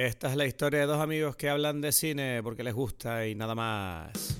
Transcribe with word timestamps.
Esta 0.00 0.30
es 0.30 0.36
la 0.36 0.46
historia 0.46 0.78
de 0.78 0.86
dos 0.86 1.00
amigos 1.00 1.34
que 1.34 1.48
hablan 1.48 1.80
de 1.80 1.90
cine 1.90 2.40
porque 2.44 2.62
les 2.62 2.72
gusta 2.72 3.26
y 3.26 3.34
nada 3.34 3.56
más. 3.56 4.38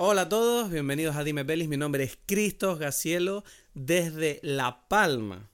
Hola 0.00 0.22
a 0.22 0.28
todos, 0.28 0.70
bienvenidos 0.70 1.14
a 1.14 1.22
Dime 1.22 1.44
Pelis. 1.44 1.68
Mi 1.68 1.76
nombre 1.76 2.02
es 2.02 2.18
Cristos 2.26 2.78
Gacielo 2.80 3.44
desde 3.78 4.40
La 4.42 4.88
Palma. 4.88 5.48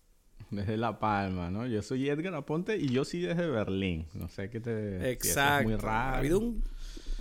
Desde 0.51 0.77
La 0.77 0.99
Palma, 0.99 1.51
¿no? 1.51 1.67
Yo 1.67 1.83
soy 1.83 2.09
Edgar 2.09 2.35
Aponte 2.35 2.77
y 2.77 2.89
yo 2.89 3.05
sí 3.05 3.21
desde 3.21 3.47
Berlín. 3.47 4.07
No 4.15 4.29
sé 4.29 4.51
qué 4.51 4.61
te. 4.61 5.11
Exacto. 5.11 5.69
muy 5.69 5.77
raro. 5.77 6.15
Ha 6.15 6.19
habido 6.19 6.39
un, 6.39 6.65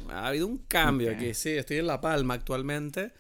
ha 0.10 0.28
habido 0.28 0.48
un 0.48 0.58
cambio 0.60 1.12
aquí. 1.12 1.34
Sí, 1.34 1.50
estoy 1.52 1.78
en 1.78 1.88
La 1.88 2.00
Palma 2.00 2.36
actualmente. 2.36 3.12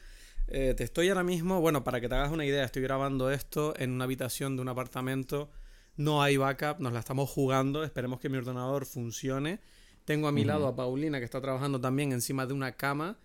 Eh, 0.47 0.73
te 0.75 0.83
estoy 0.83 1.09
ahora 1.09 1.23
mismo, 1.23 1.61
bueno, 1.61 1.83
para 1.83 1.99
que 2.01 2.09
te 2.09 2.15
hagas 2.15 2.31
una 2.31 2.45
idea, 2.45 2.65
estoy 2.65 2.81
grabando 2.81 3.31
esto 3.31 3.73
en 3.77 3.91
una 3.91 4.03
habitación 4.03 4.55
de 4.55 4.61
un 4.61 4.69
apartamento. 4.69 5.49
No 5.95 6.21
hay 6.21 6.37
backup, 6.37 6.79
nos 6.79 6.93
la 6.93 6.99
estamos 6.99 7.29
jugando. 7.29 7.83
Esperemos 7.83 8.19
que 8.19 8.29
mi 8.29 8.37
ordenador 8.37 8.85
funcione. 8.85 9.59
Tengo 10.05 10.27
a 10.27 10.31
mi 10.31 10.43
lado 10.43 10.67
a 10.67 10.75
Paulina 10.75 11.19
que 11.19 11.25
está 11.25 11.39
trabajando 11.39 11.79
también 11.79 12.11
encima 12.11 12.45
de 12.45 12.53
una 12.53 12.73
cama. 12.73 13.17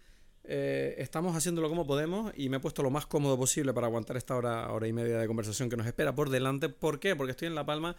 Eh, 0.50 0.94
estamos 0.96 1.36
haciéndolo 1.36 1.68
como 1.68 1.86
podemos 1.86 2.32
y 2.34 2.48
me 2.48 2.56
he 2.56 2.60
puesto 2.60 2.82
lo 2.82 2.88
más 2.88 3.04
cómodo 3.04 3.36
posible 3.36 3.74
para 3.74 3.86
aguantar 3.86 4.16
esta 4.16 4.34
hora, 4.34 4.72
hora 4.72 4.88
y 4.88 4.94
media 4.94 5.18
de 5.18 5.26
conversación 5.26 5.68
que 5.68 5.76
nos 5.76 5.86
espera 5.86 6.14
por 6.14 6.30
delante. 6.30 6.70
¿Por 6.70 7.00
qué? 7.00 7.14
Porque 7.14 7.32
estoy 7.32 7.48
en 7.48 7.54
La 7.54 7.66
Palma 7.66 7.96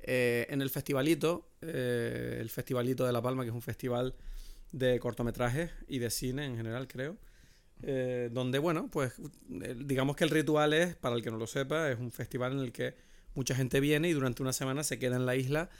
eh, 0.00 0.46
en 0.50 0.60
el 0.60 0.68
festivalito, 0.68 1.48
eh, 1.62 2.36
el 2.40 2.50
festivalito 2.50 3.06
de 3.06 3.12
La 3.12 3.22
Palma, 3.22 3.42
que 3.42 3.48
es 3.48 3.54
un 3.54 3.62
festival 3.62 4.14
de 4.70 5.00
cortometrajes 5.00 5.70
y 5.88 5.98
de 5.98 6.10
cine 6.10 6.44
en 6.44 6.58
general, 6.58 6.88
creo. 6.88 7.16
donde, 8.32 8.58
bueno, 8.58 8.90
pues 8.92 9.14
digamos 9.48 10.14
que 10.14 10.24
el 10.24 10.30
ritual 10.30 10.74
es, 10.74 10.94
para 10.94 11.16
el 11.16 11.22
que 11.22 11.30
no 11.30 11.38
lo 11.38 11.46
sepa, 11.46 11.90
es 11.90 11.98
un 11.98 12.12
festival 12.12 12.52
en 12.52 12.58
el 12.58 12.70
que 12.70 12.96
mucha 13.34 13.54
gente 13.54 13.80
viene 13.80 14.10
y 14.10 14.12
durante 14.12 14.42
una 14.42 14.52
semana 14.52 14.84
se 14.84 14.98
queda 14.98 15.16
en 15.16 15.24
la 15.24 15.36
isla 15.36 15.70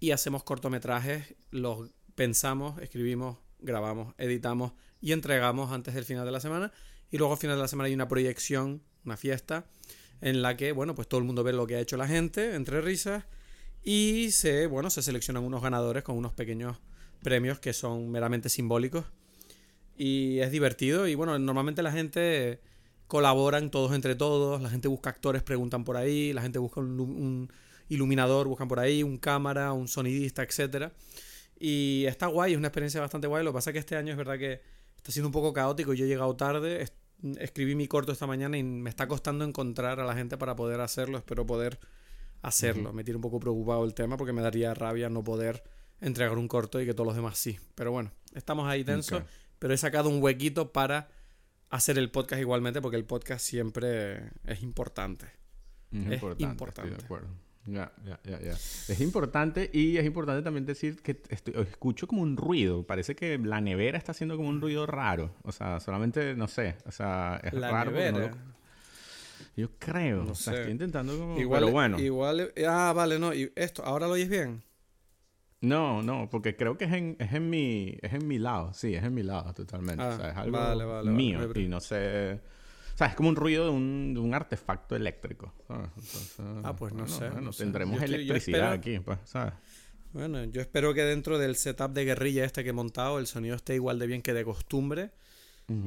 y 0.00 0.12
hacemos 0.12 0.44
cortometrajes, 0.44 1.34
los 1.50 1.90
pensamos, 2.14 2.80
escribimos, 2.80 3.36
grabamos, 3.58 4.14
editamos 4.16 4.72
y 5.00 5.12
entregamos 5.12 5.72
antes 5.72 5.94
del 5.94 6.04
final 6.04 6.24
de 6.24 6.32
la 6.32 6.40
semana. 6.40 6.72
Y 7.10 7.18
luego 7.18 7.32
al 7.32 7.38
final 7.38 7.56
de 7.56 7.62
la 7.62 7.68
semana 7.68 7.86
hay 7.86 7.94
una 7.94 8.08
proyección, 8.08 8.82
una 9.04 9.16
fiesta, 9.16 9.66
en 10.20 10.42
la 10.42 10.56
que, 10.56 10.72
bueno, 10.72 10.94
pues 10.94 11.08
todo 11.08 11.18
el 11.18 11.26
mundo 11.26 11.44
ve 11.44 11.52
lo 11.52 11.66
que 11.66 11.76
ha 11.76 11.80
hecho 11.80 11.96
la 11.96 12.08
gente, 12.08 12.54
entre 12.54 12.80
risas, 12.80 13.24
y 13.82 14.30
se, 14.32 14.66
bueno, 14.66 14.90
se 14.90 15.02
seleccionan 15.02 15.44
unos 15.44 15.62
ganadores 15.62 16.02
con 16.02 16.16
unos 16.16 16.32
pequeños 16.32 16.76
premios 17.22 17.58
que 17.60 17.72
son 17.72 18.10
meramente 18.10 18.48
simbólicos. 18.48 19.06
Y 19.96 20.38
es 20.40 20.50
divertido, 20.50 21.08
y 21.08 21.14
bueno, 21.14 21.38
normalmente 21.38 21.82
la 21.82 21.92
gente 21.92 22.60
colaboran 23.08 23.70
todos 23.70 23.92
entre 23.94 24.14
todos, 24.14 24.60
la 24.60 24.70
gente 24.70 24.86
busca 24.86 25.10
actores, 25.10 25.42
preguntan 25.42 25.84
por 25.84 25.96
ahí, 25.96 26.32
la 26.32 26.42
gente 26.42 26.58
busca 26.58 26.80
un, 26.80 27.50
iluminador, 27.88 28.46
buscan 28.46 28.68
por 28.68 28.78
ahí, 28.78 29.02
un 29.02 29.16
cámara, 29.16 29.72
un 29.72 29.88
sonidista, 29.88 30.42
etcétera. 30.42 30.92
Y 31.58 32.04
está 32.06 32.26
guay, 32.26 32.52
es 32.52 32.58
una 32.58 32.68
experiencia 32.68 33.00
bastante 33.00 33.26
guay. 33.26 33.42
Lo 33.42 33.50
que 33.50 33.54
pasa 33.54 33.70
es 33.70 33.72
que 33.72 33.80
este 33.80 33.96
año 33.96 34.12
es 34.12 34.18
verdad 34.18 34.38
que 34.38 34.60
está 34.98 35.12
siendo 35.12 35.28
un 35.28 35.32
poco 35.32 35.52
caótico. 35.52 35.94
Yo 35.94 36.04
he 36.04 36.08
llegado 36.08 36.36
tarde, 36.36 36.86
escribí 37.38 37.74
mi 37.74 37.88
corto 37.88 38.12
esta 38.12 38.26
mañana 38.26 38.58
y 38.58 38.62
me 38.62 38.90
está 38.90 39.08
costando 39.08 39.44
encontrar 39.44 40.00
a 40.00 40.04
la 40.04 40.14
gente 40.14 40.36
para 40.36 40.54
poder 40.54 40.80
hacerlo. 40.80 41.18
Espero 41.18 41.46
poder 41.46 41.78
hacerlo. 42.42 42.92
Me 42.92 43.04
tiene 43.04 43.16
un 43.16 43.22
poco 43.22 43.40
preocupado 43.40 43.84
el 43.84 43.94
tema 43.94 44.16
porque 44.16 44.32
me 44.32 44.42
daría 44.42 44.74
rabia 44.74 45.08
no 45.08 45.24
poder 45.24 45.64
entregar 46.00 46.38
un 46.38 46.46
corto 46.48 46.80
y 46.80 46.86
que 46.86 46.94
todos 46.94 47.06
los 47.06 47.16
demás 47.16 47.38
sí. 47.38 47.58
Pero 47.74 47.90
bueno, 47.92 48.12
estamos 48.34 48.68
ahí 48.68 48.84
tensos. 48.84 49.22
Pero 49.58 49.74
he 49.74 49.78
sacado 49.78 50.08
un 50.08 50.22
huequito 50.22 50.72
para 50.72 51.08
hacer 51.70 51.98
el 51.98 52.10
podcast 52.10 52.40
igualmente 52.40 52.80
porque 52.80 52.96
el 52.96 53.04
podcast 53.04 53.44
siempre 53.44 54.30
es 54.44 54.62
importante. 54.62 55.26
Es 55.90 56.22
importante. 56.22 57.04
Ya, 57.70 57.92
ya, 58.04 58.18
ya, 58.24 58.40
ya. 58.40 58.52
Es 58.52 59.00
importante 59.00 59.70
y 59.72 59.98
es 59.98 60.06
importante 60.06 60.42
también 60.42 60.64
decir 60.64 61.02
que 61.02 61.20
escucho 61.28 62.06
como 62.06 62.22
un 62.22 62.36
ruido. 62.36 62.86
Parece 62.86 63.14
que 63.14 63.38
la 63.38 63.60
nevera 63.60 63.98
está 63.98 64.12
haciendo 64.12 64.36
como 64.36 64.48
un 64.48 64.60
ruido 64.60 64.86
raro. 64.86 65.34
O 65.42 65.52
sea, 65.52 65.78
solamente, 65.80 66.34
no 66.34 66.48
sé. 66.48 66.76
O 66.86 66.90
sea, 66.92 67.40
es 67.42 67.52
la 67.52 67.70
raro. 67.70 67.90
Nevera. 67.90 68.32
Yo 69.56 69.70
creo. 69.78 70.24
No 70.24 70.32
o 70.32 70.34
sea, 70.34 70.54
estoy 70.54 70.72
intentando 70.72 71.18
como... 71.18 71.38
Igual, 71.38 71.60
Pero 71.60 71.72
bueno. 71.72 71.98
Igual... 71.98 72.52
Ah, 72.66 72.92
vale, 72.94 73.18
no. 73.18 73.34
¿Y 73.34 73.52
esto? 73.54 73.84
¿Ahora 73.84 74.06
lo 74.06 74.14
oyes 74.14 74.28
bien? 74.28 74.62
No, 75.60 76.02
no, 76.02 76.28
porque 76.30 76.56
creo 76.56 76.78
que 76.78 76.84
es 76.84 76.92
en, 76.92 77.16
es 77.18 77.32
en 77.32 77.50
mi 77.50 77.98
es 78.00 78.12
en 78.12 78.28
mi 78.28 78.38
lado, 78.38 78.72
sí, 78.72 78.94
es 78.94 79.02
en 79.02 79.12
mi 79.12 79.24
lado 79.24 79.52
totalmente. 79.54 80.04
o 80.04 80.16
sea, 80.16 80.30
es 80.30 80.36
algo 80.36 80.56
vale, 80.56 80.84
vale, 80.84 81.10
mío 81.10 81.50
y 81.52 81.66
no 81.66 81.80
sé 81.80 82.40
sea, 82.98 83.06
es 83.06 83.14
como 83.14 83.28
un 83.28 83.36
ruido 83.36 83.64
de 83.64 83.70
un, 83.70 84.14
de 84.14 84.20
un 84.20 84.34
artefacto 84.34 84.96
eléctrico. 84.96 85.54
ah, 85.68 86.74
pues 86.76 86.92
no 86.92 87.06
sé. 87.06 87.28
Bueno, 87.30 87.50
tendremos 87.52 88.02
electricidad 88.02 88.72
aquí, 88.72 88.98
pues, 88.98 89.18
¿sabes? 89.24 89.54
Bueno, 90.12 90.42
yo 90.44 90.60
espero 90.60 90.94
que 90.94 91.02
dentro 91.02 91.38
del 91.38 91.56
setup 91.56 91.92
de 91.92 92.04
guerrilla 92.04 92.44
este 92.44 92.64
que 92.64 92.70
he 92.70 92.72
montado, 92.72 93.18
el 93.18 93.26
sonido 93.26 93.54
esté 93.54 93.74
igual 93.74 93.98
de 93.98 94.06
bien 94.06 94.22
que 94.22 94.32
de 94.34 94.44
costumbre. 94.44 95.10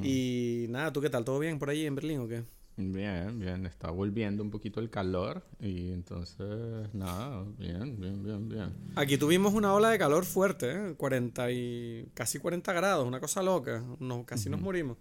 Y 0.03 0.67
nada, 0.69 0.93
¿tú 0.93 1.01
qué 1.01 1.09
tal? 1.09 1.25
¿Todo 1.25 1.39
bien 1.39 1.57
por 1.57 1.71
allí 1.71 1.87
en 1.87 1.95
Berlín 1.95 2.19
o 2.19 2.27
qué? 2.27 2.43
Bien, 2.77 3.39
bien. 3.39 3.65
Está 3.65 3.89
volviendo 3.89 4.43
un 4.43 4.51
poquito 4.51 4.79
el 4.79 4.91
calor 4.91 5.43
y 5.59 5.91
entonces, 5.91 6.93
nada, 6.93 7.43
bien, 7.57 7.99
bien, 7.99 8.23
bien, 8.23 8.47
bien. 8.47 8.73
Aquí 8.95 9.17
tuvimos 9.17 9.53
una 9.53 9.73
ola 9.73 9.89
de 9.89 9.97
calor 9.97 10.23
fuerte, 10.23 10.71
¿eh? 10.71 10.93
40 10.95 11.51
y 11.51 12.09
casi 12.13 12.37
40 12.37 12.71
grados, 12.73 13.07
una 13.07 13.19
cosa 13.19 13.41
loca. 13.41 13.83
No, 13.99 14.23
casi 14.23 14.49
nos 14.49 14.61
morimos. 14.61 14.97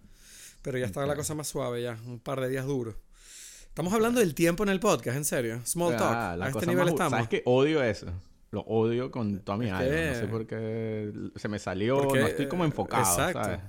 Pero 0.61 0.77
ya 0.77 0.85
estaba 0.85 1.05
la 1.05 1.15
cosa 1.15 1.35
más 1.35 1.47
suave 1.47 1.81
ya, 1.81 1.97
un 2.05 2.19
par 2.19 2.39
de 2.41 2.49
días 2.49 2.65
duros. 2.65 2.95
Estamos 3.67 3.93
hablando 3.93 4.19
del 4.19 4.35
tiempo 4.35 4.63
en 4.63 4.69
el 4.69 4.79
podcast, 4.79 5.17
en 5.17 5.25
serio. 5.25 5.61
Small 5.65 5.95
talk. 5.95 6.41
a 6.41 6.49
este 6.49 6.67
nivel 6.67 6.89
estamos. 6.89 7.11
¿Sabes 7.11 7.29
que 7.29 7.41
odio 7.45 7.81
eso? 7.81 8.07
Lo 8.51 8.61
odio 8.61 9.11
con 9.11 9.39
toda 9.39 9.57
mi 9.57 9.69
alma. 9.69 9.83
No 9.83 10.15
sé 10.15 10.27
por 10.27 10.45
qué 10.45 11.11
se 11.35 11.47
me 11.47 11.57
salió. 11.57 12.03
no 12.03 12.15
estoy 12.15 12.47
como 12.47 12.65
enfocado, 12.65 13.03
exacto. 13.03 13.43
¿sabes? 13.43 13.59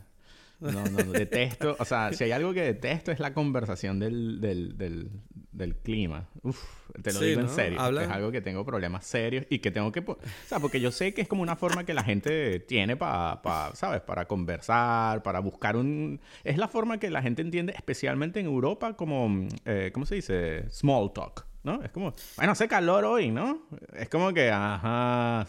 No, 0.63 0.85
no, 0.85 1.13
detesto. 1.13 1.77
O 1.79 1.85
sea, 1.85 2.13
si 2.13 2.25
hay 2.25 2.33
algo 2.33 2.55
que 2.55 2.63
detesto 2.63 3.11
es 3.11 3.19
la 3.21 3.35
conversación 3.35 3.99
del, 3.99 4.41
del, 4.41 4.79
del, 4.79 5.11
del 5.51 5.77
clima. 5.77 6.29
Uf, 6.43 6.63
te 7.03 7.13
lo 7.13 7.21
digo 7.21 7.41
en 7.41 7.49
serio. 7.49 8.01
Es 8.01 8.09
algo 8.09 8.31
que 8.31 8.41
tengo 8.41 8.65
problemas 8.65 9.05
serios 9.05 9.45
y 9.51 9.59
que 9.59 9.71
tengo 9.71 9.91
que... 9.91 10.01
O 10.01 10.19
sea, 10.47 10.61
porque 10.61 10.81
yo 10.81 10.93
sé 10.93 11.15
que 11.15 11.23
es 11.23 11.29
como 11.29 11.43
una 11.43 11.57
forma 11.57 11.85
que 11.85 11.95
la 11.95 12.05
gente 12.05 12.61
tiene 12.61 12.97
para, 12.97 13.43
pa, 13.43 13.73
¿sabes? 13.75 14.01
Para 14.03 14.27
conversar, 14.27 15.23
para 15.23 15.41
buscar 15.41 15.77
un... 15.77 16.21
Es 16.45 16.59
la 16.59 16.69
forma 16.69 16.99
que 16.99 17.11
la 17.11 17.23
gente 17.23 17.43
entiende, 17.43 17.73
especialmente 17.77 18.41
en 18.41 18.47
Europa, 18.47 18.97
como... 18.97 19.49
Eh, 19.65 19.91
¿Cómo 19.93 20.07
se 20.07 20.15
dice? 20.15 20.71
Small 20.71 21.13
talk. 21.13 21.47
¿No? 21.63 21.83
Es 21.83 21.91
como, 21.91 22.13
bueno, 22.37 22.53
hace 22.53 22.69
calor 22.69 23.05
hoy, 23.05 23.31
¿no? 23.31 23.63
Es 23.95 24.09
como 24.09 24.33
que, 24.33 24.51
ajá, 24.51 25.47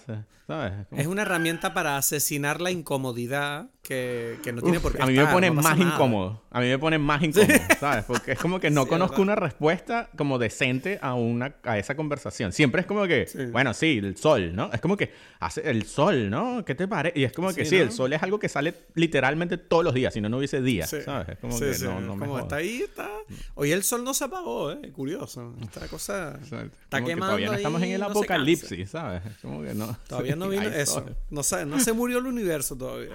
¿sabes? 0.48 0.74
Es, 0.92 1.08
una 1.08 1.24
herramienta 1.24 1.74
para 1.74 1.98
asesinar 1.98 2.62
la 2.62 2.72
incomodidad 2.72 3.70
que, 3.82 4.38
no 4.54 4.62
tiene 4.62 4.80
por 4.80 4.96
qué 4.96 5.02
A 5.02 5.06
mí 5.06 5.14
me 5.14 5.26
pone 5.26 5.52
más 5.52 5.78
incómodo. 5.78 6.42
A 6.52 6.60
mí 6.62 6.68
me 6.68 6.78
pone 6.78 6.98
más 6.98 7.24
incómodo, 7.24 7.54
¿sabes? 7.80 8.06
Porque 8.06 8.34
es 8.34 8.40
como 8.40 8.60
que 8.60 8.70
no 8.70 8.88
conozco 8.88 9.22
una 9.22 9.36
respuesta 9.36 10.10
como 10.18 10.38
decente 10.38 11.00
a, 11.02 11.16
una, 11.16 11.56
a 11.64 11.78
esa 11.78 11.96
conversación. 11.96 12.52
Siempre 12.52 12.82
es 12.82 12.88
como 12.88 13.06
que, 13.08 13.50
bueno, 13.52 13.74
sí, 13.74 13.98
el 13.98 14.18
sol, 14.18 14.56
¿no? 14.56 14.72
Es 14.72 14.82
como 14.82 14.98
que 14.98 15.12
hace 15.40 15.70
el 15.70 15.86
sol, 15.86 16.30
¿no? 16.30 16.64
¿Qué 16.66 16.76
te 16.76 16.88
parece? 16.88 17.20
Y 17.20 17.24
es 17.24 17.34
como 17.34 17.54
que 17.54 17.66
sí, 17.66 17.78
el 17.78 17.92
sol 17.92 18.14
es 18.14 18.22
algo 18.22 18.40
que 18.40 18.50
sale 18.50 18.74
literalmente 18.96 19.58
todos 19.58 19.84
los 19.84 19.94
días, 19.94 20.14
si 20.14 20.22
no, 20.22 20.30
no 20.30 20.38
hubiese 20.38 20.62
días, 20.62 20.90
¿sabes? 21.04 21.30
Es 21.30 21.38
como 21.40 21.60
que 21.60 21.78
no, 21.84 22.02
no 22.02 22.16
me 22.16 22.28
como 22.28 22.40
está 22.40 22.58
ahí, 22.58 22.82
está. 22.82 23.10
Hoy 23.56 23.72
el 23.72 23.84
sol 23.84 24.04
no 24.04 24.14
se 24.14 24.26
apagó, 24.26 24.72
¿eh? 24.72 24.92
Curioso. 24.92 25.56
Esta 25.62 25.88
cosa 25.88 26.03
está 26.10 27.04
quemando. 27.04 27.26
todavía 27.26 27.48
no 27.48 27.54
estamos 27.54 27.82
en 27.82 27.92
el 27.92 28.04
apocalipsis, 28.04 28.90
¿sabes? 28.90 29.22
Como 29.42 29.62
que 29.64 29.74
no. 29.74 29.98
Todavía 30.08 30.36
no 30.36 30.50
vino 30.50 30.64
eso. 30.64 31.06
No, 31.30 31.42
no 31.66 31.80
se 31.80 31.94
murió 31.94 32.20
el 32.20 32.28
universo 32.28 32.76
todavía. 32.76 33.12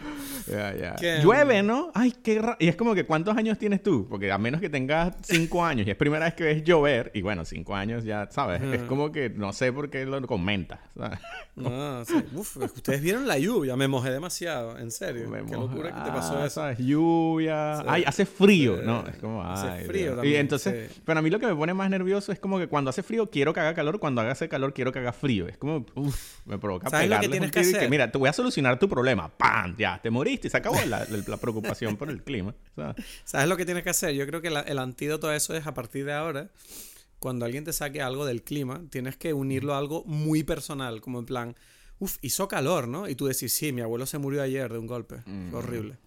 Ya, 0.47 0.97
ya. 1.01 1.23
Llueve, 1.23 1.63
¿no? 1.63 1.91
Ay, 1.95 2.13
qué 2.23 2.41
raro. 2.41 2.57
Y 2.59 2.69
es 2.69 2.77
como 2.77 2.95
que, 2.95 3.05
¿cuántos 3.05 3.37
años 3.37 3.59
tienes 3.59 3.83
tú? 3.83 4.07
Porque 4.09 4.31
a 4.33 4.39
menos 4.39 4.61
que 4.61 4.69
tengas 4.69 5.15
cinco 5.23 5.65
años 5.65 5.87
y 5.87 5.91
es 5.91 5.97
primera 5.97 6.25
vez 6.25 6.35
que 6.35 6.45
ves 6.45 6.65
llover, 6.65 7.11
y 7.15 7.23
bueno, 7.23 7.45
cinco 7.45 7.75
años 7.75 8.05
ya, 8.05 8.29
¿sabes? 8.31 8.63
Es 8.63 8.83
como 8.83 9.13
que 9.13 9.31
no 9.31 9.53
sé 9.53 9.73
por 9.73 9.91
qué 9.91 10.05
lo 10.05 10.21
comentas, 10.27 10.81
¿sabes? 10.97 11.19
No, 11.59 12.05
sí. 12.05 12.15
Uf, 12.35 12.57
ustedes 12.57 13.03
vieron 13.03 13.27
la 13.27 13.37
lluvia, 13.37 13.75
me 13.75 13.89
mojé 13.89 14.13
demasiado, 14.13 14.79
en 14.79 14.93
serio. 14.93 15.29
qué 15.45 15.55
locura 15.55 15.93
que 15.93 16.01
te 16.03 16.11
pasó 16.11 16.39
ah, 16.39 16.47
eso. 16.47 16.61
¿sabes? 16.61 16.79
Lluvia. 16.79 17.81
Ay, 17.81 18.05
hace 18.07 18.27
frío, 18.27 18.81
¿no? 18.81 19.05
Es 19.09 19.17
como, 19.17 19.43
ay, 19.43 19.51
hace 19.55 19.85
frío 19.87 20.15
también. 20.15 20.35
Y 20.35 20.37
entonces, 20.37 20.91
pero 21.05 21.19
a 21.19 21.23
mí 21.23 21.31
lo 21.31 21.41
que 21.41 21.49
me 21.49 21.57
pone 21.57 21.75
más 21.75 21.91
nervioso 21.91 22.31
es 22.31 22.39
como 22.39 22.61
que 22.61 22.69
cuando 22.79 22.91
hace 22.91 23.03
frío 23.03 23.29
quiero 23.29 23.53
que 23.53 23.59
haga 23.59 23.75
calor, 23.75 23.99
cuando 23.99 24.21
hace 24.21 24.49
calor 24.49 24.73
quiero 24.73 24.93
que 24.93 25.01
haga 25.01 25.13
frío. 25.13 25.49
Es 25.49 25.59
como, 25.59 25.85
uff, 25.97 26.47
me 26.47 26.59
provoca 26.59 26.89
¿Sabes 26.89 27.11
lo 27.11 27.19
que 27.19 27.29
tienes 27.29 27.51
que 27.51 27.61
hacer? 27.61 27.91
mira, 27.91 28.13
te 28.13 28.19
voy 28.19 28.29
a 28.29 28.33
solucionar 28.33 28.79
tu 28.79 28.89
problema. 28.89 29.29
¡Pam! 29.29 29.75
Ya, 29.77 30.01
te 30.01 30.11
moriste 30.11 30.47
y 30.47 30.51
se 30.51 30.57
acabó 30.57 30.79
la, 30.87 31.05
preocupación 31.39 31.97
por 31.97 32.09
el 32.09 32.23
clima. 32.23 32.55
¿sabes? 33.25 33.49
lo 33.49 33.57
que 33.57 33.65
tienes 33.65 33.83
que 33.83 33.91
hacer? 33.91 34.15
Yo 34.15 34.27
creo 34.27 34.41
que 34.41 34.49
el 34.49 34.79
antídoto 34.79 35.29
a 35.29 35.35
eso 35.35 35.55
es 35.55 35.67
a 35.67 35.75
partir 35.75 36.05
de 36.05 36.13
ahora 36.13 36.51
cuando 37.19 37.45
alguien 37.45 37.65
te 37.65 37.73
saque 37.73 38.01
algo 38.01 38.25
del 38.25 38.45
clima, 38.45 38.83
tienes 38.91 39.17
que 39.17 39.33
unirlo 39.33 39.75
a 39.75 39.79
algo 39.79 40.05
muy 40.05 40.45
personal, 40.45 41.01
como 41.01 41.19
en 41.19 41.27
plan, 41.27 41.57
uff, 41.99 42.17
hizo 42.23 42.47
calor, 42.47 42.87
¿no? 42.87 43.09
Y 43.09 43.17
tú 43.17 43.27
decís, 43.27 43.53
sí, 43.53 43.73
mi 43.73 43.81
abuelo 43.81 44.07
se 44.07 44.19
murió 44.19 44.41
ayer 44.41 44.73
de 44.73 44.79
un 44.79 44.87
golpe. 44.87 45.25
horrible. 45.53 45.99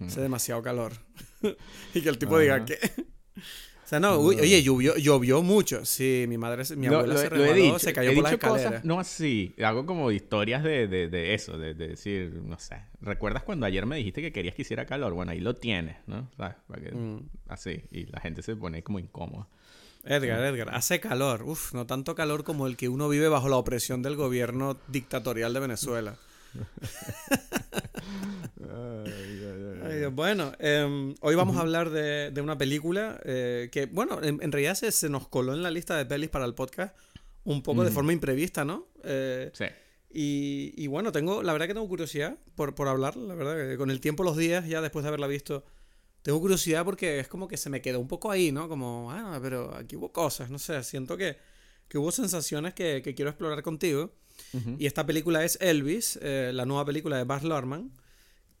Hace 0.00 0.22
demasiado 0.22 0.62
calor. 0.62 0.92
y 1.94 2.00
que 2.00 2.08
el 2.08 2.18
tipo 2.18 2.38
diga, 2.38 2.64
¿qué? 2.64 2.78
O 3.84 3.86
sea, 3.86 4.00
no, 4.00 4.18
oye, 4.18 4.62
llovió, 4.62 4.96
llovió 4.96 5.42
mucho. 5.42 5.84
Sí, 5.84 6.24
mi 6.26 6.38
madre, 6.38 6.64
mi 6.74 6.86
abuela 6.86 7.18
se 7.18 7.28
resbaló, 7.28 7.78
se 7.78 7.92
cayó 7.92 8.14
por 8.14 8.22
las 8.22 8.32
escaleras. 8.32 8.84
no 8.84 8.98
así, 8.98 9.54
hago 9.62 9.84
como 9.84 10.10
historias 10.10 10.64
de, 10.64 10.88
de, 10.88 11.08
de 11.08 11.34
eso, 11.34 11.58
de, 11.58 11.74
de, 11.74 11.88
decir, 11.88 12.40
no 12.44 12.58
sé. 12.58 12.80
¿Recuerdas 13.02 13.42
cuando 13.42 13.66
ayer 13.66 13.84
me 13.84 13.96
dijiste 13.96 14.22
que 14.22 14.32
querías 14.32 14.54
que 14.54 14.62
hiciera 14.62 14.86
calor? 14.86 15.12
Bueno, 15.12 15.32
ahí 15.32 15.40
lo 15.40 15.54
tienes, 15.54 15.96
¿no? 16.06 16.30
¿Sabes? 16.38 16.56
Mm. 16.94 17.18
Así, 17.48 17.82
y 17.90 18.06
la 18.06 18.20
gente 18.20 18.42
se 18.42 18.56
pone 18.56 18.82
como 18.82 18.98
incómoda. 18.98 19.48
Edgar, 20.04 20.42
Edgar, 20.44 20.70
hace 20.74 21.00
calor. 21.00 21.42
Uf, 21.42 21.74
no 21.74 21.86
tanto 21.86 22.14
calor 22.14 22.44
como 22.44 22.66
el 22.66 22.76
que 22.76 22.88
uno 22.88 23.08
vive 23.08 23.28
bajo 23.28 23.48
la 23.48 23.56
opresión 23.56 24.02
del 24.02 24.16
gobierno 24.16 24.78
dictatorial 24.88 25.52
de 25.52 25.60
Venezuela. 25.60 26.16
Bueno, 30.12 30.52
em, 30.58 31.14
hoy 31.20 31.34
vamos 31.34 31.56
a 31.56 31.60
hablar 31.60 31.90
de, 31.90 32.40
una 32.40 32.58
película 32.58 33.20
eh, 33.24 33.68
que, 33.72 33.86
bueno, 33.86 34.22
en, 34.22 34.52
realidad 34.52 34.74
se, 34.74 35.08
nos 35.08 35.28
coló 35.28 35.54
en 35.54 35.62
la 35.62 35.70
lista 35.70 35.96
de 35.96 36.06
pelis 36.06 36.30
para 36.30 36.44
el 36.44 36.54
podcast 36.54 36.96
un 37.44 37.62
poco 37.62 37.84
de 37.84 37.90
forma 37.90 38.12
imprevista, 38.12 38.64
¿no? 38.64 38.88
Eh, 39.02 39.50
sí. 39.52 39.66
Y, 40.16 40.86
bueno, 40.86 41.10
tengo, 41.12 41.42
la 41.42 41.52
verdad 41.52 41.66
que 41.66 41.74
tengo 41.74 41.88
curiosidad 41.88 42.38
por, 42.54 42.74
por 42.74 42.88
hablar, 42.88 43.16
la 43.16 43.34
verdad, 43.34 43.56
que 43.56 43.76
con 43.76 43.90
el 43.90 44.00
tiempo, 44.00 44.22
los 44.22 44.36
días, 44.36 44.66
ya 44.66 44.80
después 44.80 45.02
de 45.02 45.08
haberla 45.08 45.26
visto, 45.26 45.64
tengo 46.22 46.40
curiosidad 46.40 46.84
porque 46.84 47.18
es 47.18 47.28
como 47.28 47.48
que 47.48 47.56
se 47.56 47.68
me 47.68 47.82
quedó 47.82 48.00
un 48.00 48.08
poco 48.08 48.30
ahí, 48.30 48.52
¿no? 48.52 48.68
Como, 48.68 49.10
ah, 49.10 49.38
pero 49.42 49.74
aquí 49.74 49.96
hubo 49.96 50.12
cosas, 50.12 50.50
no 50.50 50.58
sé, 50.58 50.82
siento 50.84 51.16
que, 51.16 51.36
que 51.88 51.98
hubo 51.98 52.12
sensaciones 52.12 52.74
que, 52.74 53.02
que 53.02 53.14
quiero 53.14 53.30
explorar 53.30 53.62
contigo. 53.62 54.12
Y 54.78 54.86
esta 54.86 55.04
película 55.04 55.44
es 55.44 55.58
Elvis, 55.60 56.18
eh, 56.22 56.52
la 56.54 56.64
nueva 56.64 56.84
película 56.84 57.16
de 57.16 57.24
Baz 57.24 57.42
Luhrmann. 57.42 57.90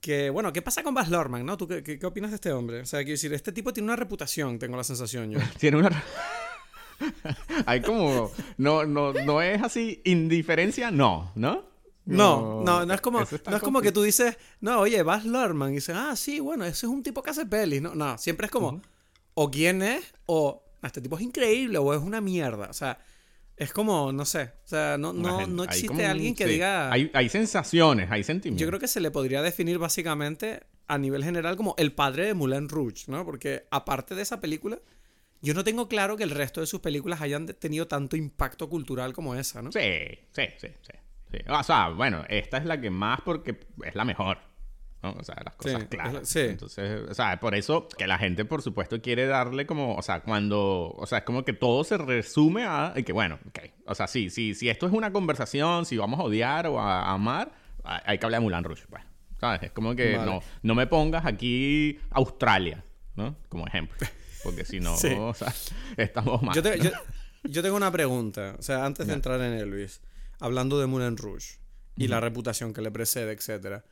Que, 0.00 0.28
bueno, 0.28 0.52
¿qué 0.52 0.60
pasa 0.60 0.82
con 0.82 0.92
Baz 0.92 1.08
Luhrmann, 1.08 1.46
no? 1.46 1.56
¿Tú 1.56 1.66
qué, 1.68 1.82
qué, 1.82 2.04
opinas 2.04 2.30
de 2.30 2.34
este 2.36 2.52
hombre? 2.52 2.80
O 2.80 2.86
sea, 2.86 3.00
quiero 3.00 3.12
decir, 3.12 3.32
este 3.32 3.52
tipo 3.52 3.72
tiene 3.72 3.86
una 3.86 3.96
reputación, 3.96 4.58
tengo 4.58 4.76
la 4.76 4.84
sensación 4.84 5.30
yo. 5.30 5.38
tiene 5.58 5.78
una... 5.78 6.04
Hay 7.66 7.80
como... 7.80 8.30
No, 8.58 8.84
no, 8.84 9.12
no 9.12 9.40
es 9.40 9.62
así, 9.62 10.02
indiferencia, 10.04 10.90
no, 10.90 11.32
¿no? 11.34 11.72
No, 12.06 12.62
no, 12.62 12.84
no, 12.84 12.92
es 12.94 13.00
como, 13.00 13.20
no 13.20 13.56
es 13.56 13.62
como 13.62 13.80
que 13.80 13.90
tú 13.90 14.02
dices, 14.02 14.36
no, 14.60 14.80
oye, 14.80 15.02
Baz 15.02 15.24
Luhrmann, 15.24 15.70
y 15.70 15.76
dices, 15.76 15.96
ah, 15.98 16.14
sí, 16.16 16.38
bueno, 16.38 16.64
ese 16.64 16.84
es 16.86 16.92
un 16.92 17.02
tipo 17.02 17.22
que 17.22 17.30
hace 17.30 17.46
pelis. 17.46 17.80
No, 17.80 17.94
no, 17.94 18.18
siempre 18.18 18.46
es 18.46 18.50
como, 18.50 18.82
o 19.32 19.50
quién 19.50 19.80
es, 19.80 20.04
o 20.26 20.62
ah, 20.82 20.86
este 20.86 21.00
tipo 21.00 21.16
es 21.16 21.22
increíble, 21.22 21.78
o 21.78 21.94
es 21.94 22.00
una 22.00 22.20
mierda. 22.20 22.68
O 22.68 22.74
sea, 22.74 22.98
es 23.56 23.72
como, 23.72 24.12
no 24.12 24.24
sé, 24.24 24.52
o 24.64 24.66
sea, 24.66 24.98
no, 24.98 25.12
no, 25.12 25.46
no 25.46 25.64
existe 25.64 26.06
alguien 26.06 26.34
que 26.34 26.46
diga... 26.46 26.90
Hay, 26.90 27.10
hay 27.14 27.28
sensaciones, 27.28 28.10
hay 28.10 28.24
sentimientos. 28.24 28.60
Yo 28.60 28.68
creo 28.68 28.80
que 28.80 28.88
se 28.88 29.00
le 29.00 29.10
podría 29.10 29.42
definir 29.42 29.78
básicamente 29.78 30.62
a 30.86 30.98
nivel 30.98 31.24
general 31.24 31.56
como 31.56 31.74
el 31.78 31.92
padre 31.92 32.26
de 32.26 32.34
Moulin 32.34 32.68
Rouge, 32.68 33.04
¿no? 33.06 33.24
Porque 33.24 33.66
aparte 33.70 34.14
de 34.14 34.22
esa 34.22 34.40
película, 34.40 34.78
yo 35.40 35.54
no 35.54 35.62
tengo 35.62 35.88
claro 35.88 36.16
que 36.16 36.24
el 36.24 36.30
resto 36.30 36.60
de 36.60 36.66
sus 36.66 36.80
películas 36.80 37.20
hayan 37.20 37.46
tenido 37.46 37.86
tanto 37.86 38.16
impacto 38.16 38.68
cultural 38.68 39.12
como 39.12 39.34
esa, 39.34 39.62
¿no? 39.62 39.70
Sí, 39.70 39.80
sí, 40.32 40.42
sí, 40.58 40.68
sí. 40.82 40.92
sí. 41.30 41.38
O 41.48 41.62
sea, 41.62 41.90
bueno, 41.90 42.24
esta 42.28 42.58
es 42.58 42.64
la 42.64 42.80
que 42.80 42.90
más 42.90 43.20
porque 43.20 43.60
es 43.84 43.94
la 43.94 44.04
mejor. 44.04 44.38
O 45.10 45.24
sea, 45.24 45.36
las 45.44 45.54
cosas 45.56 45.84
claras. 45.84 46.28
Sí. 46.28 46.40
Entonces, 46.40 47.02
o 47.08 47.14
sea, 47.14 47.38
por 47.40 47.54
eso 47.54 47.88
que 47.88 48.06
la 48.06 48.18
gente, 48.18 48.44
por 48.44 48.62
supuesto, 48.62 49.00
quiere 49.00 49.26
darle 49.26 49.66
como, 49.66 49.94
o 49.94 50.02
sea, 50.02 50.20
cuando, 50.20 50.90
o 50.96 51.06
sea, 51.06 51.18
es 51.18 51.24
como 51.24 51.44
que 51.44 51.52
todo 51.52 51.84
se 51.84 51.98
resume 51.98 52.64
a 52.64 52.94
que, 53.04 53.12
bueno, 53.12 53.38
ok, 53.48 53.58
o 53.86 53.94
sea, 53.94 54.06
sí, 54.06 54.30
sí, 54.30 54.54
si 54.54 54.68
esto 54.68 54.86
es 54.86 54.92
una 54.92 55.12
conversación, 55.12 55.84
si 55.84 55.96
vamos 55.96 56.20
a 56.20 56.22
odiar 56.24 56.66
o 56.66 56.80
a, 56.80 57.12
amar, 57.12 57.52
hay 57.82 58.18
que 58.18 58.26
hablar 58.26 58.40
de 58.40 58.44
Mulan 58.44 58.64
pues, 58.64 58.86
¿sabes? 59.38 59.62
Es 59.62 59.72
como 59.72 59.94
que 59.94 60.16
no, 60.16 60.40
no 60.62 60.74
me 60.74 60.86
pongas 60.86 61.26
aquí 61.26 61.98
Australia, 62.10 62.82
¿no? 63.16 63.36
Como 63.48 63.66
ejemplo. 63.66 63.96
Porque 64.42 64.64
si 64.64 64.80
no, 64.80 64.94
o 65.28 65.34
sea, 65.34 65.52
estamos 65.96 66.42
mal. 66.42 66.54
Yo, 67.44 67.62
tengo 67.62 67.76
una 67.76 67.92
pregunta, 67.92 68.56
o 68.58 68.62
sea, 68.62 68.86
antes 68.86 69.06
de 69.06 69.12
entrar 69.12 69.40
en 69.40 69.52
Elvis, 69.52 70.00
hablando 70.40 70.80
de 70.80 70.86
Moulin 70.86 71.16
Rouge 71.16 71.58
y 71.96 72.08
la 72.08 72.20
reputación 72.20 72.72
que 72.72 72.80
le 72.80 72.90
precede, 72.90 73.32
etcétera. 73.32 73.84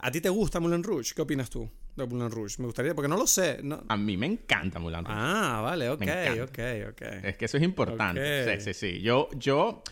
¿A 0.00 0.10
ti 0.10 0.20
te 0.20 0.28
gusta 0.28 0.60
Moulin 0.60 0.82
Rouge? 0.82 1.12
¿Qué 1.14 1.22
opinas 1.22 1.50
tú 1.50 1.68
de 1.96 2.06
Moulin 2.06 2.30
Rouge? 2.30 2.56
Me 2.58 2.66
gustaría, 2.66 2.94
porque 2.94 3.08
no 3.08 3.16
lo 3.16 3.26
sé. 3.26 3.60
A 3.88 3.96
mí 3.96 4.16
me 4.16 4.26
encanta 4.26 4.78
Moulin 4.78 5.04
Rouge. 5.04 5.18
Ah, 5.20 5.60
vale, 5.62 5.88
ok, 5.90 6.02
ok, 6.42 6.58
ok. 6.90 7.02
Es 7.24 7.36
que 7.36 7.44
eso 7.46 7.56
es 7.56 7.62
importante. 7.62 8.58
Sí, 8.58 8.72
sí, 8.72 8.74
sí. 8.74 9.00
Yo, 9.00 9.28
yo, 9.36 9.82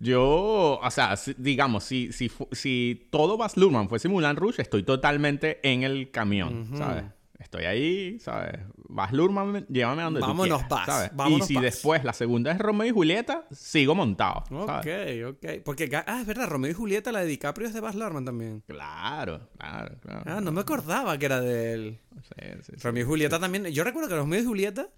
yo, 0.00 0.80
o 0.82 0.90
sea, 0.90 1.14
digamos, 1.36 1.84
si, 1.84 2.12
si, 2.12 2.30
si 2.52 3.08
todo 3.10 3.36
Bas 3.36 3.56
Luhrmann 3.56 3.88
fuese 3.88 4.08
Moulin 4.08 4.36
Rouge, 4.36 4.62
estoy 4.62 4.82
totalmente 4.82 5.60
en 5.62 5.82
el 5.84 6.10
camión, 6.10 6.70
¿sabes? 6.76 7.04
Estoy 7.40 7.64
ahí, 7.64 8.18
¿sabes? 8.20 8.60
Vas 8.76 9.12
Lurman, 9.12 9.66
llévame 9.68 10.02
a 10.02 10.04
donde 10.04 10.20
Vámonos, 10.20 10.62
tú 10.62 10.68
quieras, 10.68 10.86
¿sabes? 10.86 11.10
y 11.30 11.40
si 11.42 11.58
después 11.58 12.04
la 12.04 12.12
segunda 12.12 12.52
es 12.52 12.58
Romeo 12.58 12.86
y 12.86 12.90
Julieta, 12.90 13.46
sigo 13.50 13.94
montado. 13.94 14.44
Ok, 14.50 14.86
ok. 15.26 15.62
Porque, 15.64 15.90
ah, 16.06 16.20
es 16.20 16.26
verdad, 16.26 16.48
Romeo 16.48 16.70
y 16.70 16.74
Julieta, 16.74 17.10
la 17.10 17.20
de 17.20 17.26
DiCaprio 17.26 17.66
es 17.66 17.74
de 17.74 17.80
Baz 17.80 17.94
Luhrmann 17.94 18.24
también. 18.26 18.62
Claro, 18.66 19.48
claro, 19.58 19.98
claro. 20.00 20.22
Ah, 20.26 20.40
no 20.40 20.52
me 20.52 20.60
acordaba 20.60 21.18
que 21.18 21.26
era 21.26 21.40
de 21.40 21.72
él. 21.72 22.00
Sí, 22.22 22.46
sí, 22.62 22.72
Romeo 22.82 23.04
y 23.04 23.06
Julieta 23.06 23.40
también. 23.40 23.64
Yo 23.66 23.84
recuerdo 23.84 24.08
que 24.08 24.16
Romeo 24.16 24.40
y 24.40 24.44
Julieta 24.44 24.90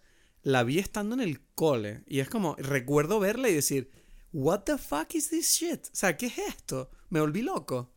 la 0.42 0.64
vi 0.64 0.80
estando 0.80 1.14
en 1.14 1.20
el 1.20 1.40
cole. 1.54 2.02
Y 2.06 2.18
es 2.18 2.28
como, 2.28 2.56
recuerdo 2.58 3.20
verla 3.20 3.48
y 3.48 3.54
decir, 3.54 3.90
¿What 4.32 4.60
the 4.60 4.78
fuck 4.78 5.14
is 5.14 5.28
this 5.28 5.46
shit? 5.52 5.86
O 5.86 5.90
sea, 5.94 6.16
¿qué 6.16 6.26
es 6.26 6.38
esto? 6.38 6.90
Me 7.10 7.20
volví 7.20 7.42
loco. 7.42 7.92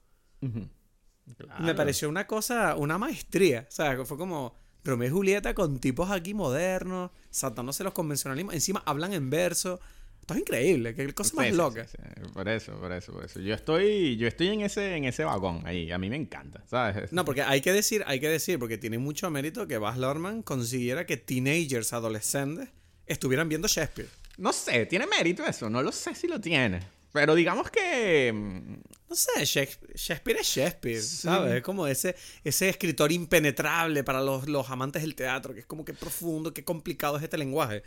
Me 1.60 1.74
pareció 1.74 2.10
una 2.10 2.28
cosa, 2.28 2.76
una 2.76 2.98
maestría. 2.98 3.66
O 3.68 3.72
sea, 3.72 4.06
fue 4.06 4.18
como 4.18 4.56
Romeo 4.84 5.08
y 5.08 5.12
Julieta 5.12 5.54
con 5.54 5.80
tipos 5.80 6.12
aquí 6.12 6.34
modernos, 6.34 7.12
saltándose 7.30 7.84
los 7.84 7.94
convencionalismos. 7.94 8.54
Encima 8.54 8.84
hablan 8.86 9.14
en 9.14 9.30
verso. 9.30 9.80
Esto 10.22 10.34
es 10.34 10.40
increíble, 10.40 10.96
qué 10.96 11.14
cosa 11.14 11.36
más 11.36 11.54
loca. 11.54 11.86
Por 12.34 12.50
eso, 12.50 12.80
por 12.80 12.92
eso, 12.92 13.14
por 13.14 13.26
eso. 13.26 13.40
Yo 13.40 13.54
estoy, 13.54 14.18
yo 14.18 14.28
estoy 14.28 14.48
en 14.48 14.62
ese, 14.62 14.96
en 14.96 15.06
ese 15.06 15.24
vagón 15.24 15.62
ahí. 15.66 15.92
A 15.92 16.00
mí 16.00 16.10
me 16.10 16.16
encanta, 16.16 16.64
¿sabes? 16.68 17.14
No, 17.14 17.26
porque 17.26 17.44
hay 17.44 17.62
que 17.62 17.72
decir, 17.72 18.04
hay 18.08 18.20
que 18.20 18.28
decir, 18.28 18.58
porque 18.58 18.80
tiene 18.80 18.98
mucho 18.98 19.30
mérito 19.30 19.68
que 19.68 19.78
Baz 19.78 20.00
Luhrmann 20.00 20.42
consiguiera 20.42 21.06
que 21.06 21.18
teenagers, 21.18 21.94
adolescentes, 21.94 22.70
estuvieran 23.06 23.50
viendo 23.50 23.68
Shakespeare. 23.68 24.10
No 24.38 24.52
sé, 24.52 24.88
tiene 24.88 25.06
mérito 25.06 25.46
eso. 25.46 25.70
No 25.70 25.84
lo 25.84 25.92
sé 25.92 26.16
si 26.16 26.28
lo 26.28 26.42
tiene. 26.42 26.80
Pero 27.16 27.34
digamos 27.34 27.72
que. 27.72 28.34
Mm, 28.34 28.74
no 29.08 29.16
sé, 29.16 29.46
Shakespeare, 29.46 30.38
es 30.38 30.48
Shakespeare, 30.48 31.02
¿sabes? 31.02 31.54
Es 31.54 31.64
como 31.64 31.88
ese, 31.88 32.14
ese 32.44 32.68
escritor 32.68 33.10
impenetrable 33.14 34.04
para 34.04 34.22
los, 34.22 34.50
los, 34.50 34.70
amantes 34.70 35.02
del 35.02 35.16
teatro, 35.16 35.54
que 35.54 35.62
es 35.62 35.66
como 35.66 35.86
que 35.86 35.94
profundo, 35.94 36.54
que 36.54 36.66
complicado 36.66 37.16
es 37.16 37.24
este 37.24 37.38
lenguaje. 37.38 37.84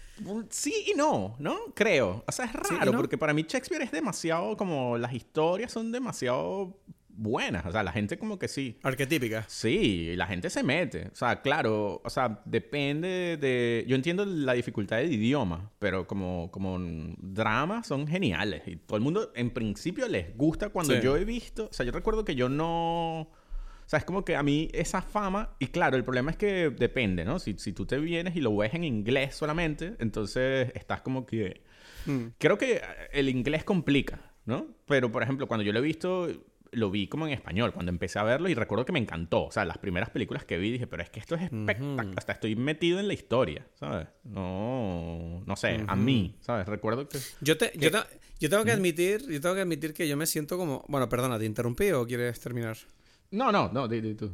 Sí 0.48 0.86
y 0.86 0.94
no, 0.94 1.36
¿no? 1.40 1.58
Creo. 1.74 2.24
O 2.26 2.32
sea, 2.32 2.46
es 2.46 2.54
raro, 2.54 2.92
porque 2.92 3.18
para 3.18 3.34
mí 3.34 3.44
Shakespeare 3.46 3.82
es 3.82 3.92
demasiado 3.92 4.56
como. 4.56 4.96
Las 4.96 5.12
historias 5.12 5.72
son 5.72 5.92
demasiado 5.92 6.78
buenas. 7.18 7.66
O 7.66 7.72
sea, 7.72 7.82
la 7.82 7.92
gente 7.92 8.18
como 8.18 8.38
que 8.38 8.48
sí. 8.48 8.78
Arquetípica. 8.82 9.44
Sí, 9.48 10.14
la 10.16 10.26
gente 10.26 10.48
se 10.48 10.62
mete. 10.62 11.08
O 11.12 11.14
sea, 11.14 11.42
claro, 11.42 12.00
o 12.04 12.10
sea, 12.10 12.40
depende 12.44 13.36
de... 13.36 13.84
Yo 13.86 13.96
entiendo 13.96 14.24
la 14.24 14.54
dificultad 14.54 14.98
del 14.98 15.12
idioma, 15.12 15.70
pero 15.78 16.06
como, 16.06 16.50
como 16.50 16.78
drama 17.18 17.82
son 17.82 18.06
geniales. 18.06 18.62
Y 18.66 18.76
todo 18.76 18.96
el 18.96 19.02
mundo 19.02 19.32
en 19.34 19.50
principio 19.50 20.08
les 20.08 20.36
gusta 20.36 20.70
cuando 20.70 20.98
yo 21.00 21.16
he 21.16 21.24
visto... 21.24 21.68
O 21.70 21.72
sea, 21.72 21.84
yo 21.84 21.92
recuerdo 21.92 22.24
que 22.24 22.34
yo 22.34 22.48
no... 22.48 23.20
O 23.20 23.90
sea, 23.90 24.00
es 24.00 24.04
como 24.04 24.22
que 24.22 24.36
a 24.36 24.42
mí 24.42 24.68
esa 24.74 25.00
fama, 25.00 25.56
y 25.58 25.68
claro, 25.68 25.96
el 25.96 26.04
problema 26.04 26.30
es 26.30 26.36
que 26.36 26.68
depende, 26.68 27.24
¿no? 27.24 27.38
Si, 27.38 27.54
si 27.56 27.72
tú 27.72 27.86
te 27.86 27.98
vienes 27.98 28.36
y 28.36 28.40
lo 28.42 28.54
ves 28.54 28.74
en 28.74 28.84
inglés 28.84 29.34
solamente, 29.34 29.94
entonces 29.98 30.70
estás 30.74 31.00
como 31.00 31.24
que... 31.24 31.62
Mm. 32.04 32.26
Creo 32.36 32.58
que 32.58 32.82
el 33.12 33.30
inglés 33.30 33.64
complica, 33.64 34.20
¿no? 34.44 34.66
Pero, 34.86 35.10
por 35.10 35.22
ejemplo, 35.22 35.48
cuando 35.48 35.64
yo 35.64 35.72
lo 35.72 35.78
he 35.78 35.82
visto, 35.82 36.28
lo 36.72 36.90
vi 36.90 37.08
como 37.08 37.26
en 37.26 37.32
español 37.32 37.72
cuando 37.72 37.90
empecé 37.90 38.18
a 38.18 38.22
verlo 38.22 38.48
y 38.48 38.54
recuerdo 38.54 38.84
que 38.84 38.92
me 38.92 38.98
encantó. 38.98 39.44
O 39.44 39.50
sea, 39.50 39.64
las 39.64 39.78
primeras 39.78 40.10
películas 40.10 40.44
que 40.44 40.58
vi 40.58 40.70
dije, 40.70 40.86
pero 40.86 41.02
es 41.02 41.10
que 41.10 41.20
esto 41.20 41.34
es 41.34 41.42
espectacular. 41.42 42.08
Hasta 42.16 42.32
estoy 42.32 42.56
metido 42.56 42.98
en 42.98 43.08
la 43.08 43.14
historia, 43.14 43.66
¿sabes? 43.74 44.08
No, 44.24 45.42
no 45.46 45.56
sé, 45.56 45.84
a 45.86 45.96
mí, 45.96 46.36
¿sabes? 46.40 46.66
Recuerdo 46.66 47.08
que... 47.08 47.18
Yo, 47.40 47.56
te, 47.56 47.72
yo, 47.76 47.90
yo, 48.40 48.50
tengo 48.50 48.64
que 48.64 48.72
admitir, 48.72 49.26
yo 49.28 49.40
tengo 49.40 49.54
que 49.54 49.62
admitir 49.62 49.94
que 49.94 50.08
yo 50.08 50.16
me 50.16 50.26
siento 50.26 50.56
como... 50.56 50.84
Bueno, 50.88 51.08
perdona, 51.08 51.38
¿te 51.38 51.44
interrumpí 51.44 51.90
o 51.92 52.06
quieres 52.06 52.38
terminar? 52.40 52.76
No, 53.30 53.52
no, 53.52 53.70
no, 53.72 53.88
di, 53.88 54.14
tú, 54.14 54.32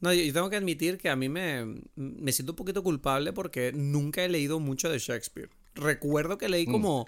No, 0.00 0.12
yo, 0.12 0.32
tengo 0.32 0.50
que 0.50 0.56
admitir 0.56 0.98
que 0.98 1.08
a 1.08 1.16
mí 1.16 1.28
me, 1.28 1.82
me 1.96 2.32
siento 2.32 2.52
un 2.52 2.56
poquito 2.56 2.82
culpable 2.82 3.32
porque 3.32 3.72
nunca 3.72 4.24
he 4.24 4.28
leído 4.28 4.60
mucho 4.60 4.90
de 4.90 4.98
Shakespeare. 4.98 5.50
Recuerdo 5.74 6.38
que 6.38 6.48
leí 6.48 6.66
mm. 6.66 6.72
como... 6.72 7.06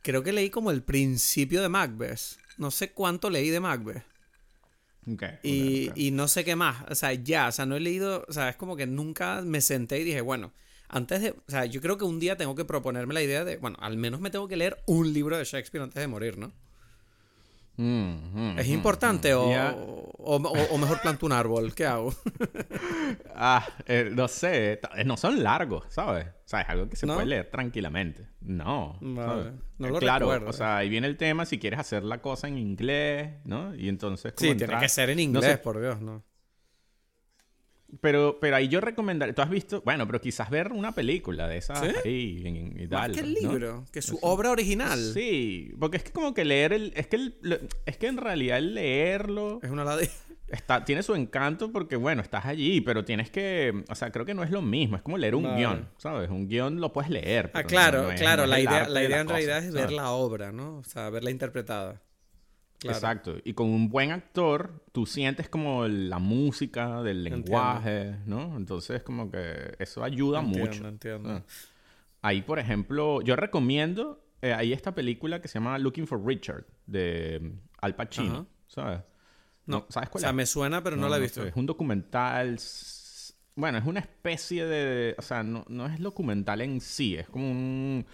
Creo 0.00 0.22
que 0.22 0.32
leí 0.32 0.48
como 0.48 0.70
el 0.70 0.82
principio 0.82 1.60
de 1.60 1.68
Macbeth 1.68 2.38
no 2.58 2.70
sé 2.70 2.92
cuánto 2.92 3.30
leí 3.30 3.50
de 3.50 3.60
Macbeth. 3.60 4.04
y, 5.42 5.90
y, 5.94 6.10
no 6.10 6.28
sé 6.28 6.44
qué 6.44 6.54
más. 6.54 6.84
O 6.90 6.94
sea, 6.94 7.14
ya, 7.14 7.48
o 7.48 7.52
sea, 7.52 7.64
no 7.64 7.76
he 7.76 7.80
leído, 7.80 8.26
o 8.28 8.32
sea, 8.32 8.50
es 8.50 8.56
como 8.56 8.76
que 8.76 8.86
nunca 8.86 9.40
me 9.40 9.62
senté 9.62 10.00
y 10.00 10.04
dije, 10.04 10.20
bueno, 10.20 10.52
antes 10.88 11.22
de, 11.22 11.30
o 11.30 11.50
sea, 11.50 11.64
yo 11.64 11.80
creo 11.80 11.96
que 11.96 12.04
un 12.04 12.20
día 12.20 12.36
tengo 12.36 12.54
que 12.54 12.64
proponerme 12.64 13.14
la 13.14 13.22
idea 13.22 13.44
de, 13.44 13.56
bueno, 13.56 13.78
al 13.80 13.96
menos 13.96 14.20
me 14.20 14.30
tengo 14.30 14.48
que 14.48 14.56
leer 14.56 14.82
un 14.86 15.12
libro 15.12 15.38
de 15.38 15.44
Shakespeare 15.44 15.82
antes 15.82 16.00
de 16.00 16.08
morir, 16.08 16.36
¿no? 16.38 16.52
Mm, 17.78 18.58
¿Es 18.58 18.68
mm, 18.68 18.72
importante 18.72 19.32
mm, 19.32 19.38
o, 20.18 20.78
mejor 20.78 21.00
planto 21.00 21.26
un 21.26 21.32
árbol? 21.32 21.72
¿Qué 21.76 21.86
hago? 21.86 22.12
ah, 23.36 23.64
eh, 23.86 24.10
no 24.12 24.26
sé. 24.26 24.80
Eh, 24.96 25.04
no 25.04 25.16
son 25.16 25.44
largos, 25.44 25.84
¿sabes? 25.88 26.26
O 26.26 26.48
sea, 26.48 26.62
es 26.62 26.68
algo 26.68 26.88
que 26.88 26.96
se 26.96 27.06
puede 27.06 27.24
leer 27.24 27.50
tranquilamente. 27.50 28.26
No. 28.40 28.98
No 29.00 29.54
lo 29.78 29.98
Claro, 30.00 30.28
o 30.44 30.52
sea, 30.52 30.78
ahí 30.78 30.88
viene 30.88 31.06
el 31.06 31.16
tema 31.16 31.46
si 31.46 31.60
quieres 31.60 31.78
hacer 31.78 32.02
la 32.02 32.20
cosa 32.20 32.48
en 32.48 32.58
inglés, 32.58 33.34
¿no? 33.44 33.74
Y 33.76 33.88
entonces... 33.88 34.34
Sí, 34.36 34.56
tiene 34.56 34.76
que 34.78 34.88
ser 34.88 35.10
en 35.10 35.20
inglés, 35.20 35.58
por 35.58 35.80
Dios, 35.80 36.00
¿no? 36.00 36.24
Pero, 38.00 38.38
pero 38.38 38.56
ahí 38.56 38.68
yo 38.68 38.82
recomendaría, 38.82 39.34
tú 39.34 39.40
has 39.40 39.48
visto, 39.48 39.80
bueno, 39.82 40.06
pero 40.06 40.20
quizás 40.20 40.50
ver 40.50 40.72
una 40.72 40.92
película 40.92 41.48
de 41.48 41.56
esa 41.56 41.80
ahí 41.80 42.72
y, 42.76 42.86
tal. 42.86 43.08
Más 43.08 43.16
que 43.16 43.24
el 43.24 43.32
libro, 43.32 43.84
que 43.90 44.02
su 44.02 44.18
obra 44.20 44.50
original. 44.50 45.12
Sí, 45.14 45.72
porque 45.80 45.96
es 45.96 46.02
que 46.02 46.12
como 46.12 46.34
que 46.34 46.44
leer 46.44 46.74
el, 46.74 46.92
es 46.94 47.06
que 47.06 47.16
el, 47.16 47.68
es 47.86 47.96
que 47.96 48.08
en 48.08 48.18
realidad 48.18 48.58
el 48.58 48.74
leerlo 48.74 49.60
es 49.62 49.70
una 49.70 49.84
ladilla. 49.84 50.12
Está, 50.48 50.82
tiene 50.82 51.02
su 51.02 51.14
encanto 51.14 51.72
porque, 51.72 51.96
bueno, 51.96 52.22
estás 52.22 52.46
allí, 52.46 52.80
pero 52.80 53.04
tienes 53.04 53.30
que, 53.30 53.84
o 53.88 53.94
sea, 53.94 54.10
creo 54.10 54.24
que 54.24 54.32
no 54.32 54.42
es 54.42 54.50
lo 54.50 54.62
mismo, 54.62 54.96
es 54.96 55.02
como 55.02 55.18
leer 55.18 55.34
un 55.34 55.56
guion, 55.56 55.90
¿sabes? 55.98 56.30
Un 56.30 56.48
guion 56.48 56.80
lo 56.80 56.92
puedes 56.92 57.10
leer. 57.10 57.50
ah, 57.52 57.64
claro, 57.64 58.08
claro, 58.16 58.46
la 58.46 58.58
idea, 58.58 58.88
la 58.88 59.02
idea 59.02 59.20
en 59.20 59.28
realidad 59.28 59.58
es 59.58 59.72
ver 59.72 59.92
la 59.92 60.10
obra, 60.10 60.50
¿no? 60.50 60.78
O 60.78 60.84
sea, 60.84 61.10
verla 61.10 61.30
interpretada. 61.30 62.00
Exacto. 62.84 63.36
Y 63.44 63.54
con 63.54 63.68
un 63.68 63.88
buen 63.88 64.12
actor, 64.12 64.84
tú 64.92 65.06
sientes 65.06 65.48
como 65.48 65.86
la 65.88 66.18
música 66.18 67.02
del 67.02 67.24
lenguaje, 67.24 68.16
¿no? 68.26 68.56
Entonces, 68.56 69.02
como 69.02 69.30
que 69.30 69.74
eso 69.78 70.04
ayuda 70.04 70.40
mucho. 70.40 70.86
Entiendo. 70.86 71.30
Ah. 71.30 71.42
Ahí, 72.22 72.42
por 72.42 72.58
ejemplo, 72.58 73.20
yo 73.22 73.36
recomiendo, 73.36 74.24
eh, 74.42 74.52
ahí 74.52 74.72
esta 74.72 74.94
película 74.94 75.40
que 75.40 75.48
se 75.48 75.54
llama 75.54 75.78
Looking 75.78 76.06
for 76.06 76.24
Richard, 76.24 76.66
de 76.86 77.40
mm, 77.40 77.60
Al 77.80 77.94
Pacino, 77.94 78.46
¿sabes? 78.66 79.00
No, 79.66 79.86
¿sabes 79.88 80.08
cuál 80.08 80.20
o 80.20 80.22
sea, 80.22 80.32
me 80.32 80.46
suena, 80.46 80.82
pero 80.82 80.96
no, 80.96 81.08
la 81.08 81.18
he 81.18 81.20
visto. 81.20 81.44
es 81.44 81.54
un 81.56 81.66
documental... 81.66 82.58
Bueno, 83.54 83.78
es 83.78 83.84
una 83.84 84.00
especie 84.00 84.64
de... 84.64 85.16
O 85.18 85.22
sea, 85.22 85.42
no, 85.42 85.64
no 85.68 85.86
es 85.86 85.98
documental 85.98 86.60
en 86.60 86.80
sí, 86.80 87.16
es 87.16 87.28
como 87.28 87.50
un 87.50 88.06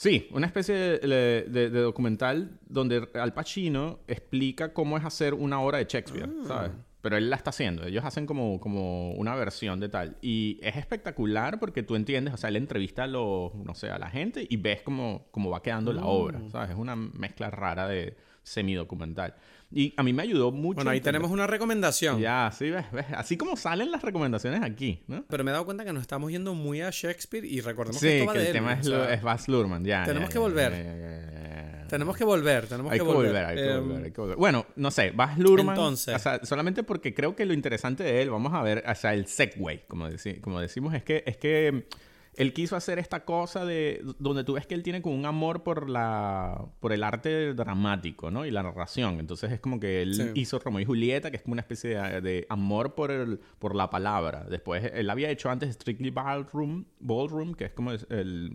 Sí, 0.00 0.28
una 0.30 0.46
especie 0.46 0.74
de, 0.74 1.68
documental 1.68 2.58
donde 2.66 3.06
Al 3.12 3.34
Pacino 3.34 3.98
explica 4.08 4.72
cómo 4.72 4.96
es 4.96 5.04
hacer 5.04 5.34
una 5.34 5.60
obra 5.60 5.76
de 5.76 5.84
Shakespeare, 5.84 6.30
ah. 6.40 6.44
¿sabes? 6.46 6.70
Pero 7.02 7.18
él 7.18 7.28
la 7.28 7.36
está 7.36 7.50
haciendo. 7.50 7.84
Ellos 7.84 8.02
hacen 8.02 8.24
como, 8.24 8.58
como 8.60 9.12
una 9.12 9.34
versión 9.34 9.78
de 9.78 9.90
tal. 9.90 10.16
Y 10.22 10.58
es 10.62 10.78
espectacular 10.78 11.60
porque 11.60 11.82
tú 11.82 11.96
entiendes, 11.96 12.32
o 12.32 12.38
sea, 12.38 12.48
él 12.48 12.56
entrevista 12.56 13.04
a 13.04 13.08
los, 13.08 13.54
no 13.54 13.74
sé, 13.74 13.90
a 13.90 13.98
la 13.98 14.08
gente 14.08 14.46
y 14.48 14.56
ves 14.56 14.80
cómo, 14.80 15.26
cómo 15.32 15.50
va 15.50 15.60
quedando 15.60 15.92
la 15.92 16.06
obra, 16.06 16.38
mm. 16.38 16.50
¿sabes? 16.50 16.70
Es 16.70 16.76
una 16.76 16.96
mezcla 16.96 17.50
rara 17.50 17.86
de 17.86 18.16
semidocumental. 18.42 19.34
Y 19.72 19.94
a 19.96 20.02
mí 20.02 20.12
me 20.12 20.22
ayudó 20.22 20.50
mucho. 20.50 20.76
Bueno, 20.76 20.90
ahí 20.90 21.00
tenemos 21.00 21.30
una 21.30 21.46
recomendación. 21.46 22.18
Ya, 22.18 22.50
sí, 22.52 22.70
ves, 22.70 22.90
ves. 22.90 23.06
Así 23.14 23.36
como 23.36 23.56
salen 23.56 23.90
las 23.90 24.02
recomendaciones 24.02 24.62
aquí, 24.62 25.02
¿no? 25.06 25.24
Pero 25.28 25.44
me 25.44 25.50
he 25.50 25.52
dado 25.52 25.64
cuenta 25.64 25.84
que 25.84 25.92
nos 25.92 26.02
estamos 26.02 26.30
yendo 26.32 26.54
muy 26.54 26.80
a 26.80 26.90
Shakespeare 26.90 27.44
y 27.44 27.60
recordemos 27.60 28.00
que 28.00 28.18
esto 28.18 28.26
va 28.26 28.32
que 28.32 28.46
el 28.46 28.52
tema 28.52 28.72
es, 28.74 28.86
es 28.86 29.22
Baz 29.22 29.46
Luhrmann, 29.48 29.84
ya. 29.84 30.04
Tenemos 30.04 30.28
que 30.28 30.38
volver. 30.38 31.86
tenemos 31.88 32.16
que 32.16 32.24
volver, 32.24 32.66
tenemos 32.66 32.92
hay 32.92 32.98
que, 32.98 33.04
volver. 33.04 33.44
Hay 33.44 33.56
que 33.56 33.70
em, 33.70 33.80
volver, 33.80 34.04
hay 34.04 34.10
que 34.10 34.20
volver. 34.20 34.36
Bueno, 34.36 34.66
no 34.74 34.90
sé, 34.90 35.12
Baz 35.12 35.38
Luhrmann. 35.38 35.76
Entonces. 35.76 36.16
O 36.16 36.18
sea, 36.18 36.44
solamente 36.44 36.82
porque 36.82 37.14
creo 37.14 37.36
que 37.36 37.44
lo 37.46 37.54
interesante 37.54 38.02
de 38.02 38.22
él, 38.22 38.30
vamos 38.30 38.52
a 38.52 38.62
ver, 38.62 38.82
o 38.84 38.94
sea, 38.96 39.14
el 39.14 39.26
segue, 39.26 39.84
como, 39.86 40.08
como 40.40 40.60
decimos, 40.60 40.94
es 40.94 41.04
que, 41.04 41.22
es 41.24 41.36
que 41.36 41.86
él 42.34 42.52
quiso 42.52 42.76
hacer 42.76 42.98
esta 42.98 43.24
cosa 43.24 43.64
de 43.64 44.02
donde 44.18 44.44
tú 44.44 44.54
ves 44.54 44.66
que 44.66 44.74
él 44.74 44.82
tiene 44.82 45.02
como 45.02 45.16
un 45.16 45.26
amor 45.26 45.62
por 45.62 45.90
la 45.90 46.64
por 46.80 46.92
el 46.92 47.02
arte 47.02 47.54
dramático, 47.54 48.30
¿no? 48.30 48.46
Y 48.46 48.50
la 48.50 48.62
narración. 48.62 49.18
Entonces 49.20 49.50
es 49.52 49.60
como 49.60 49.80
que 49.80 50.02
él 50.02 50.32
hizo 50.34 50.58
Romeo 50.58 50.80
y 50.80 50.84
Julieta, 50.84 51.30
que 51.30 51.36
es 51.38 51.42
como 51.42 51.54
una 51.54 51.62
especie 51.62 51.98
de, 52.20 52.46
amor 52.48 52.94
por 52.94 53.10
el 53.10 53.40
por 53.58 53.74
la 53.74 53.90
palabra. 53.90 54.46
Después 54.48 54.90
él 54.94 55.10
había 55.10 55.30
hecho 55.30 55.50
antes 55.50 55.74
Strictly 55.74 56.10
Ballroom, 56.10 56.84
Ballroom 57.00 57.54
que 57.54 57.64
es 57.64 57.72
como 57.72 57.92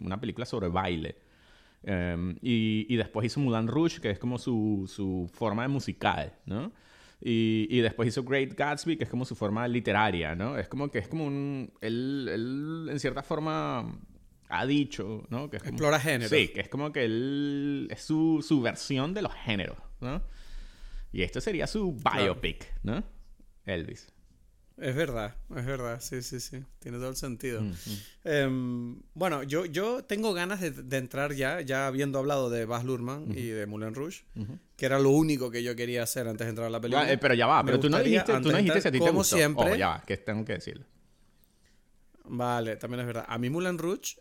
una 0.04 0.20
película 0.20 0.46
sobre 0.46 0.70
baile. 0.70 1.18
Em, 1.84 2.38
y, 2.42 2.88
y, 2.90 2.96
después 2.96 3.28
hizo 3.28 3.40
Moulin 3.40 3.68
Rouge, 3.68 4.02
que 4.02 4.10
es 4.10 4.18
como 4.18 4.40
su, 4.40 4.86
su 4.92 5.30
forma 5.32 5.62
de 5.62 5.68
musical, 5.68 6.34
¿no? 6.48 6.72
Y, 7.22 7.68
y, 7.70 7.80
después 7.80 8.10
hizo 8.10 8.24
Great 8.24 8.54
Gatsby, 8.56 8.98
que 8.98 9.06
es 9.06 9.10
como 9.10 9.26
su 9.26 9.36
forma 9.36 9.68
literaria, 9.68 10.36
¿no? 10.36 10.58
Es 10.58 10.68
como 10.68 10.90
que 10.90 11.00
es 11.00 11.08
como 11.08 11.26
un... 11.26 11.74
Él, 11.82 12.30
él 12.32 12.88
en 12.92 13.00
cierta 13.00 13.24
forma 13.24 13.98
ha 14.50 14.66
dicho, 14.66 15.26
¿no? 15.30 15.50
Que 15.50 15.58
es 15.58 15.64
Explora 15.64 16.00
género. 16.00 16.30
Sí, 16.30 16.50
que 16.50 16.62
es 16.62 16.70
como 16.70 16.92
que 16.92 17.06
él... 17.06 17.88
Es 17.90 18.02
su, 18.02 18.44
su 18.46 18.62
versión 18.62 19.14
de 19.14 19.22
los 19.22 19.34
géneros, 19.34 19.78
¿no? 20.02 20.22
Y 21.12 21.24
esto 21.24 21.40
sería 21.40 21.66
su 21.68 21.96
biopic, 21.96 22.74
¿no? 22.84 23.04
Elvis. 23.66 24.14
Es 24.78 24.94
verdad, 24.94 25.36
es 25.56 25.66
verdad, 25.66 26.02
sí, 26.02 26.22
sí, 26.22 26.42
sí, 26.42 26.62
tiene 26.80 26.98
todo 26.98 27.08
el 27.08 27.16
sentido. 27.16 27.62
Mm. 27.62 27.74
Em, 28.26 29.02
bueno, 29.14 29.44
yo, 29.44 29.66
yo 29.66 30.04
tengo 30.04 30.34
ganas 30.34 30.60
de, 30.60 30.98
entrar 30.98 31.34
ya, 31.34 31.62
ya 31.62 31.88
habiendo 31.88 32.20
hablado 32.20 32.50
de 32.50 32.66
Baz 32.66 32.84
Luhrmann 32.84 33.32
y 33.32 33.48
de 33.48 33.66
Moulin 33.68 33.96
Rouge, 33.96 34.26
que 34.76 34.86
era 34.86 35.00
lo 35.00 35.12
único 35.12 35.50
que 35.50 35.64
yo 35.64 35.78
quería 35.78 36.04
hacer 36.04 36.28
antes 36.28 36.46
de 36.46 36.50
entrar 36.50 36.68
a 36.68 36.70
la 36.70 36.82
película. 36.82 37.10
Eh, 37.10 37.18
pero 37.18 37.34
ya 37.36 37.48
va, 37.48 37.64
pero 37.64 37.80
tú 37.80 37.90
no 37.90 38.00
dijiste, 38.00 38.34
tú 38.42 38.52
no 38.52 38.58
dijiste 38.58 38.82
si 38.82 38.88
a 38.90 38.92
ti 38.92 39.00
te 39.00 39.12
gustó. 39.12 39.38
siempre. 39.38 39.72
Oh, 39.72 39.76
ya 39.76 39.88
va, 39.88 40.04
que 40.06 40.18
tengo 40.18 40.44
que 40.44 40.54
decirlo. 40.54 40.86
Vale, 42.26 42.76
también 42.76 43.00
es 43.00 43.08
verdad. 43.08 43.26
A 43.30 43.38
mí 43.38 43.50
Moulin 43.50 43.78
Rouge 43.78 44.18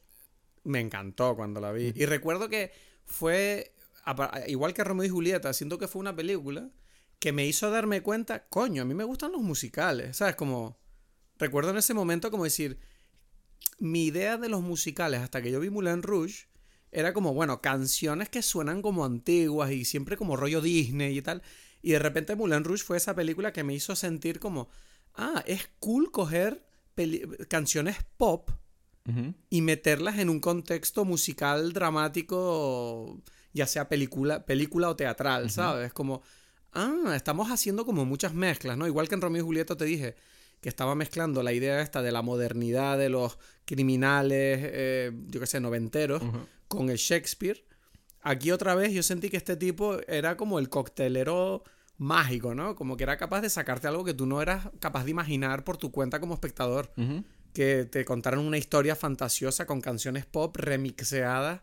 me 0.62 0.78
encantó 0.78 1.34
cuando 1.34 1.60
la 1.60 1.72
vi. 1.72 1.92
Y 1.96 2.06
recuerdo 2.06 2.48
que 2.48 2.70
fue, 3.04 3.74
igual 4.46 4.72
que 4.72 4.84
Romeo 4.84 5.06
y 5.06 5.08
Julieta, 5.08 5.52
siento 5.52 5.78
que 5.78 5.88
fue 5.88 5.98
una 5.98 6.14
película 6.14 6.70
que 7.24 7.32
me 7.32 7.46
hizo 7.46 7.70
darme 7.70 8.02
cuenta, 8.02 8.48
coño, 8.50 8.82
a 8.82 8.84
mí 8.84 8.92
me 8.92 9.02
gustan 9.02 9.32
los 9.32 9.40
musicales, 9.40 10.18
¿sabes? 10.18 10.36
Como, 10.36 10.76
recuerdo 11.38 11.70
en 11.70 11.78
ese 11.78 11.94
momento 11.94 12.30
como 12.30 12.44
decir, 12.44 12.78
mi 13.78 14.04
idea 14.04 14.36
de 14.36 14.50
los 14.50 14.60
musicales 14.60 15.22
hasta 15.22 15.40
que 15.40 15.50
yo 15.50 15.58
vi 15.58 15.70
Moulin 15.70 16.02
Rouge 16.02 16.48
era 16.92 17.14
como, 17.14 17.32
bueno, 17.32 17.62
canciones 17.62 18.28
que 18.28 18.42
suenan 18.42 18.82
como 18.82 19.06
antiguas 19.06 19.70
y 19.70 19.86
siempre 19.86 20.18
como 20.18 20.36
rollo 20.36 20.60
Disney 20.60 21.16
y 21.16 21.22
tal. 21.22 21.40
Y 21.80 21.92
de 21.92 21.98
repente 21.98 22.36
Moulin 22.36 22.62
Rouge 22.62 22.84
fue 22.84 22.98
esa 22.98 23.14
película 23.14 23.54
que 23.54 23.64
me 23.64 23.72
hizo 23.72 23.96
sentir 23.96 24.38
como, 24.38 24.68
ah, 25.14 25.42
es 25.46 25.70
cool 25.78 26.10
coger 26.10 26.66
canciones 27.48 27.96
pop 28.18 28.50
y 29.48 29.62
meterlas 29.62 30.18
en 30.18 30.28
un 30.28 30.40
contexto 30.40 31.06
musical 31.06 31.72
dramático, 31.72 33.22
ya 33.54 33.66
sea 33.66 33.88
película, 33.88 34.44
película 34.44 34.90
o 34.90 34.96
teatral, 34.96 35.50
¿sabes? 35.50 35.94
Como, 35.94 36.20
ah, 36.74 37.12
estamos 37.14 37.50
haciendo 37.50 37.86
como 37.86 38.04
muchas 38.04 38.34
mezclas, 38.34 38.76
¿no? 38.76 38.86
Igual 38.86 39.08
que 39.08 39.14
en 39.14 39.20
Romeo 39.20 39.42
y 39.42 39.44
Julieta 39.44 39.76
te 39.76 39.84
dije 39.84 40.14
que 40.60 40.68
estaba 40.68 40.94
mezclando 40.94 41.42
la 41.42 41.52
idea 41.52 41.82
esta 41.82 42.00
de 42.00 42.10
la 42.10 42.22
modernidad 42.22 42.96
de 42.96 43.10
los 43.10 43.38
criminales, 43.66 44.60
eh, 44.62 45.12
yo 45.26 45.38
qué 45.38 45.46
sé, 45.46 45.60
noventeros, 45.60 46.22
con 46.68 46.88
el 46.88 46.96
Shakespeare. 46.96 47.64
Aquí 48.22 48.50
otra 48.50 48.74
vez 48.74 48.92
yo 48.92 49.02
sentí 49.02 49.28
que 49.28 49.36
este 49.36 49.56
tipo 49.56 49.98
era 50.08 50.38
como 50.38 50.58
el 50.58 50.70
coctelero 50.70 51.62
mágico, 51.98 52.54
¿no? 52.54 52.74
Como 52.74 52.96
que 52.96 53.04
era 53.04 53.18
capaz 53.18 53.42
de 53.42 53.50
sacarte 53.50 53.88
algo 53.88 54.04
que 54.04 54.14
tú 54.14 54.24
no 54.24 54.40
eras 54.40 54.70
capaz 54.80 55.04
de 55.04 55.10
imaginar 55.10 55.64
por 55.64 55.76
tu 55.76 55.90
cuenta 55.92 56.18
como 56.18 56.32
espectador. 56.32 56.90
Que 57.52 57.84
te 57.84 58.04
contaran 58.04 58.40
una 58.40 58.58
historia 58.58 58.96
fantasiosa 58.96 59.66
con 59.66 59.80
canciones 59.80 60.24
pop 60.24 60.56
remixeadas 60.56 61.60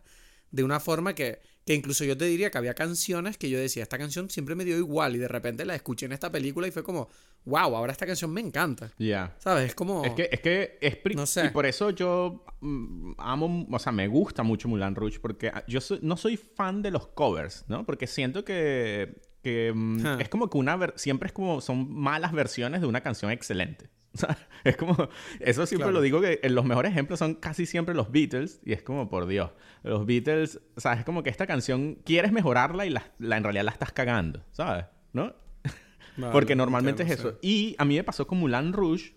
de 0.52 0.64
una 0.64 0.80
forma 0.80 1.16
que 1.16 1.40
que 1.66 1.76
incluso 1.76 2.04
yo 2.04 2.18
te 2.18 2.26
diría 2.26 2.50
que 2.50 2.58
había 2.58 2.74
canciones 2.74 3.38
que 3.38 3.50
yo 3.50 3.60
decía, 3.60 3.84
esta 3.84 3.98
canción 3.98 4.30
siempre 4.30 4.56
me 4.56 4.66
dio 4.66 4.78
igual 4.78 5.16
y 5.16 5.20
de 5.20 5.28
repente 5.28 5.64
la 5.66 5.76
escuché 5.76 6.08
en 6.08 6.12
esta 6.12 6.32
película 6.32 6.68
y 6.68 6.72
fue 6.72 6.84
como, 6.84 7.10
wow, 7.46 7.76
ahora 7.76 7.92
esta 7.92 8.08
canción 8.08 8.32
me 8.32 8.42
encanta. 8.42 8.92
Ya. 8.98 9.36
¿Sabes? 9.38 9.68
Es 9.68 9.76
como... 9.76 10.04
Es 10.04 10.14
que 10.14 10.30
es, 10.32 10.40
que 10.40 10.78
es 10.82 11.16
no 11.16 11.26
sé. 11.26 11.46
Y 11.46 11.50
por 11.50 11.66
eso 11.66 11.92
yo 11.92 12.44
mm, 12.62 13.14
amo, 13.18 13.68
o 13.70 13.80
sea, 13.80 13.92
me 13.92 14.08
gusta 14.08 14.42
mucho 14.42 14.68
Mulan 14.68 14.96
Rouge 14.96 15.20
porque 15.20 15.52
yo 15.68 15.80
no 16.02 16.18
soy 16.18 16.38
fan 16.38 16.82
de 16.82 16.90
los 16.90 17.08
covers, 17.08 17.66
¿no? 17.68 17.86
Porque 17.86 18.08
siento 18.08 18.44
que, 18.44 19.22
que 19.44 19.72
mm, 19.74 20.20
es 20.20 20.30
como 20.30 20.50
que 20.50 20.58
una... 20.58 20.94
Siempre 20.96 21.28
es 21.28 21.34
como... 21.34 21.62
Son 21.62 21.94
malas 21.94 22.32
versiones 22.32 22.82
de 22.82 22.88
una 22.88 23.02
canción 23.02 23.30
excelente. 23.30 23.90
O 24.16 24.18
sea, 24.18 24.38
es 24.66 24.76
como, 24.76 25.10
eso 25.40 25.66
siempre 25.66 25.92
lo 25.92 26.02
digo 26.02 26.20
que 26.20 26.40
los 26.50 26.66
mejores 26.66 26.92
ejemplos 26.92 27.20
son 27.20 27.36
casi 27.36 27.66
siempre 27.66 27.96
los 27.96 28.12
Beatles 28.12 28.60
y 28.66 28.74
es 28.74 28.84
como, 28.84 29.10
por 29.10 29.26
Dios, 29.26 29.52
los 29.84 30.06
Beatles, 30.06 30.60
o 30.76 30.82
sea, 30.82 30.94
es 30.94 31.06
como 31.06 31.24
que 31.24 31.30
esta 31.30 31.48
canción 31.48 31.96
quieres 32.04 32.32
mejorarla 32.32 32.86
y 32.86 32.90
la, 32.90 33.06
en 33.20 33.44
realidad 33.44 33.64
la 33.64 33.72
estás 33.72 33.94
cagando, 33.94 34.44
¿sabes? 34.52 34.86
¿No? 35.14 35.34
Porque 36.34 36.56
normalmente 36.56 37.04
es 37.04 37.12
eso. 37.12 37.38
Y 37.42 37.76
a 37.78 37.86
mí 37.86 37.96
me 37.96 38.04
pasó 38.04 38.28
con 38.28 38.40
Mulan 38.40 38.74
Rouge 38.74 39.14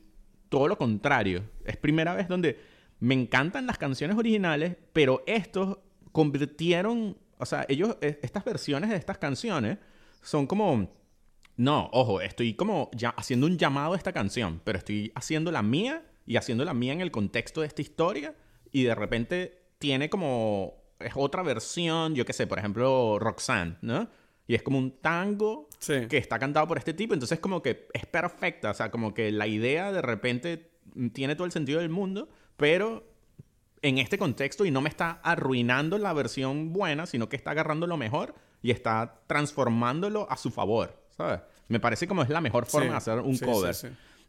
todo 0.48 0.68
lo 0.68 0.78
contrario. 0.78 1.42
Es 1.64 1.76
primera 1.76 2.14
vez 2.14 2.28
donde 2.28 2.60
me 3.00 3.14
encantan 3.14 3.66
las 3.66 3.78
canciones 3.78 4.16
originales, 4.16 4.76
pero 4.92 5.24
estos 5.26 5.78
convirtieron, 6.12 7.18
o 7.38 7.46
sea, 7.46 7.66
ellos, 7.68 7.96
e, 8.00 8.20
estas 8.22 8.44
versiones 8.44 8.90
de 8.90 8.96
estas 8.96 9.18
canciones 9.18 9.78
son 10.22 10.46
como 10.46 10.88
no, 11.56 11.88
ojo, 11.92 12.20
estoy 12.20 12.54
como 12.54 12.90
ya 12.94 13.10
haciendo 13.10 13.46
un 13.46 13.58
llamado 13.58 13.94
a 13.94 13.96
esta 13.96 14.12
canción, 14.12 14.60
pero 14.64 14.78
estoy 14.78 15.12
haciendo 15.14 15.52
la 15.52 15.62
mía 15.62 16.02
y 16.26 16.36
haciéndola 16.36 16.74
mía 16.74 16.92
en 16.92 17.00
el 17.00 17.10
contexto 17.10 17.60
de 17.60 17.66
esta 17.66 17.82
historia 17.82 18.34
y 18.72 18.82
de 18.82 18.94
repente 18.94 19.62
tiene 19.78 20.08
como 20.10 20.84
es 20.98 21.12
otra 21.14 21.42
versión, 21.42 22.14
yo 22.14 22.24
qué 22.24 22.32
sé, 22.32 22.46
por 22.46 22.58
ejemplo, 22.58 23.18
Roxanne, 23.18 23.76
¿no? 23.82 24.08
Y 24.46 24.54
es 24.54 24.62
como 24.62 24.78
un 24.78 25.00
tango 25.00 25.68
que 25.86 26.18
está 26.18 26.38
cantado 26.38 26.66
por 26.66 26.78
este 26.78 26.92
tipo, 26.92 27.14
entonces 27.14 27.40
como 27.40 27.62
que 27.62 27.88
es 27.92 28.06
perfecta, 28.06 28.70
o 28.70 28.74
sea, 28.74 28.90
como 28.90 29.14
que 29.14 29.32
la 29.32 29.46
idea 29.46 29.90
de 29.90 30.02
repente 30.02 30.70
tiene 31.12 31.34
todo 31.34 31.46
el 31.46 31.52
sentido 31.52 31.80
del 31.80 31.88
mundo, 31.88 32.28
pero 32.56 33.04
en 33.80 33.98
este 33.98 34.18
contexto 34.18 34.64
y 34.64 34.70
no 34.70 34.80
me 34.80 34.88
está 34.88 35.20
arruinando 35.22 35.98
la 35.98 36.12
versión 36.12 36.72
buena, 36.72 37.06
sino 37.06 37.28
que 37.28 37.36
está 37.36 37.52
agarrando 37.52 37.86
lo 37.86 37.96
mejor 37.96 38.34
y 38.62 38.70
está 38.70 39.22
transformándolo 39.26 40.30
a 40.30 40.36
su 40.36 40.50
favor, 40.50 41.03
¿sabes? 41.16 41.40
Me 41.68 41.80
parece 41.80 42.06
como 42.06 42.22
es 42.22 42.28
la 42.28 42.40
mejor 42.40 42.66
forma 42.66 42.90
de 42.90 42.96
hacer 42.96 43.18
un 43.20 43.38
cover. 43.38 43.74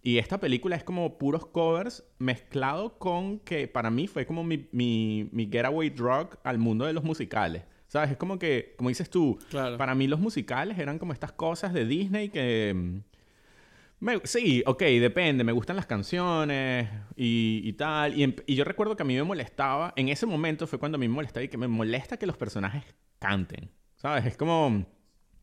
Y 0.01 0.19
esta 0.19 0.39
película 0.39 0.75
es 0.75 0.83
como 0.83 1.17
puros 1.17 1.47
covers 1.47 2.03
mezclado 2.19 2.99
con 2.99 3.39
que 3.39 3.67
para 3.67 3.89
mí 3.89 4.07
fue 4.07 4.27
como 4.27 4.43
mi, 4.43 4.67
mi, 4.71 5.27
mi 5.31 5.47
getaway 5.47 5.89
drug 5.89 6.37
al 6.43 6.59
mundo 6.59 6.85
de 6.85 6.93
los 6.93 7.03
musicales. 7.03 7.63
¿Sabes? 7.87 8.11
Es 8.11 8.17
como 8.17 8.37
que, 8.37 8.75
como 8.77 8.89
dices 8.89 9.09
tú, 9.09 9.39
para 9.51 9.95
mí 9.95 10.07
los 10.07 10.19
musicales 10.19 10.77
eran 10.77 10.99
como 10.99 11.13
estas 11.13 11.31
cosas 11.31 11.73
de 11.73 11.85
Disney 11.85 12.29
que... 12.29 12.73
Mm, 12.75 14.09
sí, 14.23 14.63
ok, 14.67 14.81
depende, 14.81 15.43
me 15.43 15.51
gustan 15.51 15.75
las 15.75 15.87
canciones 15.87 16.87
y, 17.15 17.61
y 17.63 17.73
tal. 17.73 18.19
Y, 18.19 18.35
y, 18.45 18.55
yo 18.55 18.63
recuerdo 18.63 18.95
que 18.95 19.03
a 19.03 19.05
mí 19.05 19.15
me 19.15 19.23
molestaba, 19.23 19.91
en 19.95 20.09
ese 20.09 20.27
momento 20.27 20.67
fue 20.67 20.77
cuando 20.77 20.97
a 20.97 20.99
mí 20.99 21.07
me 21.07 21.15
molestaba 21.15 21.43
y 21.43 21.47
que 21.47 21.57
me 21.57 21.67
molesta 21.67 22.17
que 22.17 22.27
los 22.27 22.37
personajes 22.37 22.83
canten. 23.17 23.71
¿Sabes? 23.95 24.25
Es 24.25 24.37
como 24.37 24.85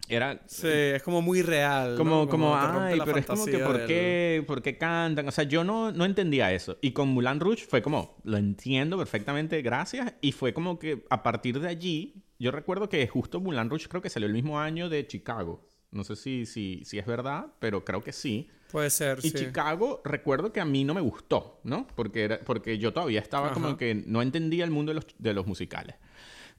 era 0.09 0.43
sí 0.47 0.67
es 0.67 1.03
como 1.03 1.23
muy 1.23 1.43
real 1.43 1.97
como 1.97 2.29
como, 2.29 2.57
ay 2.57 3.01
pero 3.05 3.19
es 3.19 3.27
como 3.27 3.47
que 3.47 3.59
¿por 3.59 3.87
qué 3.87 4.45
por 4.47 4.63
qué 4.63 4.77
cantan 4.77 5.29
o 5.29 5.31
sea 5.31 5.45
yo 5.45 5.65
no 5.65 5.93
no 5.93 6.05
entendía 6.05 6.53
eso. 6.53 6.79
Y 6.81 6.93
con 6.93 7.09
Mulan 7.09 7.41
Rouge 7.41 7.65
fue 7.65 7.83
como 7.83 8.17
lo 8.25 8.37
entiendo 8.37 8.99
perfectamente 8.99 9.63
gracias 9.63 10.15
y 10.21 10.33
fue 10.33 10.53
como 10.53 10.79
que 10.79 11.05
a 11.11 11.23
partir 11.23 11.61
de 11.61 11.69
allí 11.69 12.23
yo 12.39 12.51
recuerdo 12.51 12.89
que 12.89 13.07
justo 13.07 13.41
Mulan 13.41 13.71
Rouge 13.71 13.89
creo 13.89 14.03
que 14.03 14.11
salió 14.11 14.27
el 14.27 14.35
mismo 14.35 14.59
año 14.59 14.89
de 14.89 15.07
Chicago. 15.07 15.69
No 15.93 16.05
sé 16.05 16.17
si 16.17 16.47
si 16.47 16.85
si 16.85 16.99
es 16.99 17.07
verdad 17.07 17.47
pero 17.59 17.85
creo 17.85 18.03
que 18.03 18.13
sí. 18.13 18.49
Puede 18.71 18.91
ser 18.91 19.19
y 19.23 19.33
Chicago 19.33 20.01
recuerdo 20.05 20.53
que 20.53 20.61
a 20.61 20.65
mí 20.65 20.83
no 20.83 20.95
me 20.95 21.03
gustó 21.03 21.61
no 21.63 21.87
porque 21.95 22.25
era, 22.25 22.41
porque 22.41 22.79
yo 22.79 22.93
todavía 22.93 23.21
estaba 23.21 23.53
como 23.53 23.77
que 23.77 23.95
no 23.95 24.23
entendía 24.23 24.65
el 24.65 24.71
mundo 24.71 24.91
de 24.91 24.95
los 24.95 25.07
de 25.19 25.35
los 25.35 25.47
musicales. 25.47 25.97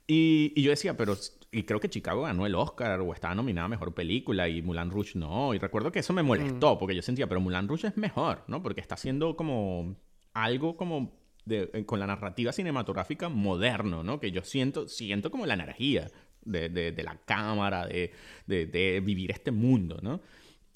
Y, 0.06 0.52
y, 0.56 0.64
yo 0.64 0.72
decía, 0.72 0.98
pero 0.98 1.16
y 1.54 1.64
creo 1.64 1.80
que 1.80 1.90
Chicago 1.90 2.24
ganó 2.24 2.46
el 2.46 2.56
Oscar 2.56 3.00
o 3.00 3.14
estaba 3.14 3.36
nominada 3.36 3.66
a 3.66 3.70
Mejor 3.70 3.94
Película 3.94 4.50
y 4.50 4.62
Mulan 4.62 4.90
Rouge 4.90 5.18
no. 5.18 5.54
Y 5.54 5.60
recuerdo 5.60 5.92
que 5.92 6.00
eso 6.00 6.12
me 6.12 6.24
molestó 6.24 6.76
mm. 6.76 6.80
porque 6.80 6.96
yo 6.96 7.02
sentía, 7.02 7.28
pero 7.28 7.40
Mulan 7.40 7.68
Rouge 7.68 7.88
es 7.88 7.98
mejor, 7.98 8.44
¿no? 8.48 8.64
Porque 8.64 8.82
está 8.82 8.96
haciendo 8.96 9.36
como 9.36 9.96
algo 10.34 10.76
como 10.76 11.14
de, 11.46 11.70
eh, 11.74 11.86
con 11.86 12.00
la 12.00 12.08
narrativa 12.08 12.52
cinematográfica 12.52 13.30
moderno, 13.30 14.04
¿no? 14.04 14.20
Que 14.20 14.32
yo 14.32 14.44
siento, 14.44 14.88
siento 14.88 15.30
como 15.30 15.46
la 15.46 15.54
energía 15.54 16.10
de, 16.44 16.70
de, 16.70 16.92
de 16.92 17.04
la 17.04 17.18
cámara, 17.18 17.88
de, 17.88 18.12
de, 18.48 19.02
vivir 19.02 19.32
este 19.32 19.52
mundo, 19.52 20.00
¿no? 20.02 20.22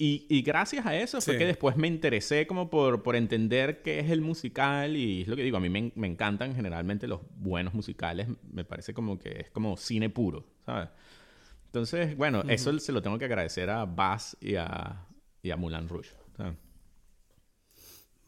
Y, 0.00 0.42
gracias 0.42 0.86
a 0.86 0.96
eso 0.96 1.20
fue 1.20 1.36
que 1.36 1.44
después 1.44 1.76
me 1.76 1.88
interesé 1.88 2.46
como 2.46 2.70
por, 2.70 3.02
por 3.02 3.16
entender 3.16 3.82
qué 3.82 3.98
es 3.98 4.10
el 4.10 4.20
musical 4.20 4.96
y 4.96 5.22
es 5.22 5.28
lo 5.28 5.34
que 5.34 5.42
digo, 5.42 5.56
a 5.56 5.60
mí 5.60 5.68
me, 5.68 5.90
me 5.96 6.06
encantan 6.06 6.54
generalmente 6.54 7.08
los 7.08 7.20
buenos 7.34 7.74
musicales, 7.74 8.28
me 8.52 8.64
parece 8.64 8.94
como 8.94 9.18
que 9.18 9.40
es 9.40 9.50
como 9.50 9.76
cine 9.76 10.08
puro, 10.08 10.46
¿sabes? 10.64 10.88
Entonces, 11.66 12.16
bueno, 12.16 12.44
eso 12.48 12.78
se 12.78 12.92
lo 12.92 13.02
tengo 13.02 13.18
que 13.18 13.24
agradecer 13.24 13.70
a 13.70 13.84
Bass 13.86 14.36
y 14.40 14.54
a, 14.54 15.04
y 15.42 15.50
a 15.50 15.56
Mulan 15.56 15.88
Rouge. 15.88 16.10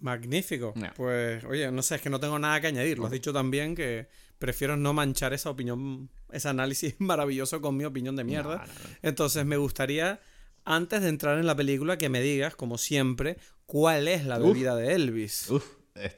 Magnífico. 0.00 0.74
Pues, 0.96 1.44
oye, 1.44 1.70
no 1.70 1.82
sé, 1.82 1.96
es 1.96 2.02
que 2.02 2.10
no 2.10 2.18
tengo 2.18 2.38
nada 2.38 2.60
que 2.60 2.66
añadir. 2.66 2.98
Lo 2.98 3.06
has 3.06 3.12
dicho 3.12 3.32
también 3.32 3.76
que 3.76 4.08
prefiero 4.38 4.76
no 4.76 4.92
manchar 4.92 5.32
esa 5.34 5.50
opinión, 5.50 6.10
ese 6.32 6.48
análisis 6.48 6.96
maravilloso 6.98 7.60
con 7.60 7.76
mi 7.76 7.84
opinión 7.84 8.16
de 8.16 8.24
mierda. 8.24 8.66
Entonces, 9.02 9.46
me 9.46 9.56
gustaría 9.56 10.20
antes 10.64 11.02
de 11.02 11.08
entrar 11.08 11.38
en 11.38 11.46
la 11.46 11.56
película, 11.56 11.98
que 11.98 12.08
me 12.08 12.20
digas, 12.20 12.56
como 12.56 12.78
siempre, 12.78 13.36
cuál 13.66 14.08
es 14.08 14.24
la 14.24 14.38
bebida 14.38 14.76
de 14.76 14.94
Elvis. 14.94 15.50
Uf, 15.50 15.64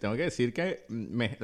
tengo 0.01 0.15
que 0.15 0.23
decir 0.23 0.53
que 0.53 0.85
me, 0.89 1.39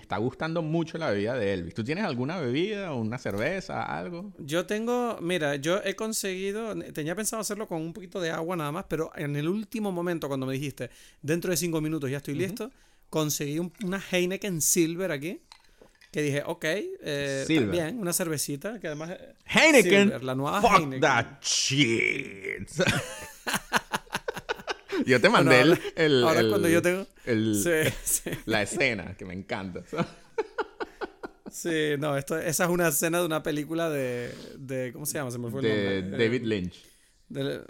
está 0.00 0.16
gustando 0.18 0.62
mucho 0.62 0.98
la 0.98 1.10
bebida 1.10 1.34
de 1.34 1.52
Elvis. 1.54 1.74
¿Tú 1.74 1.84
tienes 1.84 2.04
alguna 2.04 2.38
bebida, 2.38 2.94
una 2.94 3.18
cerveza, 3.18 3.82
algo? 3.82 4.32
Yo 4.38 4.66
tengo, 4.66 5.18
mira, 5.20 5.56
yo 5.56 5.80
he 5.84 5.94
conseguido, 5.94 6.74
tenía 6.92 7.14
pensado 7.14 7.40
hacerlo 7.40 7.66
con 7.68 7.80
un 7.80 7.92
poquito 7.92 8.20
de 8.20 8.30
agua 8.30 8.56
nada 8.56 8.72
más, 8.72 8.84
pero 8.88 9.10
en 9.16 9.36
el 9.36 9.48
último 9.48 9.92
momento 9.92 10.28
cuando 10.28 10.46
me 10.46 10.54
dijiste, 10.54 10.90
dentro 11.22 11.50
de 11.50 11.56
cinco 11.56 11.80
minutos 11.80 12.10
ya 12.10 12.18
estoy 12.18 12.34
listo, 12.34 12.70
conseguí 13.10 13.58
una 13.58 14.02
Heineken 14.10 14.60
Silver 14.60 15.12
aquí 15.12 15.40
que 16.10 16.22
dije, 16.22 16.42
ok, 16.44 16.64
eh, 16.64 17.68
bien, 17.70 17.98
una 17.98 18.12
cervecita, 18.12 18.80
que 18.80 18.86
además... 18.86 19.10
Eh, 19.10 19.34
Heineken, 19.46 20.24
la 20.24 20.34
nueva 20.34 20.62
fuck 20.62 21.00
that 21.00 21.42
shit. 21.42 22.66
yo 25.06 25.20
te 25.20 25.28
mandé 25.28 25.60
el, 25.60 25.78
el, 25.96 26.24
Ahora 26.24 26.48
cuando 26.48 26.68
yo 26.68 26.80
tengo... 26.80 27.06
La 28.46 28.62
escena, 28.62 29.14
que 29.18 29.26
me 29.26 29.34
encanta. 29.34 29.82
sí, 31.52 31.96
no, 31.98 32.16
esto, 32.16 32.38
esa 32.38 32.64
es 32.64 32.70
una 32.70 32.88
escena 32.88 33.20
de 33.20 33.26
una 33.26 33.42
película 33.42 33.90
de... 33.90 34.32
de 34.56 34.92
¿Cómo 34.94 35.04
se 35.04 35.18
llama? 35.18 35.30
Se 35.30 35.38
me 35.38 35.50
fue 35.50 35.60
el 35.60 36.00
nombre. 36.00 36.24
David 36.24 36.42
Lynch. 36.44 36.86
De, 37.28 37.60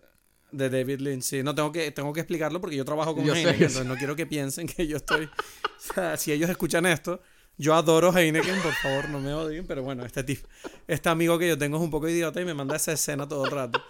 de, 0.52 0.70
David 0.70 1.00
Lynch, 1.00 1.22
sí. 1.22 1.42
No, 1.42 1.56
tengo 1.56 1.72
que, 1.72 1.90
tengo 1.90 2.12
que 2.12 2.20
explicarlo 2.20 2.60
porque 2.60 2.76
yo 2.76 2.84
trabajo 2.84 3.16
con 3.16 3.24
Heineken, 3.24 3.54
entonces 3.54 3.84
no 3.84 3.96
quiero 3.96 4.14
que 4.14 4.26
piensen 4.26 4.68
que 4.68 4.86
yo 4.86 4.98
estoy... 4.98 5.24
O 5.24 5.94
sea, 5.94 6.16
si 6.16 6.30
ellos 6.30 6.48
escuchan 6.48 6.86
esto 6.86 7.20
yo 7.58 7.74
adoro 7.74 8.16
Heineken, 8.16 8.60
por 8.60 8.72
favor, 8.72 9.08
no 9.10 9.20
me 9.20 9.34
odien, 9.34 9.66
pero 9.66 9.82
bueno, 9.82 10.04
este, 10.04 10.38
este 10.86 11.08
amigo 11.08 11.38
que 11.38 11.48
yo 11.48 11.58
tengo 11.58 11.76
es 11.76 11.82
un 11.82 11.90
poco 11.90 12.08
idiota 12.08 12.40
y 12.40 12.44
me 12.44 12.54
manda 12.54 12.76
esa 12.76 12.92
escena 12.92 13.28
todo 13.28 13.44
el 13.44 13.50
rato. 13.50 13.82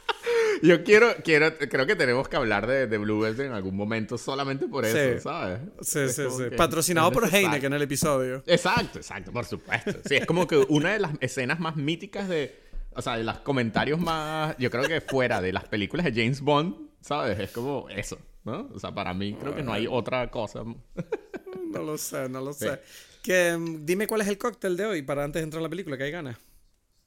Yo 0.63 0.83
quiero, 0.83 1.09
quiero, 1.23 1.57
creo 1.57 1.87
que 1.87 1.95
tenemos 1.95 2.29
que 2.29 2.37
hablar 2.37 2.67
de, 2.67 2.87
de 2.87 2.99
Bluebird 2.99 3.41
en 3.41 3.53
algún 3.53 3.77
momento 3.77 4.19
solamente 4.19 4.67
por 4.67 4.85
eso, 4.85 5.21
¿sabes? 5.23 5.61
Sí, 5.83 6.09
sí, 6.09 6.25
sí. 6.37 6.57
Patrocinado 6.57 7.13
por 7.13 7.33
Heineken 7.33 7.67
en 7.67 7.73
el 7.75 7.83
episodio. 7.83 8.43
Exacto, 8.47 8.99
exacto, 8.99 9.31
por 9.31 9.45
supuesto. 9.45 9.93
Sí, 10.07 10.17
es 10.17 10.27
como 10.27 10.49
que 10.49 10.57
una 10.69 10.95
de 10.95 10.99
las 10.99 11.13
escenas 11.21 11.61
más 11.61 11.77
míticas 11.77 12.29
de, 12.29 12.59
o 12.93 13.03
sea, 13.03 13.17
de 13.17 13.25
los 13.25 13.39
comentarios 13.41 14.01
más, 14.01 14.57
yo 14.59 14.71
creo 14.71 14.85
que 14.85 15.01
fuera 15.01 15.41
de 15.41 15.53
las 15.53 15.65
películas 15.69 16.07
de 16.07 16.13
James 16.13 16.41
Bond, 16.41 16.75
¿sabes? 17.03 17.39
Es 17.39 17.51
como 17.51 17.89
eso, 17.91 18.19
¿no? 18.45 18.69
O 18.75 18.81
sea, 18.81 18.93
para 18.93 19.15
mí 19.15 19.37
creo 19.41 19.55
que 19.55 19.63
no 19.63 19.73
hay 19.73 19.87
otra 19.89 20.29
cosa. 20.31 20.65
No 20.65 21.83
lo 21.83 21.99
sé, 21.99 22.29
no 22.29 22.41
lo 22.41 22.53
sé. 22.53 22.81
Que, 23.23 23.57
mm, 23.57 23.85
dime 23.85 24.07
cuál 24.07 24.21
es 24.23 24.29
el 24.29 24.39
cóctel 24.39 24.77
de 24.77 24.87
hoy 24.87 25.03
para 25.03 25.25
antes 25.25 25.41
de 25.41 25.45
entrar 25.45 25.61
a 25.61 25.65
la 25.65 25.69
película, 25.69 25.97
que 25.97 26.05
hay 26.05 26.11
ganas. 26.11 26.37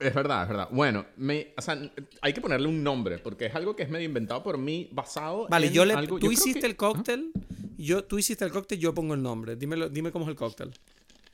Es 0.01 0.15
verdad, 0.15 0.43
es 0.43 0.49
verdad. 0.49 0.67
Bueno, 0.71 1.05
me, 1.17 1.53
o 1.55 1.61
sea, 1.61 1.79
hay 2.21 2.33
que 2.33 2.41
ponerle 2.41 2.67
un 2.67 2.83
nombre, 2.83 3.19
porque 3.19 3.45
es 3.45 3.55
algo 3.55 3.75
que 3.75 3.83
es 3.83 3.89
medio 3.89 4.05
inventado 4.05 4.41
por 4.41 4.57
mí, 4.57 4.89
basado 4.91 5.47
vale, 5.47 5.67
en 5.67 5.73
yo 5.73 5.85
le, 5.85 6.07
Tú 6.07 6.31
hiciste 6.31 6.65
el 6.65 6.75
cóctel, 6.75 7.31
yo, 7.77 8.03
tú 8.03 8.17
hiciste 8.17 8.43
el 8.43 8.51
cóctel, 8.51 8.79
yo 8.79 8.95
pongo 8.95 9.13
el 9.13 9.21
nombre. 9.21 9.55
Dímelo, 9.55 9.89
dime 9.89 10.11
cómo 10.11 10.25
es 10.25 10.29
el 10.29 10.35
cóctel. 10.35 10.71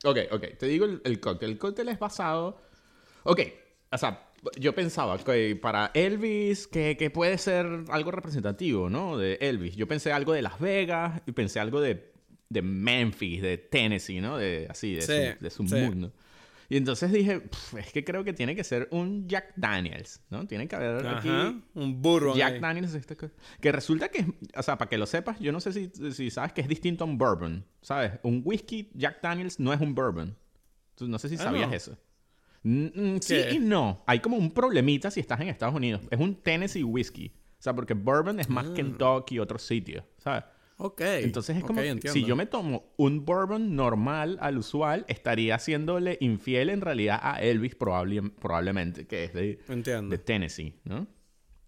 Ok, 0.04 0.18
ok. 0.30 0.44
Te 0.58 0.66
digo 0.66 0.84
el, 0.84 1.20
cóctel. 1.20 1.50
El 1.52 1.58
cóctel 1.58 1.88
es 1.88 1.98
basado... 1.98 2.60
Ok, 3.24 3.40
o 3.90 3.98
sea, 3.98 4.30
yo 4.58 4.74
pensaba 4.74 5.16
que 5.18 5.56
para 5.56 5.90
Elvis, 5.94 6.66
que, 6.66 6.96
que, 6.96 7.10
puede 7.10 7.38
ser 7.38 7.66
algo 7.88 8.10
representativo, 8.10 8.90
¿no? 8.90 9.16
De 9.16 9.38
Elvis. 9.40 9.76
Yo 9.76 9.88
pensé 9.88 10.12
algo 10.12 10.34
de 10.34 10.42
Las 10.42 10.60
Vegas 10.60 11.22
y 11.26 11.32
pensé 11.32 11.58
algo 11.58 11.80
de 11.80 12.12
de 12.48 12.62
Memphis, 12.62 13.42
de 13.42 13.58
Tennessee, 13.58 14.20
¿no? 14.20 14.38
De, 14.38 14.66
así, 14.70 14.94
de 14.94 15.50
su, 15.50 15.62
mundo. 15.62 16.12
Y 16.70 16.76
entonces 16.76 17.10
dije, 17.10 17.42
es 17.78 17.92
que 17.92 18.04
creo 18.04 18.24
que 18.24 18.32
tiene 18.32 18.54
que 18.54 18.64
ser 18.64 18.88
un 18.90 19.26
Jack 19.26 19.54
Daniels, 19.56 20.22
¿no? 20.30 20.46
Tiene 20.46 20.68
que 20.68 20.76
haber 20.76 21.06
aquí... 21.06 21.28
Un 21.74 22.02
burro. 22.02 22.36
Jack 22.36 22.60
Daniels. 22.60 22.94
Este, 22.94 23.16
que 23.60 23.72
resulta 23.72 24.08
que, 24.08 24.26
o 24.54 24.62
sea, 24.62 24.76
para 24.76 24.88
que 24.88 24.98
lo 24.98 25.06
sepas, 25.06 25.38
yo 25.40 25.52
no 25.52 25.60
sé 25.60 25.72
si, 25.72 25.90
si 26.12 26.30
sabes 26.30 26.52
que 26.52 26.60
es 26.60 26.68
distinto 26.68 27.04
a 27.04 27.06
un 27.06 27.16
bourbon, 27.16 27.64
¿sabes? 27.80 28.12
Un 28.22 28.42
whisky 28.44 28.90
Jack 28.94 29.22
Daniels 29.22 29.58
no 29.58 29.72
es 29.72 29.80
un 29.80 29.94
bourbon. 29.94 30.36
no 31.00 31.18
sé 31.18 31.28
si 31.28 31.36
ah, 31.36 31.38
sabías 31.38 31.72
eso. 31.72 31.96
sí 32.62 33.36
y 33.52 33.58
no. 33.58 34.02
Hay 34.06 34.20
como 34.20 34.36
un 34.36 34.50
problemita 34.52 35.10
si 35.10 35.20
estás 35.20 35.40
en 35.40 35.48
Estados 35.48 35.74
Unidos. 35.74 36.02
Es 36.10 36.20
un 36.20 36.34
Tennessee 36.34 36.84
whisky. 36.84 37.32
O 37.58 37.62
sea, 37.62 37.74
porque 37.74 37.94
bourbon 37.94 38.38
es 38.40 38.48
más 38.48 38.66
ah. 38.66 38.74
Kentucky 38.74 39.36
y 39.36 39.38
otro 39.38 39.58
sitio, 39.58 40.04
¿sabes? 40.18 40.44
Ok. 40.78 41.00
Entonces 41.00 41.56
es 41.56 41.64
como 41.64 41.82
si 42.12 42.24
yo 42.24 42.36
me 42.36 42.46
tomo 42.46 42.92
un 42.96 43.24
bourbon 43.24 43.74
normal 43.74 44.38
al 44.40 44.58
usual, 44.58 45.04
estaría 45.08 45.56
haciéndole 45.56 46.18
infiel 46.20 46.70
en 46.70 46.80
realidad 46.80 47.18
a 47.20 47.42
Elvis 47.42 47.74
probablemente, 47.74 49.06
que 49.06 49.24
es 49.24 49.34
de, 49.34 49.58
de 49.66 50.18
Tennessee, 50.18 50.74
¿no? 50.84 51.06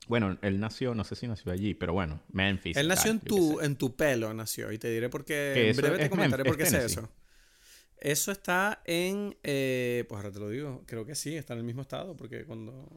Bueno, 0.06 0.38
él 0.42 0.58
nació, 0.58 0.94
no 0.94 1.04
sé 1.04 1.14
si 1.14 1.28
nació 1.28 1.52
allí, 1.52 1.74
pero 1.74 1.92
bueno, 1.92 2.20
Memphis. 2.32 2.76
Él 2.76 2.88
nació 2.88 3.10
en 3.10 3.20
tu, 3.20 3.60
en 3.60 3.76
tu 3.76 3.94
pelo, 3.94 4.32
nació, 4.32 4.72
y 4.72 4.78
te 4.78 4.90
diré 4.90 5.08
por 5.08 5.24
qué. 5.24 5.70
En 5.70 5.76
breve 5.76 5.98
te 5.98 6.10
comentaré 6.10 6.44
por 6.44 6.56
qué 6.56 6.64
es, 6.64 6.72
eso. 6.72 7.08
Eso 7.96 8.32
está 8.32 8.82
en. 8.86 9.36
Eh, 9.42 10.04
pues 10.08 10.16
ahora 10.16 10.32
te 10.32 10.40
lo 10.40 10.48
digo, 10.48 10.82
creo 10.86 11.04
que 11.04 11.14
sí, 11.14 11.36
está 11.36 11.52
en 11.52 11.60
el 11.60 11.64
mismo 11.64 11.82
estado, 11.82 12.16
porque 12.16 12.44
cuando 12.44 12.88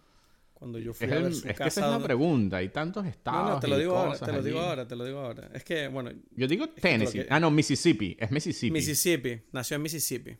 cuando 0.64 0.80
yo 0.80 0.94
fui 0.94 1.12
a 1.12 1.20
ver 1.20 1.34
su 1.34 1.46
es 1.46 1.58
casa. 1.58 1.64
Que 1.64 1.68
esa 1.68 1.86
es 1.86 2.02
la 2.02 2.06
pregunta, 2.06 2.56
hay 2.56 2.70
tantos 2.70 3.06
estados. 3.06 3.50
No, 3.50 3.54
no, 3.56 3.60
te 3.60 3.68
lo 3.68 3.78
digo 3.78 3.98
ahora, 3.98 4.18
te 4.18 4.32
lo 4.32 4.42
digo 4.42 4.60
ahora, 4.62 4.88
te 4.88 4.96
lo 4.96 5.04
digo 5.04 5.20
ahora. 5.20 5.50
Es 5.54 5.66
que, 5.66 5.90
bueno. 5.90 6.12
Yo 6.38 6.48
digo 6.48 6.70
Tennessee. 6.70 7.26
Ah, 7.30 7.38
no, 7.38 7.52
Mississippi. 7.52 8.16
Es 8.18 8.32
Mississippi. 8.32 8.72
Mississippi. 8.72 9.42
Nació 9.52 9.76
en 9.76 9.82
Mississippi. 9.82 10.38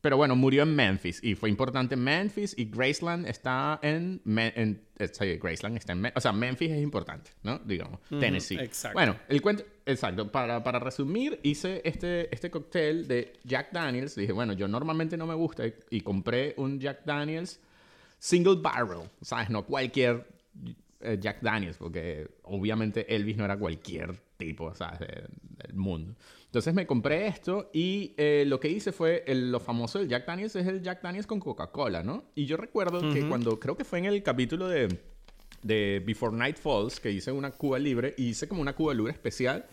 Pero 0.00 0.16
bueno, 0.16 0.34
murió 0.34 0.64
en 0.64 0.74
Memphis 0.74 1.22
y 1.22 1.36
fue 1.36 1.48
importante 1.48 1.94
en 1.94 2.02
Memphis 2.02 2.54
y 2.58 2.64
Graceland 2.64 3.24
está 3.28 3.78
en... 3.82 4.20
en 4.26 4.82
eh, 4.98 5.38
Graceland 5.40 5.76
está 5.76 5.92
en... 5.92 6.12
o 6.12 6.20
sea, 6.20 6.32
Memphis 6.32 6.72
es 6.72 6.82
importante, 6.82 7.30
¿no? 7.44 7.60
Digamos, 7.60 8.00
Tennessee. 8.08 8.58
Exacto. 8.58 8.94
Bueno, 8.94 9.16
el 9.28 9.40
cuento... 9.40 9.62
Exacto. 9.86 10.32
Para, 10.32 10.64
para 10.64 10.80
resumir, 10.80 11.38
hice 11.44 11.82
este, 11.84 12.34
este 12.34 12.50
cóctel 12.50 13.06
de 13.06 13.34
Jack 13.44 13.70
Daniels. 13.70 14.16
Dije, 14.16 14.32
bueno, 14.32 14.54
yo 14.54 14.66
normalmente 14.66 15.16
no 15.16 15.28
me 15.28 15.34
gusta 15.34 15.62
y, 15.88 16.00
compré 16.00 16.54
un 16.56 16.80
Jack 16.80 17.04
Daniels 17.04 17.60
single 18.22 18.54
barrel, 18.62 19.10
¿sabes? 19.20 19.50
No 19.50 19.66
cualquier 19.66 20.24
eh, 21.00 21.18
Jack 21.20 21.40
Daniels, 21.42 21.76
porque 21.76 22.28
obviamente 22.44 23.12
Elvis 23.12 23.36
no 23.36 23.44
era 23.44 23.58
cualquier 23.58 24.16
tipo, 24.36 24.72
¿sabes? 24.76 25.00
del 25.00 25.74
mundo. 25.74 26.14
Entonces 26.44 26.72
me 26.72 26.86
compré 26.86 27.26
esto 27.26 27.68
y 27.72 28.14
eh, 28.16 28.44
lo 28.46 28.60
que 28.60 28.68
hice 28.68 28.92
fue, 28.92 29.24
lo 29.26 29.58
famoso 29.58 29.98
del 29.98 30.08
Jack 30.08 30.24
Daniels 30.24 30.54
es 30.54 30.68
el 30.68 30.82
Jack 30.82 31.02
Daniels 31.02 31.26
con 31.26 31.40
Coca-Cola, 31.40 32.04
¿no? 32.04 32.22
Y 32.36 32.46
yo 32.46 32.56
recuerdo 32.56 33.12
que 33.12 33.26
cuando, 33.26 33.58
creo 33.58 33.76
que 33.76 33.84
fue 33.84 33.98
en 33.98 34.04
el 34.04 34.22
capítulo 34.22 34.68
de, 34.68 35.00
de 35.64 36.00
Before 36.06 36.36
Night 36.36 36.58
Falls, 36.58 37.00
que 37.00 37.10
hice 37.10 37.32
una 37.32 37.50
Cuba 37.50 37.80
libre, 37.80 38.14
y 38.16 38.28
hice 38.28 38.46
como 38.46 38.62
una 38.62 38.76
Cuba 38.76 38.94
libre 38.94 39.12
especial, 39.12 39.66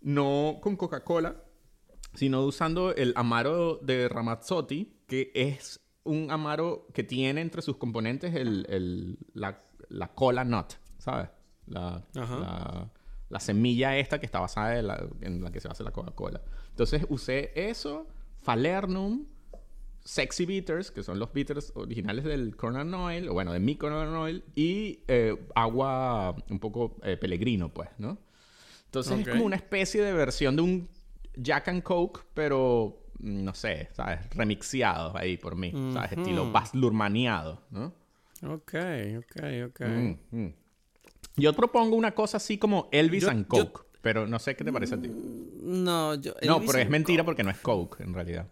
no 0.00 0.58
con 0.62 0.76
Coca-Cola, 0.76 1.42
sino 2.14 2.44
usando 2.44 2.94
el 2.94 3.14
Amaro 3.16 3.78
de 3.82 4.08
Ramazzotti, 4.08 5.00
que 5.08 5.32
es 5.34 5.80
un 6.04 6.30
Amaro 6.30 6.86
que 6.92 7.04
tiene 7.04 7.40
entre 7.40 7.62
sus 7.62 7.76
componentes 7.76 8.34
el, 8.34 8.66
el, 8.68 9.18
la, 9.34 9.62
la 9.88 10.08
cola 10.08 10.44
nut, 10.44 10.74
¿sabes? 10.98 11.28
La, 11.66 12.02
la, 12.14 12.90
la 13.28 13.40
semilla 13.40 13.96
esta 13.96 14.18
que 14.18 14.26
está 14.26 14.40
basada 14.40 14.78
en 14.78 14.86
la, 14.86 15.06
en 15.20 15.52
que 15.52 15.60
se 15.60 15.68
hace 15.68 15.84
la 15.84 15.92
Coca-Cola. 15.92 16.40
Entonces 16.70 17.06
usé 17.08 17.52
eso, 17.54 18.08
Falernum, 18.40 19.26
Sexy 20.02 20.46
Bitters, 20.46 20.90
que 20.90 21.02
son 21.02 21.18
los 21.18 21.32
bitters 21.32 21.72
originales 21.76 22.24
del 22.24 22.56
Corn 22.56 22.94
Oil, 22.94 23.28
o 23.28 23.34
bueno, 23.34 23.52
de 23.52 23.60
mi 23.60 23.76
Corn 23.76 24.14
Oil, 24.14 24.42
y 24.54 25.00
eh, 25.08 25.36
agua 25.54 26.34
un 26.48 26.58
poco 26.58 26.96
eh, 27.02 27.16
pelegrino, 27.16 27.68
pues, 27.72 27.90
¿no? 27.98 28.18
Entonces 28.86 29.20
es 29.20 29.28
como 29.28 29.44
una 29.44 29.56
especie 29.56 30.02
de 30.02 30.12
versión 30.12 30.56
de 30.56 30.62
un 30.62 30.88
Jack 31.36 31.68
and 31.68 31.82
Coke, 31.84 32.22
pero 32.34 32.99
no 33.22 33.54
sé, 33.54 33.88
¿sabes? 33.92 34.28
Remixiado 34.30 35.16
ahí 35.16 35.36
por 35.36 35.56
mí, 35.56 35.72
¿sabes? 35.92 36.12
Estilo 36.12 36.50
Baz 36.50 36.74
Lurmaniado, 36.74 37.62
¿no? 37.70 37.94
Ok, 38.42 38.74
ok, 39.18 39.42
ok. 39.66 39.80
Mm, 39.80 40.16
mm. 40.30 40.54
Yo 41.36 41.52
propongo 41.52 41.96
una 41.96 42.12
cosa 42.12 42.38
así 42.38 42.58
como 42.58 42.88
Elvis 42.92 43.26
and 43.28 43.46
Coke, 43.46 43.82
pero 44.02 44.26
no 44.26 44.38
sé 44.38 44.56
qué 44.56 44.64
te 44.64 44.72
parece 44.72 44.94
a 44.94 45.00
ti. 45.00 45.08
Mm, 45.08 45.84
no, 45.84 46.14
yo, 46.14 46.34
no, 46.46 46.60
pero 46.60 46.78
es 46.78 46.88
mentira 46.88 47.24
porque 47.24 47.42
no 47.42 47.50
es 47.50 47.58
Coke 47.58 48.02
en 48.02 48.14
realidad. 48.14 48.48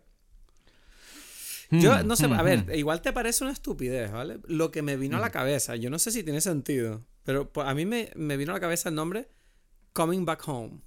Yo 1.71 2.03
no 2.03 2.17
sé, 2.17 2.25
a 2.27 2.43
ver, 2.43 2.65
igual 2.75 3.03
te 3.03 3.13
parece 3.13 3.45
una 3.45 3.53
estupidez, 3.53 4.11
¿vale? 4.11 4.41
Lo 4.47 4.71
que 4.71 4.81
me 4.81 4.97
vino 4.97 5.19
a 5.19 5.21
la 5.21 5.31
cabeza, 5.31 5.77
yo 5.77 5.91
no 5.91 5.99
sé 5.99 6.11
si 6.11 6.23
tiene 6.23 6.41
sentido, 6.41 7.05
pero 7.25 7.51
a 7.57 7.75
mí 7.75 7.85
me, 7.85 8.11
vino 8.37 8.53
a 8.53 8.55
la 8.55 8.61
cabeza 8.61 8.89
el 8.89 8.95
nombre 8.95 9.29
Coming 9.93 10.25
Back 10.25 10.49
Home. 10.49 10.81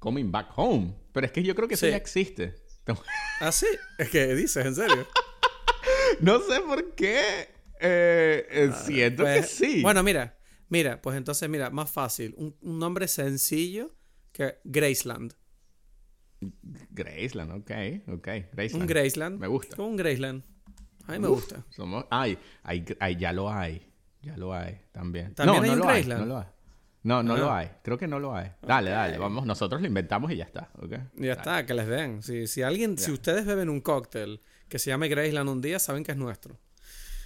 Coming 0.00 0.32
Back 0.32 0.48
Home. 0.56 0.94
Pero 1.12 1.26
es 1.26 1.32
que 1.32 1.42
yo 1.42 1.54
creo 1.54 1.68
que 1.68 1.74
eso 1.74 1.86
ya 1.86 1.96
existe. 1.96 2.54
¿Ah, 3.40 3.52
sí? 3.52 3.66
Es 3.98 4.10
que 4.10 4.34
dices, 4.34 4.64
en 4.64 4.74
serio. 4.74 5.06
no 6.20 6.40
sé 6.40 6.60
por 6.60 6.94
qué. 6.94 7.48
Eh, 7.80 8.46
eh, 8.50 8.70
siento 8.84 9.24
que 9.24 9.36
pues, 9.38 9.50
sí. 9.50 9.80
Bueno, 9.82 10.02
mira, 10.02 10.36
Mira, 10.70 11.02
pues 11.02 11.16
entonces, 11.16 11.48
mira, 11.48 11.68
más 11.70 11.90
fácil. 11.90 12.32
Un, 12.36 12.54
nombre 12.62 13.08
sencillo 13.08 13.90
que 14.32 14.60
Graceland. 14.62 15.34
Graceland, 16.90 17.50
ok, 17.50 17.70
ok. 18.14 18.28
Graceland. 18.52 18.74
Un 18.74 18.86
Graceland. 18.86 19.40
Me 19.40 19.48
gusta. 19.48 19.82
Un 19.82 19.96
Graceland. 19.96 20.44
A 21.06 21.12
mí 21.12 21.18
me 21.18 21.26
gusta. 21.26 21.66
Somos... 21.70 22.06
Ay, 22.08 22.38
ya 23.18 23.32
lo 23.32 23.52
hay. 23.52 23.82
Ya 24.22 24.36
lo 24.36 24.54
hay 24.54 24.80
también. 24.92 25.34
¿También 25.34 25.56
no, 25.56 25.62
hay 25.64 25.70
no 25.70 25.82
un 25.82 25.88
Graceland? 25.88 26.20
no 26.20 26.26
lo 26.26 26.38
hay. 26.38 26.46
No, 27.02 27.22
no 27.22 27.36
lo 27.36 27.50
ah. 27.50 27.58
hay. 27.58 27.70
Creo 27.82 27.96
que 27.98 28.06
no 28.06 28.18
lo 28.18 28.34
hay. 28.34 28.50
Dale, 28.62 28.90
dale. 28.90 29.18
Vamos, 29.18 29.46
nosotros 29.46 29.80
lo 29.80 29.86
inventamos 29.86 30.30
y 30.32 30.36
ya 30.36 30.44
está. 30.44 30.70
¿okay? 30.78 31.00
Ya 31.14 31.32
está, 31.32 31.64
que 31.64 31.74
les 31.74 31.86
den. 31.86 32.22
Si, 32.22 32.46
si 32.46 32.62
alguien, 32.62 32.98
si 32.98 33.10
ustedes 33.10 33.46
beben 33.46 33.68
un 33.68 33.80
cóctel 33.80 34.40
que 34.68 34.78
se 34.78 34.90
llame 34.90 35.08
Graceland 35.08 35.48
un 35.48 35.60
día, 35.60 35.78
saben 35.78 36.04
que 36.04 36.12
es 36.12 36.18
nuestro. 36.18 36.58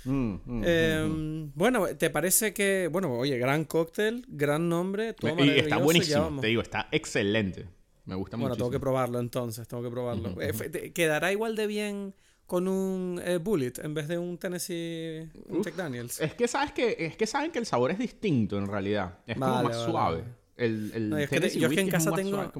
Mm, 0.04 0.34
mm, 0.44 0.64
em, 0.64 1.44
mm, 1.44 1.52
bueno, 1.54 1.86
¿te 1.96 2.10
parece 2.10 2.52
que, 2.52 2.88
bueno, 2.92 3.12
oye, 3.12 3.38
gran 3.38 3.64
cóctel, 3.64 4.24
gran 4.28 4.68
nombre, 4.68 5.14
todo 5.14 5.42
Y 5.42 5.50
está 5.50 5.78
buenísimo, 5.78 6.40
te 6.40 6.48
digo, 6.48 6.62
está 6.62 6.88
excelente. 6.90 7.66
Me 8.04 8.14
gusta 8.14 8.36
mucho. 8.36 8.48
Bueno, 8.48 8.56
tengo 8.56 8.70
que 8.70 8.80
probarlo 8.80 9.18
entonces, 9.18 9.66
tengo 9.66 9.82
que 9.82 9.90
probarlo. 9.90 10.34
Eh, 10.40 10.92
¿Quedará 10.92 11.32
igual 11.32 11.56
de 11.56 11.66
bien 11.66 12.14
con 12.46 12.68
un 12.68 13.20
eh, 13.24 13.38
Bullet 13.38 13.72
en 13.82 13.94
vez 13.94 14.08
de 14.08 14.18
un 14.18 14.38
Tennessee 14.38 15.28
Jack 15.62 15.74
Daniels? 15.74 16.20
Es 16.20 16.34
que 16.34 16.48
sabes 16.48 16.72
que 16.72 16.96
es 16.98 17.16
que 17.16 17.26
saben 17.26 17.50
que 17.50 17.58
el 17.58 17.66
sabor 17.66 17.90
es 17.90 17.98
distinto 17.98 18.58
en 18.58 18.66
realidad. 18.66 19.18
Es 19.26 19.38
como 19.38 19.62
más 19.62 19.76
suave. 19.84 20.24
El, 20.56 20.92
el 20.94 21.10
yo 21.58 21.68
es 21.68 21.74
que 21.74 21.80
en 21.80 21.90
casa 21.90 22.12
tengo 22.12 22.50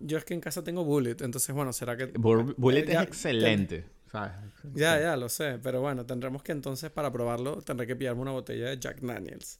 yo 0.00 0.16
es 0.16 0.24
que 0.24 0.34
en 0.34 0.40
casa 0.40 0.62
tengo 0.62 0.84
Bullet, 0.84 1.16
entonces 1.20 1.52
bueno, 1.54 1.72
será 1.72 1.96
que 1.96 2.06
Bullet 2.06 2.88
es 2.88 3.02
excelente. 3.02 3.84
Ya, 4.74 5.00
ya, 5.00 5.16
lo 5.16 5.28
sé. 5.28 5.58
Pero 5.62 5.80
bueno, 5.80 6.06
tendremos 6.06 6.42
que 6.42 6.52
entonces, 6.52 6.90
para 6.90 7.12
probarlo, 7.12 7.60
tendré 7.62 7.86
que 7.86 7.96
pillarme 7.96 8.22
una 8.22 8.32
botella 8.32 8.70
de 8.70 8.78
Jack 8.78 9.00
Daniels. 9.00 9.58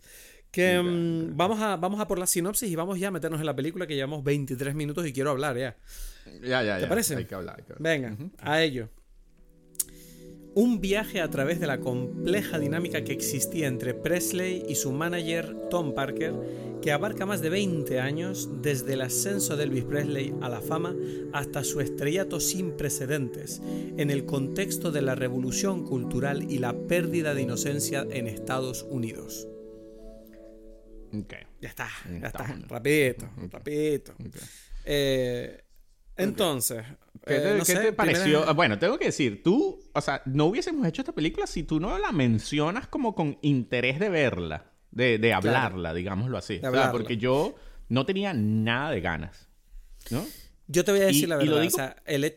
Que 0.50 0.80
mm, 0.80 1.36
vamos, 1.36 1.60
a, 1.60 1.76
vamos 1.76 2.00
a 2.00 2.08
por 2.08 2.18
la 2.18 2.26
sinopsis 2.26 2.70
y 2.70 2.74
vamos 2.74 2.98
ya 2.98 3.08
a 3.08 3.10
meternos 3.10 3.40
en 3.40 3.46
la 3.46 3.54
película 3.54 3.86
que 3.86 3.94
llevamos 3.94 4.24
23 4.24 4.74
minutos 4.74 5.06
y 5.06 5.12
quiero 5.12 5.30
hablar 5.30 5.58
ya. 5.58 5.76
Ya, 6.42 6.62
ya, 6.62 6.78
¿Te 6.78 6.86
parece? 6.86 7.16
Hay 7.16 7.26
que 7.26 7.34
hablar. 7.34 7.62
Venga, 7.78 8.16
a 8.38 8.62
ello. 8.62 8.88
Un 10.58 10.80
viaje 10.80 11.20
a 11.20 11.30
través 11.30 11.60
de 11.60 11.68
la 11.68 11.78
compleja 11.78 12.58
dinámica 12.58 13.04
que 13.04 13.12
existía 13.12 13.68
entre 13.68 13.94
Presley 13.94 14.64
y 14.68 14.74
su 14.74 14.90
manager 14.90 15.54
Tom 15.70 15.94
Parker, 15.94 16.34
que 16.82 16.90
abarca 16.90 17.26
más 17.26 17.40
de 17.42 17.48
20 17.48 18.00
años 18.00 18.50
desde 18.60 18.94
el 18.94 19.02
ascenso 19.02 19.56
de 19.56 19.62
Elvis 19.62 19.84
Presley 19.84 20.34
a 20.40 20.48
la 20.48 20.60
fama 20.60 20.96
hasta 21.32 21.62
su 21.62 21.80
estrellato 21.80 22.40
sin 22.40 22.76
precedentes, 22.76 23.62
en 23.96 24.10
el 24.10 24.26
contexto 24.26 24.90
de 24.90 25.02
la 25.02 25.14
revolución 25.14 25.84
cultural 25.86 26.50
y 26.50 26.58
la 26.58 26.76
pérdida 26.76 27.34
de 27.34 27.42
inocencia 27.42 28.04
en 28.10 28.26
Estados 28.26 28.82
Unidos. 28.82 29.46
Okay. 31.06 31.44
Ya 31.60 31.68
está, 31.68 31.88
ya 32.20 32.26
está. 32.26 32.58
Rapidito, 32.66 33.30
rapidito. 33.52 34.12
Eh, 34.84 35.62
entonces, 36.18 36.85
¿Qué 37.26 37.64
te, 37.64 37.88
eh, 37.88 37.92
pareció? 37.92 38.54
Bueno, 38.54 38.78
tengo 38.78 38.98
que 38.98 39.07
decir, 39.07 39.42
tú, 39.42 39.81
o 39.92 40.00
sea, 40.00 40.22
no 40.24 40.46
hubiésemos 40.46 40.87
hecho 40.87 41.02
esta 41.02 41.12
película 41.12 41.46
si 41.46 41.62
tú 41.62 41.81
no 41.81 41.98
la 41.98 42.12
mencionas 42.12 42.87
como 42.88 43.14
con 43.14 43.38
interés 43.42 43.98
de 43.98 44.09
verla, 44.09 44.72
de, 44.90 45.33
hablarla, 45.33 45.92
digámoslo 45.94 46.38
así. 46.38 46.61
porque 46.90 47.16
yo 47.16 47.54
no 47.88 48.07
tenía 48.07 48.33
nada 48.35 48.90
de 48.90 49.00
ganas, 49.00 49.48
¿no? 50.11 50.24
Yo 50.66 50.85
te 50.85 50.92
voy 50.92 51.00
a 51.00 51.07
decir 51.07 51.28
la 51.28 51.37
verdad, 51.37 51.64
o 51.64 51.70
sea, 51.70 51.96
el... 52.04 52.35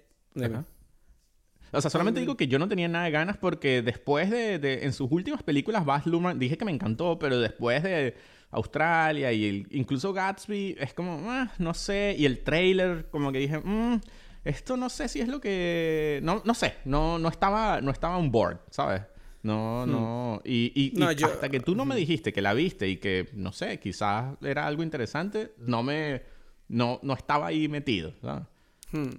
O 1.74 1.80
sea, 1.80 1.90
solamente 1.90 2.20
digo 2.20 2.36
que 2.36 2.48
yo 2.48 2.60
no 2.60 2.68
tenía 2.68 2.90
nada 2.90 3.06
de 3.06 3.12
ganas 3.12 3.38
porque 3.38 3.82
después 3.82 4.30
de, 4.30 4.84
en 4.84 4.92
sus 4.92 5.10
últimas 5.10 5.42
películas, 5.42 5.86
Baz 5.86 6.06
Luhrmann, 6.06 6.38
dije 6.38 6.58
que 6.58 6.66
me 6.66 6.72
encantó, 6.72 7.18
pero 7.18 7.40
después 7.40 7.82
de 7.82 8.16
Australia 8.52 9.32
y 9.32 9.46
el, 9.46 9.68
incluso 9.72 10.14
Gatsby, 10.14 10.76
es 10.80 10.94
como, 10.94 11.30
ah, 11.30 11.52
no 11.58 11.74
sé, 11.74 12.16
y 12.18 12.26
el 12.26 12.44
trailer, 12.44 13.10
como 13.10 13.32
que 13.32 13.40
dije, 13.40 13.60
mmm, 13.60 14.00
esto 14.44 14.78
no 14.78 14.90
sé 14.90 15.08
si 15.08 15.22
es 15.22 15.28
lo 15.28 15.40
que... 15.40 16.20
No, 16.24 16.42
no 16.46 16.54
sé, 16.54 16.76
no, 16.86 17.20
no, 17.20 17.30
estaba, 17.30 17.80
no 17.82 17.92
estaba 17.92 18.18
on 18.18 18.32
board, 18.32 18.60
¿sabes? 18.70 19.04
No, 19.44 19.86
hmm. 19.86 19.92
no. 19.92 20.42
Y, 20.44 20.72
y, 20.76 21.04
hasta 21.04 21.50
que 21.50 21.60
tú 21.60 21.76
no 21.76 21.86
me 21.86 21.96
dijiste 21.96 22.34
que 22.34 22.42
la 22.42 22.54
viste 22.54 22.88
y 22.88 22.98
que, 22.98 23.30
no 23.34 23.54
sé, 23.54 23.80
quizás 23.80 24.36
era 24.42 24.68
algo 24.68 24.84
interesante, 24.84 25.54
no 25.58 25.84
me... 25.84 26.24
No, 26.68 27.02
no 27.04 27.14
estaba 27.14 27.48
ahí 27.48 27.68
metido, 27.68 28.14
¿sabes? 28.22 28.46
Hmm. 28.92 29.10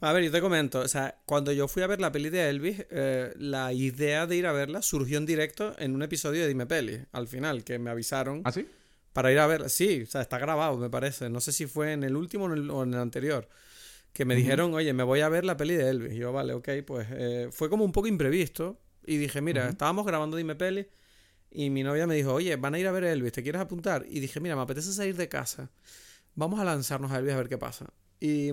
A 0.00 0.12
ver, 0.12 0.24
yo 0.24 0.30
te 0.30 0.40
comento, 0.40 0.80
o 0.80 0.88
sea, 0.88 1.18
cuando 1.24 1.52
yo 1.52 1.68
fui 1.68 1.82
a 1.82 1.86
ver 1.86 2.00
la 2.00 2.12
peli 2.12 2.30
de 2.30 2.48
Elvis, 2.48 2.84
eh, 2.90 3.32
la 3.38 3.72
idea 3.72 4.26
de 4.26 4.36
ir 4.36 4.46
a 4.46 4.52
verla 4.52 4.82
surgió 4.82 5.18
en 5.18 5.26
directo 5.26 5.74
en 5.78 5.94
un 5.94 6.02
episodio 6.02 6.42
de 6.42 6.48
Dime 6.48 6.66
Peli, 6.66 7.00
al 7.12 7.26
final, 7.26 7.64
que 7.64 7.78
me 7.78 7.90
avisaron. 7.90 8.42
¿Ah, 8.44 8.52
sí? 8.52 8.68
Para 9.16 9.32
ir 9.32 9.38
a 9.38 9.46
verla. 9.46 9.70
Sí, 9.70 10.02
o 10.02 10.06
sea, 10.06 10.20
está 10.20 10.38
grabado, 10.38 10.76
me 10.76 10.90
parece. 10.90 11.30
No 11.30 11.40
sé 11.40 11.50
si 11.50 11.64
fue 11.64 11.94
en 11.94 12.04
el 12.04 12.16
último 12.16 12.44
o 12.44 12.82
en 12.82 12.92
el, 12.92 13.00
anterior. 13.00 13.48
Que 14.12 14.26
me 14.26 14.34
dijeron, 14.34 14.74
oye, 14.74 14.92
me 14.92 15.04
voy 15.04 15.22
a 15.22 15.30
ver 15.30 15.46
la 15.46 15.56
peli 15.56 15.74
de 15.74 15.88
Elvis. 15.88 16.12
Y 16.12 16.18
yo, 16.18 16.34
vale, 16.34 16.52
ok, 16.52 16.68
pues 16.86 17.08
eh, 17.12 17.48
fue 17.50 17.70
como 17.70 17.82
un 17.82 17.92
poco 17.92 18.08
imprevisto. 18.08 18.78
Y 19.06 19.16
dije, 19.16 19.40
mira, 19.40 19.70
estábamos 19.70 20.04
grabando 20.04 20.36
Dime 20.36 20.54
Peli. 20.54 20.86
Y 21.50 21.70
mi 21.70 21.82
novia 21.82 22.06
me 22.06 22.14
dijo, 22.14 22.34
oye, 22.34 22.56
van 22.56 22.74
a 22.74 22.78
ir 22.78 22.86
a 22.86 22.92
ver 22.92 23.04
Elvis, 23.04 23.32
¿te 23.32 23.42
quieres 23.42 23.62
apuntar? 23.62 24.04
Y 24.06 24.20
dije, 24.20 24.38
mira, 24.38 24.54
me 24.54 24.60
apetece 24.60 24.92
salir 24.92 25.16
de 25.16 25.30
casa. 25.30 25.70
Vamos 26.34 26.60
a 26.60 26.64
lanzarnos 26.64 27.10
a 27.10 27.16
Elvis 27.16 27.32
a 27.32 27.38
ver 27.38 27.48
qué 27.48 27.56
pasa. 27.56 27.86
Y. 28.20 28.50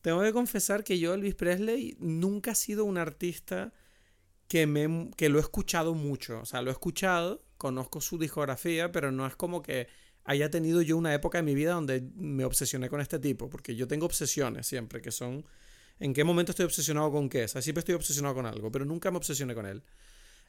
Tengo 0.00 0.22
que 0.22 0.32
confesar 0.32 0.82
que 0.82 0.98
yo, 0.98 1.14
Elvis 1.14 1.36
Presley, 1.36 1.96
nunca 2.00 2.50
ha 2.50 2.54
sido 2.56 2.84
un 2.84 2.98
artista 2.98 3.72
que, 4.52 4.66
me, 4.66 5.10
que 5.16 5.30
lo 5.30 5.38
he 5.38 5.40
escuchado 5.40 5.94
mucho. 5.94 6.40
O 6.40 6.44
sea, 6.44 6.60
lo 6.60 6.68
he 6.68 6.72
escuchado, 6.72 7.42
conozco 7.56 8.02
su 8.02 8.18
discografía, 8.18 8.92
pero 8.92 9.10
no 9.10 9.26
es 9.26 9.34
como 9.34 9.62
que 9.62 9.88
haya 10.24 10.50
tenido 10.50 10.82
yo 10.82 10.98
una 10.98 11.14
época 11.14 11.38
en 11.38 11.46
mi 11.46 11.54
vida 11.54 11.72
donde 11.72 12.02
me 12.16 12.44
obsesioné 12.44 12.90
con 12.90 13.00
este 13.00 13.18
tipo, 13.18 13.48
porque 13.48 13.74
yo 13.74 13.88
tengo 13.88 14.04
obsesiones 14.04 14.66
siempre, 14.66 15.00
que 15.00 15.10
son 15.10 15.46
en 16.00 16.12
qué 16.12 16.22
momento 16.22 16.52
estoy 16.52 16.66
obsesionado 16.66 17.10
con 17.10 17.30
qué. 17.30 17.44
O 17.44 17.48
sea, 17.48 17.62
siempre 17.62 17.78
estoy 17.78 17.94
obsesionado 17.94 18.34
con 18.34 18.44
algo, 18.44 18.70
pero 18.70 18.84
nunca 18.84 19.10
me 19.10 19.16
obsesioné 19.16 19.54
con 19.54 19.64
él. 19.64 19.82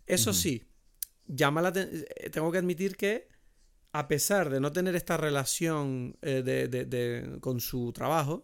Eso 0.06 0.34
sí, 0.34 0.66
llama 1.26 1.62
la 1.62 1.72
eh, 1.74 2.30
tengo 2.30 2.52
que 2.52 2.58
admitir 2.58 2.98
que 2.98 3.30
a 3.94 4.10
pesar 4.10 4.50
de 4.50 4.60
no 4.60 4.74
tener 4.74 4.98
esta 4.98 5.16
relación 5.16 6.18
eh, 6.22 6.42
de, 6.44 7.38
con 7.40 7.62
su 7.62 7.94
trabajo, 7.94 8.44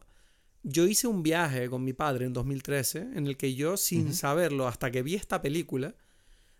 yo 0.64 0.88
hice 0.88 1.08
un 1.08 1.24
viaje 1.24 1.70
con 1.70 1.84
mi 1.84 1.94
padre 1.94 2.26
en 2.26 2.34
2013 2.34 3.00
en 3.16 3.28
el 3.28 3.38
que 3.38 3.56
yo, 3.56 3.78
sin 3.78 4.14
saberlo, 4.14 4.68
hasta 4.68 4.92
que 4.92 5.04
vi 5.04 5.16
esta 5.16 5.42
película, 5.42 5.96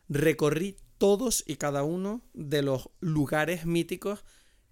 recorrí 0.08 0.78
todos 0.98 1.44
y 1.48 1.56
cada 1.56 1.84
uno 1.84 2.22
de 2.34 2.62
los 2.62 2.90
lugares 3.00 3.66
míticos 3.66 4.24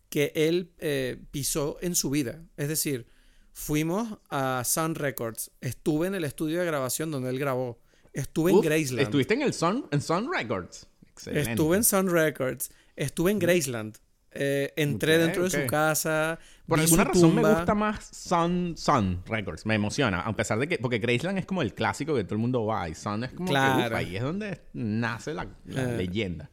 que 0.09 0.31
él 0.35 0.71
eh, 0.77 1.21
pisó 1.31 1.77
en 1.81 1.95
su 1.95 2.09
vida. 2.09 2.45
Es 2.55 2.67
decir, 2.69 3.07
fuimos 3.51 4.19
a 4.29 4.63
Sun 4.65 4.95
Records, 4.95 5.51
estuve 5.61 6.07
en 6.07 6.15
el 6.15 6.23
estudio 6.23 6.59
de 6.59 6.65
grabación 6.65 7.11
donde 7.11 7.29
él 7.29 7.39
grabó, 7.39 7.79
estuve 8.13 8.51
en 8.51 8.61
Graceland. 8.61 9.01
¿Estuviste 9.01 9.33
en 9.33 9.41
el 9.41 9.53
Sun, 9.53 9.87
en 9.91 10.01
Sun 10.01 10.31
Records? 10.31 10.87
Estuve 11.25 11.77
en 11.77 11.83
Sun 11.83 12.09
Records, 12.09 12.69
estuve 12.95 13.31
en 13.31 13.39
Graceland. 13.39 13.97
Eh, 14.39 14.73
entré 14.75 15.17
dentro 15.17 15.43
de 15.43 15.49
su 15.49 15.65
casa. 15.67 16.39
Por 16.67 16.79
alguna 16.79 17.05
razón 17.05 17.35
me 17.35 17.41
gusta 17.41 17.73
más 17.73 18.09
Sun, 18.11 18.75
Sun 18.77 19.23
Records. 19.25 19.65
Me 19.65 19.75
emociona. 19.75 20.21
A 20.21 20.35
pesar 20.35 20.59
de 20.59 20.67
que. 20.67 20.77
Porque 20.77 20.99
Graceland 20.99 21.39
es 21.39 21.45
como 21.45 21.61
el 21.61 21.73
clásico 21.73 22.15
que 22.15 22.23
todo 22.23 22.35
el 22.35 22.41
mundo 22.41 22.65
va. 22.65 22.87
Y 22.89 22.95
Sun 22.95 23.23
es 23.23 23.31
como 23.31 23.49
claro. 23.49 23.89
que. 23.89 23.95
ahí 23.95 24.15
es 24.15 24.21
donde 24.21 24.61
nace 24.73 25.33
la, 25.33 25.43
eh. 25.43 25.95
leyenda. 25.97 26.49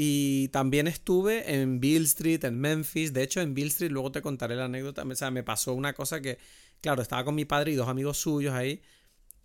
Y 0.00 0.48
también 0.48 0.86
estuve 0.86 1.60
en 1.60 1.80
Bill 1.80 2.04
Street, 2.04 2.44
en 2.44 2.60
Memphis. 2.60 3.12
De 3.12 3.22
hecho, 3.22 3.40
en 3.40 3.52
Bill 3.52 3.66
Street, 3.66 3.90
luego 3.90 4.12
te 4.12 4.22
contaré 4.22 4.54
la 4.54 4.66
anécdota. 4.66 5.02
O 5.02 5.14
sea, 5.14 5.30
me 5.30 5.42
pasó 5.42 5.74
una 5.74 5.92
cosa 5.92 6.20
que. 6.20 6.38
Claro, 6.80 7.02
estaba 7.02 7.24
con 7.24 7.34
mi 7.34 7.44
padre 7.44 7.72
y 7.72 7.74
dos 7.74 7.88
amigos 7.88 8.18
suyos 8.18 8.54
ahí. 8.54 8.80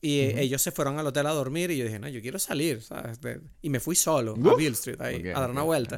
Y 0.06 0.20
ellos 0.38 0.62
se 0.62 0.74
fueron 0.74 1.00
al 1.00 1.08
hotel 1.08 1.26
a 1.28 1.32
dormir 1.32 1.72
y 1.72 1.78
yo 1.78 1.86
dije, 1.86 1.98
no, 1.98 2.10
yo 2.10 2.22
quiero 2.22 2.38
salir, 2.38 2.82
¿sabes? 2.82 3.18
y 3.62 3.70
me 3.70 3.80
fui 3.80 3.96
solo 3.96 4.34
a 4.34 4.56
Bill 4.58 4.74
Street 4.74 5.00
ahí, 5.00 5.30
a 5.30 5.40
dar 5.40 5.50
una 5.50 5.62
vuelta. 5.62 5.98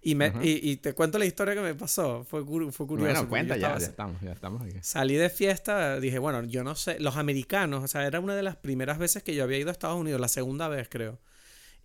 Y, 0.00 0.14
me, 0.14 0.32
y, 0.42 0.76
te 0.78 0.94
cuento 0.94 1.18
la 1.18 1.26
historia 1.26 1.54
que 1.54 1.60
me 1.60 1.74
pasó. 1.74 2.24
Fue, 2.24 2.42
fue 2.44 2.86
curioso. 2.86 3.12
Bueno, 3.12 3.28
cuenta 3.28 3.58
ya, 3.58 3.78
ya 3.78 3.86
estamos, 3.86 4.22
ya 4.22 4.32
estamos 4.32 4.62
aquí. 4.62 4.76
Salí 4.80 5.16
de 5.16 5.28
fiesta, 5.28 6.00
dije, 6.00 6.18
bueno, 6.18 6.42
yo 6.44 6.64
no 6.64 6.74
sé, 6.74 6.98
los 6.98 7.18
americanos, 7.18 7.84
o 7.84 7.88
sea, 7.88 8.06
era 8.06 8.20
una 8.20 8.34
de 8.34 8.42
las 8.42 8.56
primeras 8.56 8.96
veces 8.96 9.22
que 9.22 9.34
yo 9.34 9.44
había 9.44 9.58
ido 9.58 9.68
a 9.68 9.72
Estados 9.72 10.00
Unidos, 10.00 10.18
la 10.18 10.28
segunda 10.28 10.68
vez 10.68 10.88
creo. 10.90 11.20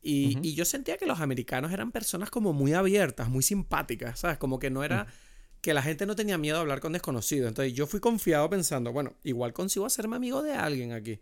Y, 0.01 0.39
y 0.41 0.55
yo 0.55 0.63
sentía 0.63 0.95
que 0.95 1.05
los 1.05 1.19
americanos 1.19 1.73
eran 1.73 1.91
personas 1.91 2.29
como 2.29 2.53
muy 2.53 2.71
abiertas, 2.71 3.27
muy 3.27 3.43
simpáticas, 3.43 4.21
¿sabes? 4.21 4.37
Como 4.37 4.57
que 4.57 4.69
no 4.69 4.85
era... 4.85 5.03
Mm. 5.03 5.07
que 5.59 5.73
la 5.73 5.81
gente 5.81 6.05
no 6.05 6.15
tenía 6.15 6.37
miedo 6.37 6.57
a 6.57 6.61
hablar 6.61 6.79
con 6.79 6.93
desconocidos. 6.93 7.49
Entonces 7.49 7.73
yo 7.73 7.87
fui 7.87 7.99
confiado 7.99 8.49
pensando, 8.49 8.93
bueno, 8.93 9.17
igual 9.25 9.51
consigo 9.51 9.85
hacerme 9.85 10.15
amigo 10.15 10.41
de 10.41 10.53
alguien 10.53 10.93
aquí. 10.93 11.19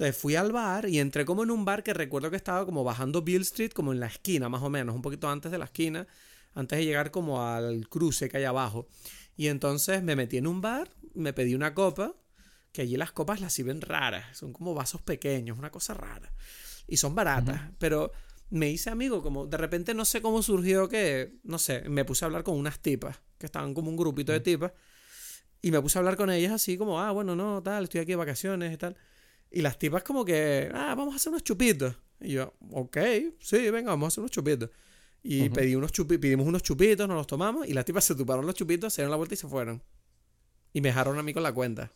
Entonces 0.00 0.16
fui 0.18 0.34
al 0.34 0.50
bar 0.50 0.88
y 0.88 0.98
entré 0.98 1.26
como 1.26 1.42
en 1.42 1.50
un 1.50 1.66
bar 1.66 1.82
que 1.82 1.92
recuerdo 1.92 2.30
que 2.30 2.36
estaba 2.36 2.64
como 2.64 2.82
bajando 2.82 3.20
Bill 3.20 3.42
Street, 3.42 3.72
como 3.72 3.92
en 3.92 4.00
la 4.00 4.06
esquina 4.06 4.48
más 4.48 4.62
o 4.62 4.70
menos, 4.70 4.94
un 4.94 5.02
poquito 5.02 5.28
antes 5.28 5.52
de 5.52 5.58
la 5.58 5.66
esquina, 5.66 6.06
antes 6.54 6.78
de 6.78 6.86
llegar 6.86 7.10
como 7.10 7.44
al 7.44 7.86
cruce 7.86 8.30
que 8.30 8.38
hay 8.38 8.44
abajo. 8.44 8.88
Y 9.36 9.48
entonces 9.48 10.02
me 10.02 10.16
metí 10.16 10.38
en 10.38 10.46
un 10.46 10.62
bar, 10.62 10.90
me 11.12 11.34
pedí 11.34 11.54
una 11.54 11.74
copa, 11.74 12.14
que 12.72 12.80
allí 12.80 12.96
las 12.96 13.12
copas 13.12 13.42
las 13.42 13.52
sirven 13.52 13.82
raras, 13.82 14.38
son 14.38 14.54
como 14.54 14.72
vasos 14.72 15.02
pequeños, 15.02 15.58
una 15.58 15.70
cosa 15.70 15.92
rara. 15.92 16.32
Y 16.86 16.96
son 16.96 17.14
baratas, 17.14 17.60
pero 17.78 18.10
me 18.48 18.70
hice 18.70 18.88
amigo, 18.88 19.22
como 19.22 19.44
de 19.44 19.58
repente 19.58 19.92
no 19.92 20.06
sé 20.06 20.22
cómo 20.22 20.42
surgió 20.42 20.88
que, 20.88 21.40
no 21.42 21.58
sé, 21.58 21.86
me 21.90 22.06
puse 22.06 22.24
a 22.24 22.26
hablar 22.26 22.42
con 22.42 22.56
unas 22.56 22.80
tipas, 22.80 23.20
que 23.36 23.44
estaban 23.44 23.74
como 23.74 23.90
un 23.90 23.98
grupito 23.98 24.32
de 24.32 24.40
tipas, 24.40 24.72
y 25.60 25.70
me 25.70 25.82
puse 25.82 25.98
a 25.98 26.00
hablar 26.00 26.16
con 26.16 26.30
ellas 26.30 26.52
así 26.52 26.78
como, 26.78 27.02
ah, 27.02 27.10
bueno, 27.10 27.36
no, 27.36 27.62
tal, 27.62 27.84
estoy 27.84 28.00
aquí 28.00 28.12
de 28.12 28.16
vacaciones 28.16 28.72
y 28.72 28.78
tal. 28.78 28.96
Y 29.50 29.62
las 29.62 29.78
tipas 29.78 30.02
como 30.02 30.24
que, 30.24 30.70
ah, 30.72 30.94
vamos 30.96 31.14
a 31.14 31.16
hacer 31.16 31.30
unos 31.30 31.42
chupitos. 31.42 31.94
Y 32.20 32.32
yo, 32.32 32.54
ok, 32.70 32.98
sí, 33.40 33.70
venga, 33.70 33.90
vamos 33.90 34.06
a 34.06 34.08
hacer 34.08 34.20
unos 34.22 34.30
chupitos. 34.30 34.70
Y 35.22 35.50
pedí 35.50 35.74
unos 35.74 35.92
pedimos 35.92 36.46
unos 36.46 36.62
chupitos, 36.62 37.06
nos 37.06 37.16
los 37.16 37.26
tomamos 37.26 37.68
y 37.68 37.74
las 37.74 37.84
tipas 37.84 38.04
se 38.04 38.14
tuparon 38.14 38.46
los 38.46 38.54
chupitos, 38.54 38.92
se 38.92 39.02
dieron 39.02 39.10
la 39.10 39.16
vuelta 39.16 39.34
y 39.34 39.36
se 39.36 39.48
fueron. 39.48 39.82
Y 40.72 40.80
me 40.80 40.88
dejaron 40.88 41.18
a 41.18 41.22
mí 41.22 41.34
con 41.34 41.42
la 41.42 41.52
cuenta. 41.52 41.92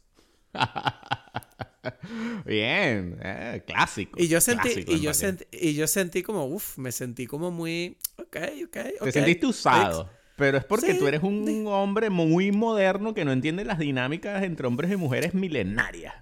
Bien, 2.44 3.18
eh, 3.22 3.62
clásico. 3.66 4.20
Y 4.20 4.28
yo 4.28 4.40
sentí, 4.40 4.84
y 4.86 5.00
yo 5.00 5.14
sentí, 5.14 5.44
y 5.52 5.74
yo 5.74 5.86
sentí 5.86 6.22
como, 6.22 6.46
uff, 6.46 6.78
me 6.78 6.92
sentí 6.92 7.26
como 7.26 7.50
muy, 7.50 7.96
ok, 8.16 8.36
ok, 8.66 8.76
ok. 9.00 9.04
Te 9.04 9.12
sentiste 9.12 9.46
usado. 9.46 10.10
Pero 10.36 10.58
es 10.58 10.64
porque 10.64 10.94
tú 10.94 11.06
eres 11.06 11.22
un 11.22 11.66
hombre 11.68 12.10
muy 12.10 12.50
moderno 12.50 13.14
que 13.14 13.24
no 13.24 13.32
entiende 13.32 13.64
las 13.64 13.78
dinámicas 13.78 14.42
entre 14.42 14.66
hombres 14.66 14.90
y 14.90 14.96
mujeres 14.96 15.32
milenarias. 15.32 16.14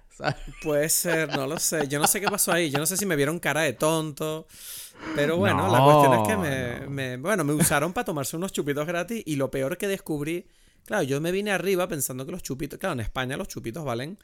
Puede 0.61 0.89
ser, 0.89 1.35
no 1.35 1.47
lo 1.47 1.57
sé. 1.59 1.87
Yo 1.87 1.99
no 1.99 2.07
sé 2.07 2.21
qué 2.21 2.27
pasó 2.27 2.51
ahí. 2.51 2.69
Yo 2.69 2.79
no 2.79 2.85
sé 2.85 2.97
si 2.97 3.05
me 3.05 3.15
vieron 3.15 3.39
cara 3.39 3.61
de 3.61 3.73
tonto. 3.73 4.47
Pero 5.15 5.37
bueno, 5.37 5.71
la 5.71 5.83
cuestión 5.83 6.13
es 6.13 6.27
que 6.27 6.89
me, 6.89 7.17
bueno, 7.17 7.43
me 7.43 7.53
usaron 7.53 7.93
para 7.93 8.05
tomarse 8.05 8.37
unos 8.37 8.51
chupitos 8.51 8.85
gratis 8.85 9.23
y 9.25 9.35
lo 9.35 9.51
peor 9.51 9.77
que 9.77 9.87
descubrí, 9.87 10.47
claro, 10.85 11.03
yo 11.03 11.19
me 11.19 11.31
vine 11.31 11.51
arriba 11.51 11.87
pensando 11.87 12.25
que 12.25 12.31
los 12.31 12.43
chupitos, 12.43 12.79
claro, 12.79 12.93
en 12.93 12.99
España 13.01 13.35
los 13.35 13.47
chupitos 13.47 13.83
valen 13.83 14.17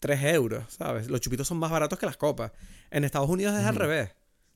3 0.00 0.24
euros, 0.34 0.64
¿sabes? 0.68 1.08
Los 1.08 1.20
chupitos 1.20 1.46
son 1.46 1.58
más 1.58 1.70
baratos 1.70 1.98
que 1.98 2.06
las 2.06 2.16
copas. 2.16 2.52
En 2.90 3.04
Estados 3.04 3.28
Unidos 3.28 3.58
es 3.58 3.64
al 3.64 3.76
revés. 3.76 4.10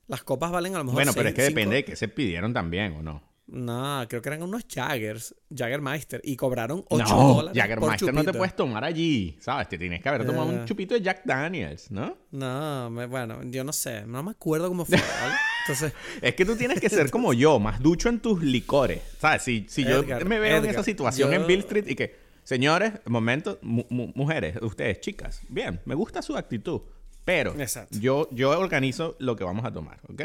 Las 0.07 0.23
copas 0.23 0.51
valen 0.51 0.75
a 0.75 0.79
lo 0.79 0.83
mejor 0.83 0.95
Bueno, 0.95 1.13
pero 1.13 1.29
es 1.29 1.35
que 1.35 1.43
depende 1.43 1.77
de 1.77 1.85
qué 1.85 1.95
se 1.95 2.07
pidieron 2.07 2.53
también 2.53 2.93
o 2.93 3.01
no. 3.01 3.34
No, 3.47 4.03
creo 4.09 4.23
que 4.23 4.29
eran 4.29 4.41
unos 4.41 4.65
Jaggers, 4.67 5.35
Jaggermeister, 5.55 6.19
y 6.23 6.35
cobraron 6.35 6.83
8 6.89 7.03
no, 7.03 7.33
dólares. 7.35 7.61
Jaggermeister 7.61 8.13
no 8.13 8.23
te 8.23 8.33
puedes 8.33 8.55
tomar 8.55 8.83
allí, 8.83 9.37
¿sabes? 9.39 9.69
Te 9.69 9.77
tienes 9.77 10.01
que 10.01 10.09
haber 10.09 10.25
tomado 10.25 10.47
un 10.47 10.65
chupito 10.65 10.95
de 10.95 11.01
Jack 11.01 11.21
Daniels, 11.25 11.91
¿no? 11.91 12.17
No, 12.31 12.89
bueno, 13.07 13.43
yo 13.43 13.63
no 13.63 13.71
sé, 13.71 14.05
no 14.07 14.23
me 14.23 14.31
acuerdo 14.31 14.67
cómo 14.67 14.83
fue. 14.83 14.97
Entonces... 15.67 15.93
es 16.21 16.35
que 16.35 16.45
tú 16.45 16.55
tienes 16.55 16.79
que 16.79 16.89
ser 16.89 17.09
como 17.11 17.33
yo, 17.33 17.59
más 17.59 17.79
ducho 17.79 18.09
en 18.09 18.19
tus 18.19 18.41
licores, 18.41 19.01
¿sabes? 19.19 19.43
Si, 19.43 19.65
si 19.69 19.83
yo 19.83 20.03
me 20.25 20.39
veo 20.39 20.57
en 20.57 20.65
esa 20.65 20.83
situación 20.83 21.31
en 21.33 21.45
Bill 21.45 21.59
Street 21.59 21.85
y 21.87 21.95
que, 21.95 22.15
señores, 22.43 22.93
momento, 23.05 23.59
mujeres, 23.61 24.57
ustedes, 24.61 25.01
chicas, 25.01 25.41
bien, 25.49 25.81
me 25.85 25.93
gusta 25.93 26.23
su 26.23 26.35
actitud, 26.35 26.81
pero 27.23 27.55
yo, 27.91 28.27
yo 28.31 28.57
organizo 28.57 29.15
lo 29.19 29.35
que 29.35 29.43
vamos 29.43 29.65
a 29.65 29.71
tomar, 29.71 29.99
¿ok? 30.09 30.23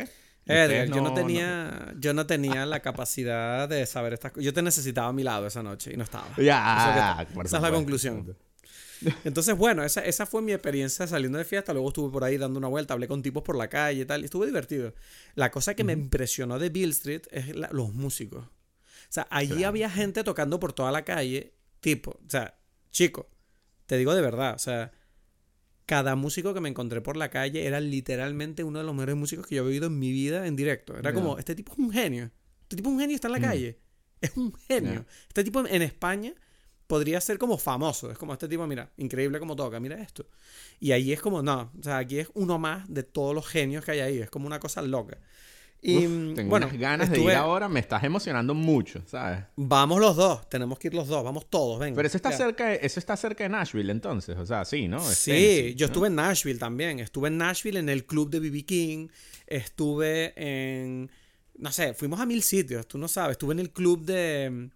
Yo 0.88 1.00
no 1.00 1.14
tenía, 1.14 1.94
yo 1.98 2.14
no 2.14 2.26
tenía 2.26 2.66
la 2.66 2.80
capacidad 2.80 3.68
de 3.68 3.86
saber 3.86 4.14
estas 4.14 4.32
cosas. 4.32 4.44
Yo 4.44 4.52
te 4.52 4.62
necesitaba 4.62 5.08
a 5.08 5.12
mi 5.12 5.22
lado 5.22 5.46
esa 5.46 5.62
noche 5.62 5.92
y 5.92 5.96
no 5.96 6.04
estaba. 6.04 6.28
Ya, 6.36 7.26
esa 7.44 7.56
es 7.56 7.62
la 7.62 7.70
conclusión. 7.70 8.36
Entonces, 9.24 9.56
bueno, 9.56 9.82
esa, 9.82 10.04
esa 10.04 10.26
fue 10.26 10.42
mi 10.42 10.52
experiencia 10.52 11.06
saliendo 11.06 11.38
de 11.38 11.44
fiesta. 11.44 11.72
Luego 11.72 11.88
estuve 11.88 12.12
por 12.12 12.24
ahí 12.24 12.36
dando 12.36 12.58
una 12.58 12.68
vuelta, 12.68 12.94
hablé 12.94 13.08
con 13.08 13.22
tipos 13.22 13.42
por 13.42 13.56
la 13.56 13.68
calle 13.68 14.02
y 14.02 14.04
tal. 14.04 14.22
Y 14.22 14.24
estuve 14.26 14.46
divertido. 14.46 14.94
La 15.34 15.50
cosa 15.50 15.74
que 15.74 15.84
me 15.84 15.92
impresionó 15.92 16.58
de 16.58 16.68
Bill 16.68 16.90
Street 16.90 17.22
es 17.30 17.54
los 17.54 17.94
músicos. 17.94 18.44
O 18.44 19.12
sea, 19.12 19.26
allí 19.30 19.64
había 19.64 19.90
gente 19.90 20.22
tocando 20.22 20.60
por 20.60 20.72
toda 20.72 20.92
la 20.92 21.04
calle, 21.04 21.54
tipo, 21.80 22.12
o 22.12 22.30
sea, 22.30 22.56
chico, 22.92 23.28
te 23.86 23.96
digo 23.96 24.14
de 24.14 24.20
verdad, 24.20 24.54
o 24.54 24.58
sea, 24.58 24.92
cada 25.90 26.14
músico 26.14 26.54
que 26.54 26.60
me 26.60 26.68
encontré 26.68 27.00
por 27.00 27.16
la 27.16 27.30
calle 27.30 27.66
era 27.66 27.80
literalmente 27.80 28.62
uno 28.62 28.78
de 28.78 28.84
los 28.84 28.94
mejores 28.94 29.16
músicos 29.16 29.44
que 29.44 29.56
yo 29.56 29.64
he 29.64 29.66
oído 29.66 29.88
en 29.88 29.98
mi 29.98 30.12
vida 30.12 30.46
en 30.46 30.54
directo. 30.54 30.96
Era 30.96 31.12
como, 31.12 31.36
este 31.36 31.56
tipo 31.56 31.72
es 31.72 31.78
un 31.80 31.90
genio. 31.90 32.30
Este 32.62 32.76
tipo 32.76 32.90
es 32.90 32.92
un 32.94 33.00
genio 33.00 33.16
está 33.16 33.26
en 33.26 33.32
la 33.32 33.38
mm. 33.40 33.42
calle. 33.42 33.78
Es 34.20 34.36
un 34.36 34.54
genio. 34.68 35.04
Este 35.26 35.42
tipo 35.42 35.66
en 35.66 35.82
España 35.82 36.32
podría 36.86 37.20
ser 37.20 37.38
como 37.38 37.58
famoso. 37.58 38.08
Es 38.08 38.18
como 38.18 38.34
este 38.34 38.46
tipo, 38.46 38.64
mira, 38.68 38.92
increíble 38.98 39.40
como 39.40 39.56
toca, 39.56 39.80
mira 39.80 40.00
esto. 40.00 40.26
Y 40.78 40.92
ahí 40.92 41.12
es 41.12 41.20
como, 41.20 41.42
no, 41.42 41.72
o 41.76 41.82
sea, 41.82 41.98
aquí 41.98 42.20
es 42.20 42.28
uno 42.34 42.60
más 42.60 42.88
de 42.88 43.02
todos 43.02 43.34
los 43.34 43.48
genios 43.48 43.84
que 43.84 43.90
hay 43.90 43.98
ahí. 43.98 44.18
Es 44.18 44.30
como 44.30 44.46
una 44.46 44.60
cosa 44.60 44.82
loca. 44.82 45.18
Y 45.82 46.06
mm, 46.06 46.34
tengo 46.34 46.50
bueno, 46.50 46.66
unas 46.66 46.78
ganas 46.78 47.10
de 47.10 47.20
ir 47.20 47.30
ahora, 47.30 47.68
me 47.68 47.80
estás 47.80 48.04
emocionando 48.04 48.54
mucho, 48.54 49.02
¿sabes? 49.06 49.44
Vamos 49.56 49.98
los 50.00 50.14
dos, 50.14 50.48
tenemos 50.50 50.78
que 50.78 50.88
ir 50.88 50.94
los 50.94 51.08
dos, 51.08 51.24
vamos 51.24 51.48
todos, 51.48 51.78
venga. 51.78 51.96
Pero 51.96 52.06
eso 52.06 52.18
está 52.18 52.32
cerca, 52.32 52.74
eso 52.74 53.00
está 53.00 53.16
cerca 53.16 53.44
de 53.44 53.50
Nashville 53.50 53.90
entonces, 53.90 54.36
o 54.36 54.44
sea, 54.44 54.64
sí, 54.64 54.88
¿no? 54.88 55.00
sí, 55.00 55.74
yo 55.76 55.86
estuve 55.86 56.08
en 56.08 56.16
Nashville 56.16 56.58
también, 56.58 57.00
estuve 57.00 57.28
en 57.28 57.38
Nashville 57.38 57.78
en 57.78 57.88
el 57.88 58.04
club 58.04 58.30
de 58.30 58.40
BB 58.40 58.64
King, 58.66 59.08
estuve 59.46 60.34
en 60.36 61.10
no 61.58 61.72
sé, 61.72 61.94
fuimos 61.94 62.20
a 62.20 62.26
mil 62.26 62.42
sitios, 62.42 62.86
tú 62.86 62.98
no 62.98 63.08
sabes, 63.08 63.32
estuve 63.32 63.52
en 63.52 63.60
el 63.60 63.70
club 63.70 64.04
de 64.04 64.70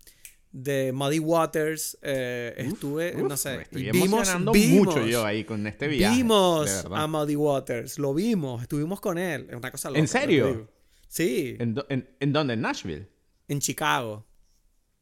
de 0.54 0.92
Muddy 0.92 1.18
Waters, 1.18 1.98
eh, 2.00 2.54
estuve, 2.56 3.12
no 3.14 3.36
sé, 3.36 3.66
vimos, 3.72 4.28
vimos, 4.52 4.86
mucho 4.86 5.04
yo 5.04 5.24
ahí 5.24 5.42
con 5.42 5.66
este 5.66 5.88
viaje. 5.88 6.16
Vimos 6.16 6.86
a 6.92 7.06
Muddy 7.08 7.34
Waters, 7.34 7.98
lo 7.98 8.14
vimos, 8.14 8.62
estuvimos 8.62 9.00
con 9.00 9.18
él, 9.18 9.48
es 9.50 9.56
una 9.56 9.72
cosa 9.72 9.90
loca. 9.90 9.98
¿En 9.98 10.06
serio? 10.06 10.68
Sí. 11.14 11.56
¿En, 11.60 11.76
en, 12.18 12.32
dónde? 12.32 12.54
¿En 12.54 12.60
Nashville? 12.60 13.08
En 13.46 13.60
Chicago. 13.60 14.26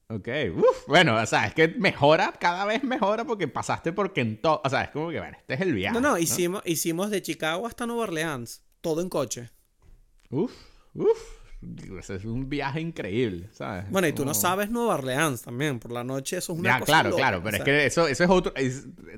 Ok, 0.08 0.28
Uf, 0.54 0.86
bueno, 0.86 1.16
o 1.16 1.24
sea, 1.24 1.46
es 1.46 1.54
que 1.54 1.68
mejora, 1.68 2.34
cada 2.38 2.66
vez 2.66 2.84
mejora 2.84 3.24
porque 3.24 3.48
pasaste 3.48 3.94
por 3.94 4.12
Kentucky. 4.12 4.60
O 4.62 4.68
sea, 4.68 4.82
es 4.82 4.90
como 4.90 5.08
que, 5.08 5.18
bueno, 5.20 5.38
este 5.40 5.54
es 5.54 5.60
el 5.62 5.72
viaje. 5.72 5.98
No, 5.98 6.06
no, 6.06 6.18
hicimos, 6.18 6.62
hicimos 6.66 7.10
de 7.10 7.22
Chicago 7.22 7.66
hasta 7.66 7.86
Nueva 7.86 8.02
Orleans. 8.02 8.62
todo 8.82 9.00
en 9.00 9.08
coche. 9.08 9.48
Uf, 10.28 10.52
uf. 10.92 11.18
Es 12.10 12.26
un 12.26 12.46
viaje 12.50 12.82
increíble, 12.82 13.48
¿sabes? 13.52 13.88
Bueno, 13.88 14.06
y 14.06 14.12
tú 14.12 14.26
no 14.26 14.34
sabes 14.34 14.68
Nueva 14.68 14.96
Orleans 14.96 15.40
también. 15.40 15.78
Por 15.78 15.92
la 15.92 16.04
noche 16.04 16.36
eso 16.36 16.52
es 16.52 16.58
una 16.58 16.78
ya, 16.78 16.84
claro, 16.84 17.16
claro. 17.16 17.40
Pero 17.42 17.56
es 17.56 17.62
que 17.62 17.86
eso, 17.86 18.06
eso 18.06 18.24
es 18.24 18.28
otro... 18.28 18.52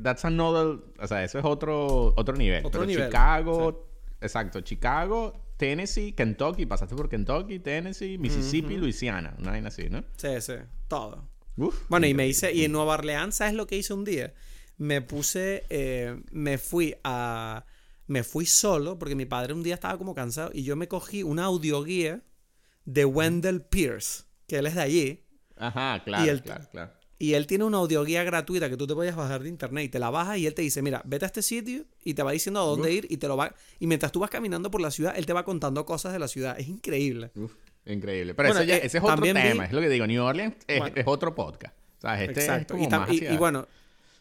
that's 0.01 0.25
another... 0.25 0.79
O 1.01 1.09
sea, 1.09 1.25
eso 1.25 1.41
es 1.41 1.45
otro, 1.45 2.15
otro 2.15 2.37
nivel. 2.37 2.65
Otro 2.65 2.87
nivel. 2.87 3.07
Chicago... 3.07 3.91
Exacto. 4.21 4.61
Chicago, 4.63 5.44
Tennessee, 5.57 6.13
Kentucky. 6.13 6.67
Pasaste 6.67 6.95
por 6.95 7.09
Kentucky, 7.09 7.59
Tennessee, 7.59 8.19
Mississippi, 8.19 8.77
Louisiana. 8.77 9.35
Una 9.39 9.53
vaina 9.53 9.69
así, 9.69 9.89
¿no? 9.89 10.05
Sí, 10.17 10.41
sí. 10.41 10.55
Todo. 10.89 11.29
Uf, 11.57 11.89
bueno, 11.89 12.07
y 12.07 12.15
me 12.15 12.27
hice... 12.27 12.53
Y 12.53 12.65
en 12.65 12.73
Nueva 12.73 12.95
Orleans, 12.95 13.37
¿sabes 13.37 13.55
lo 13.55 13.67
que 13.67 13.77
hice 13.77 13.95
un 13.95 14.05
día? 14.05 14.35
Me 14.77 15.03
puse... 15.03 15.65
Eh, 15.71 16.21
me 16.33 16.59
fui 16.59 16.97
a... 17.05 17.65
Me 18.07 18.23
fui 18.23 18.45
solo 18.45 18.99
porque 18.99 19.15
mi 19.15 19.25
padre 19.25 19.55
un 19.55 19.63
día 19.63 19.75
estaba 19.75 19.97
como 19.97 20.15
cansado 20.15 20.51
y 20.53 20.63
yo 20.63 20.77
me 20.77 20.89
cogí 20.89 21.23
una 21.23 21.45
audioguía 21.45 22.23
de 22.85 23.05
Wendell 23.07 23.63
Pierce, 23.63 24.25
que 24.47 24.57
él 24.57 24.67
es 24.67 24.75
de 24.75 24.83
allí. 24.83 25.25
Ajá, 25.57 26.03
claro, 26.05 26.35
y 26.35 26.41
claro, 26.41 26.69
claro. 26.71 26.93
Y 27.19 27.35
él 27.35 27.47
tiene 27.47 27.65
una 27.65 27.79
audioguía 27.79 28.25
gratuita 28.25 28.69
que 28.69 28.77
tú 28.77 28.87
te 28.87 28.95
puedes 28.95 29.15
bajar 29.15 29.43
de 29.43 29.49
internet 29.49 29.85
y 29.85 29.89
te 29.89 29.99
la 29.99 30.11
bajas 30.11 30.39
y 30.39 30.47
él 30.47 30.55
te 30.55 30.63
dice, 30.63 30.83
mira, 30.83 31.03
vete 31.05 31.25
a 31.25 31.27
este 31.27 31.43
sitio 31.43 31.85
y 32.03 32.15
te 32.15 32.23
va 32.23 32.33
diciendo 32.33 32.61
a 32.61 32.65
dónde 32.65 32.93
ir 32.93 33.07
y 33.09 33.19
te 33.19 33.29
lo 33.29 33.37
va... 33.37 33.55
Y 33.79 33.87
mientras 33.87 34.11
tú 34.11 34.21
vas 34.21 34.31
caminando 34.31 34.71
por 34.71 34.81
la 34.81 34.91
ciudad, 34.91 35.15
él 35.17 35.27
te 35.27 35.33
va 35.33 35.45
contando 35.45 35.87
cosas 35.87 36.13
de 36.13 36.19
la 36.19 36.29
ciudad. 36.29 36.59
Es 36.59 36.69
increíble. 36.69 37.31
Uf, 37.37 37.53
increíble. 37.87 38.35
Pero 38.35 38.59
eh, 38.59 38.81
ese 38.85 38.99
es 38.99 39.05
otro 39.05 39.23
tema, 39.23 39.65
es 39.65 39.73
lo 39.73 39.81
que 39.81 39.89
digo. 39.89 40.07
New 40.07 40.23
Orleans 40.23 40.57
es, 40.67 40.83
otro 41.07 41.35
podcast. 41.35 41.75
Este 42.03 42.41
exacto. 42.41 42.77
y, 42.77 43.37
bueno, 43.37 43.67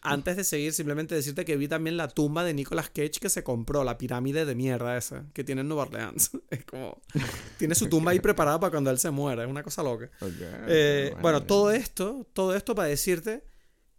antes 0.04 0.36
de 0.36 0.44
seguir, 0.44 0.72
simplemente 0.72 1.14
decirte 1.14 1.44
que 1.44 1.56
vi 1.56 1.66
también 1.66 1.96
la 1.96 2.08
tumba 2.08 2.44
de 2.44 2.54
Nicolas 2.54 2.90
Cage 2.90 3.18
que 3.20 3.30
se 3.30 3.42
compró, 3.42 3.82
la 3.84 3.98
pirámide 3.98 4.44
de 4.44 4.54
mierda 4.54 4.96
esa 4.96 5.24
que 5.32 5.42
tiene 5.42 5.62
en 5.62 5.68
Nueva 5.68 5.84
Orleans. 5.84 6.30
Es 6.50 6.64
como. 6.64 7.00
tiene 7.58 7.74
su 7.74 7.88
tumba 7.88 8.12
ahí 8.12 8.20
preparada 8.20 8.60
para 8.60 8.70
cuando 8.70 8.90
él 8.90 8.98
se 8.98 9.10
muera. 9.10 9.42
Es 9.42 9.50
una 9.50 9.62
cosa 9.62 9.82
loca. 9.82 10.10
Eh, 10.68 11.14
bueno, 11.20 11.42
todo 11.42 11.70
esto, 11.72 12.26
todo 12.32 12.54
esto 12.54 12.74
para 12.74 12.88
decirte 12.88 13.44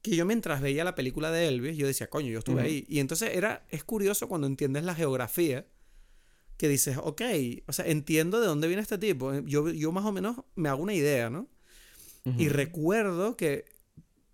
que 0.02 0.16
yo 0.16 0.26
mientras 0.26 0.62
veía 0.62 0.84
la 0.84 0.94
película 0.94 1.32
de 1.32 1.48
Elvis, 1.48 1.76
yo 1.76 1.88
decía, 1.88 2.08
coño, 2.08 2.30
yo 2.30 2.40
estuve 2.40 2.62
ahí. 2.62 2.86
Y 2.88 3.00
entonces 3.00 3.32
era, 3.34 3.66
es 3.70 3.84
curioso 3.84 4.30
cuando 4.30 4.46
entiendes 4.46 4.84
la 4.84 4.94
geografía, 4.94 5.66
que 6.58 6.70
dices, 6.70 6.98
ok, 7.02 7.22
o 7.66 7.74
sea, 7.74 7.88
entiendo 7.88 8.40
de 8.40 8.48
dónde 8.48 8.68
viene 8.68 8.84
este 8.84 9.00
tipo. 9.00 9.34
Yo, 9.40 9.70
yo 9.70 9.92
más 9.92 10.06
o 10.06 10.12
menos 10.12 10.38
me 10.56 10.70
hago 10.70 10.84
una 10.84 10.94
idea, 10.94 11.30
¿no? 11.30 11.50
Y 12.38 12.50
recuerdo 12.50 13.38
que 13.38 13.66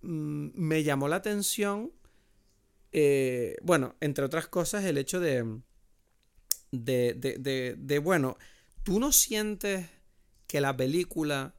me 0.01 0.83
llamó 0.83 1.07
la 1.07 1.17
atención, 1.17 1.91
eh, 2.91 3.55
bueno, 3.61 3.95
entre 3.99 4.25
otras 4.25 4.47
cosas, 4.47 4.83
el 4.85 4.97
hecho 4.97 5.19
de, 5.19 5.59
de, 6.71 7.13
de, 7.13 7.75
de, 7.77 7.99
bueno, 7.99 8.37
tú 8.83 8.99
no 8.99 9.11
sientes 9.11 9.87
que 10.47 10.61
la 10.61 10.75
película 10.75 11.55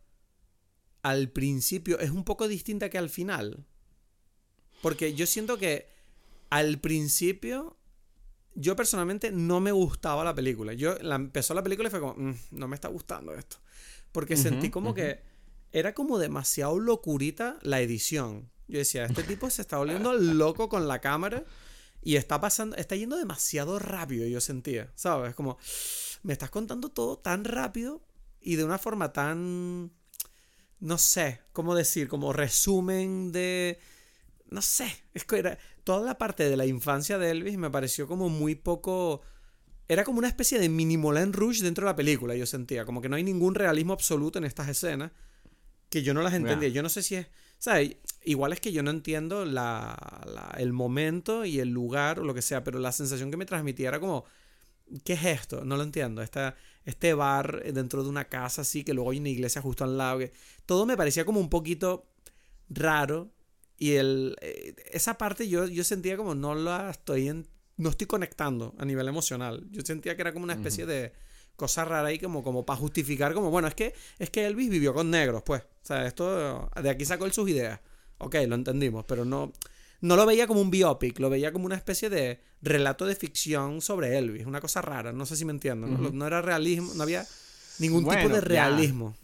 al 1.03 1.31
principio 1.31 1.99
es 1.99 2.11
un 2.11 2.25
poco 2.25 2.49
distinta 2.49 2.91
que 2.91 2.99
al 2.99 3.11
final. 3.11 3.65
Porque 4.83 5.15
yo 5.15 5.27
siento 5.27 5.59
que 5.59 5.89
al 6.51 6.79
principio, 6.81 7.77
yo 8.55 8.77
personalmente 8.77 9.31
no 9.31 9.61
me 9.61 9.73
gustaba 9.73 10.25
la 10.25 10.35
película. 10.35 10.75
Yo 10.75 10.97
la, 11.01 11.15
empezó 11.15 11.55
la 11.55 11.63
película 11.63 11.89
y 11.89 11.91
fue 11.91 12.01
como, 12.01 12.15
mm, 12.15 12.35
no 12.51 12.69
me 12.69 12.75
está 12.75 12.89
gustando 12.89 13.35
esto. 13.35 13.57
Porque 14.13 14.37
sentí 14.37 14.69
como 14.69 14.93
que 14.93 15.23
era 15.73 15.95
como 15.95 16.19
demasiado 16.19 16.79
locurita 16.79 17.59
la 17.63 17.81
edición. 17.81 18.51
Yo 18.69 18.79
decía, 18.79 19.05
este 19.05 19.23
tipo 19.23 19.51
se 19.51 19.63
está 19.63 19.79
volviendo 19.79 20.13
loco 20.15 20.69
con 20.69 20.87
la 20.87 21.01
cámara 21.01 21.45
y 22.03 22.17
está 22.17 22.41
pasando, 22.41 22.77
está 22.77 22.97
yendo 22.97 23.17
demasiado 23.17 23.79
rápido, 23.79 24.27
yo 24.27 24.41
sentía, 24.41 24.93
¿sabes? 24.95 25.35
Como, 25.35 25.59
me 26.23 26.33
estás 26.33 26.51
contando 26.51 26.89
todo 26.91 27.19
tan 27.19 27.45
rápido 27.45 28.03
y 28.41 28.57
de 28.57 28.65
una 28.65 28.79
forma 28.79 29.13
tan, 29.13 29.93
no 30.81 30.99
sé, 30.99 31.41
¿cómo 31.53 31.75
decir? 31.75 32.09
Como 32.09 32.33
resumen 32.33 33.31
de, 33.31 33.79
no 34.51 34.63
sé, 34.63 35.05
es 35.15 35.25
que 35.25 35.39
era, 35.39 35.59
toda 35.85 36.05
la 36.05 36.19
parte 36.19 36.49
de 36.49 36.57
la 36.57 36.67
infancia 36.67 37.19
de 37.19 37.31
Elvis 37.31 37.57
me 37.57 37.71
pareció 37.71 38.07
como 38.07 38.29
muy 38.29 38.55
poco... 38.55 39.23
Era 39.89 40.05
como 40.05 40.21
una 40.21 40.29
especie 40.29 40.59
de 40.59 40.69
mini 40.69 40.97
Moulin 40.97 41.33
Rouge 41.33 41.63
dentro 41.63 41.85
de 41.85 41.91
la 41.91 41.97
película, 41.97 42.35
yo 42.35 42.47
sentía. 42.47 42.87
Como 42.87 43.03
que 43.03 43.11
no 43.11 43.17
hay 43.17 43.25
ningún 43.25 43.55
realismo 43.55 43.93
absoluto 43.93 44.39
en 44.39 44.45
estas 44.45 44.69
escenas 44.69 45.11
que 45.93 46.03
yo 46.03 46.15
no 46.15 46.23
las 46.23 46.33
entendía. 46.33 46.71
Yo 46.71 46.83
no 46.83 46.89
sé 46.89 47.03
si 47.03 47.17
es. 47.17 47.27
¿Sabes? 47.59 47.97
Igual 48.25 48.55
es 48.55 48.61
que 48.61 48.73
yo 48.73 48.83
no 48.83 48.91
entiendo 48.91 49.45
la, 49.45 49.95
el 50.57 50.73
momento 50.73 51.45
y 51.45 51.61
el 51.61 51.69
lugar 51.69 52.19
o 52.19 52.25
lo 52.25 52.33
que 52.33 52.41
sea, 52.41 52.65
pero 52.65 52.79
la 52.79 52.93
sensación 52.93 53.31
que 53.31 53.37
me 53.37 53.45
transmitía 53.45 53.89
era 53.89 54.01
como. 54.01 54.25
¿Qué 55.05 55.13
es 55.13 55.25
esto? 55.25 55.67
No 55.67 55.77
lo 55.77 55.83
entiendo. 55.83 56.23
Esta, 56.23 56.57
este 56.87 57.13
bar 57.13 57.63
dentro 57.75 58.03
de 58.03 58.09
una 58.09 58.25
casa 58.25 58.63
así, 58.63 58.85
que 58.85 58.95
luego 58.95 59.11
hay 59.11 59.19
una 59.19 59.29
iglesia 59.29 59.61
justo 59.61 59.85
al 59.85 59.99
lado. 59.99 60.21
todo 60.65 60.87
me 60.87 60.97
parecía 60.97 61.27
como 61.27 61.41
un 61.41 61.51
poquito 61.51 62.07
raro. 62.71 63.31
Y 63.79 63.93
el, 63.93 64.37
eh, 64.41 64.75
esa 64.93 65.19
parte 65.19 65.47
yo, 65.47 65.67
yo 65.67 65.85
sentía 65.85 66.17
como 66.17 66.35
no 66.35 66.55
la 66.55 66.91
estoy 66.91 67.29
en, 67.29 67.47
no 67.77 67.91
estoy 67.91 68.07
conectando 68.07 68.75
a 68.79 68.87
nivel 68.87 69.09
emocional. 69.09 69.67
Yo 69.71 69.83
sentía 69.83 70.17
que 70.17 70.23
era 70.23 70.33
como 70.33 70.45
una 70.45 70.55
especie 70.55 70.87
de 70.87 71.13
cosa 71.57 71.85
rara 71.85 72.09
ahí 72.09 72.19
como, 72.19 72.43
como 72.43 72.65
para 72.65 72.79
justificar 72.79 73.35
como, 73.35 73.51
bueno, 73.51 73.69
es 73.69 73.75
que, 73.75 73.95
es 74.19 74.31
que 74.31 74.47
Elvis 74.47 74.71
vivió 74.71 74.95
con 74.95 75.11
negros, 75.11 75.43
pues. 75.45 75.63
O 75.63 75.87
sea, 75.87 76.07
esto, 76.07 76.71
de 76.81 76.91
aquí 76.91 77.05
sacó 77.05 77.27
él 77.27 77.33
sus 77.33 77.49
ideas. 77.49 77.81
Ok, 78.19 78.37
lo 78.47 78.55
entendimos, 78.55 79.05
pero 79.07 79.25
no, 79.25 79.53
no 80.01 80.17
lo 80.17 80.27
veía 80.27 80.47
como 80.47 80.61
un 80.61 80.71
biopic, 80.71 81.19
lo 81.19 81.31
veía 81.31 81.53
como 81.53 81.67
una 81.67 81.77
especie 81.77 82.11
de 82.11 82.41
relato 82.61 83.07
de 83.07 83.17
ficción 83.17 83.81
sobre 83.81 84.19
Elvis, 84.19 84.47
una 84.47 84.61
cosa 84.61 84.81
rara, 84.83 85.13
no 85.13 85.27
sé 85.27 85.37
si 85.37 85.45
me 85.45 85.53
entiendo, 85.53 85.87
¿no? 85.87 86.27
era 86.27 86.41
realismo, 86.43 86.93
no 86.95 87.03
había 87.03 87.27
ningún 87.79 88.09
tipo 88.09 88.29
de 88.29 88.41
realismo. 88.41 89.17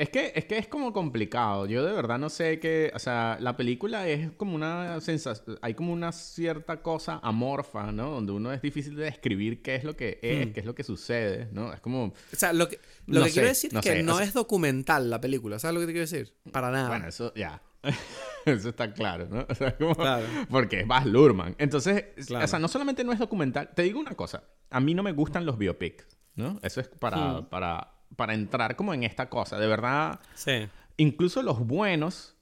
Es 0.00 0.08
que, 0.08 0.32
es 0.34 0.46
que 0.46 0.56
es 0.56 0.66
como 0.66 0.94
complicado. 0.94 1.66
Yo 1.66 1.84
de 1.84 1.92
verdad 1.92 2.18
no 2.18 2.30
sé 2.30 2.58
qué. 2.58 2.90
O 2.94 2.98
sea, 2.98 3.36
la 3.38 3.54
película 3.58 4.08
es 4.08 4.30
como 4.30 4.54
una 4.54 4.98
sensación. 5.02 5.58
Hay 5.60 5.74
como 5.74 5.92
una 5.92 6.10
cierta 6.10 6.80
cosa 6.80 7.20
amorfa, 7.22 7.92
¿no? 7.92 8.12
Donde 8.12 8.32
uno 8.32 8.50
es 8.50 8.62
difícil 8.62 8.96
de 8.96 9.04
describir 9.04 9.60
qué 9.60 9.74
es 9.74 9.84
lo 9.84 9.94
que 9.94 10.18
es, 10.22 10.48
hmm. 10.48 10.52
qué 10.52 10.60
es 10.60 10.64
lo 10.64 10.74
que 10.74 10.84
sucede, 10.84 11.50
¿no? 11.52 11.74
Es 11.74 11.80
como. 11.80 12.04
O 12.06 12.14
sea, 12.32 12.54
lo 12.54 12.66
que, 12.70 12.80
lo 13.08 13.22
que 13.24 13.30
quiero 13.30 13.48
decir 13.48 13.76
es 13.76 13.80
que 13.82 14.02
no 14.02 14.20
es 14.20 14.32
documental 14.32 15.10
la 15.10 15.20
película. 15.20 15.58
¿Sabes 15.58 15.74
lo 15.74 15.80
que 15.80 15.86
te 15.88 15.92
quiero 15.92 16.08
decir? 16.08 16.34
Para 16.50 16.70
nada. 16.70 16.88
Bueno, 16.88 17.06
eso 17.06 17.34
ya. 17.34 17.60
eso 18.46 18.70
está 18.70 18.94
claro, 18.94 19.28
¿no? 19.28 19.46
O 19.50 19.54
sea, 19.54 19.76
como, 19.76 19.94
claro. 19.94 20.24
Porque 20.48 20.80
es 20.80 20.86
Baz 20.86 21.04
Luhrmann. 21.04 21.56
Entonces, 21.58 22.06
o 22.16 22.46
sea, 22.46 22.58
no 22.58 22.68
solamente 22.68 23.04
no 23.04 23.12
es 23.12 23.18
documental. 23.18 23.68
Te 23.74 23.82
digo 23.82 24.00
una 24.00 24.14
cosa. 24.14 24.44
A 24.70 24.80
mí 24.80 24.94
no 24.94 25.02
me 25.02 25.12
gustan 25.12 25.44
los 25.44 25.58
biopics, 25.58 26.06
¿no? 26.36 26.58
Eso 26.62 26.80
es 26.80 26.88
para. 26.88 27.40
Hmm. 27.40 27.50
para 27.50 27.99
para 28.16 28.34
entrar 28.34 28.76
como 28.76 28.94
en 28.94 29.02
esta 29.04 29.28
cosa. 29.28 29.58
De 29.58 29.66
verdad, 29.66 30.20
sí. 30.34 30.68
incluso 30.96 31.42
los 31.42 31.66
buenos 31.66 32.36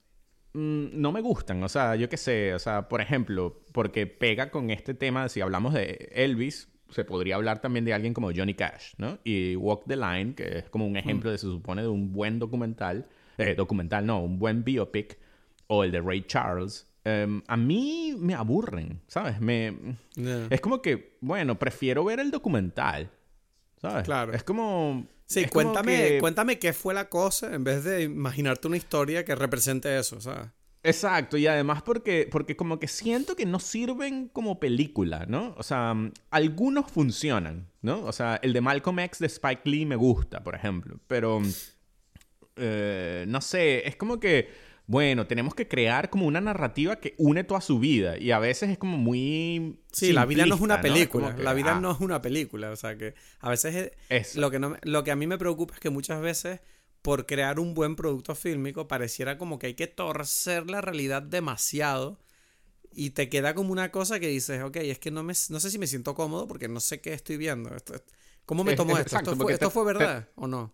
mm, 0.55 0.89
no 0.93 1.13
me 1.13 1.21
gustan. 1.21 1.63
O 1.63 1.69
sea, 1.69 1.97
yo 1.97 2.09
qué 2.09 2.17
sé, 2.17 2.55
o 2.55 2.59
sea, 2.59 2.89
por 2.89 3.01
ejemplo, 3.01 3.63
porque 3.73 4.07
pega 4.07 4.51
con 4.51 4.71
este 4.71 4.95
tema, 4.95 5.29
si 5.29 5.41
hablamos 5.41 5.75
de 5.75 6.11
Elvis, 6.15 6.69
se 6.91 7.05
podría 7.05 7.37
hablar 7.37 7.61
también 7.61 7.85
de 7.85 7.93
alguien 7.93 8.15
como 8.15 8.33
Johnny 8.35 8.55
Cash, 8.55 8.95
¿no? 8.97 9.19
Y 9.25 9.57
Walk 9.57 9.85
the 9.87 9.97
Line, 9.97 10.35
que 10.35 10.59
es 10.59 10.71
como 10.71 10.87
un 10.87 10.97
ejemplo, 10.97 11.31
de, 11.31 11.39
se 11.39 11.47
supone, 11.47 11.83
de 11.83 11.89
un 11.89 12.13
buen 12.13 12.39
documental, 12.39 13.07
eh, 13.37 13.55
documental, 13.55 14.07
no, 14.07 14.23
un 14.23 14.39
buen 14.39 14.65
biopic, 14.65 15.19
o 15.67 15.85
el 15.85 15.93
de 15.93 16.01
Ray 16.01 16.23
Charles. 16.23 16.87
Em, 17.05 17.43
a 17.47 17.57
mí 17.57 18.15
me 18.19 18.35
aburren, 18.35 19.01
¿sabes? 19.07 19.41
Me, 19.41 19.75
Es 20.51 20.61
como 20.61 20.83
que, 20.83 21.17
bueno, 21.21 21.59
prefiero 21.59 22.05
ver 22.05 22.21
el 22.21 22.31
documental, 22.31 23.11
¿sabes? 23.81 24.05
Claro. 24.05 24.33
Es 24.33 24.45
como 24.45 25.07
Sí, 25.29 25.45
cuéntame, 25.45 26.19
cuéntame 26.21 26.59
qué 26.59 26.73
fue 26.73 26.95
la 26.95 27.11
cosa 27.11 27.55
en 27.55 27.63
vez 27.63 27.85
de 27.85 28.03
imaginarte 28.03 28.67
una 28.67 28.79
historia 28.79 29.27
que 29.27 29.35
represente 29.35 29.99
eso, 29.99 30.21
¿sabes? 30.23 30.49
Exacto, 30.83 31.37
y 31.37 31.47
además 31.47 31.83
porque, 31.83 32.27
porque 32.31 32.57
como 32.57 32.81
que 32.81 32.89
siento 32.89 33.37
que 33.37 33.45
no 33.45 33.61
sirven 33.61 34.29
como 34.29 34.59
película, 34.59 35.27
¿no? 35.29 35.55
O 35.59 35.63
sea, 35.63 35.95
algunos 36.31 36.91
funcionan, 36.91 37.69
¿no? 37.83 38.05
O 38.05 38.13
sea, 38.13 38.41
el 38.43 38.55
de 38.55 38.63
Malcolm 38.63 39.01
X 39.01 39.19
de 39.19 39.27
Spike 39.27 39.69
Lee 39.69 39.85
me 39.85 39.97
gusta, 39.97 40.43
por 40.43 40.55
ejemplo, 40.55 40.99
pero 41.07 41.43
eh, 42.57 43.27
no 43.29 43.43
sé, 43.43 43.87
es 43.87 43.97
como 43.97 44.19
que 44.19 44.49
bueno, 44.89 45.27
tenemos 45.27 45.55
que 45.55 45.69
crear 45.69 46.09
como 46.09 46.27
una 46.27 46.41
narrativa 46.41 46.97
que 46.97 47.15
une 47.19 47.45
toda 47.45 47.61
su 47.61 47.79
vida. 47.79 48.17
Y 48.17 48.31
a 48.31 48.39
veces 48.39 48.71
es 48.71 48.79
como 48.79 48.97
muy. 48.97 49.79
Sí, 49.93 50.15
la 50.15 50.25
vida 50.25 50.47
no 50.47 50.55
es 50.55 50.63
una 50.63 50.81
película. 50.81 51.37
la 51.37 51.53
vida 51.53 51.77
ah. 51.77 51.81
no 51.81 51.93
es 51.93 52.01
una 52.01 52.23
película. 52.23 52.71
O 52.71 52.77
sea 52.77 52.97
que 52.97 53.15
a 53.41 53.51
veces 53.51 53.93
es, 54.09 54.37
Lo, 54.37 54.51
que 54.51 54.59
no, 54.59 54.79
lo 54.83 55.05
que 55.05 55.11
a 55.11 55.17
mí 55.17 55.27
me 55.27 55.37
preocupa 55.37 55.75
es 55.75 55.81
que 55.81 55.91
muchas 55.91 56.23
veces, 56.23 56.61
por 57.03 57.27
crear 57.27 57.61
un 57.61 57.75
buen 57.75 57.97
producto 57.97 58.35
fílmico, 58.35 58.89
pareciera 58.89 59.37
como 59.37 59.59
que 59.59 59.67
hay 59.67 59.75
que 59.75 59.89
torcer 59.89 60.71
la 60.71 60.81
realidad 60.81 61.21
demasiado. 61.21 62.19
Y 62.91 63.11
te 63.11 63.29
queda 63.29 63.55
como 63.55 63.73
una 63.73 63.93
cosa 63.93 64.19
que 64.19 64.29
dices, 64.29 64.63
ok, 64.63 64.77
es 64.77 64.99
que 64.99 65.11
no, 65.11 65.23
me, 65.23 65.35
no 65.51 65.61
sé 65.61 65.71
si 65.71 65.79
me 65.79 65.87
siento 65.87 66.15
cómodo 66.15 66.49
porque 66.49 66.67
no 66.67 66.81
sé 66.81 67.03
qué 67.03 67.13
estoy 67.13 67.37
viendo. 67.37 67.71
¿Cómo 68.47 68.65
me 68.65 68.75
tomo 68.75 68.97
esto? 68.97 69.19
¿Esto 69.51 69.71
fue, 69.71 69.85
verdad 69.85 70.31
o 70.35 70.47
no? 70.47 70.73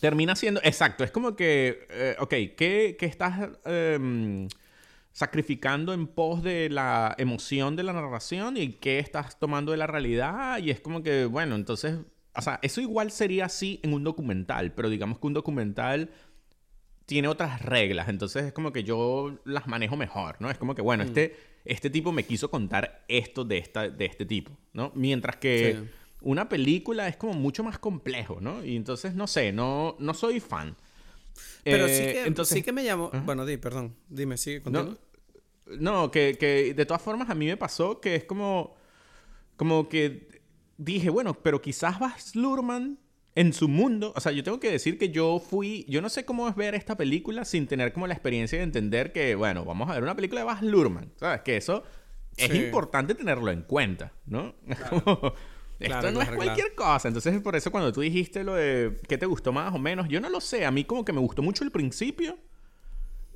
Termina 0.00 0.34
siendo, 0.34 0.60
exacto, 0.64 1.04
es 1.04 1.10
como 1.10 1.36
que, 1.36 1.86
eh, 1.90 2.16
ok, 2.18 2.30
¿qué, 2.56 2.96
qué 2.98 3.06
estás... 3.06 3.50
Em, 3.64 4.48
sacrificando 5.12 5.92
en 5.92 6.06
pos 6.06 6.42
de 6.42 6.70
la 6.70 7.14
emoción 7.18 7.76
de 7.76 7.82
la 7.82 7.92
narración 7.92 8.56
y 8.56 8.74
qué 8.74 8.98
estás 8.98 9.38
tomando 9.38 9.72
de 9.72 9.78
la 9.78 9.86
realidad. 9.86 10.58
Y 10.58 10.70
es 10.70 10.80
como 10.80 11.02
que, 11.02 11.24
bueno, 11.24 11.56
entonces, 11.56 11.98
o 12.34 12.42
sea, 12.42 12.58
eso 12.62 12.80
igual 12.80 13.10
sería 13.10 13.46
así 13.46 13.80
en 13.82 13.92
un 13.92 14.04
documental, 14.04 14.72
pero 14.72 14.88
digamos 14.88 15.18
que 15.18 15.26
un 15.26 15.34
documental 15.34 16.10
tiene 17.06 17.26
otras 17.26 17.62
reglas, 17.62 18.08
entonces 18.08 18.44
es 18.44 18.52
como 18.52 18.72
que 18.72 18.84
yo 18.84 19.40
las 19.44 19.66
manejo 19.66 19.96
mejor, 19.96 20.36
¿no? 20.38 20.48
Es 20.48 20.58
como 20.58 20.76
que, 20.76 20.82
bueno, 20.82 21.02
mm. 21.02 21.06
este, 21.08 21.36
este 21.64 21.90
tipo 21.90 22.12
me 22.12 22.22
quiso 22.22 22.52
contar 22.52 23.04
esto 23.08 23.44
de, 23.44 23.58
esta, 23.58 23.88
de 23.88 24.04
este 24.04 24.24
tipo, 24.26 24.56
¿no? 24.72 24.92
Mientras 24.94 25.36
que 25.36 25.88
una 26.22 26.48
película 26.48 27.08
es 27.08 27.16
como 27.16 27.34
mucho 27.34 27.62
más 27.62 27.78
complejo, 27.78 28.40
¿no? 28.40 28.64
Y 28.64 28.76
entonces, 28.76 29.14
no 29.14 29.26
sé, 29.26 29.52
no, 29.52 29.96
no 29.98 30.14
soy 30.14 30.40
fan. 30.40 30.76
Pero 31.64 31.86
sí, 31.88 32.02
eh, 32.02 32.12
que, 32.12 32.26
entonces... 32.26 32.56
sí 32.56 32.62
que 32.62 32.72
me 32.72 32.84
llamó... 32.84 33.10
Bueno, 33.24 33.46
di, 33.46 33.56
perdón, 33.56 33.96
dime, 34.08 34.36
sigue 34.36 34.62
No, 34.70 34.96
no 35.66 36.10
que, 36.10 36.36
que 36.38 36.74
de 36.74 36.86
todas 36.86 37.02
formas 37.02 37.30
a 37.30 37.34
mí 37.34 37.46
me 37.46 37.56
pasó 37.56 38.00
que 38.00 38.16
es 38.16 38.24
como... 38.24 38.74
Como 39.56 39.88
que 39.88 40.42
dije, 40.78 41.10
bueno, 41.10 41.34
pero 41.34 41.60
quizás 41.60 41.98
Baz 41.98 42.34
Luhrmann 42.34 42.98
en 43.34 43.52
su 43.52 43.68
mundo, 43.68 44.12
o 44.16 44.20
sea, 44.20 44.32
yo 44.32 44.42
tengo 44.42 44.58
que 44.58 44.70
decir 44.70 44.98
que 44.98 45.10
yo 45.10 45.38
fui, 45.38 45.84
yo 45.88 46.02
no 46.02 46.08
sé 46.08 46.24
cómo 46.24 46.48
es 46.48 46.56
ver 46.56 46.74
esta 46.74 46.96
película 46.96 47.44
sin 47.44 47.66
tener 47.66 47.92
como 47.92 48.06
la 48.06 48.14
experiencia 48.14 48.58
de 48.58 48.64
entender 48.64 49.12
que, 49.12 49.34
bueno, 49.34 49.64
vamos 49.64 49.88
a 49.88 49.94
ver 49.94 50.02
una 50.02 50.16
película 50.16 50.40
de 50.40 50.46
Baz 50.46 50.62
Luhrmann, 50.62 51.12
¿sabes? 51.16 51.42
Que 51.42 51.56
eso 51.56 51.84
es 52.36 52.54
importante 52.54 53.14
tenerlo 53.14 53.50
en 53.50 53.62
cuenta, 53.62 54.12
¿no? 54.26 54.54
esto 55.80 56.10
no 56.12 56.22
es 56.22 56.30
cualquier 56.30 56.74
cosa. 56.74 57.08
Entonces, 57.08 57.40
por 57.40 57.56
eso 57.56 57.70
cuando 57.70 57.92
tú 57.92 58.00
dijiste 58.02 58.44
lo 58.44 58.54
de 58.54 59.00
qué 59.08 59.18
te 59.18 59.26
gustó 59.26 59.52
más 59.52 59.74
o 59.74 59.78
menos, 59.78 60.08
yo 60.08 60.20
no 60.20 60.28
lo 60.28 60.40
sé. 60.40 60.66
A 60.66 60.70
mí 60.70 60.84
como 60.84 61.04
que 61.04 61.12
me 61.12 61.20
gustó 61.20 61.42
mucho 61.42 61.64
el 61.64 61.70
principio. 61.70 62.38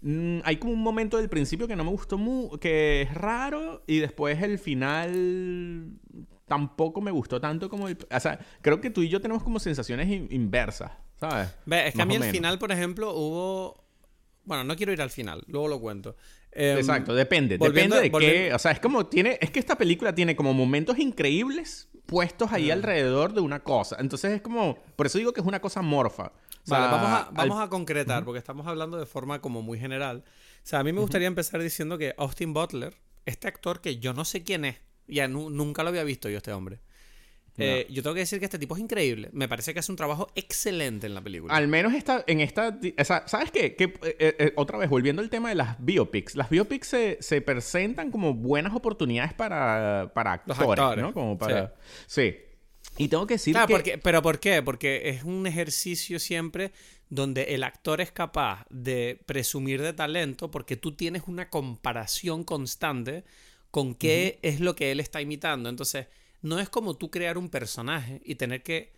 Mm, 0.03 0.41
hay 0.45 0.59
como 0.59 0.75
un 0.75 0.83
momento 0.83 1.17
del 1.17 1.31
principio 1.31 1.67
que 1.67 1.75
no 1.75 1.83
me 1.83 1.91
gustó 1.91 2.19
mucho, 2.19 2.61
que 2.61 3.03
es 3.03 3.15
raro, 3.15 3.83
y 3.87 4.01
después 4.01 4.43
el 4.43 4.59
final 4.59 5.99
tampoco 6.47 7.01
me 7.01 7.11
gustó 7.11 7.41
tanto 7.41 7.71
como 7.71 7.89
el... 7.89 7.97
O 8.11 8.21
sea, 8.21 8.39
creo 8.61 8.83
que 8.83 8.91
tú 8.91 9.03
y 9.03 9.09
yo 9.09 9.23
tenemos 9.23 9.43
como 9.43 9.59
sensaciones 9.59 10.07
inversas, 10.31 10.93
¿sabes? 11.19 11.49
Ve, 11.65 11.89
es 11.89 11.95
que 11.95 12.03
a 12.03 12.07
mí 12.07 12.17
el 12.17 12.25
final, 12.25 12.59
por 12.59 12.71
ejemplo, 12.71 13.15
hubo... 13.15 13.83
Bueno, 14.45 14.63
no 14.65 14.77
quiero 14.77 14.93
ir 14.93 15.01
al 15.01 15.09
final, 15.09 15.43
luego 15.47 15.69
lo 15.69 15.81
cuento. 15.81 16.17
Em, 16.53 16.77
Exacto, 16.77 17.15
depende. 17.15 17.57
depende 17.57 17.99
de 17.99 18.11
qué... 18.13 18.53
O 18.53 18.59
sea, 18.59 18.73
es 18.73 18.81
como 18.81 19.07
tiene... 19.07 19.39
Es 19.41 19.51
que 19.51 19.59
esta 19.59 19.79
película 19.79 20.15
tiene 20.15 20.37
como 20.37 20.53
momentos 20.53 20.99
increíbles 20.99 21.89
puestos 22.07 22.53
ahí 22.53 22.71
alrededor 22.71 23.33
de 23.33 23.41
una 23.41 23.61
cosa. 23.61 23.97
Entonces 23.99 24.33
es 24.33 24.43
como... 24.43 24.77
Por 24.97 25.07
eso 25.07 25.19
digo 25.19 25.33
que 25.33 25.41
es 25.41 25.47
una 25.47 25.61
cosa 25.61 25.83
morfa. 25.83 26.33
vale, 26.67 26.87
vamos 26.87 27.11
a, 27.11 27.31
vamos 27.33 27.63
a 27.63 27.69
concretar, 27.69 28.25
porque 28.25 28.39
estamos 28.39 28.67
hablando 28.67 28.99
de 28.99 29.07
forma 29.07 29.41
como 29.41 29.63
muy 29.63 29.79
general. 29.79 30.25
O 30.27 30.67
sea, 30.67 30.81
a 30.81 30.85
mí 30.85 30.93
me 30.93 31.01
gustaría 31.01 31.27
empezar 31.27 31.61
diciendo 31.61 31.99
que 31.99 32.15
Austin 32.17 32.55
Butler, 32.55 32.97
este 33.27 33.49
actor 33.49 33.81
que 33.81 33.99
yo 33.99 34.15
no 34.15 34.25
sé 34.25 34.43
quién 34.43 34.65
es, 34.65 34.77
ya 35.07 35.29
nunca 35.29 35.83
lo 35.83 35.91
había 35.91 36.05
visto 36.05 36.29
yo 36.29 36.39
este 36.39 36.53
hombre. 36.53 36.81
Eh, 37.57 37.87
yo 37.89 38.03
tengo 38.03 38.15
que 38.15 38.21
decir 38.21 38.39
que 38.39 38.47
este 38.47 38.59
tipo 38.59 38.75
es 38.75 38.83
increíble. 38.83 39.31
Me 39.33 39.49
parece 39.49 39.73
que 39.73 39.81
hace 39.81 39.93
un 39.93 39.97
trabajo 39.97 40.29
excelente 40.35 41.07
en 41.07 41.15
la 41.15 41.21
película. 41.21 41.55
Al 41.55 41.69
menos 41.69 41.95
está 41.95 42.25
en 42.27 42.41
esta... 42.41 42.79
¿Sabes 43.27 43.51
qué? 43.53 43.77
Que, 43.77 43.85
eh, 44.03 44.17
eh, 44.19 44.53
otra 44.57 44.79
vez, 44.79 44.91
volviendo 44.91 45.23
al 45.23 45.31
tema 45.31 45.51
de 45.51 45.55
las 45.55 45.77
biopics. 45.79 46.35
Las 46.35 46.51
biopics 46.51 46.89
se, 47.21 47.41
presentan 47.43 48.11
como 48.11 48.35
buenas 48.35 48.75
oportunidades 48.75 49.33
para, 49.35 50.11
para 50.15 50.33
actores, 50.33 51.03
¿no? 51.03 51.13
Como 51.13 51.39
para... 51.39 51.75
Sí. 52.07 52.37
Y 52.97 53.09
tengo 53.09 53.27
que 53.27 53.35
decir 53.35 53.57
que... 53.85 53.99
¿Pero 53.99 54.23
por 54.23 54.41
qué? 54.41 54.63
Porque 54.63 55.11
es 55.11 55.25
un 55.25 55.47
ejercicio 55.47 56.19
siempre 56.19 56.73
donde 57.09 57.55
el 57.55 57.63
actor 57.63 58.01
es 58.01 58.11
capaz 58.11 58.67
de 58.71 59.21
presumir 59.27 59.81
de 59.83 59.93
talento 59.93 60.51
porque 60.51 60.77
tú 60.77 60.93
tienes 60.93 61.23
una 61.27 61.51
comparación 61.51 62.43
constante 62.45 63.25
con 63.71 63.95
qué 63.95 64.39
es 64.43 64.61
lo 64.61 64.75
que 64.75 64.91
él 64.93 65.01
está 65.01 65.21
imitando. 65.21 65.69
Entonces, 65.69 66.07
no 66.45 66.61
es 66.61 66.69
como 66.69 66.95
tú 66.95 67.11
crear 67.11 67.39
un 67.39 67.49
personaje 67.49 68.21
y 68.23 68.35
tener 68.35 68.63
que 68.63 68.93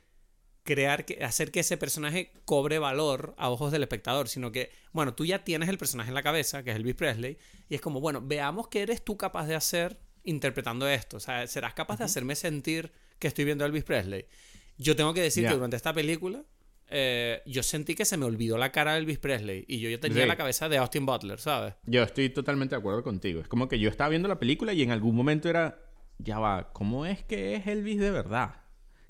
crear, 0.65 1.05
que, 1.05 1.23
hacer 1.23 1.53
que 1.53 1.61
ese 1.61 1.77
personaje 1.77 2.33
cobre 2.45 2.81
valor 2.81 3.37
a 3.39 3.51
ojos 3.51 3.71
del 3.71 3.85
espectador, 3.85 4.29
sino 4.29 4.51
que, 4.51 4.73
bueno, 4.91 5.15
tú 5.15 5.25
ya 5.25 5.45
tienes 5.45 5.69
el 5.69 5.79
personaje 5.79 6.09
en 6.09 6.15
la 6.15 6.25
cabeza, 6.25 6.65
que 6.65 6.71
es 6.71 6.77
Elvis 6.77 6.97
Presley, 6.97 7.39
y 7.69 7.77
es 7.77 7.81
como, 7.81 8.01
bueno, 8.01 8.21
veamos 8.21 8.67
qué 8.67 8.83
eres 8.83 9.05
tú 9.05 9.17
capaz 9.17 9.47
de 9.47 9.55
hacer 9.55 10.01
interpretando 10.25 10.89
esto. 10.89 11.19
O 11.19 11.21
sea, 11.21 11.47
serás 11.47 11.73
capaz 11.75 11.99
de 11.99 12.05
hacerme 12.07 12.35
sentir 12.35 12.91
que 13.21 13.29
estoy 13.29 13.45
viendo 13.45 13.63
a 13.63 13.69
Elvis 13.69 13.85
Presley. 13.85 14.27
Yo 14.77 14.97
tengo 14.97 15.15
que 15.15 15.23
decir 15.23 15.47
que 15.47 15.55
durante 15.55 15.77
esta 15.77 15.95
película 15.95 16.45
eh, 16.89 17.43
yo 17.47 17.63
sentí 17.63 17.95
que 17.95 18.05
se 18.05 18.17
me 18.17 18.27
olvidó 18.27 18.59
la 18.59 18.71
cara 18.71 18.95
de 18.95 18.99
Elvis 18.99 19.19
Presley 19.19 19.65
y 19.69 19.79
yo, 19.79 19.89
yo 19.89 19.99
tenía 19.99 20.27
la 20.27 20.37
cabeza 20.37 20.69
de 20.69 20.79
Austin 20.79 21.07
Butler, 21.07 21.39
¿sabes? 21.39 21.75
Yo 21.85 22.03
estoy 22.03 22.29
totalmente 22.31 22.75
de 22.75 22.81
acuerdo 22.81 23.05
contigo. 23.05 23.41
Es 23.41 23.49
como 23.49 23.69
que 23.69 23.79
yo 23.79 23.89
estaba 23.89 24.11
viendo 24.11 24.29
la 24.29 24.39
película 24.39 24.73
y 24.73 24.83
en 24.83 24.91
algún 24.91 25.15
momento 25.15 25.49
era, 25.49 25.79
ya 26.19 26.39
va, 26.39 26.73
¿cómo 26.73 27.07
es 27.07 27.23
que 27.23 27.55
es 27.55 27.67
Elvis 27.67 28.01
de 28.01 28.11
verdad? 28.11 28.57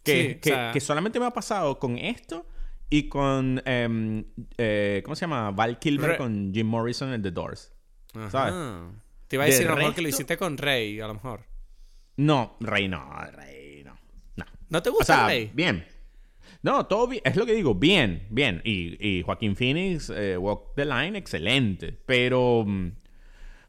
Que, 0.02 0.40
que, 0.40 0.80
solamente 0.80 1.18
me 1.18 1.26
ha 1.26 1.32
pasado 1.32 1.80
con 1.80 1.98
esto 1.98 2.46
y 2.88 3.09
con, 3.09 3.61
em, 3.64 4.24
eh, 4.57 5.02
¿cómo 5.04 5.16
se 5.16 5.22
llama? 5.22 5.50
Val 5.50 5.80
Kilmer 5.80 6.16
con 6.16 6.52
Jim 6.54 6.66
Morrison 6.66 7.12
en 7.12 7.22
The 7.22 7.32
Doors. 7.32 7.72
¿Sabes? 8.30 8.54
Te 9.26 9.36
iba 9.36 9.44
a 9.44 9.46
decir 9.46 9.66
a 9.66 9.70
lo 9.70 9.76
mejor 9.76 9.94
que 9.94 10.02
lo 10.02 10.09
hiciste 10.09 10.36
con 10.36 10.57
Rey, 10.57 11.00
a 11.00 11.09
lo 11.09 11.14
mejor. 11.14 11.44
No, 12.16 12.57
Rey 12.61 12.86
no, 12.86 13.04
Rey 13.32 13.82
no. 13.84 13.96
No, 14.68 14.82
te 14.82 14.90
gusta 14.90 15.26
Rey? 15.26 15.50
Bien, 15.52 15.84
no, 16.66 16.86
todo 16.86 17.07
bien. 17.07 17.22
Es 17.24 17.36
lo 17.36 17.46
que 17.46 17.54
digo, 17.54 17.76
bien, 17.76 18.26
bien. 18.30 18.61
Y, 18.64 19.22
Joaquín 19.22 19.54
Phoenix, 19.54 20.11
eh, 20.11 20.36
Walk 20.36 20.74
the 20.74 20.84
Line, 20.84 21.16
excelente. 21.16 21.92
Pero. 21.92 22.66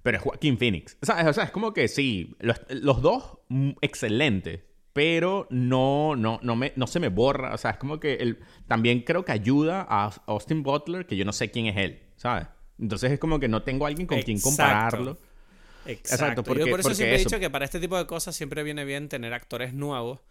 Pero 0.07 0.19
es 0.19 0.23
Joaquín 0.23 0.57
Phoenix. 0.57 0.95
O 1.01 1.05
sea, 1.05 1.43
es 1.43 1.51
como 1.51 1.73
que 1.73 1.89
sí, 1.89 2.33
los, 2.39 3.01
dos, 3.01 3.39
mm, 3.49 3.71
excelentes. 3.81 4.61
Pero 4.93 5.47
no, 5.49 6.15
no, 6.15 6.39
no, 6.41 6.55
me, 6.55 6.71
no 6.77 6.87
se 6.87 7.01
me 7.01 7.09
borra. 7.09 7.53
O 7.53 7.57
sea, 7.57 7.71
es 7.71 7.77
como 7.77 7.99
que 7.99 8.13
él, 8.13 8.39
también 8.69 9.01
creo 9.01 9.25
que 9.25 9.33
ayuda 9.33 9.85
a 9.89 10.13
Austin 10.27 10.63
Butler, 10.63 11.05
que 11.07 11.17
yo 11.17 11.25
no 11.25 11.33
sé 11.33 11.51
quién 11.51 11.65
es 11.65 11.75
él, 11.75 11.99
¿sabes? 12.15 12.47
Entonces 12.79 13.11
es 13.11 13.19
como 13.19 13.37
que 13.37 13.49
no 13.49 13.63
tengo 13.63 13.85
alguien 13.85 14.07
con 14.07 14.21
quien 14.21 14.39
compararlo. 14.39 15.17
Exacto. 15.85 16.41
porque, 16.41 16.63
yo 16.63 16.71
por 16.71 16.79
eso 16.79 16.95
siempre 16.95 17.17
he 17.17 17.19
dicho 17.19 17.37
que 17.37 17.49
para 17.49 17.65
este 17.65 17.81
tipo 17.81 17.97
de 17.97 18.07
cosas 18.07 18.33
siempre 18.33 18.63
viene 18.63 18.85
bien 18.85 19.09
tener 19.09 19.33
actores 19.33 19.73
nuevos, 19.73 20.21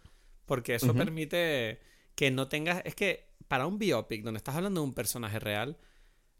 porque 0.47 0.73
eso 0.73 0.95
permite 0.95 1.81
que 2.15 2.31
no 2.31 2.47
tengas. 2.47 2.81
Es 2.83 2.95
que 2.95 3.27
para 3.47 3.67
un 3.67 3.77
biopic 3.77 4.23
donde 4.23 4.39
estás 4.39 4.55
hablando 4.55 4.81
de 4.81 4.87
un 4.87 4.95
personaje 4.95 5.37
real, 5.37 5.77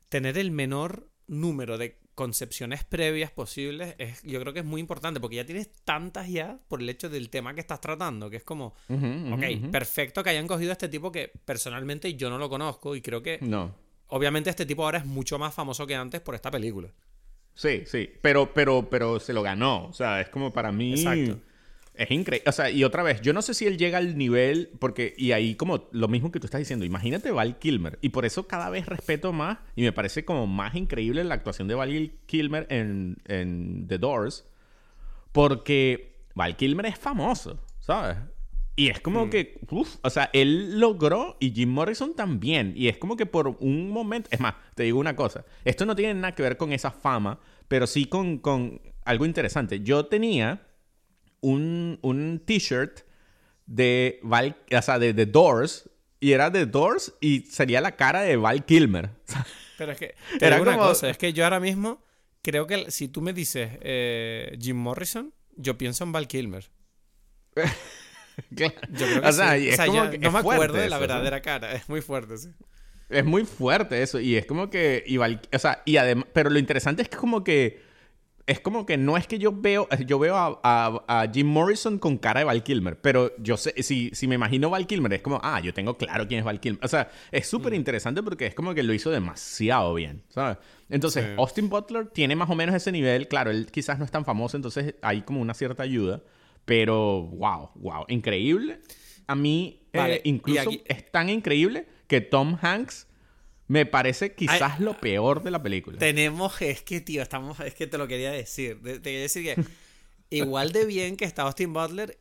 tener 0.10 0.40
el 0.40 0.50
menor 0.50 1.08
número 1.28 1.78
de 1.78 2.00
concepciones 2.18 2.84
previas 2.84 3.30
posibles 3.30 3.94
es, 4.00 4.24
yo 4.24 4.42
creo 4.42 4.52
que 4.52 4.62
es 4.62 4.66
muy 4.66 4.82
importante 4.82 5.20
porque 5.20 5.36
ya 5.36 5.46
tienes 5.46 5.70
tantas 5.86 6.28
ya 6.28 6.58
por 6.68 6.82
el 6.82 6.90
hecho 6.90 7.12
del 7.12 7.30
tema 7.30 7.54
que 7.54 7.62
estás 7.62 7.80
tratando, 7.80 8.28
que 8.28 8.38
es 8.38 8.44
como, 8.44 8.74
ok, 8.90 9.72
perfecto 9.72 10.24
que 10.24 10.32
hayan 10.32 10.48
cogido 10.48 10.72
a 10.72 10.74
este 10.74 10.90
tipo 10.90 11.12
que 11.12 11.32
personalmente 11.46 12.16
yo 12.16 12.32
no 12.32 12.40
lo 12.40 12.50
conozco 12.50 12.96
y 12.96 13.02
creo 13.02 13.22
que... 13.22 13.38
No. 13.42 13.76
Obviamente 14.08 14.50
este 14.50 14.66
tipo 14.66 14.84
ahora 14.84 14.98
es 14.98 15.06
mucho 15.06 15.38
más 15.38 15.54
famoso 15.54 15.86
que 15.86 15.94
antes 15.94 16.20
por 16.22 16.34
esta 16.34 16.50
película. 16.50 16.92
Sí, 17.54 17.84
sí, 17.86 18.10
pero, 18.20 18.52
pero, 18.52 18.90
pero 18.90 19.20
se 19.20 19.32
lo 19.32 19.44
ganó, 19.44 19.86
o 19.86 19.94
sea, 19.94 20.20
es 20.20 20.30
como 20.30 20.52
para 20.52 20.72
mí... 20.72 20.94
Exacto. 20.94 21.40
Es 21.98 22.12
increíble. 22.12 22.48
O 22.48 22.52
sea, 22.52 22.70
y 22.70 22.84
otra 22.84 23.02
vez, 23.02 23.22
yo 23.22 23.34
no 23.34 23.42
sé 23.42 23.56
si 23.56 23.66
él 23.66 23.78
llega 23.78 23.98
al 23.98 24.18
nivel, 24.18 24.70
porque, 24.80 25.16
y 25.18 25.32
ahí 25.32 25.56
como 25.56 25.90
lo 25.92 26.08
mismo 26.08 26.32
que 26.32 26.40
tú 26.40 26.46
estás 26.46 26.60
diciendo, 26.60 26.86
imagínate 26.86 27.32
Val 27.32 27.58
Kilmer. 27.58 27.98
Y 28.02 28.10
por 28.10 28.24
eso 28.24 28.48
cada 28.48 28.70
vez 28.70 28.86
respeto 28.86 29.34
más, 29.34 29.58
y 29.76 29.82
me 29.82 29.92
parece 29.92 30.24
como 30.24 30.46
más 30.46 30.76
increíble 30.76 31.24
la 31.24 31.34
actuación 31.34 31.68
de 31.68 31.74
Val 31.74 32.12
Kilmer 32.28 32.68
en, 32.70 33.18
en 33.26 33.88
The 33.88 33.98
Doors, 33.98 34.46
porque 35.32 36.20
Val 36.36 36.56
Kilmer 36.56 36.86
es 36.86 37.00
famoso, 37.00 37.60
¿sabes? 37.80 38.18
Y 38.76 38.90
es 38.90 39.00
como 39.00 39.26
hmm. 39.26 39.30
que, 39.32 39.60
uff, 39.72 39.96
o 40.04 40.10
sea, 40.12 40.30
él 40.34 40.80
logró 40.80 41.36
y 41.40 41.52
Jim 41.52 41.70
Morrison 41.70 42.16
también. 42.16 42.74
Y 42.76 42.90
es 42.90 43.00
como 43.00 43.18
que 43.18 43.26
por 43.26 43.48
un 43.60 43.90
momento, 43.90 44.30
es 44.32 44.40
más, 44.40 44.54
te 44.76 44.84
digo 44.84 45.00
una 45.00 45.16
cosa, 45.16 45.46
esto 45.66 45.88
no 45.88 45.96
tiene 45.96 46.14
nada 46.14 46.36
que 46.36 46.44
ver 46.44 46.58
con 46.58 46.72
esa 46.72 46.92
fama, 46.92 47.40
pero 47.68 47.88
sí 47.88 48.06
con, 48.06 48.38
con 48.38 48.80
algo 49.04 49.26
interesante. 49.26 49.82
Yo 49.82 50.06
tenía 50.06 50.67
un, 51.48 52.00
un 52.02 52.42
t-shirt 52.46 53.02
de 53.66 54.20
Val, 54.22 54.58
o 54.72 54.82
sea, 54.82 55.00
de 55.00 55.14
The 55.14 55.26
Doors, 55.28 55.90
y 56.20 56.34
era 56.34 56.52
The 56.52 56.66
Doors 56.66 57.14
y 57.22 57.42
sería 57.42 57.80
la 57.80 57.96
cara 57.96 58.22
de 58.22 58.36
Val 58.36 58.66
Kilmer. 58.66 59.12
Pero 59.78 59.92
es 59.92 60.00
que, 60.00 60.16
era 60.42 60.62
una 60.62 60.78
cosa, 60.78 61.10
es 61.10 61.18
que 61.18 61.34
yo 61.34 61.44
ahora 61.44 61.60
mismo 61.60 62.04
creo 62.42 62.66
que 62.66 62.90
si 62.90 63.08
tú 63.08 63.22
me 63.22 63.32
dices 63.32 63.70
eh, 63.82 64.58
Jim 64.60 64.76
Morrison, 64.76 65.34
yo 65.56 65.78
pienso 65.78 66.04
en 66.04 66.12
Val 66.12 66.28
Kilmer. 66.28 66.70
Yo 68.52 68.68
creo 68.70 69.22
que 69.22 69.28
o 69.28 69.32
sea, 69.32 69.58
no 70.20 70.32
me 70.32 70.38
acuerdo 70.38 70.78
de 70.78 70.90
la 70.90 71.00
verdadera 71.00 71.42
cara, 71.42 71.74
es 71.74 71.90
muy 71.90 72.02
fuerte, 72.02 72.38
sí. 72.38 72.50
Es 73.10 73.26
muy 73.26 73.46
fuerte 73.46 74.04
eso, 74.04 74.20
y 74.20 74.36
es 74.36 74.46
como 74.46 74.70
que, 74.70 75.04
o 75.52 75.58
sea, 75.58 75.82
y 75.86 75.98
además, 75.98 76.28
pero 76.34 76.52
lo 76.52 76.60
interesante 76.60 77.02
es 77.02 77.10
que 77.10 77.18
como 77.18 77.44
que 77.44 77.82
es 78.48 78.62
como 78.62 78.86
que 78.86 78.96
no 78.96 79.18
es 79.18 79.28
que 79.28 79.40
yo 79.40 79.52
veo, 79.52 79.90
yo 80.06 80.18
veo 80.18 80.36
a, 80.38 81.30
Jim 81.34 81.48
Morrison 81.48 82.00
con 82.00 82.18
cara 82.18 82.40
de 82.40 82.46
Val 82.46 82.64
Kilmer, 82.64 83.00
pero 83.00 83.36
yo 83.38 83.58
sé, 83.58 83.74
si, 83.84 84.10
si 84.14 84.26
me 84.26 84.36
imagino 84.36 84.70
Val 84.70 84.88
Kilmer, 84.88 85.14
es 85.14 85.22
como, 85.22 85.40
ah, 85.44 85.60
yo 85.60 85.74
tengo 85.74 85.98
claro 85.98 86.28
quién 86.28 86.40
es 86.40 86.46
Val 86.46 86.62
Kilmer. 86.62 86.84
O 86.84 86.88
sea, 86.88 87.12
es 87.32 87.46
súper 87.46 87.74
interesante 87.74 88.24
porque 88.24 88.46
es 88.46 88.56
como 88.56 88.74
que 88.74 88.84
lo 88.84 88.94
hizo 88.94 89.12
demasiado 89.12 89.94
bien, 89.94 90.24
¿sabes? 90.30 90.58
Entonces, 90.90 91.38
Austin 91.38 91.70
Butler 91.70 92.08
tiene 92.08 92.38
más 92.38 92.50
o 92.50 92.56
menos 92.56 92.74
ese 92.74 92.94
nivel, 92.94 93.28
claro, 93.28 93.52
él 93.52 93.68
quizás 93.70 94.00
no 94.00 94.06
es 94.06 94.12
tan 94.12 94.24
famoso, 94.24 94.56
entonces 94.56 94.96
hay 95.02 95.24
como 95.24 95.42
una 95.42 95.54
cierta 95.54 95.84
ayuda, 95.84 96.24
pero 96.64 97.24
wow, 97.24 97.72
wow, 97.76 98.06
increíble. 98.08 98.80
A 99.28 99.36
mí, 99.36 99.82
eh, 99.92 100.22
incluso 100.24 100.70
es 100.86 101.12
tan 101.12 101.30
increíble 101.30 101.86
que 102.08 102.22
Tom 102.22 102.58
Hanks 102.62 103.07
me 103.68 103.86
parece 103.86 104.34
quizás 104.34 104.80
lo 104.80 104.98
peor 105.00 105.44
de 105.44 105.52
la 105.52 105.62
película. 105.62 105.98
Tenemos, 105.98 106.62
es 106.62 106.82
que, 106.82 107.02
tío, 107.02 107.22
estamos, 107.22 107.60
es 107.60 107.74
que 107.74 107.88
te 107.88 107.98
lo 107.98 108.08
quería 108.08 108.32
decir. 108.32 108.82
Te, 108.82 109.02
quería 109.02 109.22
decir 109.22 109.44
que 109.44 109.64
igual 110.30 110.72
de 110.72 110.86
bien 110.86 111.18
que 111.18 111.26
está 111.26 111.44
Austin 111.44 111.74
Butler, 111.74 112.18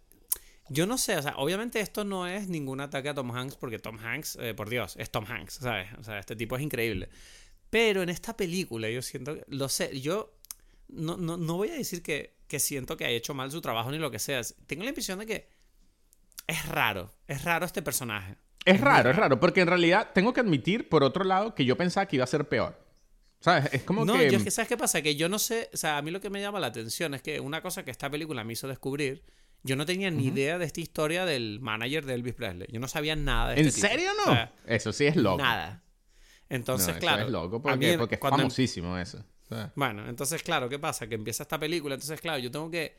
yo 0.68 0.86
no 0.86 0.99
sé, 0.99 1.16
o 1.16 1.22
sea, 1.22 1.34
obviamente 1.36 1.80
esto 1.80 2.05
no 2.05 2.26
es 2.26 2.49
ningún 2.49 2.80
ataque 2.80 3.09
a 3.09 3.14
Tom 3.14 3.30
Hanks, 3.30 3.57
porque 3.57 3.78
Tom 3.78 3.99
Hanks, 3.99 4.36
eh, 4.40 4.55
por 4.55 4.68
Dios, 4.68 4.97
es 4.99 5.11
Tom 5.11 5.24
Hanks, 5.24 5.55
¿sabes? 5.55 5.88
O 5.99 6.03
sea, 6.03 6.18
este 6.18 6.34
tipo 6.34 6.57
es 6.57 6.62
increíble. 6.62 7.09
Pero 7.70 8.03
en 8.03 8.09
esta 8.09 8.36
película 8.36 8.90
yo 8.90 9.03
siento, 9.03 9.38
lo 9.47 9.68
sé, 9.68 10.01
yo 10.01 10.36
no, 10.88 11.16
no, 11.16 11.36
no 11.36 11.57
voy 11.57 11.70
a 11.70 11.74
decir 11.74 12.03
que, 12.03 12.36
que 12.49 12.59
siento 12.59 12.97
que 12.97 13.05
ha 13.05 13.11
hecho 13.11 13.34
mal 13.34 13.51
su 13.53 13.61
trabajo 13.61 13.90
ni 13.92 13.99
lo 13.99 14.11
que 14.11 14.18
sea. 14.18 14.40
Tengo 14.66 14.82
la 14.82 14.90
impresión 14.90 15.20
de 15.20 15.26
que 15.26 15.49
es 16.47 16.66
raro, 16.66 17.12
es 17.28 17.44
raro 17.44 17.66
este 17.66 17.82
personaje. 17.82 18.36
Es 18.67 18.81
raro, 18.81 19.11
es 19.11 19.17
raro, 19.17 19.39
porque 19.41 19.61
en 19.61 19.69
realidad 19.69 20.11
tengo 20.12 20.33
que 20.33 20.41
admitir, 20.41 20.89
por 20.89 21.05
otro 21.05 21.25
lado, 21.25 21.55
que 21.55 21.64
yo 21.64 21.77
pensaba 21.77 22.07
que 22.07 22.17
iba 22.17 22.25
a 22.25 22.27
ser 22.27 22.49
peor. 22.49 22.77
¿Sabes? 23.39 23.73
Es 23.73 23.83
como 23.85 24.05
no, 24.05 24.14
que... 24.14 24.27
No, 24.27 24.33
yo 24.33 24.39
es 24.39 24.45
que, 24.45 24.51
¿sabes 24.51 24.69
qué 24.69 24.77
pasa? 24.77 25.03
Que 25.03 25.14
yo 25.14 25.29
no 25.29 25.39
sé, 25.39 25.71
o 25.73 25.77
sea, 25.77 25.99
a 25.99 26.03
mí 26.03 26.11
lo 26.11 26.21
que 26.21 26.31
me 26.31 26.41
llama 26.41 26.59
la 26.59 26.67
atención 26.67 27.14
es 27.14 27.23
que 27.23 27.39
una 27.39 27.62
cosa 27.62 27.85
que 27.85 27.93
esta 27.93 28.11
película 28.11 28.43
me 28.43 28.55
hizo 28.55 28.67
descubrir, 28.67 29.23
yo 29.62 29.77
no 29.77 29.87
tenía 29.87 30.11
ni 30.11 30.27
idea 30.27 30.59
de 30.59 30.64
esta 30.64 30.81
historia 30.81 31.25
del 31.25 31.61
manager 31.61 32.07
de 32.07 32.14
Elvis 32.14 32.35
Presley. 32.35 32.67
Yo 32.73 32.81
no 32.81 32.89
sabía 32.89 33.14
nada 33.14 33.51
de 33.51 33.61
¿En 33.61 33.69
este 33.69 33.83
serio 33.83 34.11
no? 34.27 34.51
eso 34.67 34.93
sí 34.93 35.07
es 35.07 35.17
loco. 35.17 35.39
Nada. 35.39 35.85
Entonces, 36.49 36.97
claro. 36.97 37.25
es 37.25 37.31
loco 37.31 37.62
porque, 37.62 37.97
porque 37.99 38.17
es 38.17 38.21
em 38.23 38.31
famosísimo 38.31 38.99
eso. 38.99 39.25
Bueno, 39.77 40.09
entonces, 40.09 40.43
claro, 40.43 40.69
¿qué 40.69 40.79
pasa? 40.79 41.07
Que 41.07 41.14
empieza 41.14 41.45
esta 41.45 41.59
película, 41.59 41.95
entonces, 41.95 42.21
claro, 42.21 42.39
yo 42.39 42.51
tengo 42.51 42.69
que 42.71 42.97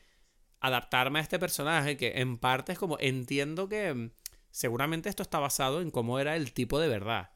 adaptarme 0.60 1.18
a 1.18 1.22
este 1.22 1.38
personaje 1.38 1.96
que 1.96 2.20
en 2.20 2.38
parte 2.38 2.72
es 2.72 2.78
como 2.78 2.96
entiendo 3.00 3.68
que 3.68 4.10
seguramente 4.50 5.08
esto 5.08 5.22
está 5.22 5.38
basado 5.38 5.80
en 5.80 5.90
cómo 5.90 6.18
era 6.18 6.36
el 6.36 6.52
tipo 6.52 6.78
de 6.78 6.88
verdad. 6.88 7.30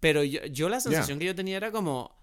Pero 0.00 0.22
yo, 0.22 0.68
la 0.68 0.80
sensación 0.80 1.18
que 1.18 1.24
yo 1.24 1.34
tenía 1.34 1.56
era 1.56 1.72
como, 1.72 2.14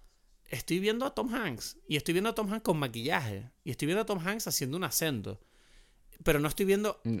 estoy 0.48 0.78
viendo 0.78 1.04
a 1.06 1.14
Tom 1.14 1.34
Hanks 1.34 1.78
y 1.88 1.96
estoy 1.96 2.12
viendo 2.12 2.30
a 2.30 2.34
Tom 2.34 2.52
Hanks 2.52 2.62
con 2.62 2.78
maquillaje 2.78 3.50
y 3.64 3.70
estoy 3.70 3.86
viendo 3.86 4.02
a 4.02 4.06
Tom 4.06 4.20
Hanks 4.24 4.46
haciendo 4.46 4.76
un 4.76 4.84
acento, 4.84 5.40
pero 6.22 6.38
no 6.38 6.46
estoy 6.46 6.66
viendo 6.66 7.00
mm. 7.04 7.18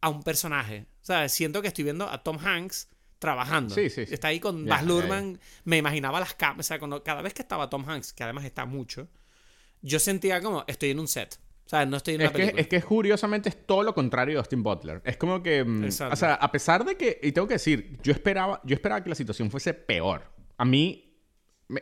a 0.00 0.08
un 0.08 0.22
personaje. 0.22 0.86
O 1.02 1.04
sea, 1.04 1.28
siento 1.28 1.62
que 1.62 1.68
estoy 1.68 1.84
viendo 1.84 2.08
a 2.08 2.22
Tom 2.22 2.38
Hanks 2.38 2.88
trabajando. 3.20 3.74
Sí, 3.74 3.90
sí, 3.90 4.02
Está 4.02 4.28
ahí 4.28 4.40
con 4.40 4.66
Baz 4.66 4.84
Luhrmann. 4.84 5.38
Me 5.64 5.76
imaginaba 5.76 6.18
las 6.18 6.34
cámaras. 6.34 6.66
O 6.66 6.68
sea, 6.68 7.02
cada 7.04 7.22
vez 7.22 7.34
que 7.34 7.42
estaba 7.42 7.70
Tom 7.70 7.88
Hanks, 7.88 8.12
que 8.12 8.24
además 8.24 8.44
está 8.44 8.64
mucho, 8.64 9.08
yo 9.82 10.00
sentía 10.00 10.40
como 10.40 10.64
estoy 10.66 10.90
en 10.90 10.98
un 10.98 11.06
set. 11.06 11.38
O 11.70 11.76
sea, 11.76 11.86
no 11.86 11.98
estoy 11.98 12.16
en 12.16 12.22
es 12.22 12.32
que, 12.32 12.52
es 12.56 12.66
que 12.66 12.82
curiosamente 12.82 13.48
es 13.48 13.64
todo 13.64 13.84
lo 13.84 13.94
contrario 13.94 14.34
de 14.34 14.38
Austin 14.40 14.60
Butler. 14.60 15.00
Es 15.04 15.16
como 15.16 15.40
que. 15.40 15.62
Mm, 15.62 15.84
o 15.84 16.16
sea, 16.16 16.34
a 16.34 16.50
pesar 16.50 16.84
de 16.84 16.96
que. 16.96 17.20
Y 17.22 17.30
tengo 17.30 17.46
que 17.46 17.54
decir, 17.54 17.96
yo 18.02 18.10
esperaba, 18.10 18.60
yo 18.64 18.74
esperaba 18.74 19.04
que 19.04 19.08
la 19.08 19.14
situación 19.14 19.52
fuese 19.52 19.72
peor. 19.72 20.24
A 20.56 20.64
mí. 20.64 21.14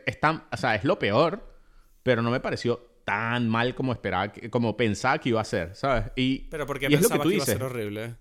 Está, 0.05 0.47
o 0.51 0.57
sea, 0.57 0.75
es 0.75 0.83
lo 0.83 0.99
peor, 0.99 1.57
pero 2.03 2.21
no 2.21 2.29
me 2.29 2.39
pareció 2.39 3.01
tan 3.03 3.49
mal 3.49 3.73
como 3.73 3.91
esperaba, 3.91 4.31
como 4.51 4.77
pensaba 4.77 5.17
que 5.17 5.29
iba 5.29 5.41
a 5.41 5.43
ser, 5.43 5.73
¿sabes? 5.73 6.11
Y, 6.15 6.41
pero 6.51 6.67
porque 6.67 6.85
y 6.87 6.93
es 6.93 7.01
lo 7.01 7.09
que, 7.09 7.17
tú 7.17 7.29
dices. 7.29 7.47
iba 7.47 7.55
a 7.55 7.57
ser 7.57 7.63
horrible. 7.63 8.15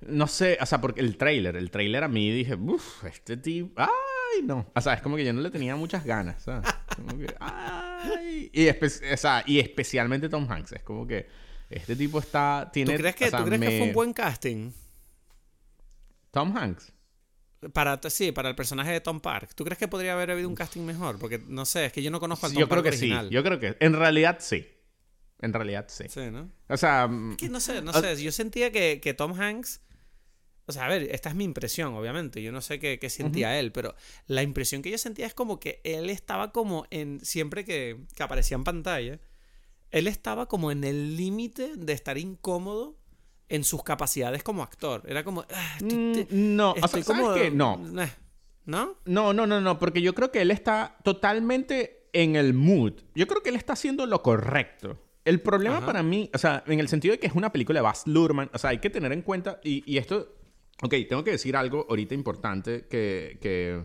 No 0.00 0.26
sé, 0.26 0.56
o 0.62 0.64
sea, 0.64 0.80
porque 0.80 1.02
el 1.02 1.18
trailer, 1.18 1.56
el 1.56 1.70
trailer 1.70 2.04
a 2.04 2.08
mí 2.08 2.30
dije, 2.30 2.54
uff, 2.54 3.04
este 3.04 3.36
tipo. 3.36 3.78
¡Ay, 3.82 4.42
no! 4.44 4.64
O 4.74 4.80
sea, 4.80 4.94
es 4.94 5.02
como 5.02 5.16
que 5.16 5.26
yo 5.26 5.34
no 5.34 5.42
le 5.42 5.50
tenía 5.50 5.76
muchas 5.76 6.06
ganas, 6.06 6.42
¿sabes? 6.42 6.66
Como 6.96 7.18
que, 7.18 7.26
¡ay! 7.38 7.93
Y, 8.52 8.68
o 8.68 9.16
sea, 9.16 9.42
y 9.46 9.58
especialmente 9.58 10.28
Tom 10.28 10.50
Hanks. 10.50 10.72
Es 10.72 10.82
como 10.82 11.06
que 11.06 11.26
este 11.70 11.96
tipo 11.96 12.18
está. 12.18 12.70
Tiene, 12.72 12.92
¿Tú 12.92 12.98
crees, 12.98 13.16
que, 13.16 13.30
¿tú 13.30 13.44
crees 13.44 13.60
que 13.60 13.78
fue 13.78 13.86
un 13.88 13.92
buen 13.92 14.12
casting? 14.12 14.70
Tom 16.30 16.56
Hanks. 16.56 16.92
Para, 17.72 17.98
sí, 18.10 18.32
para 18.32 18.50
el 18.50 18.54
personaje 18.54 18.92
de 18.92 19.00
Tom 19.00 19.20
Park. 19.20 19.54
¿Tú 19.54 19.64
crees 19.64 19.78
que 19.78 19.88
podría 19.88 20.12
haber 20.12 20.30
habido 20.30 20.48
un 20.48 20.54
casting 20.54 20.82
mejor? 20.82 21.18
Porque 21.18 21.42
no 21.46 21.64
sé, 21.64 21.86
es 21.86 21.92
que 21.92 22.02
yo 22.02 22.10
no 22.10 22.20
conozco 22.20 22.46
al 22.46 22.52
Tom 22.52 22.60
yo 22.60 22.68
creo 22.68 22.82
que 22.82 22.90
original. 22.90 23.28
Sí, 23.28 23.34
yo 23.34 23.42
creo 23.42 23.58
que 23.58 23.76
en 23.80 23.94
realidad 23.94 24.38
sí. 24.40 24.66
En 25.40 25.52
realidad 25.52 25.86
sí. 25.88 26.04
Sí, 26.08 26.30
¿no? 26.30 26.50
O 26.68 26.76
sea. 26.76 27.08
Es 27.30 27.36
que 27.36 27.48
no 27.48 27.60
sé, 27.60 27.80
no 27.82 27.92
sé. 27.92 28.22
Yo 28.22 28.32
sentía 28.32 28.70
que, 28.70 29.00
que 29.00 29.14
Tom 29.14 29.38
Hanks 29.38 29.80
o 30.66 30.72
sea, 30.72 30.86
a 30.86 30.88
ver, 30.88 31.08
esta 31.10 31.28
es 31.28 31.34
mi 31.34 31.44
impresión, 31.44 31.94
obviamente. 31.94 32.42
Yo 32.42 32.50
no 32.50 32.62
sé 32.62 32.78
qué, 32.78 33.10
sentía 33.10 33.58
él, 33.58 33.70
pero 33.70 33.94
la 34.26 34.42
impresión 34.42 34.80
que 34.80 34.90
yo 34.90 34.96
sentía 34.96 35.26
es 35.26 35.34
como 35.34 35.60
que 35.60 35.80
él 35.84 36.08
estaba 36.08 36.52
como 36.52 36.86
en. 36.90 37.20
Siempre 37.24 37.64
que, 37.64 38.06
aparecía 38.18 38.56
en 38.56 38.64
pantalla, 38.64 39.20
él 39.90 40.06
estaba 40.06 40.46
como 40.46 40.72
en 40.72 40.84
el 40.84 41.16
límite 41.16 41.72
de 41.76 41.92
estar 41.92 42.16
incómodo 42.16 42.96
en 43.50 43.62
sus 43.62 43.82
capacidades 43.82 44.42
como 44.42 44.62
actor. 44.62 45.02
Era 45.06 45.22
como. 45.22 45.44
Ah, 45.52 45.78
mm, 45.82 46.22
no, 46.30 46.72
o 46.72 46.88
sea, 46.88 47.04
como, 47.04 47.34
que 47.34 47.50
no. 47.50 47.78
Eh, 48.00 48.10
¿No? 48.64 48.96
No, 49.04 49.34
no, 49.34 49.46
no, 49.46 49.60
no, 49.60 49.78
porque 49.78 50.00
yo 50.00 50.14
creo 50.14 50.32
que 50.32 50.40
él 50.40 50.50
está 50.50 50.96
totalmente 51.04 52.08
en 52.14 52.36
el 52.36 52.54
mood. 52.54 52.94
Yo 53.14 53.26
creo 53.26 53.42
que 53.42 53.50
él 53.50 53.56
está 53.56 53.74
haciendo 53.74 54.06
lo 54.06 54.22
correcto. 54.22 54.98
El 55.26 55.40
problema 55.40 55.84
para 55.84 56.02
mí, 56.02 56.30
o 56.34 56.38
sea, 56.38 56.62
en 56.66 56.80
el 56.80 56.88
sentido 56.88 57.12
de 57.12 57.18
que 57.18 57.26
es 57.26 57.34
una 57.34 57.50
película 57.50 57.78
de 57.78 57.82
Baz 57.82 58.06
Luhrmann, 58.06 58.50
o 58.52 58.58
sea, 58.58 58.70
hay 58.70 58.78
que 58.78 58.90
tener 58.90 59.10
en 59.10 59.22
cuenta, 59.22 59.58
y, 59.64 59.82
y 59.90 59.96
esto 59.96 60.34
Ok, 60.82 60.94
tengo 61.08 61.24
que 61.24 61.32
decir 61.32 61.56
algo 61.56 61.86
ahorita 61.88 62.14
importante 62.14 62.86
que, 62.88 63.38
que, 63.40 63.84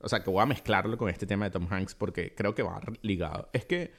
o 0.00 0.08
sea, 0.08 0.22
que 0.22 0.30
voy 0.30 0.42
a 0.42 0.46
mezclarlo 0.46 0.98
con 0.98 1.08
este 1.08 1.26
tema 1.26 1.46
de 1.46 1.50
Tom 1.50 1.66
Hanks 1.70 1.94
porque 1.94 2.34
creo 2.34 2.54
que 2.54 2.62
va 2.62 2.80
ligado. 3.02 3.48
Es 3.52 3.64
que 3.64 3.92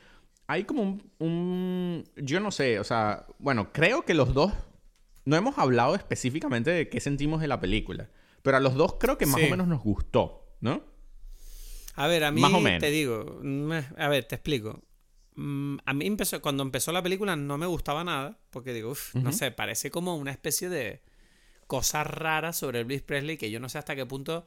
hay 0.47 0.63
como 0.63 0.81
un, 0.81 1.11
un, 1.19 2.03
yo 2.15 2.39
no 2.39 2.51
sé, 2.51 2.79
o 2.79 2.83
sea, 2.83 3.25
bueno, 3.39 3.71
creo 3.71 4.03
que 4.03 4.13
los 4.13 4.33
dos 4.33 4.51
no 5.25 5.35
hemos 5.35 5.57
hablado 5.57 5.95
específicamente 5.95 6.71
de 6.71 6.89
qué 6.89 6.99
sentimos 6.99 7.41
de 7.41 7.47
la 7.47 7.59
película, 7.59 8.09
pero 8.41 8.57
a 8.57 8.59
los 8.59 8.73
dos 8.75 8.95
creo 8.99 9.17
que 9.17 9.25
más 9.25 9.41
o 9.41 9.49
menos 9.49 9.67
nos 9.67 9.83
gustó, 9.83 10.55
¿no? 10.59 10.83
A 11.95 12.07
ver, 12.07 12.23
a 12.23 12.31
mí 12.31 12.41
te 12.79 12.89
digo, 12.89 13.41
a 13.97 14.07
ver, 14.07 14.23
te 14.23 14.35
explico. 14.35 14.81
Mm, 15.35 15.77
a 15.85 15.93
mí 15.93 16.05
empezó, 16.07 16.41
cuando 16.41 16.63
empezó 16.63 16.91
la 16.91 17.03
película 17.03 17.35
no 17.35 17.57
me 17.57 17.65
gustaba 17.65 18.03
nada, 18.03 18.39
porque 18.49 18.73
digo, 18.73 18.91
uff, 18.91 19.15
no 19.15 19.31
sé, 19.31 19.51
parece 19.51 19.91
como 19.91 20.15
una 20.15 20.31
especie 20.31 20.69
de 20.69 21.01
cosas 21.69 22.07
raras 22.07 22.57
sobre 22.57 22.79
Elvis 22.79 23.03
Presley 23.03 23.37
que 23.37 23.51
yo 23.51 23.59
no 23.59 23.69
sé 23.69 23.77
hasta 23.77 23.95
qué 23.95 24.03
punto 24.03 24.43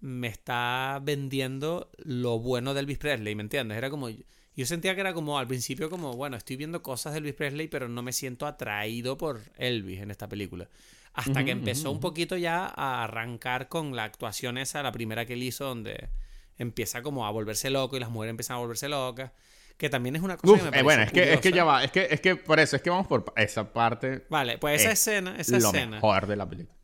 me 0.00 0.28
está 0.28 0.98
vendiendo 1.02 1.90
lo 1.98 2.38
bueno 2.38 2.72
de 2.72 2.80
Elvis 2.80 2.96
Presley, 2.96 3.34
¿me 3.34 3.42
entiendes? 3.42 3.76
Era 3.76 3.90
como 3.90 4.08
yo 4.08 4.64
sentía 4.64 4.94
que 4.94 5.02
era 5.02 5.12
como 5.12 5.38
al 5.38 5.46
principio 5.46 5.90
como, 5.90 6.14
bueno, 6.14 6.38
estoy 6.38 6.56
viendo 6.56 6.82
cosas 6.82 7.12
de 7.12 7.18
Elvis 7.18 7.34
Presley, 7.34 7.68
pero 7.68 7.90
no 7.90 8.02
me 8.02 8.14
siento 8.14 8.46
atraído 8.46 9.18
por 9.18 9.42
Elvis 9.58 10.00
en 10.00 10.10
esta 10.10 10.26
película. 10.26 10.70
Hasta 11.12 11.44
que 11.44 11.50
empezó 11.50 11.90
un 11.90 12.00
poquito 12.00 12.34
ya 12.38 12.72
a 12.74 13.04
arrancar 13.04 13.68
con 13.68 13.94
la 13.94 14.04
actuación 14.04 14.56
esa, 14.56 14.82
la 14.82 14.90
primera 14.90 15.26
que 15.26 15.34
él 15.34 15.42
hizo, 15.42 15.66
donde 15.66 16.08
empieza 16.56 17.02
como 17.02 17.26
a 17.26 17.30
volverse 17.30 17.68
loco 17.68 17.96
y 17.96 18.00
las 18.00 18.10
mujeres 18.10 18.30
empiezan 18.30 18.56
a 18.56 18.60
volverse 18.60 18.88
locas. 18.88 19.32
Que 19.76 19.90
también 19.90 20.16
es 20.16 20.22
una 20.22 20.36
cosa 20.36 20.64
que 20.64 20.70
me 20.70 20.78
eh, 20.78 20.82
Bueno, 20.82 21.02
es 21.02 21.12
que, 21.12 21.32
es 21.34 21.40
que 21.40 21.52
ya 21.52 21.64
va. 21.64 21.82
Es 21.82 21.90
que, 21.90 22.06
es 22.10 22.20
que 22.20 22.36
por 22.36 22.60
eso, 22.60 22.76
es 22.76 22.82
que 22.82 22.90
vamos 22.90 23.06
por 23.06 23.24
esa 23.36 23.72
parte. 23.72 24.24
Vale, 24.30 24.58
pues 24.58 24.80
esa 24.80 24.92
escena, 24.92 25.36
esa 25.38 25.58
lo 25.58 25.68
escena. 25.68 25.96
mejor 25.96 26.26
de 26.26 26.36
la 26.36 26.48
película. 26.48 26.76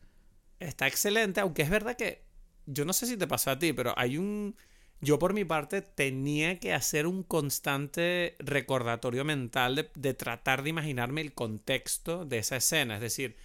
Está 0.58 0.86
excelente, 0.86 1.40
aunque 1.40 1.62
es 1.62 1.70
verdad 1.70 1.96
que. 1.96 2.24
Yo 2.66 2.84
no 2.84 2.92
sé 2.92 3.06
si 3.06 3.16
te 3.16 3.26
pasó 3.26 3.50
a 3.50 3.58
ti, 3.58 3.72
pero 3.72 3.94
hay 3.96 4.18
un. 4.18 4.56
Yo 5.00 5.18
por 5.18 5.32
mi 5.32 5.44
parte 5.44 5.80
tenía 5.80 6.58
que 6.58 6.74
hacer 6.74 7.06
un 7.06 7.22
constante 7.22 8.36
recordatorio 8.38 9.24
mental 9.24 9.74
de, 9.74 9.90
de 9.94 10.12
tratar 10.12 10.62
de 10.62 10.70
imaginarme 10.70 11.22
el 11.22 11.32
contexto 11.32 12.26
de 12.26 12.38
esa 12.38 12.56
escena. 12.56 12.96
Es 12.96 13.00
decir, 13.00 13.36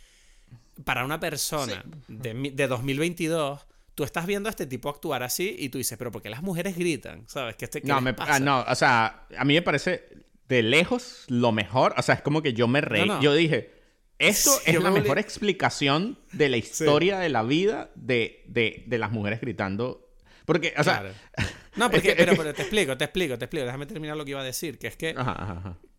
para 0.83 1.05
una 1.05 1.19
persona 1.19 1.85
de, 2.07 2.51
de 2.53 2.67
2022 2.67 3.65
tú 3.95 4.03
estás 4.03 4.25
viendo 4.25 4.49
a 4.49 4.51
este 4.51 4.65
tipo 4.65 4.89
actuar 4.89 5.23
así 5.23 5.55
y 5.57 5.69
tú 5.69 5.77
dices, 5.77 5.97
pero 5.97 6.11
¿por 6.11 6.21
qué 6.21 6.29
las 6.29 6.43
mujeres 6.43 6.77
gritan? 6.77 7.27
¿Sabes? 7.27 7.55
¿Qué, 7.55 7.65
este, 7.65 7.81
no, 7.83 8.01
me, 8.01 8.13
ah, 8.19 8.39
no, 8.39 8.63
o 8.67 8.75
sea, 8.75 9.25
a 9.37 9.45
mí 9.45 9.53
me 9.53 9.61
parece 9.61 10.03
de 10.47 10.61
lejos 10.63 11.23
lo 11.27 11.51
mejor. 11.51 11.93
O 11.97 12.01
sea, 12.01 12.15
es 12.15 12.21
como 12.21 12.41
que 12.41 12.53
yo 12.53 12.67
me 12.67 12.81
reí. 12.81 13.09
Yo 13.21 13.33
dije, 13.33 13.73
esto 14.19 14.51
es 14.65 14.81
la 14.81 14.91
mejor 14.91 15.17
explicación 15.17 16.19
de 16.31 16.49
la 16.49 16.57
historia 16.57 17.19
de 17.19 17.29
la 17.29 17.43
vida 17.43 17.89
de, 17.95 18.43
de, 18.47 18.83
de, 18.85 18.97
las 18.97 19.11
mujeres 19.11 19.41
gritando. 19.41 20.13
Porque, 20.45 20.73
o 20.77 20.83
sea. 20.83 21.11
No, 21.75 21.89
porque, 21.91 22.15
pero, 22.15 22.35
te 22.53 22.61
explico, 22.61 22.97
te 22.97 23.05
explico, 23.05 23.37
te 23.37 23.45
explico. 23.45 23.65
Déjame 23.65 23.85
terminar 23.85 24.17
lo 24.17 24.25
que 24.25 24.31
iba 24.31 24.41
a 24.41 24.45
decir. 24.45 24.77
Que 24.77 24.87
es 24.87 24.97
que. 24.97 25.15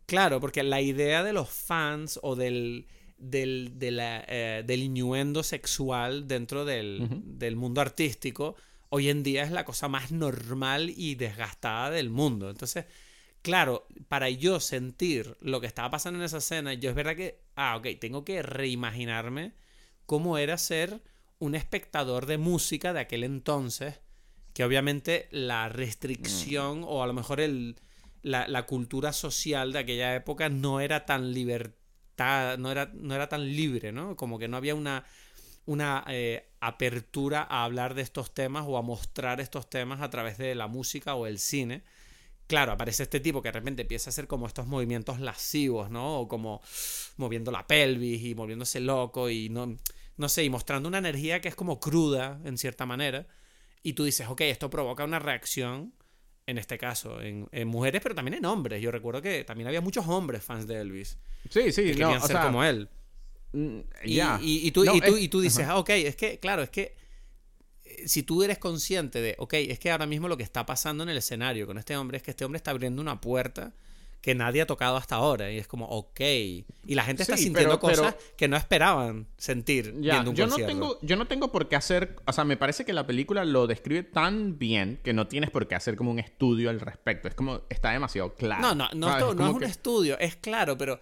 Claro, 0.06 0.40
porque 0.40 0.62
la 0.62 0.80
idea 0.80 1.24
de 1.24 1.32
los 1.32 1.48
fans 1.48 2.20
o 2.22 2.36
del 2.36 2.86
del, 3.18 3.72
de 3.78 3.90
la, 3.90 4.24
eh, 4.28 4.62
del 4.66 4.82
innuendo 4.82 5.42
sexual 5.42 6.28
dentro 6.28 6.64
del, 6.64 7.08
del, 7.24 7.56
mundo 7.56 7.80
artístico, 7.80 8.56
hoy 8.88 9.08
en 9.08 9.22
día 9.22 9.44
es 9.44 9.50
la 9.50 9.64
cosa 9.64 9.88
más 9.88 10.12
normal 10.12 10.90
y 10.90 11.14
desgastada 11.14 11.90
del 11.90 12.10
mundo. 12.10 12.50
Entonces, 12.50 12.86
claro, 13.42 13.86
para 14.08 14.28
yo 14.30 14.60
sentir 14.60 15.36
lo 15.40 15.60
que 15.60 15.66
estaba 15.66 15.90
pasando 15.90 16.18
en 16.18 16.24
esa 16.24 16.38
escena, 16.38 16.74
yo 16.74 16.90
es 16.90 16.96
verdad 16.96 17.16
que, 17.16 17.40
ah, 17.54 17.76
ok, 17.76 17.88
tengo 18.00 18.24
que 18.24 18.42
reimaginarme 18.42 19.54
cómo 20.04 20.38
era 20.38 20.58
ser 20.58 21.02
un 21.38 21.54
espectador 21.54 22.26
de 22.26 22.38
música 22.38 22.92
de 22.92 23.00
aquel 23.00 23.24
entonces, 23.24 24.00
que 24.52 24.64
obviamente 24.64 25.28
la 25.30 25.68
restricción 25.68 26.82
o 26.86 27.02
a 27.02 27.06
lo 27.06 27.12
mejor 27.12 27.40
el, 27.40 27.76
la, 28.22 28.66
cultura 28.66 29.12
social 29.12 29.72
de 29.72 29.80
aquella 29.80 30.14
época 30.14 30.48
no 30.48 30.80
era 30.80 31.04
tan 31.06 31.32
libertad, 31.32 31.76
no 32.18 32.70
era, 32.70 32.90
no 32.94 33.14
era 33.14 33.28
tan 33.28 33.46
libre, 33.46 33.92
¿no? 33.92 34.16
Como 34.16 34.38
que 34.38 34.48
no 34.48 34.56
había 34.56 34.74
una, 34.74 35.04
una 35.66 36.04
eh, 36.08 36.48
apertura 36.60 37.46
a 37.48 37.64
hablar 37.64 37.94
de 37.94 38.02
estos 38.02 38.32
temas 38.32 38.64
o 38.66 38.78
a 38.78 38.82
mostrar 38.82 39.40
estos 39.40 39.68
temas 39.68 40.00
a 40.00 40.10
través 40.10 40.38
de 40.38 40.54
la 40.54 40.66
música 40.66 41.14
o 41.14 41.26
el 41.26 41.38
cine 41.38 41.82
claro, 42.46 42.72
aparece 42.72 43.02
este 43.02 43.20
tipo 43.20 43.42
que 43.42 43.48
de 43.48 43.52
repente 43.52 43.82
empieza 43.82 44.10
a 44.10 44.12
hacer 44.12 44.26
como 44.26 44.46
estos 44.46 44.66
movimientos 44.66 45.20
lascivos, 45.20 45.90
¿no? 45.90 46.20
O 46.20 46.28
como 46.28 46.60
moviendo 47.16 47.50
la 47.50 47.66
pelvis 47.66 48.22
y 48.24 48.34
moviéndose 48.34 48.80
loco 48.80 49.30
y 49.30 49.48
no, 49.48 49.76
no 50.16 50.28
sé, 50.28 50.44
y 50.44 50.50
mostrando 50.50 50.88
una 50.88 50.98
energía 50.98 51.40
que 51.40 51.48
es 51.48 51.54
como 51.54 51.80
cruda, 51.80 52.40
en 52.44 52.58
cierta 52.58 52.86
manera. 52.86 53.26
Y 53.82 53.94
tú 53.94 54.04
dices, 54.04 54.28
ok, 54.28 54.42
esto 54.42 54.70
provoca 54.70 55.04
una 55.04 55.18
reacción, 55.18 55.92
en 56.46 56.58
este 56.58 56.78
caso, 56.78 57.20
en, 57.20 57.48
mujeres, 57.68 58.00
pero 58.02 58.14
también 58.14 58.34
en 58.34 58.44
hombres. 58.44 58.80
Yo 58.80 58.90
recuerdo 58.90 59.20
que 59.20 59.44
también 59.44 59.66
había 59.66 59.80
muchos 59.80 60.06
hombres 60.06 60.44
fans 60.44 60.66
de 60.66 60.80
Elvis. 60.80 61.18
Sí, 61.50 61.72
sí, 61.72 61.82
que 61.82 61.90
querían 61.90 62.22
ser 62.22 62.38
como 62.40 62.62
él. 62.62 62.88
Mm, 63.52 63.80
y, 64.04 64.70
tú, 64.70 64.84
y, 64.84 65.28
tú, 65.28 65.40
dices, 65.40 65.66
ah, 65.66 65.78
ok, 65.78 65.90
es 65.90 66.16
que, 66.16 66.38
claro, 66.38 66.62
es 66.62 66.70
que 66.70 66.94
si 68.04 68.22
tú 68.22 68.42
eres 68.42 68.58
consciente 68.58 69.20
de, 69.20 69.34
ok, 69.38 69.54
es 69.54 69.78
que 69.78 69.90
ahora 69.90 70.06
mismo 70.06 70.28
lo 70.28 70.36
que 70.36 70.42
está 70.42 70.66
pasando 70.66 71.02
en 71.02 71.08
el 71.08 71.16
escenario 71.16 71.66
con 71.66 71.78
este 71.78 71.96
hombre 71.96 72.18
es 72.18 72.22
que 72.22 72.30
este 72.30 72.44
hombre 72.44 72.58
está 72.58 72.70
abriendo 72.70 73.00
una 73.02 73.20
puerta 73.20 73.74
que 74.26 74.34
nadie 74.34 74.60
ha 74.60 74.66
tocado 74.66 74.96
hasta 74.96 75.14
ahora. 75.14 75.52
Y 75.52 75.58
es 75.58 75.68
como, 75.68 75.86
ok. 75.86 76.18
Y 76.18 76.64
la 76.96 77.04
gente 77.04 77.22
está 77.22 77.36
sintiendo 77.36 77.78
cosas 77.78 78.16
que 78.36 78.48
no 78.48 78.56
esperaban 78.56 79.28
sentir 79.36 79.92
viendo 79.92 80.30
un 80.30 80.36
yo 80.36 80.48
No 80.48 80.56
tengo, 80.56 80.98
yo 81.00 81.14
no 81.14 81.28
tengo 81.28 81.52
por 81.52 81.68
qué 81.68 81.76
hacer... 81.76 82.16
O 82.26 82.32
sea, 82.32 82.42
me 82.42 82.56
parece 82.56 82.84
que 82.84 82.92
la 82.92 83.06
película 83.06 83.44
lo 83.44 83.68
describe 83.68 84.02
tan 84.02 84.58
bien 84.58 84.98
que 85.04 85.12
no 85.12 85.28
tienes 85.28 85.50
por 85.50 85.68
qué 85.68 85.76
hacer 85.76 85.94
como 85.94 86.10
un 86.10 86.18
estudio 86.18 86.70
al 86.70 86.80
respecto. 86.80 87.28
Es 87.28 87.36
como, 87.36 87.60
está 87.68 87.92
demasiado 87.92 88.34
claro. 88.34 88.62
No, 88.62 88.74
no, 88.74 88.88
no, 88.94 89.32
no 89.32 89.48
es 89.48 89.54
un 89.54 89.62
estudio, 89.62 90.18
es 90.18 90.34
claro, 90.34 90.76
pero 90.76 91.00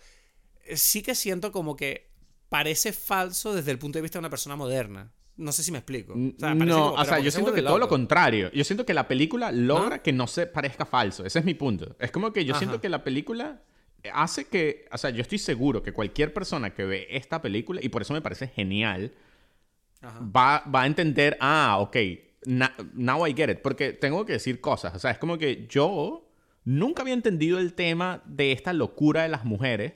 sí 0.74 1.00
que 1.00 1.14
siento 1.14 1.50
como 1.50 1.76
que 1.76 2.10
parece 2.50 2.92
falso 2.92 3.54
desde 3.54 3.70
el 3.70 3.78
punto 3.78 3.96
de 3.96 4.02
vista 4.02 4.18
de 4.18 4.20
una 4.20 4.28
persona 4.28 4.54
moderna. 4.54 5.10
No 5.36 5.50
sé 5.50 5.62
si 5.62 5.72
me 5.72 5.78
explico. 5.78 6.14
no, 6.16 6.92
o 6.92 7.04
sea, 7.04 7.18
yo 7.18 7.30
siento 7.30 7.52
que 7.52 7.62
todo 7.62 7.78
lo 7.78 7.88
contrario. 7.88 8.50
Yo 8.52 8.64
siento 8.64 8.86
que 8.86 8.94
la 8.94 9.08
película 9.08 9.50
logra 9.52 10.02
que 10.02 10.12
no 10.12 10.26
se 10.26 10.46
parezca 10.46 10.84
falso. 10.84 11.24
Ese 11.24 11.40
es 11.40 11.44
mi 11.44 11.54
punto. 11.54 11.96
Es 11.98 12.10
como 12.10 12.32
que 12.32 12.44
yo 12.44 12.54
siento 12.54 12.80
que 12.80 12.88
la 12.88 13.02
película 13.02 13.62
hace 14.12 14.46
que, 14.46 14.86
o 14.92 14.98
sea, 14.98 15.10
yo 15.10 15.22
estoy 15.22 15.38
seguro 15.38 15.82
que 15.82 15.92
cualquier 15.92 16.32
persona 16.32 16.74
que 16.74 16.84
ve 16.84 17.06
esta 17.10 17.40
película, 17.40 17.80
y 17.82 17.88
por 17.88 18.02
eso 18.02 18.12
me 18.12 18.20
parece 18.20 18.48
genial, 18.48 19.12
va, 20.04 20.62
va, 20.72 20.82
a 20.82 20.86
entender, 20.86 21.36
ah, 21.40 21.78
ok, 21.80 21.96
now 22.94 23.26
I 23.26 23.34
get 23.34 23.50
it. 23.50 23.58
Porque 23.60 23.92
tengo 23.92 24.24
que 24.24 24.34
decir 24.34 24.60
cosas. 24.60 24.94
O 24.94 24.98
sea, 24.98 25.10
es 25.10 25.18
como 25.18 25.38
que 25.38 25.66
yo 25.68 26.28
nunca 26.64 27.02
había 27.02 27.14
entendido 27.14 27.58
el 27.58 27.74
tema 27.74 28.22
de 28.26 28.52
esta 28.52 28.72
locura 28.72 29.22
de 29.22 29.28
las 29.28 29.44
mujeres 29.44 29.94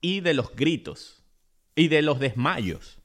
y 0.00 0.20
de 0.20 0.34
los 0.34 0.54
gritos 0.54 1.22
y 1.74 1.88
de 1.88 2.02
los 2.02 2.18
desmayos. 2.18 2.98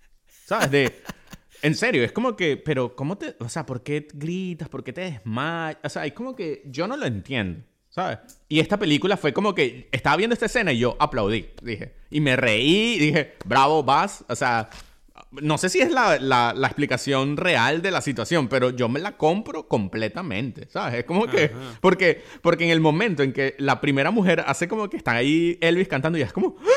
¿Sabes? 0.45 0.71
De... 0.71 1.03
En 1.62 1.76
serio, 1.76 2.03
es 2.03 2.12
como 2.12 2.36
que, 2.36 2.58
pero 2.58 2.95
¿cómo 2.95 3.18
te, 3.18 3.36
o 3.39 3.49
sea, 3.49 3.66
por 3.66 3.84
qué 3.84 4.08
gritas, 4.14 4.70
por 4.70 4.84
qué 4.84 4.93
te 4.93 5.01
desmayas? 5.01 5.78
O 5.84 5.89
sea, 5.89 6.05
es 6.05 6.14
como 6.14 6.36
que 6.36 6.64
yo 6.66 6.88
no 6.88 6.97
lo 6.97 7.05
entiendo, 7.05 7.64
¿sabes? 7.89 8.20
Y 8.47 8.60
esta 8.60 8.78
película 8.78 9.18
fue 9.18 9.34
como 9.34 9.55
que 9.55 9.89
estaba 9.91 10.18
viendo 10.18 10.34
esta 10.34 10.45
escena 10.45 10.72
y 10.72 10.80
yo 10.80 10.95
aplaudí, 10.99 11.49
dije, 11.62 11.93
y 12.10 12.22
me 12.22 12.36
reí, 12.36 12.99
dije, 12.99 13.34
bravo, 13.45 13.84
vas, 13.84 14.24
o 14.30 14.36
sea, 14.36 14.70
no 15.32 15.58
sé 15.58 15.70
si 15.70 15.80
es 15.80 15.91
la, 15.91 16.20
la, 16.20 16.68
explicación 16.68 17.38
real 17.38 17.82
de 17.82 17.91
la 17.91 18.01
situación, 18.01 18.47
pero 18.47 18.70
yo 18.70 18.88
me 18.88 18.99
la 18.99 19.18
compro 19.18 19.68
completamente, 19.68 20.68
¿sabes? 20.70 20.99
Es 20.99 21.05
como 21.05 21.28
que, 21.28 21.51
porque, 21.82 22.24
porque 22.41 22.66
en 22.66 22.70
el 22.72 22.80
momento 22.80 23.24
en 23.24 23.34
que 23.34 23.55
la 23.58 23.82
primera 23.82 24.12
mujer 24.12 24.43
hace 24.47 24.68
como 24.68 24.89
que 24.89 24.97
está 24.97 25.12
ahí 25.14 25.58
Elvis 25.62 25.88
cantando 25.88 26.18
y 26.18 26.22
es 26.22 26.32
como, 26.32 26.55
¡Ah! 26.62 26.76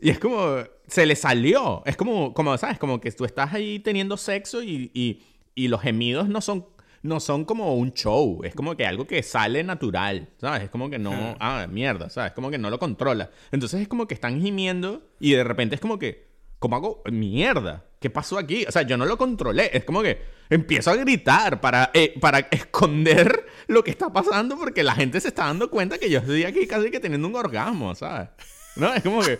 Y 0.00 0.10
es 0.10 0.18
como, 0.18 0.58
se 0.86 1.06
le 1.06 1.16
salió. 1.16 1.82
Es 1.86 1.96
como, 1.96 2.34
como 2.34 2.56
¿sabes? 2.58 2.78
Como 2.78 3.00
que 3.00 3.10
tú 3.12 3.24
estás 3.24 3.52
ahí 3.54 3.78
teniendo 3.78 4.16
sexo 4.16 4.62
y, 4.62 4.90
y, 4.92 5.22
y 5.54 5.68
los 5.68 5.80
gemidos 5.80 6.28
no 6.28 6.40
son, 6.40 6.66
no 7.02 7.20
son 7.20 7.44
como 7.44 7.74
un 7.76 7.92
show. 7.92 8.42
Es 8.44 8.54
como 8.54 8.76
que 8.76 8.86
algo 8.86 9.06
que 9.06 9.22
sale 9.22 9.62
natural, 9.62 10.28
¿sabes? 10.38 10.64
Es 10.64 10.70
como 10.70 10.90
que 10.90 10.98
no, 10.98 11.36
ah, 11.40 11.66
mierda, 11.70 12.10
¿sabes? 12.10 12.32
Como 12.32 12.50
que 12.50 12.58
no 12.58 12.70
lo 12.70 12.78
controla. 12.78 13.30
Entonces 13.52 13.80
es 13.80 13.88
como 13.88 14.06
que 14.06 14.14
están 14.14 14.40
gimiendo 14.40 15.02
y 15.20 15.32
de 15.32 15.44
repente 15.44 15.76
es 15.76 15.80
como 15.80 15.98
que, 15.98 16.28
¿cómo 16.58 16.76
hago? 16.76 17.02
Mierda. 17.10 17.84
¿Qué 18.00 18.10
pasó 18.10 18.36
aquí? 18.36 18.66
O 18.68 18.72
sea, 18.72 18.82
yo 18.82 18.98
no 18.98 19.06
lo 19.06 19.16
controlé. 19.16 19.70
Es 19.72 19.84
como 19.84 20.02
que 20.02 20.20
empiezo 20.50 20.90
a 20.90 20.96
gritar 20.96 21.60
para, 21.60 21.90
eh, 21.94 22.14
para 22.20 22.38
esconder 22.50 23.46
lo 23.68 23.82
que 23.82 23.90
está 23.90 24.12
pasando 24.12 24.58
porque 24.58 24.82
la 24.82 24.94
gente 24.94 25.20
se 25.20 25.28
está 25.28 25.44
dando 25.46 25.70
cuenta 25.70 25.98
que 25.98 26.10
yo 26.10 26.18
estoy 26.18 26.44
aquí 26.44 26.66
casi 26.66 26.90
que 26.90 27.00
teniendo 27.00 27.28
un 27.28 27.36
orgasmo, 27.36 27.94
¿sabes? 27.94 28.28
¿No? 28.76 28.92
Es 28.94 29.02
como 29.02 29.22
que. 29.22 29.38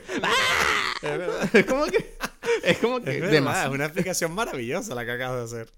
Es 1.52 1.66
como 1.66 1.84
que. 1.86 2.16
Es 2.62 2.78
como 2.78 3.00
que. 3.02 3.18
Es, 3.18 3.32
es 3.32 3.40
una 3.40 3.84
explicación 3.84 4.32
maravillosa 4.32 4.94
la 4.94 5.04
que 5.04 5.12
acabas 5.12 5.50
de 5.50 5.58
hacer. 5.58 5.72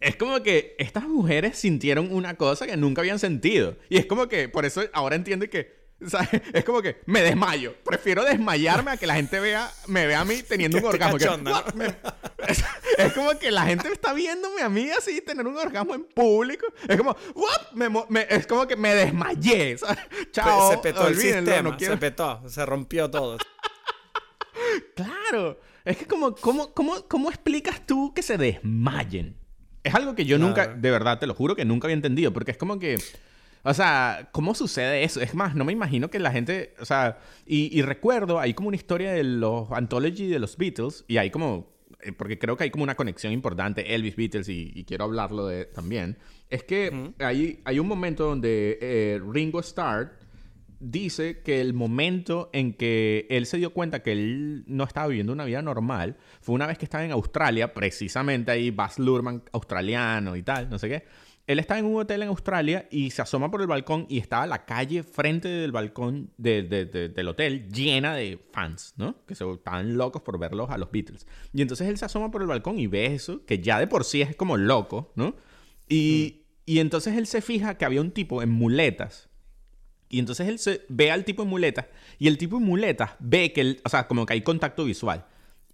Es 0.00 0.16
como 0.16 0.42
que 0.42 0.74
estas 0.78 1.04
mujeres 1.04 1.58
sintieron 1.58 2.12
una 2.12 2.34
cosa 2.36 2.66
que 2.66 2.76
nunca 2.76 3.02
habían 3.02 3.18
sentido. 3.18 3.76
Y 3.88 3.98
es 3.98 4.06
como 4.06 4.28
que, 4.28 4.48
por 4.48 4.64
eso 4.64 4.82
ahora 4.92 5.14
entiendo 5.14 5.48
que 5.48 5.81
es 6.52 6.64
como 6.64 6.82
que 6.82 7.00
me 7.06 7.22
desmayo. 7.22 7.74
Prefiero 7.84 8.24
desmayarme 8.24 8.92
a 8.92 8.96
que 8.96 9.06
la 9.06 9.14
gente 9.14 9.40
vea, 9.40 9.70
me 9.86 10.06
vea 10.06 10.20
a 10.20 10.24
mí 10.24 10.42
teniendo 10.42 10.78
un 10.78 10.84
orgasmo. 10.84 11.18
es, 12.98 13.12
como 13.12 13.38
que 13.38 13.50
la 13.50 13.66
gente 13.66 13.92
está 13.92 14.12
viéndome 14.12 14.62
a 14.62 14.68
mí 14.68 14.90
así 14.90 15.20
tener 15.20 15.46
un 15.46 15.56
orgasmo 15.56 15.94
en 15.94 16.04
público. 16.04 16.66
Es 16.88 16.96
como, 16.96 17.16
es 18.28 18.46
como 18.46 18.66
que 18.66 18.76
me 18.76 18.94
desmayé. 18.94 19.76
Chao. 20.32 20.70
Se 20.72 20.78
petó 20.78 21.08
el 21.08 21.16
sistema, 21.16 21.78
se 21.78 21.96
petó, 21.96 22.42
se 22.48 22.66
rompió 22.66 23.10
todo. 23.10 23.38
claro. 24.94 25.60
Es 25.84 25.96
que 25.96 26.06
como, 26.06 26.34
¿cómo, 26.36 26.72
cómo, 26.72 27.08
cómo 27.08 27.28
explicas 27.28 27.84
tú 27.84 28.14
que 28.14 28.22
se 28.22 28.38
desmayen? 28.38 29.36
Es 29.82 29.94
algo 29.94 30.14
que 30.14 30.24
yo 30.24 30.38
nunca, 30.38 30.68
de 30.68 30.90
verdad, 30.92 31.18
te 31.18 31.26
lo 31.26 31.34
juro 31.34 31.56
que 31.56 31.64
nunca 31.64 31.86
había 31.86 31.96
entendido. 31.96 32.32
Porque 32.32 32.52
es 32.52 32.56
como 32.56 32.78
que 32.78 32.98
o 33.64 33.74
sea, 33.74 34.28
¿cómo 34.32 34.54
sucede 34.54 35.04
eso? 35.04 35.20
Es 35.20 35.34
más, 35.34 35.54
no 35.54 35.64
me 35.64 35.72
imagino 35.72 36.10
que 36.10 36.18
la 36.18 36.32
gente, 36.32 36.74
o 36.80 36.84
sea, 36.84 37.18
y, 37.46 37.80
recuerdo, 37.82 38.40
hay 38.40 38.54
como 38.54 38.68
una 38.68 38.76
historia 38.76 39.12
de 39.12 39.22
los 39.22 39.70
anthology 39.70 40.26
de 40.26 40.40
los 40.40 40.56
Beatles 40.56 41.04
y 41.06 41.18
hay 41.18 41.30
como, 41.30 41.72
eh, 42.00 42.12
porque 42.12 42.38
creo 42.38 42.56
que 42.56 42.64
hay 42.64 42.70
como 42.70 42.82
una 42.82 42.96
conexión 42.96 43.32
importante, 43.32 43.94
Elvis 43.94 44.16
Beatles, 44.16 44.48
y, 44.48 44.84
quiero 44.84 45.04
hablarlo 45.04 45.46
de 45.46 45.66
también, 45.66 46.18
es 46.50 46.64
que 46.64 47.12
hay, 47.20 47.60
hay 47.64 47.78
un 47.78 47.86
momento 47.86 48.24
donde 48.24 48.78
eh, 48.80 49.20
Ringo 49.32 49.60
Starr 49.60 50.18
dice 50.80 51.42
que 51.42 51.60
el 51.60 51.74
momento 51.74 52.50
en 52.52 52.72
que 52.72 53.28
él 53.30 53.46
se 53.46 53.58
dio 53.58 53.72
cuenta 53.72 54.02
que 54.02 54.10
él 54.10 54.64
no 54.66 54.82
estaba 54.82 55.06
viviendo 55.06 55.32
una 55.32 55.44
vida 55.44 55.62
normal 55.62 56.16
fue 56.40 56.56
una 56.56 56.66
vez 56.66 56.76
que 56.76 56.84
estaba 56.84 57.04
en 57.04 57.12
Australia, 57.12 57.72
precisamente 57.72 58.50
ahí 58.50 58.72
Baz 58.72 58.98
Luhrmann 58.98 59.44
australiano 59.52 60.34
y 60.34 60.42
tal, 60.42 60.68
no 60.68 60.80
sé 60.80 60.88
qué 60.88 61.04
él 61.52 61.58
estaba 61.58 61.80
en 61.80 61.86
un 61.86 62.00
hotel 62.00 62.22
en 62.22 62.28
Australia 62.28 62.88
y 62.90 63.10
se 63.10 63.22
asoma 63.22 63.50
por 63.50 63.60
el 63.60 63.66
balcón 63.66 64.06
y 64.08 64.18
estaba 64.18 64.46
la 64.46 64.64
calle 64.64 65.02
frente 65.02 65.48
del 65.48 65.72
balcón 65.72 66.30
del 66.36 67.28
hotel 67.28 67.68
llena 67.68 68.14
de 68.14 68.38
fans, 68.52 68.94
¿no? 68.96 69.24
Que 69.26 69.34
se 69.34 69.50
estaban 69.50 69.96
locos 69.96 70.22
por 70.22 70.38
verlos 70.38 70.70
a 70.70 70.78
los 70.78 70.90
Beatles. 70.90 71.26
Y 71.52 71.62
entonces 71.62 71.88
él 71.88 71.98
se 71.98 72.04
asoma 72.04 72.30
por 72.30 72.42
el 72.42 72.48
balcón 72.48 72.78
y 72.78 72.86
ve 72.86 73.06
eso, 73.06 73.44
que 73.44 73.60
ya 73.60 73.78
de 73.78 73.86
por 73.86 74.04
sí 74.04 74.22
es 74.22 74.34
como 74.36 74.56
loco, 74.56 75.12
¿no? 75.14 75.36
Y, 75.88 76.42
mm. 76.44 76.62
y 76.66 76.78
entonces 76.80 77.16
él 77.16 77.26
se 77.26 77.40
fija 77.40 77.76
que 77.76 77.84
había 77.84 78.00
un 78.00 78.10
tipo 78.10 78.42
en 78.42 78.50
muletas. 78.50 79.28
Y 80.08 80.18
entonces 80.18 80.46
él 80.48 80.58
se 80.58 80.84
ve 80.88 81.10
al 81.10 81.24
tipo 81.24 81.42
en 81.42 81.48
muletas 81.48 81.86
y 82.18 82.28
el 82.28 82.36
tipo 82.36 82.58
en 82.58 82.64
muletas 82.64 83.12
ve 83.18 83.52
que, 83.52 83.80
o 83.82 83.88
sea, 83.88 84.06
como 84.06 84.26
que 84.26 84.34
hay 84.34 84.42
contacto 84.42 84.84
visual. 84.84 85.24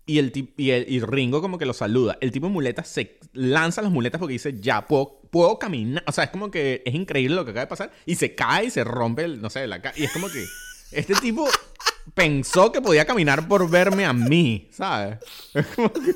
Y 0.08 0.18
el, 0.18 0.32
y, 0.56 0.70
el, 0.70 0.86
y 0.88 1.00
Ringo 1.00 1.42
como 1.42 1.58
que 1.58 1.66
lo 1.66 1.74
saluda. 1.74 2.16
El 2.22 2.32
tipo 2.32 2.46
en 2.46 2.54
muletas 2.54 2.88
se 2.88 3.18
lanza 3.34 3.82
las 3.82 3.92
muletas 3.92 4.18
porque 4.18 4.32
dice, 4.32 4.58
ya, 4.58 4.86
puedo, 4.86 5.20
puedo 5.30 5.58
caminar. 5.58 6.02
O 6.06 6.12
sea, 6.12 6.24
es 6.24 6.30
como 6.30 6.50
que 6.50 6.82
es 6.86 6.94
increíble 6.94 7.36
lo 7.36 7.44
que 7.44 7.50
acaba 7.50 7.66
de 7.66 7.68
pasar. 7.68 7.92
Y 8.06 8.14
se 8.14 8.34
cae 8.34 8.64
y 8.64 8.70
se 8.70 8.84
rompe, 8.84 9.24
el, 9.24 9.42
no 9.42 9.50
sé, 9.50 9.66
la 9.66 9.82
Y 9.96 10.04
es 10.04 10.12
como 10.12 10.30
que 10.30 10.46
este 10.92 11.14
tipo 11.16 11.46
pensó 12.14 12.72
que 12.72 12.80
podía 12.80 13.04
caminar 13.04 13.46
por 13.48 13.68
verme 13.68 14.06
a 14.06 14.14
mí, 14.14 14.70
¿sabes? 14.72 15.18
Es 15.52 15.66
como 15.66 15.92
que... 15.92 16.14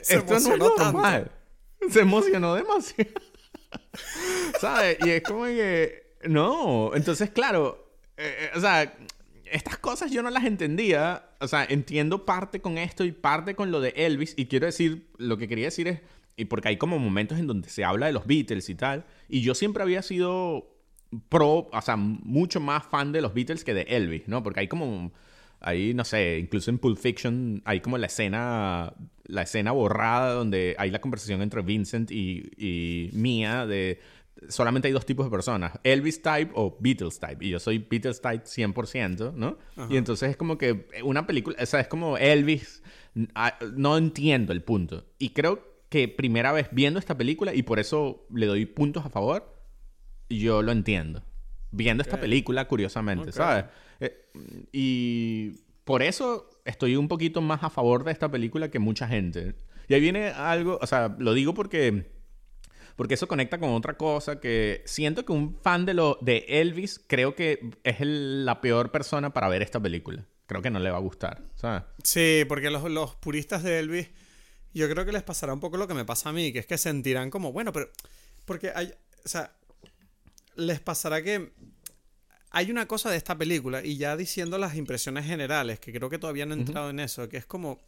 Se 0.00 0.18
Esto 0.18 0.38
no 0.38 0.54
es 0.54 0.78
normal. 0.78 1.32
Se 1.90 2.02
emocionó 2.02 2.54
demasiado. 2.54 3.10
¿Sabes? 4.60 4.98
Y 5.04 5.10
es 5.10 5.22
como 5.24 5.46
que... 5.46 6.14
No. 6.28 6.92
Entonces, 6.94 7.30
claro... 7.30 7.84
Eh, 8.16 8.36
eh, 8.38 8.50
o 8.54 8.60
sea, 8.60 8.94
estas 9.52 9.78
cosas 9.78 10.10
yo 10.10 10.22
no 10.22 10.30
las 10.30 10.44
entendía. 10.44 11.30
O 11.40 11.48
sea, 11.48 11.64
entiendo 11.68 12.24
parte 12.24 12.60
con 12.60 12.78
esto 12.78 13.04
y 13.04 13.12
parte 13.12 13.54
con 13.54 13.70
lo 13.70 13.80
de 13.80 13.90
Elvis. 13.96 14.34
Y 14.36 14.46
quiero 14.46 14.66
decir, 14.66 15.08
lo 15.18 15.36
que 15.36 15.48
quería 15.48 15.66
decir 15.66 15.88
es, 15.88 16.00
y 16.36 16.46
porque 16.46 16.68
hay 16.68 16.76
como 16.78 16.98
momentos 16.98 17.38
en 17.38 17.46
donde 17.46 17.68
se 17.68 17.84
habla 17.84 18.06
de 18.06 18.12
los 18.12 18.26
Beatles 18.26 18.68
y 18.68 18.74
tal. 18.74 19.04
Y 19.28 19.42
yo 19.42 19.54
siempre 19.54 19.82
había 19.82 20.02
sido 20.02 20.72
pro, 21.28 21.68
o 21.72 21.82
sea, 21.82 21.96
mucho 21.96 22.60
más 22.60 22.84
fan 22.84 23.12
de 23.12 23.20
los 23.20 23.34
Beatles 23.34 23.64
que 23.64 23.74
de 23.74 23.82
Elvis, 23.82 24.28
¿no? 24.28 24.42
Porque 24.42 24.60
hay 24.60 24.68
como, 24.68 25.12
ahí, 25.60 25.94
no 25.94 26.04
sé, 26.04 26.38
incluso 26.38 26.70
en 26.70 26.78
Pulp 26.78 26.98
Fiction 26.98 27.62
hay 27.64 27.80
como 27.80 27.98
la 27.98 28.06
escena, 28.06 28.94
la 29.24 29.42
escena 29.42 29.72
borrada 29.72 30.32
donde 30.32 30.74
hay 30.78 30.90
la 30.90 31.00
conversación 31.00 31.42
entre 31.42 31.62
Vincent 31.62 32.10
y, 32.10 32.50
y 32.56 33.10
Mia 33.12 33.66
de 33.66 34.00
solamente 34.48 34.88
hay 34.88 34.92
dos 34.92 35.06
tipos 35.06 35.26
de 35.26 35.30
personas, 35.30 35.72
Elvis 35.84 36.22
type 36.22 36.52
o 36.54 36.76
Beatles 36.80 37.18
type. 37.18 37.44
Y 37.44 37.50
yo 37.50 37.60
soy 37.60 37.78
Beatles 37.78 38.20
type 38.20 38.44
100%, 38.44 39.32
¿no? 39.34 39.58
Y 39.90 39.96
entonces 39.96 40.30
es 40.30 40.36
como 40.36 40.58
que 40.58 40.88
una 41.04 41.26
película, 41.26 41.56
o 41.60 41.66
sea, 41.66 41.80
es 41.80 41.88
como 41.88 42.16
Elvis, 42.18 42.82
ah, 43.34 43.58
no 43.74 43.96
entiendo 43.96 44.52
el 44.52 44.62
punto. 44.62 45.04
Y 45.18 45.30
creo 45.30 45.62
que 45.88 46.08
primera 46.08 46.52
vez 46.52 46.68
viendo 46.72 46.98
esta 46.98 47.16
película, 47.16 47.54
y 47.54 47.62
por 47.62 47.78
eso 47.78 48.26
le 48.32 48.46
doy 48.46 48.66
puntos 48.66 49.04
a 49.04 49.10
favor, 49.10 49.54
yo 50.28 50.62
lo 50.62 50.72
entiendo. 50.72 51.22
Viendo 51.70 52.02
esta 52.02 52.20
película, 52.20 52.68
curiosamente, 52.68 53.32
¿sabes? 53.32 53.64
Eh, 54.00 54.30
y 54.72 55.52
por 55.84 56.02
eso 56.02 56.48
estoy 56.64 56.96
un 56.96 57.08
poquito 57.08 57.40
más 57.40 57.62
a 57.62 57.70
favor 57.70 58.04
de 58.04 58.12
esta 58.12 58.30
película 58.30 58.70
que 58.70 58.78
mucha 58.78 59.08
gente. 59.08 59.54
Y 59.88 59.94
ahí 59.94 60.00
viene 60.00 60.28
algo, 60.28 60.78
o 60.80 60.86
sea, 60.86 61.14
lo 61.18 61.34
digo 61.34 61.54
porque 61.54 62.11
porque 62.96 63.14
eso 63.14 63.28
conecta 63.28 63.58
con 63.58 63.70
otra 63.70 63.96
cosa 63.96 64.40
que 64.40 64.82
siento 64.84 65.24
que 65.24 65.32
un 65.32 65.58
fan 65.62 65.86
de, 65.86 65.94
lo, 65.94 66.18
de 66.20 66.44
Elvis 66.48 67.00
creo 67.06 67.34
que 67.34 67.70
es 67.84 67.96
la 68.00 68.60
peor 68.60 68.90
persona 68.90 69.32
para 69.32 69.48
ver 69.48 69.62
esta 69.62 69.80
película. 69.80 70.26
Creo 70.46 70.62
que 70.62 70.70
no 70.70 70.80
le 70.80 70.90
va 70.90 70.98
a 70.98 71.00
gustar, 71.00 71.42
¿sabes? 71.54 71.84
Sí, 72.02 72.44
porque 72.48 72.70
los, 72.70 72.90
los 72.90 73.14
puristas 73.16 73.62
de 73.62 73.78
Elvis, 73.78 74.10
yo 74.74 74.88
creo 74.90 75.04
que 75.04 75.12
les 75.12 75.22
pasará 75.22 75.52
un 75.54 75.60
poco 75.60 75.76
lo 75.76 75.88
que 75.88 75.94
me 75.94 76.04
pasa 76.04 76.28
a 76.28 76.32
mí, 76.32 76.52
que 76.52 76.58
es 76.58 76.66
que 76.66 76.78
sentirán 76.78 77.30
como, 77.30 77.52
bueno, 77.52 77.72
pero... 77.72 77.90
Porque 78.44 78.72
hay, 78.74 78.92
o 79.24 79.28
sea, 79.28 79.54
les 80.56 80.80
pasará 80.80 81.22
que 81.22 81.52
hay 82.50 82.70
una 82.70 82.86
cosa 82.86 83.10
de 83.10 83.16
esta 83.16 83.36
película, 83.36 83.82
y 83.82 83.96
ya 83.96 84.16
diciendo 84.16 84.58
las 84.58 84.76
impresiones 84.76 85.24
generales, 85.24 85.80
que 85.80 85.92
creo 85.92 86.10
que 86.10 86.18
todavía 86.18 86.44
no 86.44 86.54
he 86.54 86.58
entrado 86.58 86.90
en 86.90 87.00
eso, 87.00 87.28
que 87.28 87.38
es 87.38 87.46
como, 87.46 87.80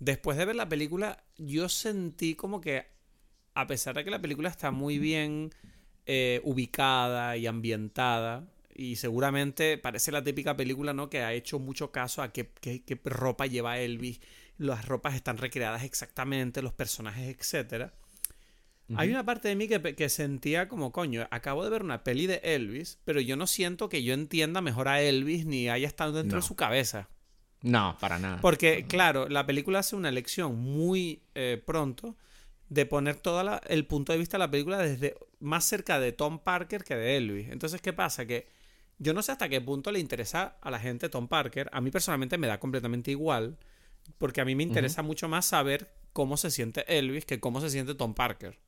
después 0.00 0.36
de 0.36 0.44
ver 0.44 0.56
la 0.56 0.68
película, 0.68 1.22
yo 1.36 1.68
sentí 1.68 2.34
como 2.34 2.60
que 2.60 2.86
a 3.58 3.66
pesar 3.66 3.96
de 3.96 4.04
que 4.04 4.10
la 4.12 4.20
película 4.20 4.48
está 4.48 4.70
muy 4.70 5.00
bien 5.00 5.50
eh, 6.06 6.40
ubicada 6.44 7.36
y 7.36 7.48
ambientada, 7.48 8.46
y 8.72 8.94
seguramente 8.94 9.78
parece 9.78 10.12
la 10.12 10.22
típica 10.22 10.56
película, 10.56 10.92
¿no? 10.92 11.10
Que 11.10 11.22
ha 11.22 11.32
hecho 11.32 11.58
mucho 11.58 11.90
caso 11.90 12.22
a 12.22 12.32
qué, 12.32 12.48
ropa 13.04 13.46
lleva 13.46 13.80
Elvis, 13.80 14.20
las 14.58 14.86
ropas 14.86 15.16
están 15.16 15.38
recreadas 15.38 15.82
exactamente, 15.82 16.62
los 16.62 16.72
personajes, 16.72 17.36
etc. 17.36 17.90
Hay 18.94 19.10
una 19.10 19.24
parte 19.24 19.48
de 19.48 19.56
mí 19.56 19.66
que, 19.66 20.08
sentía 20.08 20.68
como, 20.68 20.92
coño, 20.92 21.26
acabo 21.32 21.64
de 21.64 21.70
ver 21.70 21.82
una 21.82 22.04
peli 22.04 22.28
de 22.28 22.40
Elvis, 22.44 23.00
pero 23.04 23.20
yo 23.20 23.34
no 23.34 23.48
siento 23.48 23.88
que 23.88 24.04
yo 24.04 24.14
entienda 24.14 24.60
mejor 24.60 24.86
a 24.86 25.02
Elvis 25.02 25.46
ni 25.46 25.68
haya 25.68 25.88
estado 25.88 26.12
dentro 26.12 26.38
de 26.38 26.46
su 26.46 26.54
cabeza. 26.54 27.08
No, 27.62 27.96
para 27.98 28.20
nada. 28.20 28.40
Porque, 28.40 28.86
claro, 28.86 29.28
la 29.28 29.46
película 29.46 29.80
hace 29.80 29.96
una 29.96 30.10
elección 30.10 30.56
muy 30.60 31.22
eh, 31.34 31.60
pronto 31.66 32.14
de 32.68 32.86
poner 32.86 33.16
todo 33.16 33.60
el 33.66 33.86
punto 33.86 34.12
de 34.12 34.18
vista 34.18 34.36
de 34.36 34.40
la 34.40 34.50
película 34.50 34.78
desde 34.78 35.16
más 35.40 35.64
cerca 35.64 35.98
de 35.98 36.12
Tom 36.12 36.38
Parker 36.38 36.84
que 36.84 36.96
de 36.96 37.16
Elvis. 37.16 37.48
Entonces, 37.48 37.80
¿qué 37.80 37.92
pasa? 37.92 38.26
Que 38.26 38.46
yo 38.98 39.14
no 39.14 39.22
sé 39.22 39.32
hasta 39.32 39.48
qué 39.48 39.60
punto 39.60 39.90
le 39.90 40.00
interesa 40.00 40.56
a 40.60 40.70
la 40.70 40.78
gente 40.78 41.08
Tom 41.08 41.28
Parker. 41.28 41.70
A 41.72 41.80
mí 41.80 41.90
personalmente 41.90 42.36
me 42.36 42.46
da 42.46 42.60
completamente 42.60 43.10
igual, 43.10 43.58
porque 44.18 44.40
a 44.40 44.44
mí 44.44 44.54
me 44.54 44.64
interesa 44.64 45.02
mucho 45.02 45.28
más 45.28 45.46
saber 45.46 45.92
cómo 46.12 46.36
se 46.36 46.50
siente 46.50 46.84
Elvis 46.98 47.24
que 47.24 47.40
cómo 47.40 47.60
se 47.60 47.70
siente 47.70 47.94
Tom 47.94 48.14
Parker. 48.14 48.58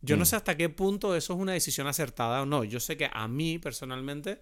Yo 0.00 0.16
no 0.16 0.22
mm. 0.22 0.26
sé 0.26 0.36
hasta 0.36 0.56
qué 0.56 0.68
punto 0.68 1.14
eso 1.14 1.34
es 1.34 1.38
una 1.38 1.52
decisión 1.52 1.86
acertada 1.86 2.42
o 2.42 2.46
no. 2.46 2.64
Yo 2.64 2.80
sé 2.80 2.96
que 2.96 3.08
a 3.12 3.28
mí 3.28 3.58
personalmente 3.58 4.40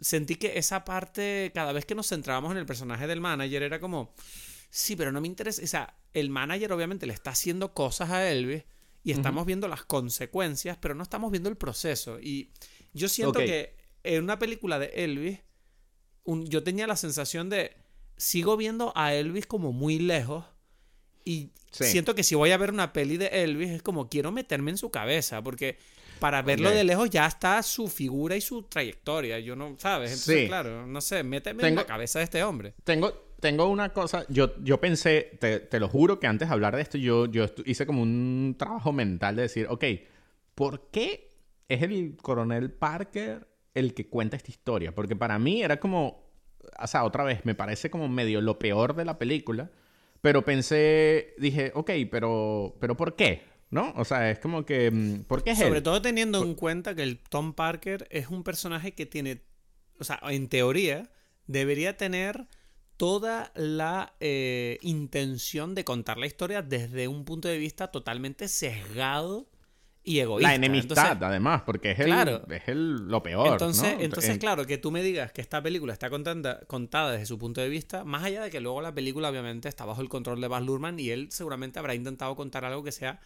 sentí 0.00 0.36
que 0.36 0.58
esa 0.58 0.84
parte, 0.84 1.52
cada 1.54 1.72
vez 1.72 1.84
que 1.84 1.94
nos 1.94 2.08
centrábamos 2.08 2.50
en 2.52 2.58
el 2.58 2.66
personaje 2.66 3.06
del 3.06 3.20
manager, 3.20 3.62
era 3.62 3.78
como 3.78 4.14
Sí, 4.70 4.96
pero 4.96 5.12
no 5.12 5.20
me 5.20 5.26
interesa. 5.26 5.62
O 5.62 5.66
sea, 5.66 5.96
el 6.14 6.30
manager 6.30 6.72
obviamente 6.72 7.06
le 7.06 7.12
está 7.12 7.30
haciendo 7.30 7.74
cosas 7.74 8.10
a 8.10 8.30
Elvis 8.30 8.64
y 9.02 9.12
estamos 9.12 9.46
viendo 9.46 9.66
las 9.66 9.84
consecuencias, 9.84 10.78
pero 10.80 10.94
no 10.94 11.02
estamos 11.02 11.30
viendo 11.30 11.48
el 11.48 11.56
proceso. 11.56 12.20
Y 12.20 12.52
yo 12.92 13.08
siento 13.08 13.40
que 13.40 13.76
en 14.02 14.22
una 14.22 14.38
película 14.38 14.78
de 14.78 14.86
Elvis, 14.94 15.38
yo 16.24 16.62
tenía 16.62 16.86
la 16.86 16.96
sensación 16.96 17.48
de. 17.48 17.76
Sigo 18.16 18.56
viendo 18.56 18.92
a 18.96 19.14
Elvis 19.14 19.46
como 19.46 19.72
muy 19.72 19.98
lejos. 19.98 20.44
Y 21.24 21.52
siento 21.70 22.14
que 22.14 22.22
si 22.22 22.34
voy 22.34 22.50
a 22.50 22.58
ver 22.58 22.70
una 22.70 22.92
peli 22.92 23.16
de 23.16 23.26
Elvis, 23.28 23.70
es 23.70 23.82
como 23.82 24.08
quiero 24.08 24.30
meterme 24.32 24.70
en 24.70 24.76
su 24.76 24.90
cabeza. 24.90 25.42
Porque 25.42 25.78
para 26.18 26.42
verlo 26.42 26.70
de 26.70 26.84
lejos 26.84 27.08
ya 27.08 27.26
está 27.26 27.62
su 27.62 27.88
figura 27.88 28.36
y 28.36 28.40
su 28.42 28.64
trayectoria. 28.64 29.40
Yo 29.40 29.56
no, 29.56 29.76
¿sabes? 29.78 30.10
Entonces, 30.10 30.48
claro, 30.48 30.86
no 30.86 31.00
sé, 31.00 31.22
méteme 31.22 31.66
en 31.66 31.74
la 31.74 31.86
cabeza 31.86 32.18
de 32.18 32.26
este 32.26 32.44
hombre. 32.44 32.74
Tengo, 32.84 33.29
tengo 33.40 33.66
una 33.68 33.92
cosa, 33.92 34.24
yo, 34.28 34.54
yo 34.62 34.80
pensé, 34.80 35.38
te, 35.40 35.80
lo 35.80 35.88
juro 35.88 36.20
que 36.20 36.26
antes 36.26 36.48
de 36.48 36.54
hablar 36.54 36.76
de 36.76 36.82
esto, 36.82 36.98
yo, 36.98 37.26
yo 37.26 37.46
hice 37.64 37.86
como 37.86 38.02
un 38.02 38.54
trabajo 38.58 38.92
mental 38.92 39.36
de 39.36 39.42
decir, 39.42 39.66
ok, 39.68 39.84
¿por 40.54 40.90
qué 40.90 41.30
es 41.68 41.82
el 41.82 42.16
coronel 42.16 42.70
Parker 42.70 43.48
el 43.74 43.94
que 43.94 44.08
cuenta 44.08 44.36
esta 44.36 44.50
historia? 44.50 44.94
Porque 44.94 45.16
para 45.16 45.38
mí 45.38 45.62
era 45.62 45.80
como, 45.80 46.30
o 46.78 46.86
sea, 46.86 47.04
otra 47.04 47.24
vez, 47.24 47.44
me 47.44 47.54
parece 47.54 47.90
como 47.90 48.08
medio 48.08 48.40
lo 48.40 48.58
peor 48.58 48.94
de 48.94 49.04
la 49.04 49.18
película, 49.18 49.70
pero 50.20 50.44
pensé, 50.44 51.34
dije, 51.38 51.72
ok, 51.74 51.90
pero, 52.10 52.76
pero 52.78 52.96
¿por 52.96 53.16
qué? 53.16 53.42
¿No? 53.70 53.92
O 53.96 54.04
sea, 54.04 54.30
es 54.30 54.38
como 54.38 54.66
que, 54.66 54.90
mm, 54.90 55.22
¿por 55.24 55.42
qué 55.42 55.52
es 55.52 55.58
Sobre 55.58 55.80
todo 55.80 56.02
teniendo 56.02 56.42
en 56.42 56.54
cuenta 56.54 56.94
que 56.94 57.02
el 57.02 57.18
Tom 57.20 57.54
Parker 57.54 58.06
es 58.10 58.28
un 58.28 58.42
personaje 58.42 58.92
que 58.92 59.06
tiene, 59.06 59.42
o 59.98 60.04
sea, 60.04 60.20
en 60.24 60.48
teoría, 60.48 61.10
debería 61.46 61.96
tener 61.96 62.48
toda 63.00 63.50
la 63.54 64.12
eh, 64.20 64.76
intención 64.82 65.74
de 65.74 65.84
contar 65.86 66.18
la 66.18 66.26
historia 66.26 66.60
desde 66.60 67.08
un 67.08 67.24
punto 67.24 67.48
de 67.48 67.56
vista 67.56 67.90
totalmente 67.90 68.46
sesgado 68.46 69.48
y 70.04 70.18
egoísta. 70.18 70.50
La 70.50 70.54
enemistad, 70.54 71.24
además, 71.24 71.62
porque 71.64 71.92
es, 71.92 72.00
el, 72.00 72.12
es 72.50 72.68
el, 72.68 73.08
lo 73.08 73.22
peor. 73.22 73.52
Entonces, 73.52 73.96
entonces 74.00 74.36
claro, 74.36 74.66
que 74.66 74.76
tú 74.76 74.90
me 74.90 75.02
digas 75.02 75.32
que 75.32 75.40
esta 75.40 75.62
película 75.62 75.94
está 75.94 76.10
contada, 76.10 76.60
contada 76.66 77.12
desde 77.12 77.24
su 77.24 77.38
punto 77.38 77.62
de 77.62 77.70
vista, 77.70 78.04
más 78.04 78.22
allá 78.22 78.42
de 78.42 78.50
que 78.50 78.60
luego 78.60 78.82
la 78.82 78.92
película 78.92 79.30
obviamente 79.30 79.70
está 79.70 79.86
bajo 79.86 80.02
el 80.02 80.10
control 80.10 80.38
de 80.42 80.48
Baz 80.48 80.62
Luhrmann 80.62 81.00
y 81.00 81.08
él 81.08 81.28
seguramente 81.30 81.78
habrá 81.78 81.94
intentado 81.94 82.36
contar 82.36 82.66
algo 82.66 82.84
que 82.84 82.92
sea 82.92 83.18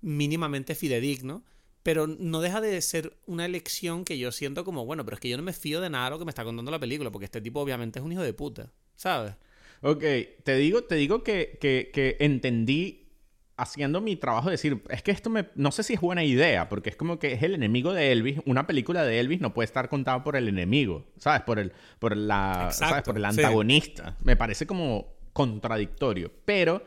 mínimamente 0.00 0.74
fidedigno, 0.74 1.44
pero 1.84 2.08
no 2.08 2.40
deja 2.40 2.60
de 2.60 2.82
ser 2.82 3.16
una 3.26 3.44
elección 3.44 4.04
que 4.04 4.18
yo 4.18 4.32
siento 4.32 4.64
como, 4.64 4.84
bueno, 4.84 5.04
pero 5.04 5.14
es 5.14 5.20
que 5.20 5.28
yo 5.28 5.36
no 5.36 5.44
me 5.44 5.52
fío 5.52 5.80
de 5.80 5.90
nada 5.90 6.06
de 6.06 6.10
lo 6.10 6.18
que 6.18 6.24
me 6.24 6.32
está 6.32 6.42
contando 6.42 6.72
la 6.72 6.80
película, 6.80 7.12
porque 7.12 7.26
este 7.26 7.40
tipo 7.40 7.60
obviamente 7.60 8.00
es 8.00 8.04
un 8.04 8.10
hijo 8.10 8.22
de 8.22 8.32
puta. 8.32 8.72
¿Sabes? 8.96 9.34
Ok, 9.82 10.04
te 10.44 10.56
digo, 10.56 10.84
te 10.84 10.94
digo 10.94 11.24
que, 11.24 11.58
que, 11.60 12.16
entendí 12.20 13.10
haciendo 13.56 14.00
mi 14.00 14.16
trabajo 14.16 14.48
decir, 14.48 14.82
es 14.88 15.02
que 15.02 15.10
esto 15.10 15.28
me, 15.28 15.48
no 15.56 15.72
sé 15.72 15.82
si 15.82 15.94
es 15.94 16.00
buena 16.00 16.24
idea, 16.24 16.68
porque 16.68 16.90
es 16.90 16.96
como 16.96 17.18
que 17.18 17.32
es 17.32 17.42
el 17.42 17.54
enemigo 17.54 17.92
de 17.92 18.12
Elvis, 18.12 18.40
una 18.46 18.66
película 18.66 19.04
de 19.04 19.18
Elvis 19.20 19.40
no 19.40 19.52
puede 19.52 19.66
estar 19.66 19.88
contada 19.88 20.22
por 20.22 20.36
el 20.36 20.48
enemigo, 20.48 21.04
¿sabes? 21.18 21.42
Por 21.42 21.58
el, 21.58 21.72
por 21.98 22.16
la, 22.16 22.70
¿sabes? 22.72 23.02
Por 23.02 23.16
el 23.16 23.24
antagonista. 23.24 24.16
Me 24.22 24.36
parece 24.36 24.66
como 24.66 25.14
contradictorio, 25.32 26.30
pero 26.44 26.84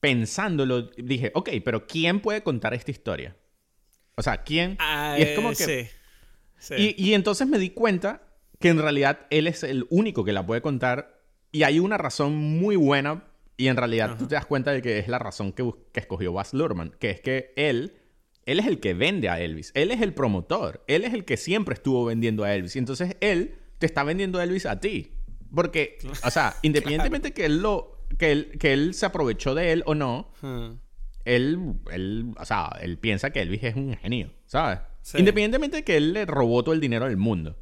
pensándolo 0.00 0.82
dije, 0.82 1.30
ok, 1.34 1.50
pero 1.64 1.86
¿quién 1.86 2.20
puede 2.20 2.42
contar 2.42 2.74
esta 2.74 2.90
historia? 2.90 3.36
O 4.16 4.22
sea, 4.22 4.42
¿quién? 4.42 4.76
y 5.18 5.22
es 5.22 5.36
como 5.36 5.50
que... 5.50 5.90
Sí, 6.58 6.74
Y, 6.76 7.10
y 7.10 7.14
entonces 7.14 7.46
me 7.46 7.58
di 7.58 7.70
cuenta 7.70 8.22
que 8.58 8.68
en 8.68 8.78
realidad 8.78 9.26
él 9.30 9.46
es 9.46 9.62
el 9.62 9.86
único 9.90 10.24
que 10.24 10.32
la 10.32 10.44
puede 10.46 10.62
contar 10.62 11.13
y 11.54 11.62
hay 11.62 11.78
una 11.78 11.96
razón 11.96 12.34
muy 12.34 12.74
buena, 12.74 13.22
y 13.56 13.68
en 13.68 13.76
realidad 13.76 14.16
tú 14.18 14.26
te 14.26 14.34
das 14.34 14.44
cuenta 14.44 14.72
de 14.72 14.82
que 14.82 14.98
es 14.98 15.06
la 15.06 15.20
razón 15.20 15.52
que, 15.52 15.70
que 15.92 16.00
escogió 16.00 16.32
Baz 16.32 16.52
Luhrmann, 16.52 16.96
que 16.98 17.10
es 17.10 17.20
que 17.20 17.52
él, 17.54 17.94
él 18.44 18.58
es 18.58 18.66
el 18.66 18.80
que 18.80 18.92
vende 18.92 19.28
a 19.28 19.40
Elvis, 19.40 19.70
él 19.76 19.92
es 19.92 20.02
el 20.02 20.14
promotor, 20.14 20.82
él 20.88 21.04
es 21.04 21.14
el 21.14 21.24
que 21.24 21.36
siempre 21.36 21.74
estuvo 21.74 22.04
vendiendo 22.06 22.42
a 22.42 22.52
Elvis, 22.52 22.74
y 22.74 22.80
entonces 22.80 23.16
él 23.20 23.54
te 23.78 23.86
está 23.86 24.02
vendiendo 24.02 24.40
a 24.40 24.42
Elvis 24.42 24.66
a 24.66 24.80
ti. 24.80 25.12
Porque, 25.54 25.98
o 26.24 26.30
sea, 26.32 26.56
independientemente 26.62 27.32
que 27.32 27.44
él 27.44 27.62
lo, 27.62 28.00
que 28.18 28.32
él, 28.32 28.58
que 28.58 28.72
él 28.72 28.92
se 28.92 29.06
aprovechó 29.06 29.54
de 29.54 29.70
él 29.70 29.84
o 29.86 29.94
no, 29.94 30.32
él, 31.24 31.74
él, 31.92 32.34
o 32.36 32.44
sea, 32.44 32.76
él 32.80 32.98
piensa 32.98 33.30
que 33.30 33.42
Elvis 33.42 33.62
es 33.62 33.76
un 33.76 33.96
genio, 33.96 34.32
¿sabes? 34.46 34.80
Independientemente 35.14 35.76
de 35.76 35.84
que 35.84 35.98
él 35.98 36.14
le 36.14 36.26
robó 36.26 36.64
todo 36.64 36.74
el 36.74 36.80
dinero 36.80 37.04
del 37.04 37.16
mundo. 37.16 37.56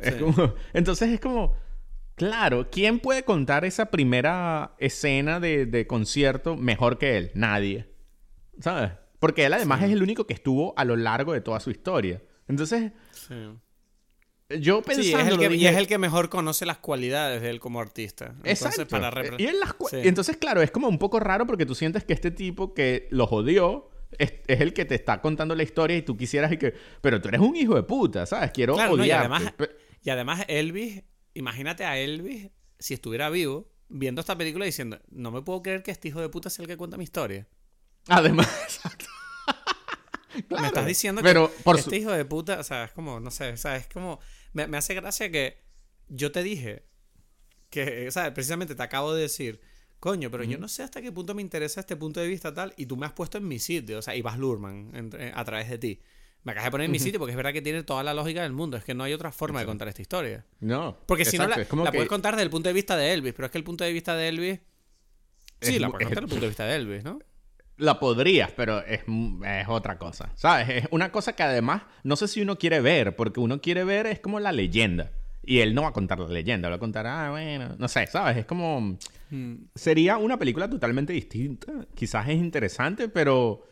Es 0.00 0.16
como, 0.16 0.54
entonces 0.72 1.10
es 1.10 1.20
como, 1.20 1.54
Claro, 2.16 2.70
¿quién 2.70 2.98
puede 2.98 3.24
contar 3.24 3.64
esa 3.66 3.90
primera 3.90 4.74
escena 4.78 5.38
de, 5.38 5.86
concierto 5.86 6.56
mejor 6.56 6.98
que 6.98 7.18
él? 7.18 7.30
Nadie. 7.34 7.90
¿Sabes? 8.58 8.92
Porque 9.18 9.44
él 9.44 9.52
además 9.52 9.82
es 9.82 9.92
el 9.92 10.02
único 10.02 10.26
que 10.26 10.32
estuvo 10.32 10.74
a 10.78 10.84
lo 10.84 10.96
largo 10.96 11.34
de 11.34 11.42
toda 11.42 11.60
su 11.60 11.70
historia. 11.70 12.22
Entonces, 12.48 12.92
yo. 14.48 14.82
Sí, 14.90 15.12
es 15.12 15.26
el 15.28 15.38
que, 15.38 15.54
y 15.56 15.66
es 15.66 15.76
el 15.76 15.86
que 15.86 15.98
mejor 15.98 16.30
conoce 16.30 16.64
las 16.64 16.78
cualidades 16.78 17.42
de 17.42 17.50
él 17.50 17.60
como 17.60 17.80
artista. 17.80 18.34
Exacto. 18.44 18.86
Para 18.88 19.12
y 19.38 19.48
entonces, 20.08 20.38
claro, 20.38 20.62
es 20.62 20.70
como 20.70 20.88
un 20.88 20.98
poco 20.98 21.20
raro 21.20 21.46
porque 21.46 21.66
tú 21.66 21.74
sientes 21.74 22.04
que 22.04 22.14
este 22.14 22.30
tipo 22.30 22.72
que 22.72 23.08
los 23.10 23.30
odió 23.30 23.90
es, 24.18 24.32
el 24.46 24.72
que 24.72 24.86
te 24.86 24.94
está 24.94 25.20
contando 25.20 25.54
la 25.54 25.62
historia 25.62 25.98
y 25.98 26.02
tú 26.02 26.16
quisieras 26.16 26.50
y 26.52 26.56
que, 26.56 26.74
pero 27.02 27.20
tú 27.20 27.28
eres 27.28 27.40
un 27.40 27.56
hijo 27.56 27.74
de 27.74 27.82
puta, 27.82 28.24
¿sabes? 28.24 28.52
Quiero 28.52 28.74
claro, 28.74 29.04
y, 29.04 29.10
además, 29.10 29.52
y 30.02 30.10
además 30.10 30.44
Elvis, 30.48 31.02
imagínate 31.36 31.84
a 31.84 31.98
Elvis 31.98 32.50
si 32.78 32.94
estuviera 32.94 33.30
vivo 33.30 33.70
viendo 33.88 34.20
esta 34.20 34.36
película 34.36 34.64
diciendo, 34.64 35.00
no 35.08 35.30
me 35.30 35.42
puedo 35.42 35.62
creer 35.62 35.82
que 35.82 35.90
este 35.90 36.08
hijo 36.08 36.20
de 36.20 36.28
puta 36.28 36.50
sea 36.50 36.64
el 36.64 36.68
que 36.68 36.76
cuenta 36.76 36.96
mi 36.96 37.04
historia. 37.04 37.46
Además, 38.08 38.48
exacto. 38.64 39.06
Me 40.50 40.66
estás 40.66 40.86
diciendo 40.86 41.22
que 41.22 41.50
este 41.78 41.96
hijo 41.96 42.10
de 42.10 42.24
puta, 42.24 42.60
o 42.60 42.62
sea, 42.62 42.84
es 42.84 42.92
como, 42.92 43.20
no 43.20 43.30
sé, 43.30 43.52
o 43.52 43.56
sea, 43.56 43.76
es 43.76 43.86
como, 43.86 44.20
me, 44.52 44.64
hace 44.76 44.94
gracia 44.94 45.30
que 45.30 45.62
yo 46.08 46.30
te 46.30 46.42
dije 46.42 46.86
que, 47.70 48.06
o 48.08 48.10
sea, 48.10 48.34
precisamente 48.34 48.74
te 48.74 48.82
acabo 48.82 49.14
de 49.14 49.22
decir, 49.22 49.60
coño, 49.98 50.30
pero 50.30 50.44
yo 50.44 50.58
no 50.58 50.68
sé 50.68 50.82
hasta 50.82 51.00
qué 51.00 51.10
punto 51.10 51.34
me 51.34 51.42
interesa 51.42 51.80
este 51.80 51.96
punto 51.96 52.20
de 52.20 52.28
vista 52.28 52.52
tal, 52.52 52.74
y 52.76 52.86
tú 52.86 52.96
me 52.96 53.06
has 53.06 53.12
puesto 53.12 53.38
en 53.38 53.48
mi 53.48 53.58
sitio, 53.58 53.98
o 53.98 54.02
sea, 54.02 54.14
y 54.14 54.22
vas 54.22 54.38
Lurman 54.38 55.10
a 55.34 55.44
través 55.44 55.70
de 55.70 55.78
ti. 55.78 56.02
Me 56.46 56.52
acabas 56.52 56.66
de 56.66 56.70
poner 56.70 56.84
en 56.84 56.92
mi 56.92 57.00
sitio 57.00 57.18
porque 57.18 57.32
es 57.32 57.36
verdad 57.36 57.52
que 57.52 57.60
tiene 57.60 57.82
toda 57.82 58.04
la 58.04 58.14
lógica 58.14 58.44
del 58.44 58.52
mundo. 58.52 58.76
Es 58.76 58.84
que 58.84 58.94
no 58.94 59.02
hay 59.02 59.12
otra 59.12 59.32
forma 59.32 59.58
de 59.58 59.66
contar 59.66 59.88
esta 59.88 60.00
historia. 60.00 60.44
No. 60.60 60.96
Porque 61.06 61.24
si 61.24 61.38
no 61.38 61.48
la, 61.48 61.56
puedes 61.90 62.08
contar 62.08 62.34
desde 62.34 62.44
el 62.44 62.50
punto 62.50 62.68
de 62.68 62.72
vista 62.72 62.96
de 62.96 63.12
Elvis, 63.12 63.32
pero 63.32 63.46
es 63.46 63.50
que 63.50 63.58
el 63.58 63.64
punto 63.64 63.82
de 63.82 63.92
vista 63.92 64.14
de 64.14 64.28
Elvis. 64.28 64.60
Sí, 65.60 65.80
la 65.80 65.90
puedes 65.90 66.06
contar 66.06 66.22
desde 66.22 66.24
el 66.24 66.28
punto 66.28 66.42
de 66.42 66.46
vista 66.46 66.64
de 66.64 66.76
Elvis, 66.76 67.02
¿no? 67.02 67.18
La 67.78 67.98
podrías, 67.98 68.52
pero 68.52 68.78
es, 68.78 69.00
es, 69.00 69.66
otra 69.66 69.98
cosa. 69.98 70.30
¿Sabes? 70.36 70.84
Es 70.84 70.88
una 70.92 71.10
cosa 71.10 71.34
que 71.34 71.42
además 71.42 71.82
no 72.04 72.14
sé 72.14 72.28
si 72.28 72.40
uno 72.40 72.56
quiere 72.56 72.80
ver, 72.80 73.16
porque 73.16 73.40
uno 73.40 73.60
quiere 73.60 73.82
ver 73.82 74.06
es 74.06 74.20
como 74.20 74.38
la 74.38 74.52
leyenda. 74.52 75.10
Y 75.42 75.58
él 75.58 75.74
no 75.74 75.82
va 75.82 75.88
a 75.88 75.92
contar 75.92 76.20
la 76.20 76.28
leyenda, 76.28 76.68
va 76.68 76.76
a 76.76 76.78
contar, 76.78 77.08
ah, 77.08 77.30
bueno, 77.30 77.74
no 77.76 77.88
sé, 77.88 78.06
¿sabes? 78.06 78.36
Es 78.36 78.46
como. 78.46 78.96
Hmm. 79.30 79.56
Sería 79.74 80.16
una 80.16 80.38
película 80.38 80.70
totalmente 80.70 81.12
distinta. 81.12 81.72
Quizás 81.96 82.28
es 82.28 82.36
interesante, 82.36 83.08
pero 83.08 83.64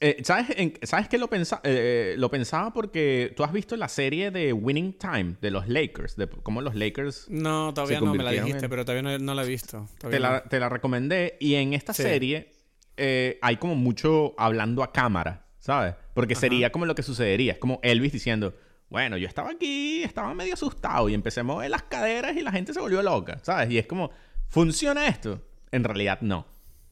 eh, 0.00 0.22
¿sabes, 0.24 0.48
¿Sabes 0.82 1.08
qué 1.08 1.16
lo, 1.16 1.28
pensa 1.28 1.60
eh, 1.64 2.14
lo 2.18 2.30
pensaba? 2.30 2.72
Porque 2.72 3.32
tú 3.36 3.44
has 3.44 3.52
visto 3.52 3.76
la 3.76 3.88
serie 3.88 4.30
de 4.30 4.52
Winning 4.52 4.94
Time 4.98 5.36
de 5.40 5.50
los 5.50 5.68
Lakers, 5.68 6.16
de 6.16 6.28
cómo 6.28 6.60
los 6.60 6.74
Lakers. 6.74 7.26
No, 7.30 7.72
todavía 7.72 8.00
no 8.00 8.14
me 8.14 8.22
la 8.22 8.30
dijiste, 8.30 8.68
pero 8.68 8.84
todavía 8.84 9.18
no, 9.18 9.34
la 9.34 9.42
he 9.42 9.46
visto. 9.46 9.88
Te 9.98 10.20
la, 10.20 10.44
te 10.44 10.60
la, 10.60 10.68
recomendé 10.68 11.36
y 11.40 11.54
en 11.54 11.72
esta 11.72 11.94
serie 11.94 12.52
eh, 12.96 13.38
hay 13.40 13.56
como 13.56 13.74
mucho 13.74 14.34
hablando 14.36 14.82
a 14.82 14.92
cámara, 14.92 15.46
¿sabes? 15.60 15.94
Porque 16.12 16.34
sería 16.34 16.70
como 16.70 16.84
lo 16.84 16.94
que 16.94 17.02
sucedería. 17.02 17.52
Es 17.52 17.58
como 17.58 17.80
Elvis 17.82 18.12
diciendo, 18.12 18.54
bueno, 18.88 19.16
yo 19.16 19.26
estaba 19.26 19.50
aquí, 19.50 20.02
estaba 20.02 20.34
medio 20.34 20.54
asustado 20.54 21.08
y 21.08 21.14
empecé 21.14 21.40
a 21.40 21.44
mover 21.44 21.70
las 21.70 21.84
caderas 21.84 22.36
y 22.36 22.42
la 22.42 22.52
gente 22.52 22.72
se 22.72 22.80
volvió 22.80 23.02
loca, 23.02 23.38
¿sabes? 23.42 23.70
Y 23.70 23.78
es 23.78 23.86
como, 23.86 24.10
¿funciona 24.48 25.08
esto? 25.08 25.42
En 25.72 25.84
realidad 25.84 26.18
no. 26.20 26.46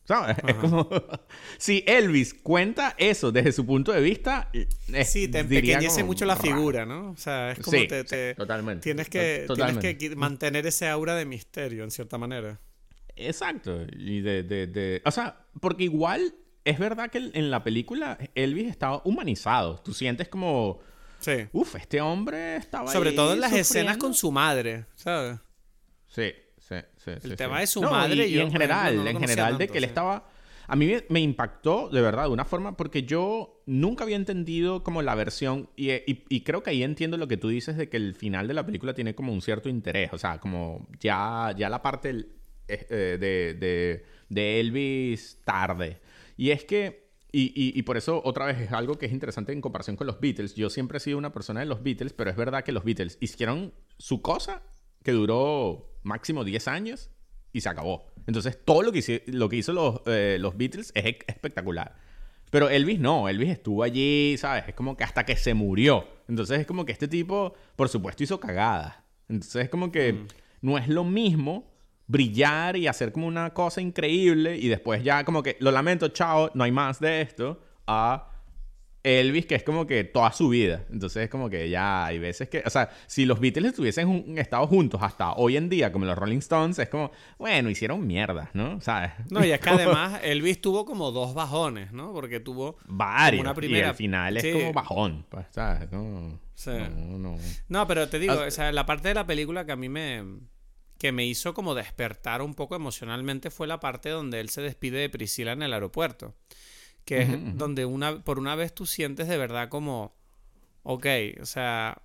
¿Sabes? 0.05 0.37
Es 0.47 0.55
como. 0.57 0.89
si 1.59 1.83
Elvis 1.87 2.35
cuenta 2.35 2.95
eso 2.99 3.33
desde 3.33 3.53
su 3.53 3.65
punto 3.65 3.93
de 3.93 4.01
vista. 4.01 4.51
Es, 4.53 5.11
sí, 5.11 5.29
te 5.29 5.41
empequeñece 5.41 6.05
mucho 6.05 6.27
la 6.27 6.37
figura, 6.37 6.85
¿no? 6.85 7.11
O 7.11 7.17
sea, 7.17 7.53
es 7.53 7.61
como 7.61 7.79
te, 7.87 8.35
Totalmente. 8.35 8.83
Tienes 8.83 9.09
que, 9.09 9.47
tienes 9.55 9.79
que 9.79 10.17
mantener 10.17 10.67
ese 10.67 10.89
aura 10.89 11.15
de 11.15 11.25
misterio, 11.25 11.85
en 11.85 11.91
cierta 11.91 12.19
manera. 12.19 12.61
Exacto. 13.17 13.87
Y 13.97 14.21
de, 14.21 14.43
de, 14.43 14.67
de. 14.67 15.03
O 15.05 15.11
sea, 15.11 15.47
porque 15.61 15.85
igual 15.85 16.35
es 16.65 16.79
verdad 16.79 17.11
que 17.11 17.31
en 17.33 17.51
la 17.51 17.65
película 17.65 18.19
Elvis 18.35 18.69
estaba 18.69 19.01
humanizado. 19.05 19.79
Tú 19.79 19.95
sientes 19.95 20.29
como. 20.29 20.81
Sí. 21.21 21.47
Uf, 21.53 21.77
este 21.77 22.03
hombre 22.03 22.57
estaba. 22.57 22.93
Sobre 22.93 23.13
todo 23.13 23.33
en 23.33 23.41
las 23.41 23.55
escenas 23.55 23.97
con 23.97 24.13
su 24.13 24.31
madre, 24.31 24.85
¿sabes? 24.97 25.39
Sí 26.09 26.35
el 27.07 27.37
tema 27.37 27.61
de 27.61 27.67
su 27.67 27.83
madre 27.83 28.27
y, 28.27 28.39
en 28.39 28.51
general, 28.51 29.07
en 29.07 29.21
general 29.21 29.59
de 29.59 29.69
que 29.69 29.79
él 29.79 29.85
estaba... 29.85 30.29
A 30.67 30.77
mí 30.77 30.91
me, 31.11 31.21
impactó 31.21 31.91
de 31.91 32.01
verdad 32.01 32.25
de 32.25 32.31
una 32.31 32.47
forma 32.47 32.75
porque 32.75 33.03
yo 33.03 33.63
nunca 33.67 34.05
había 34.05 34.17
entendido 34.17 34.83
como 34.83 35.03
la 35.03 35.15
versión 35.15 35.69
y, 35.77 36.41
creo 36.41 36.63
que 36.63 36.71
ahí 36.71 36.83
entiendo 36.83 37.19
lo 37.19 37.29
que 37.29 37.37
tú 37.37 37.49
dices 37.49 37.77
de 37.77 37.91
que 37.91 37.99
el 37.99 38.15
final 38.15 38.49
de 38.49 38.55
la 38.55 38.65
película 38.65 38.95
tiene 38.95 39.15
como 39.15 39.33
un 39.33 39.43
cierto 39.43 39.69
interés, 39.69 40.11
o 40.13 40.19
sea, 40.19 40.39
como 40.39 40.89
ya, 41.01 41.55
ya 41.57 41.69
la 41.69 41.83
parte 41.83 42.11
eh, 42.69 42.87
eh, 42.89 43.19
de, 43.21 44.05
de, 44.31 44.61
Elvis 44.61 45.41
tarde. 45.45 46.01
Y 46.39 46.51
es 46.51 46.65
que 46.65 47.05
y, 47.31 47.53
y, 47.77 47.83
por 47.83 47.97
eso, 47.97 48.23
otra 48.25 48.47
vez, 48.47 48.61
es 48.61 48.71
algo 48.71 48.97
que 48.97 49.07
es 49.07 49.13
interesante 49.13 49.53
en 49.53 49.61
comparación 49.61 49.97
con 49.97 50.07
los 50.07 50.21
Beatles. 50.21 50.55
Yo 50.55 50.71
siempre 50.71 50.99
he 50.99 51.01
sido 51.01 51.19
una 51.19 51.33
persona 51.33 51.59
de 51.59 51.67
los 51.67 51.83
Beatles, 51.83 52.13
pero 52.13 52.31
es 52.31 52.37
verdad 52.37 52.63
que 52.63 52.71
los 52.71 52.85
Beatles 52.85 53.19
hicieron 53.21 53.75
su 53.99 54.23
cosa 54.23 54.63
que 55.03 55.11
duró 55.11 55.94
máximo 56.05 56.45
10 56.45 56.69
años 56.69 57.11
y 57.53 57.61
se 57.61 57.69
acabó. 57.69 58.07
Entonces, 58.27 58.59
todo 58.65 58.83
lo 58.83 58.93
que, 58.93 59.01
hizo, 59.01 59.13
lo 59.27 59.49
que 59.49 59.57
hizo 59.57 59.73
los, 59.73 60.01
eh, 60.07 60.39
los 60.41 60.57
Beatles 60.57 60.93
es 60.95 61.17
espectacular. 61.27 61.97
Pero 62.51 62.71
Elvis 62.71 63.01
no, 63.01 63.29
Elvis 63.29 63.51
estuvo 63.51 63.83
allí, 63.83 64.37
¿sabes? 64.39 64.65
Es 64.69 64.75
como 64.75 64.97
que 64.97 65.03
hasta 65.03 65.25
que 65.25 65.37
se 65.37 65.55
murió. 65.55 66.07
Entonces 66.29 66.61
es 66.61 66.67
como 66.67 66.85
que 66.85 66.93
este 66.93 67.09
tipo, 67.09 67.55
por 67.75 67.89
supuesto, 67.89 68.23
hizo 68.23 68.39
cagadas. 68.39 68.95
Entonces 69.29 69.65
es 69.65 69.69
como 69.69 69.91
que 69.91 70.13
mm. 70.13 70.27
no 70.63 70.79
es 70.79 70.87
lo 70.89 71.03
mismo 71.03 71.73
brillar 72.07 72.77
y 72.77 72.87
hacer 72.87 73.13
como 73.13 73.27
una 73.27 73.53
cosa 73.55 73.81
increíble 73.81 74.57
y 74.57 74.69
después 74.69 75.03
ya 75.03 75.25
como 75.25 75.43
que 75.43 75.57
lo 75.61 75.71
lamento, 75.71 76.09
chao, 76.09 76.51
no 76.55 76.65
hay 76.65 76.71
más 76.71 77.01
de 77.01 77.23
esto, 77.23 77.61
a 77.87 78.31
Elvis, 79.05 79.45
que 79.45 79.55
es 79.55 79.63
como 79.63 79.87
que 79.87 80.03
toda 80.03 80.33
su 80.33 80.49
vida. 80.49 80.87
Entonces 80.91 81.25
es 81.25 81.31
como 81.31 81.51
que 81.51 81.69
ya 81.69 82.07
hay 82.07 82.19
veces 82.19 82.49
que, 82.49 82.63
o 82.65 82.71
sea, 82.71 82.89
si 83.07 83.27
los 83.27 83.39
Beatles 83.39 83.73
estuviesen 83.73 84.39
estado 84.39 84.67
juntos 84.67 85.01
hasta 85.03 85.35
hoy 85.35 85.59
en 85.59 85.69
día, 85.69 85.93
como 85.93 86.07
los 86.07 86.17
Rolling 86.17 86.39
Stones, 86.39 86.79
es 86.79 86.89
como, 86.89 87.13
bueno, 87.39 87.69
hicieron 87.69 88.07
mierda, 88.07 88.51
¿no? 88.55 88.81
¿Sabes? 88.81 89.13
No, 89.31 89.45
y 89.45 89.51
es 89.51 89.61
que 89.61 89.71
además 89.71 90.21
Elvis 90.23 90.61
tuvo 90.61 90.85
como 90.85 91.11
dos 91.11 91.35
bajones, 91.35 91.93
¿no? 91.93 92.13
Porque 92.13 92.41
tuvo 92.41 92.77
varios. 92.87 93.41
Una 93.43 93.53
primera... 93.53 93.89
Y 93.89 93.91
al 93.91 93.95
final 93.97 94.37
es 94.37 94.55
como 94.55 94.73
bajón, 94.73 95.27
¿sabes? 95.51 95.91
No, 95.93 96.41
no, 97.19 97.37
no. 97.69 97.87
pero 97.87 98.09
te 98.09 98.19
digo, 98.19 98.35
o 98.35 98.51
sea, 98.51 98.73
la 98.73 98.87
parte 98.87 99.09
de 99.09 99.15
la 99.15 99.27
película 99.27 99.67
que 99.67 99.73
a 99.73 99.77
mí 99.77 99.89
me 99.89 100.23
que 100.99 101.11
me 101.13 101.27
hizo 101.27 101.53
como 101.53 101.75
despertar 101.75 102.41
un 102.41 102.55
poco 102.55 102.77
emocionalmente 102.77 103.51
fue 103.51 103.67
la 103.67 103.81
parte 103.81 104.09
donde 104.09 104.41
él 104.41 104.49
se 104.49 104.63
despide 104.63 104.99
de 105.01 105.11
Priscila 105.11 105.53
en 105.53 105.63
el 105.63 105.75
aeropuerto 105.75 106.35
que 107.05 107.23
es 107.23 107.59
donde 107.59 107.85
una, 107.85 108.23
por 108.23 108.39
una 108.39 108.55
vez 108.55 108.75
tú 108.75 108.87
sientes 108.87 109.29
de 109.29 109.37
verdad 109.37 109.69
como, 109.69 110.15
ok, 110.83 111.07
o 111.41 111.47
sea, 111.47 112.03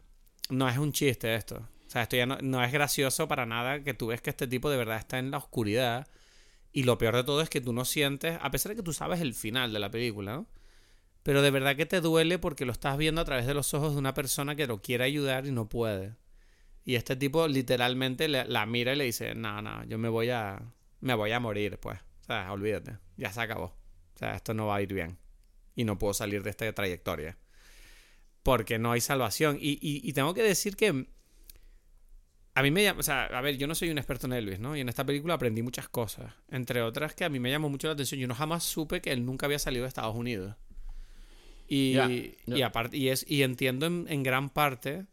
no 0.50 0.68
es 0.68 0.78
un 0.78 0.92
chiste 0.92 1.36
esto. 1.36 1.68
O 1.88 1.92
sea, 1.92 2.04
esto 2.04 2.18
ya 2.18 2.26
no, 2.26 2.64
es 2.64 2.72
gracioso 2.72 3.28
para 3.28 3.46
nada 3.46 3.84
que 3.84 3.94
tú 3.94 4.08
ves 4.08 4.22
que 4.22 4.30
este 4.30 4.48
tipo 4.48 4.70
de 4.70 4.78
verdad 4.78 4.98
está 4.98 5.18
en 5.18 5.32
la 5.32 5.38
oscuridad. 5.38 6.08
Y 6.72 6.84
lo 6.84 6.98
peor 7.00 7.16
de 7.16 7.24
todo 7.24 7.42
es 7.42 7.50
que 7.50 7.62
tú 7.62 7.74
no 7.74 7.84
sientes, 7.84 8.38
a 8.42 8.52
pesar 8.52 8.72
de 8.72 8.76
que 8.76 8.84
tú 8.84 8.94
sabes 8.94 9.22
el 9.22 9.34
final 9.34 9.74
de 9.74 9.80
la 9.80 9.90
película, 9.90 10.34
¿no? 10.34 10.48
Pero 11.24 11.42
de 11.42 11.52
verdad 11.52 11.76
que 11.76 11.86
te 11.88 12.00
duele 12.00 12.38
porque 12.38 12.66
lo 12.66 12.72
estás 12.72 12.98
viendo 12.98 13.22
a 13.22 13.26
través 13.26 13.48
de 13.48 13.54
los 13.54 13.74
ojos 13.74 13.94
de 13.94 14.00
una 14.00 14.14
persona 14.14 14.56
que 14.56 14.68
lo 14.68 14.82
quiere 14.82 15.04
ayudar 15.04 15.48
y 15.48 15.52
no 15.52 15.68
puede. 15.68 16.16
Y 16.86 16.96
este 16.96 17.16
tipo 17.16 17.48
literalmente 17.48 18.28
la 18.28 18.66
mira 18.66 18.94
y 18.94 18.96
le 18.98 19.04
dice, 19.06 19.36
no, 19.36 19.62
no, 19.62 19.84
yo 19.86 19.98
me 19.98 20.10
voy 20.10 20.30
a, 20.30 20.62
me 21.02 21.14
voy 21.16 21.32
a 21.32 21.40
morir, 21.40 21.80
pues. 21.80 22.00
O 22.22 22.24
sea, 22.26 22.52
olvídate, 22.52 22.98
ya 23.18 23.32
se 23.32 23.42
acabó. 23.42 23.79
O 24.20 24.26
sea, 24.26 24.36
esto 24.36 24.54
no 24.54 24.68
va 24.68 24.76
a 24.76 24.82
ir 24.82 24.94
bien. 24.94 25.18
Y 25.76 25.86
no 25.86 25.98
puedo 25.98 26.14
salir 26.14 26.44
de 26.44 26.50
esta 26.50 26.70
trayectoria. 26.74 27.38
Porque 28.44 28.78
no 28.78 28.92
hay 28.92 29.00
salvación. 29.00 29.58
Y, 29.62 30.12
tengo 30.12 30.34
que 30.34 30.44
decir 30.44 30.76
que... 30.76 31.08
A 32.54 32.62
mí 32.62 32.70
me 32.70 32.84
llama... 32.84 33.00
O 33.00 33.04
sea, 33.04 33.28
a 33.28 33.40
ver, 33.40 33.56
yo 33.56 33.66
no 33.66 33.76
soy 33.76 33.90
un 33.90 33.98
experto 33.98 34.28
en 34.28 34.34
Elvis, 34.34 34.60
¿no? 34.60 34.76
Y 34.76 34.82
en 34.82 34.90
esta 34.90 35.06
película 35.06 35.36
aprendí 35.36 35.62
muchas 35.62 35.88
cosas. 35.88 36.34
Entre 36.50 36.82
otras 36.82 37.16
que 37.16 37.24
a 37.24 37.30
mí 37.30 37.40
me 37.40 37.50
llamó 37.50 37.70
mucho 37.70 37.88
la 37.88 37.94
atención. 37.94 38.20
Yo 38.20 38.28
no 38.28 38.36
jamás 38.36 38.66
supe 38.66 39.02
que 39.02 39.14
él 39.14 39.26
nunca 39.26 39.46
había 39.46 39.58
salido 39.58 39.84
de 39.84 39.88
Estados 39.88 40.18
Unidos. 40.18 40.58
Y, 41.70 41.96
y, 42.46 42.62
aparte, 42.62 42.98
y, 42.98 43.08
es, 43.08 43.26
y 43.26 43.44
entiendo 43.44 43.86
en, 43.86 44.06
en 44.10 44.22
gran 44.22 44.50
parte 44.50 45.06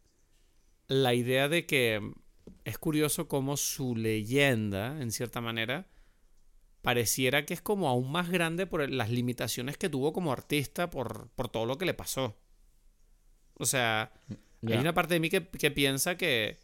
la 0.88 1.14
idea 1.14 1.48
de 1.48 1.64
que 1.64 2.00
es 2.64 2.78
curioso 2.78 3.28
cómo 3.28 3.56
su 3.56 3.94
leyenda, 3.94 5.00
en 5.00 5.12
cierta 5.12 5.40
manera, 5.40 5.86
pareciera 6.86 7.44
que 7.44 7.52
es 7.52 7.60
como 7.60 7.88
aún 7.88 8.12
más 8.12 8.30
grande 8.30 8.64
por 8.64 8.88
las 8.88 9.10
limitaciones 9.10 9.76
que 9.76 9.88
tuvo 9.88 10.12
como 10.12 10.30
artista 10.30 10.88
por, 10.88 11.30
todo 11.50 11.66
lo 11.66 11.78
que 11.78 11.84
le 11.84 11.94
pasó. 11.94 12.36
O 13.54 13.66
sea, 13.66 14.12
hay 14.64 14.78
una 14.78 14.94
parte 14.94 15.14
de 15.14 15.18
mí 15.18 15.28
que, 15.28 15.40
piensa 15.40 16.16
que, 16.16 16.60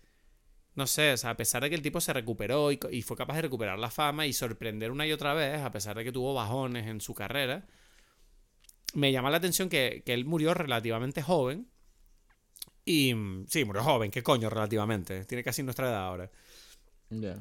no 0.77 0.87
sé, 0.87 1.15
o 1.15 1.17
sea, 1.17 1.31
a 1.31 1.37
pesar 1.37 1.65
de 1.65 1.71
que 1.71 1.75
el 1.75 1.83
tipo 1.83 2.01
se 2.01 2.13
recuperó 2.13 2.71
y, 2.71 3.03
fue 3.03 3.17
capaz 3.17 3.35
de 3.35 3.43
recuperar 3.43 3.81
la 3.81 3.91
fama 3.91 4.25
y 4.25 4.33
sorprender 4.33 4.93
una 4.93 5.09
y 5.09 5.13
otra 5.13 5.35
vez, 5.35 5.61
a 5.61 5.73
pesar 5.73 5.97
de 5.97 6.05
que 6.05 6.13
tuvo 6.13 6.35
bajones 6.35 6.87
en 6.87 7.01
su 7.01 7.15
carrera, 7.15 7.67
me 8.95 9.11
llama 9.11 9.29
la 9.29 9.39
atención 9.39 9.69
que, 9.69 10.05
que 10.07 10.15
él 10.15 10.25
murió 10.25 10.55
relativamente 10.55 11.21
joven. 11.21 11.67
Y 12.85 13.13
sí, 13.49 13.65
murió 13.65 13.83
joven, 13.83 14.13
qué 14.13 14.23
coño 14.23 14.49
relativamente. 14.49 15.25
Tiene 15.25 15.43
casi 15.43 15.65
nuestra 15.65 15.89
edad 15.89 16.07
ahora. 16.07 16.31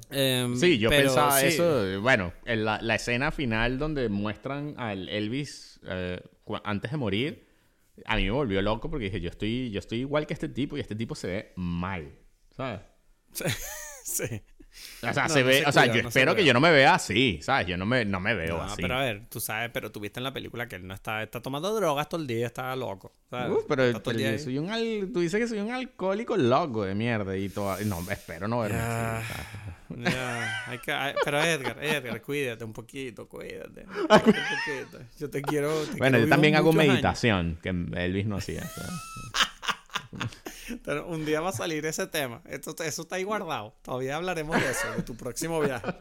Em, 0.10 0.56
sí, 0.58 0.78
yo 0.78 0.90
pensaba 0.90 1.42
eso. 1.42 2.02
Bueno, 2.02 2.34
en 2.46 2.66
la, 2.66 2.96
escena 2.96 3.32
final 3.32 3.80
donde 3.80 4.10
muestran 4.10 4.76
al 4.78 5.10
Elvis 5.10 5.80
eh, 5.88 6.22
antes 6.64 6.92
de 6.92 6.98
morir, 6.98 7.48
a 8.06 8.16
mí 8.16 8.24
me 8.24 8.32
volvió 8.32 8.62
loco 8.62 8.90
porque 8.90 9.06
dije, 9.06 9.22
yo 9.22 9.30
estoy, 9.30 9.72
yo 9.72 9.80
estoy 9.80 10.00
igual 10.00 10.28
que 10.28 10.34
este 10.34 10.50
tipo 10.50 10.78
y 10.78 10.82
este 10.82 10.96
tipo 10.96 11.16
se 11.16 11.28
ve 11.28 11.54
mal, 11.56 12.12
¿sabes? 12.52 12.82
Sí. 14.04 14.42
O 15.04 15.14
sea, 15.14 15.28
se 15.30 15.44
ve, 15.44 15.64
o 15.66 15.72
sea, 15.72 15.86
yo 15.88 16.08
espero 16.08 16.36
que 16.36 16.46
yo 16.46 16.54
no 16.54 16.60
me 16.60 16.72
vea 16.72 16.96
así, 16.96 17.40
¿sabes? 17.42 17.68
Yo 17.68 17.78
no 17.78 17.86
me, 17.86 18.06
no 18.06 18.20
me 18.20 18.34
veo 18.36 18.62
así. 18.62 18.82
Pero 18.82 18.96
a 18.98 19.02
ver, 19.02 19.24
tú 19.30 19.40
sabes, 19.40 19.70
pero 19.74 19.92
tú 19.92 20.00
viste 20.00 20.20
en 20.20 20.24
la 20.24 20.34
película 20.34 20.68
que 20.68 20.76
él 20.76 20.88
no 20.88 20.94
está, 20.94 21.24
está 21.24 21.42
tomando 21.42 21.74
drogas 21.74 22.08
todo 22.08 22.22
el 22.22 22.28
día, 22.28 22.46
está 22.46 22.76
loco. 22.76 23.14
¿sabes? 23.30 23.58
pero, 23.68 23.92
soy 24.40 24.58
un 24.58 25.14
tú 25.14 25.22
dices 25.22 25.40
que 25.40 25.48
soy 25.48 25.60
un 25.60 25.72
alcohólico 25.72 26.36
loco 26.38 26.84
de 26.84 26.96
mierda 26.96 27.36
y 27.38 27.50
todo. 27.50 27.78
No, 27.86 28.00
espero 28.12 28.48
no 28.48 28.60
verme 28.60 28.80
así. 28.80 29.34
Ya, 29.98 30.66
hay 30.68 30.78
que, 30.80 30.94
pero 31.26 31.42
Edgar, 31.42 31.84
Edgar, 31.84 32.22
cuídate 32.22 32.64
un 32.64 32.74
poquito, 32.74 33.28
cuídate. 33.28 33.86
Un 33.86 34.08
poquito. 34.08 35.00
Yo 35.20 35.30
te 35.30 35.42
quiero. 35.42 35.74
bueno, 35.98 36.18
yo 36.18 36.30
también 36.30 36.56
hago 36.56 36.72
meditación, 36.74 37.58
que 37.62 37.70
Elvis 37.70 38.26
no 38.26 38.38
hacía. 38.38 38.64
Pero 40.84 41.08
un 41.08 41.26
día 41.26 41.42
va 41.42 41.50
a 41.50 41.54
salir 41.54 41.86
ese 41.86 42.08
tema. 42.08 42.42
Esto, 42.46 42.76
eso 42.84 43.02
está 43.04 43.16
ahí 43.16 43.24
guardado. 43.24 43.76
Todavía 43.82 44.16
hablaremos 44.18 44.60
de 44.62 44.72
eso, 44.72 44.92
de 44.96 45.04
tu 45.04 45.16
próximo 45.16 45.60
viaje. 45.60 45.94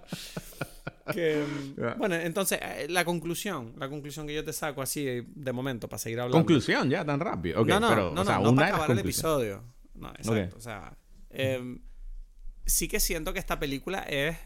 bueno, 1.98 2.14
entonces, 2.16 2.58
eh, 2.62 2.86
la 2.88 3.04
conclusión, 3.04 3.74
la 3.78 3.88
conclusión 3.88 4.26
que 4.26 4.34
yo 4.34 4.44
te 4.44 4.52
saco 4.52 4.82
así 4.82 5.04
de 5.26 5.52
momento 5.52 5.88
para 5.88 5.98
seguir 5.98 6.20
hablando. 6.20 6.38
Conclusión, 6.38 6.90
ya, 6.90 7.04
tan 7.04 7.20
rápido. 7.20 7.64
no, 7.64 7.80
no, 7.80 7.88
pero, 7.88 8.12
no, 8.12 8.24
no, 8.24 8.54
para 8.54 8.68
acabar 8.68 8.90
el 8.90 8.98
episodio. 8.98 9.64
No, 9.94 10.10
exacto. 10.10 10.56
O 10.56 10.60
sea, 10.60 10.96
em, 11.30 11.82
sí 12.66 12.88
que 12.88 13.00
siento 13.00 13.32
que 13.32 13.38
esta 13.38 13.58
película 13.58 14.00
es 14.00 14.36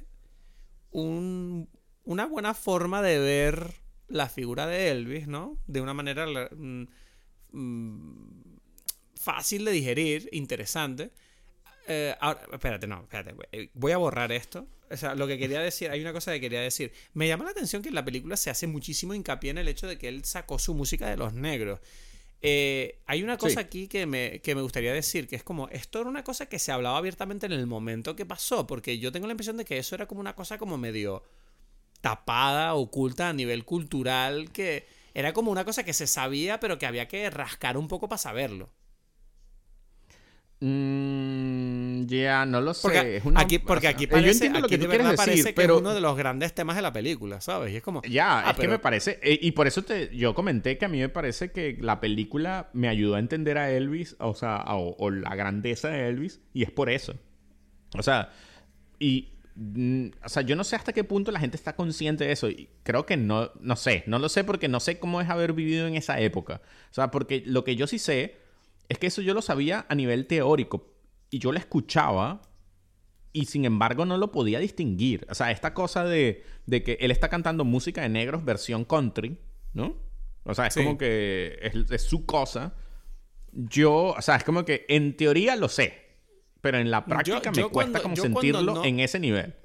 un, 0.91 1.69
una 2.05 2.27
buena 2.27 2.55
forma 2.55 3.03
de 3.03 3.19
ver 3.19 3.75
la 4.09 4.29
figura 4.29 4.67
de 4.67 4.91
Elvis, 4.91 5.27
¿no? 5.27 5.59
De 5.67 5.81
una 5.81 5.95
manera 5.95 6.27
mm, 6.27 6.87
mm, 7.53 8.44
fácil 9.25 9.65
de 9.65 9.73
digerir, 9.73 10.29
interesante. 10.33 11.11
Eh, 11.89 12.15
ahora, 12.21 12.43
espérate, 12.53 12.87
no, 12.87 13.03
espérate. 13.03 13.35
Eh, 13.53 13.71
voy 13.75 13.93
a 13.93 13.97
borrar 13.97 14.31
esto. 14.33 14.67
O 14.91 14.97
sea, 14.97 15.15
lo 15.15 15.27
que 15.27 15.39
quería 15.39 15.61
decir, 15.61 15.91
hay 15.91 16.01
una 16.01 16.13
cosa 16.13 16.33
que 16.33 16.41
quería 16.41 16.61
decir. 16.61 16.93
Me 17.15 17.27
llama 17.27 17.45
la 17.45 17.51
atención 17.51 17.83
que 17.83 17.89
en 17.89 17.95
la 17.95 18.05
película 18.05 18.37
se 18.37 18.51
hace 18.51 18.67
muchísimo 18.67 19.15
hincapié 19.15 19.51
en 19.51 19.59
el 19.59 19.69
hecho 19.69 19.87
de 19.87 19.99
que 19.99 20.09
él 20.09 20.25
sacó 20.25 20.59
su 20.59 20.75
música 20.75 21.09
de 21.09 21.17
los 21.17 21.33
negros. 21.33 21.81
Eh, 22.43 23.01
hay 23.07 23.23
una 23.23 23.39
cosa 23.39 23.61
aquí 23.61 23.89
que 23.89 24.05
me, 24.05 24.41
que 24.41 24.55
me, 24.55 24.61
gustaría 24.61 24.93
decir, 24.93 25.27
que 25.27 25.37
es 25.37 25.43
como, 25.43 25.69
esto 25.71 26.01
era 26.01 26.11
una 26.11 26.23
cosa 26.23 26.47
que 26.47 26.59
se 26.59 26.73
hablaba 26.73 26.99
abiertamente 26.99 27.47
en 27.47 27.53
el 27.53 27.67
momento 27.67 28.15
que 28.15 28.27
pasó, 28.27 28.67
porque 28.67 28.99
yo 28.99 29.11
tengo 29.11 29.27
la 29.27 29.33
impresión 29.33 29.57
de 29.57 29.65
que 29.65 29.79
eso 29.79 29.95
era 29.95 30.07
como 30.07 30.21
una 30.21 30.35
cosa 30.35 30.59
como 30.59 30.77
medio 30.77 31.23
tapada, 32.03 32.75
oculta 32.75 33.31
a 33.31 33.33
nivel 33.33 33.65
cultural, 33.65 34.53
que 34.53 34.87
era 35.15 35.33
como 35.33 35.51
una 35.51 35.65
cosa 35.65 35.85
que 35.85 35.95
se 35.95 36.07
sabía, 36.07 36.61
pero 36.61 36.79
que 36.79 36.85
había 36.85 37.09
que 37.09 37.31
rascar 37.31 37.79
un 37.79 37.89
poco 37.89 38.11
para 38.11 38.19
saberlo. 38.19 38.69
Mm, 40.61 42.07
ya, 42.07 42.47
no 42.47 42.61
lo 42.61 42.75
sé. 42.75 42.83
Porque, 42.83 43.21
aquí, 43.35 43.59
porque 43.59 43.89
aquí 43.89 44.07
parece, 44.07 44.49
lo 44.49 44.67
que 44.69 44.79
de 44.79 44.87
verdad 44.87 45.15
parece 45.17 45.53
que 45.53 45.63
es 45.63 45.71
uno 45.71 45.93
de 45.93 46.01
los 46.01 46.17
grandes 46.17 46.55
temas 46.55 46.77
de 46.77 46.83
la 46.83 46.93
película, 46.93 47.41
¿sabes? 47.41 47.73
Y 47.73 47.77
es 47.77 47.83
como... 47.83 48.03
Ya, 48.03 48.47
ah, 48.47 48.51
es 48.53 48.57
que 48.57 48.69
me 48.69 48.79
parece... 48.79 49.19
Eh, 49.23 49.39
y 49.43 49.53
por 49.53 49.67
eso 49.67 49.83
te, 49.83 50.17
yo 50.17 50.35
comenté 50.35 50.79
que 50.79 50.85
a 50.85 50.89
mí 50.89 51.01
me 51.01 51.09
parece 51.09 51.51
que 51.51 51.77
la 51.81 52.01
película 52.01 52.71
me 52.73 52.89
ayudó 52.89 53.17
a 53.17 53.19
entender 53.19 53.59
a 53.59 53.71
Elvis, 53.71 54.17
o 54.21 54.35
sea, 54.35 54.65
o, 54.69 55.11
la 55.11 55.35
grandeza 55.35 55.89
de 55.89 56.09
Elvis, 56.09 56.41
y 56.53 56.63
es 56.63 56.71
por 56.71 56.89
eso. 56.89 57.15
O 57.99 58.03
sea, 58.03 58.31
y... 58.99 59.31
Mm, 59.57 60.09
o 60.25 60.29
sea, 60.29 60.43
yo 60.43 60.57
no 60.57 60.65
sé 60.65 60.75
hasta 60.77 60.93
qué 60.93 61.05
punto 61.05 61.31
la 61.31 61.39
gente 61.39 61.57
está 61.57 61.77
consciente 61.77 62.25
de 62.25 62.33
eso. 62.33 62.49
Y 62.49 62.71
creo 62.85 63.07
que 63.07 63.17
no, 63.17 63.53
no 63.61 63.77
sé. 63.77 64.03
No 64.07 64.19
lo 64.19 64.29
sé 64.29 64.45
porque 64.45 64.69
no 64.69 64.81
sé 64.81 64.99
cómo 64.99 65.21
es 65.21 65.29
haber 65.29 65.53
vivido 65.53 65.87
en 65.87 65.95
esa 65.95 66.19
época. 66.21 66.61
O 66.91 66.95
sea, 66.95 67.11
porque 67.11 67.43
lo 67.47 67.65
que 67.65 67.77
yo 67.77 67.87
sí 67.87 67.99
sé 67.99 68.44
es 68.89 68.99
que 68.99 69.07
eso 69.07 69.23
yo 69.23 69.35
lo 69.35 69.43
sabía 69.43 69.87
a 69.89 69.95
nivel 69.95 70.27
teórico 70.27 70.95
y 71.31 71.39
yo 71.39 71.53
lo 71.53 71.59
escuchaba 71.59 72.43
y 73.33 73.47
sin 73.47 73.65
embargo 73.65 74.07
no 74.07 74.17
lo 74.17 74.31
podía 74.31 74.61
distinguir. 74.61 75.27
O 75.29 75.35
sea, 75.35 75.51
esta 75.51 75.75
cosa 75.75 76.05
de, 76.05 76.45
que 76.69 76.97
él 77.01 77.11
está 77.11 77.29
cantando 77.29 77.65
música 77.65 78.03
de 78.03 78.09
negros 78.09 78.45
versión 78.45 78.85
country, 78.85 79.39
¿no? 79.73 79.97
O 80.45 80.55
sea, 80.55 80.69
es 80.69 80.75
como 80.75 80.97
que 80.97 81.59
es, 81.61 82.03
su 82.03 82.27
cosa. 82.27 82.75
Yo, 83.53 84.15
o 84.17 84.23
sea, 84.23 84.37
es 84.37 84.45
como 84.45 84.65
que 84.65 84.87
en 84.89 85.17
teoría 85.17 85.57
lo 85.57 85.69
sé, 85.69 86.19
pero 86.61 86.79
en 86.79 86.91
la 86.91 87.05
práctica 87.07 87.51
me 87.51 87.65
cuesta 87.65 88.01
como 88.01 88.15
sentirlo 88.15 88.85
en 88.85 89.01
ese 89.01 89.19
nivel. 89.19 89.57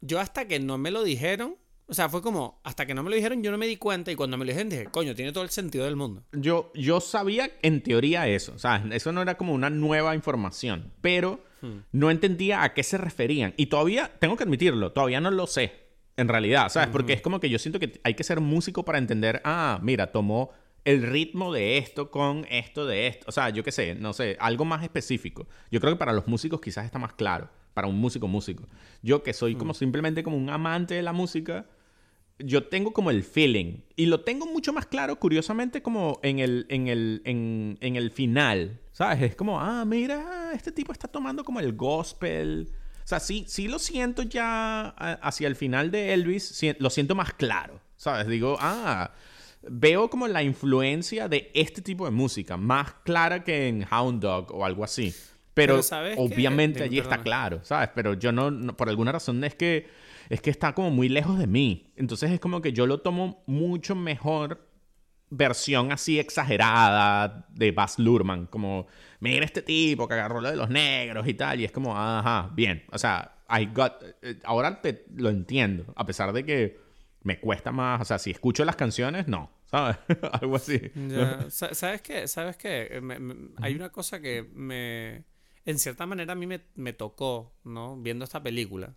Yo 0.00 0.18
hasta 0.18 0.48
que 0.48 0.58
no 0.58 0.78
me 0.78 0.90
lo 0.90 1.02
dijeron, 1.02 1.56
o 1.90 1.94
sea, 1.94 2.08
fue 2.08 2.22
como, 2.22 2.60
hasta 2.62 2.86
que 2.86 2.94
no 2.94 3.02
me 3.02 3.10
lo 3.10 3.16
dijeron, 3.16 3.42
yo 3.42 3.50
no 3.50 3.58
me 3.58 3.66
di 3.66 3.76
cuenta 3.76 4.12
y 4.12 4.14
cuando 4.14 4.38
me 4.38 4.44
lo 4.44 4.52
dijeron 4.52 4.70
dije, 4.70 4.86
coño, 4.86 5.12
tiene 5.14 5.32
todo 5.32 5.42
el 5.42 5.50
sentido 5.50 5.84
del 5.84 5.96
mundo. 5.96 6.22
Yo, 6.30 6.70
yo 6.72 7.00
sabía 7.00 7.50
en 7.62 7.82
teoría 7.82 8.28
eso, 8.28 8.52
o 8.54 8.58
sea, 8.58 8.84
eso 8.92 9.10
no 9.10 9.20
era 9.20 9.36
como 9.36 9.52
una 9.52 9.70
nueva 9.70 10.14
información, 10.14 10.92
pero 11.00 11.40
hmm. 11.62 11.78
no 11.90 12.12
entendía 12.12 12.62
a 12.62 12.74
qué 12.74 12.84
se 12.84 12.96
referían. 12.96 13.54
Y 13.56 13.66
todavía, 13.66 14.12
tengo 14.20 14.36
que 14.36 14.44
admitirlo, 14.44 14.92
todavía 14.92 15.20
no 15.20 15.32
lo 15.32 15.48
sé, 15.48 15.72
en 16.16 16.28
realidad, 16.28 16.68
¿sabes? 16.68 16.90
Porque 16.90 17.12
es 17.12 17.22
como 17.22 17.40
que 17.40 17.50
yo 17.50 17.58
siento 17.58 17.80
que 17.80 18.00
hay 18.04 18.14
que 18.14 18.22
ser 18.22 18.40
músico 18.40 18.84
para 18.84 18.98
entender, 18.98 19.42
ah, 19.44 19.80
mira, 19.82 20.12
tomó 20.12 20.52
el 20.84 21.02
ritmo 21.02 21.52
de 21.52 21.76
esto 21.78 22.12
con 22.12 22.46
esto 22.50 22.86
de 22.86 23.08
esto. 23.08 23.26
O 23.28 23.32
sea, 23.32 23.50
yo 23.50 23.64
qué 23.64 23.72
sé, 23.72 23.96
no 23.96 24.12
sé, 24.12 24.36
algo 24.38 24.64
más 24.64 24.84
específico. 24.84 25.48
Yo 25.72 25.80
creo 25.80 25.94
que 25.94 25.98
para 25.98 26.12
los 26.12 26.28
músicos 26.28 26.60
quizás 26.60 26.84
está 26.84 27.00
más 27.00 27.14
claro, 27.14 27.50
para 27.74 27.88
un 27.88 27.96
músico 27.96 28.28
músico. 28.28 28.68
Yo 29.02 29.24
que 29.24 29.32
soy 29.32 29.56
como 29.56 29.72
hmm. 29.72 29.76
simplemente 29.76 30.22
como 30.22 30.36
un 30.36 30.50
amante 30.50 30.94
de 30.94 31.02
la 31.02 31.12
música 31.12 31.66
yo 32.44 32.64
tengo 32.64 32.92
como 32.92 33.10
el 33.10 33.22
feeling. 33.22 33.80
Y 33.96 34.06
lo 34.06 34.20
tengo 34.20 34.46
mucho 34.46 34.72
más 34.72 34.86
claro, 34.86 35.18
curiosamente, 35.18 35.82
como 35.82 36.20
en 36.22 36.38
el, 36.38 36.66
en 36.68 36.88
el, 36.88 37.22
en, 37.24 37.96
el 37.96 38.10
final. 38.10 38.80
¿Sabes? 38.92 39.22
Es 39.22 39.36
como, 39.36 39.60
ah, 39.60 39.84
mira, 39.84 40.52
este 40.54 40.72
tipo 40.72 40.92
está 40.92 41.08
tomando 41.08 41.44
como 41.44 41.60
el 41.60 41.74
gospel. 41.74 42.68
O 43.04 43.08
sea, 43.10 43.20
sí, 43.20 43.44
sí 43.48 43.68
lo 43.68 43.78
siento 43.78 44.22
ya 44.22 44.88
hacia 44.88 45.48
el 45.48 45.56
final 45.56 45.90
de 45.90 46.12
Elvis, 46.12 46.60
lo 46.78 46.90
siento 46.90 47.14
más 47.14 47.32
claro. 47.32 47.80
¿Sabes? 47.96 48.26
Digo, 48.28 48.56
ah, 48.60 49.12
veo 49.62 50.08
como 50.08 50.26
la 50.28 50.42
influencia 50.42 51.28
de 51.28 51.50
este 51.54 51.82
tipo 51.82 52.04
de 52.04 52.10
música, 52.10 52.56
más 52.56 52.92
clara 53.04 53.44
que 53.44 53.68
en 53.68 53.86
Hound 53.90 54.22
Dog 54.22 54.54
o 54.54 54.64
algo 54.64 54.84
así. 54.84 55.14
Pero, 55.54 55.80
obviamente 56.16 56.82
allí 56.82 56.98
está 56.98 57.22
claro, 57.22 57.60
¿sabes? 57.64 57.90
Pero 57.94 58.14
yo 58.14 58.32
no, 58.32 58.76
por 58.76 58.88
alguna 58.88 59.12
razón 59.12 59.42
es 59.44 59.54
que 59.54 59.88
es 60.30 60.40
que 60.40 60.50
está 60.50 60.72
como 60.74 60.90
muy 60.90 61.08
lejos 61.08 61.38
de 61.38 61.46
mí. 61.46 61.92
Entonces 61.96 62.30
es 62.30 62.40
como 62.40 62.62
que 62.62 62.72
yo 62.72 62.86
lo 62.86 63.00
tomo 63.00 63.42
mucho 63.46 63.94
mejor 63.96 64.66
versión 65.28 65.92
así 65.92 66.18
exagerada 66.18 67.46
de 67.50 67.72
Baz 67.72 67.98
Luhrmann, 67.98 68.46
como, 68.46 68.86
mira 69.18 69.44
este 69.44 69.62
tipo 69.62 70.08
que 70.08 70.14
agarró 70.14 70.40
lo 70.40 70.50
de 70.50 70.56
los 70.56 70.70
negros 70.70 71.28
y 71.28 71.34
tal, 71.34 71.60
y 71.60 71.64
es 71.64 71.72
como, 71.72 71.96
ajá, 71.96 72.50
bien, 72.52 72.84
o 72.90 72.98
sea, 72.98 73.36
I 73.48 73.66
got, 73.66 74.02
eh, 74.22 74.40
ahora 74.44 74.80
te 74.80 75.04
lo 75.14 75.28
entiendo, 75.30 75.92
a 75.94 76.04
pesar 76.04 76.32
de 76.32 76.44
que 76.44 76.80
me 77.22 77.38
cuesta 77.38 77.70
más, 77.70 78.00
o 78.00 78.04
sea, 78.04 78.18
si 78.18 78.32
escucho 78.32 78.64
las 78.64 78.74
canciones, 78.74 79.28
no, 79.28 79.52
¿sabes? 79.66 79.98
Algo 80.40 80.56
así. 80.56 80.80
¿Sabes 81.48 82.02
qué? 82.02 82.26
¿Sabes 82.26 82.56
qué? 82.56 83.00
hay 83.58 83.74
una 83.76 83.90
cosa 83.90 84.20
que 84.20 84.42
me, 84.52 85.24
en 85.64 85.78
cierta 85.78 86.06
manera 86.06 86.32
a 86.32 86.36
mí 86.36 86.48
me, 86.48 86.60
me 86.74 86.92
tocó, 86.92 87.54
¿no? 87.62 87.96
Viendo 87.96 88.24
esta 88.24 88.42
película 88.42 88.94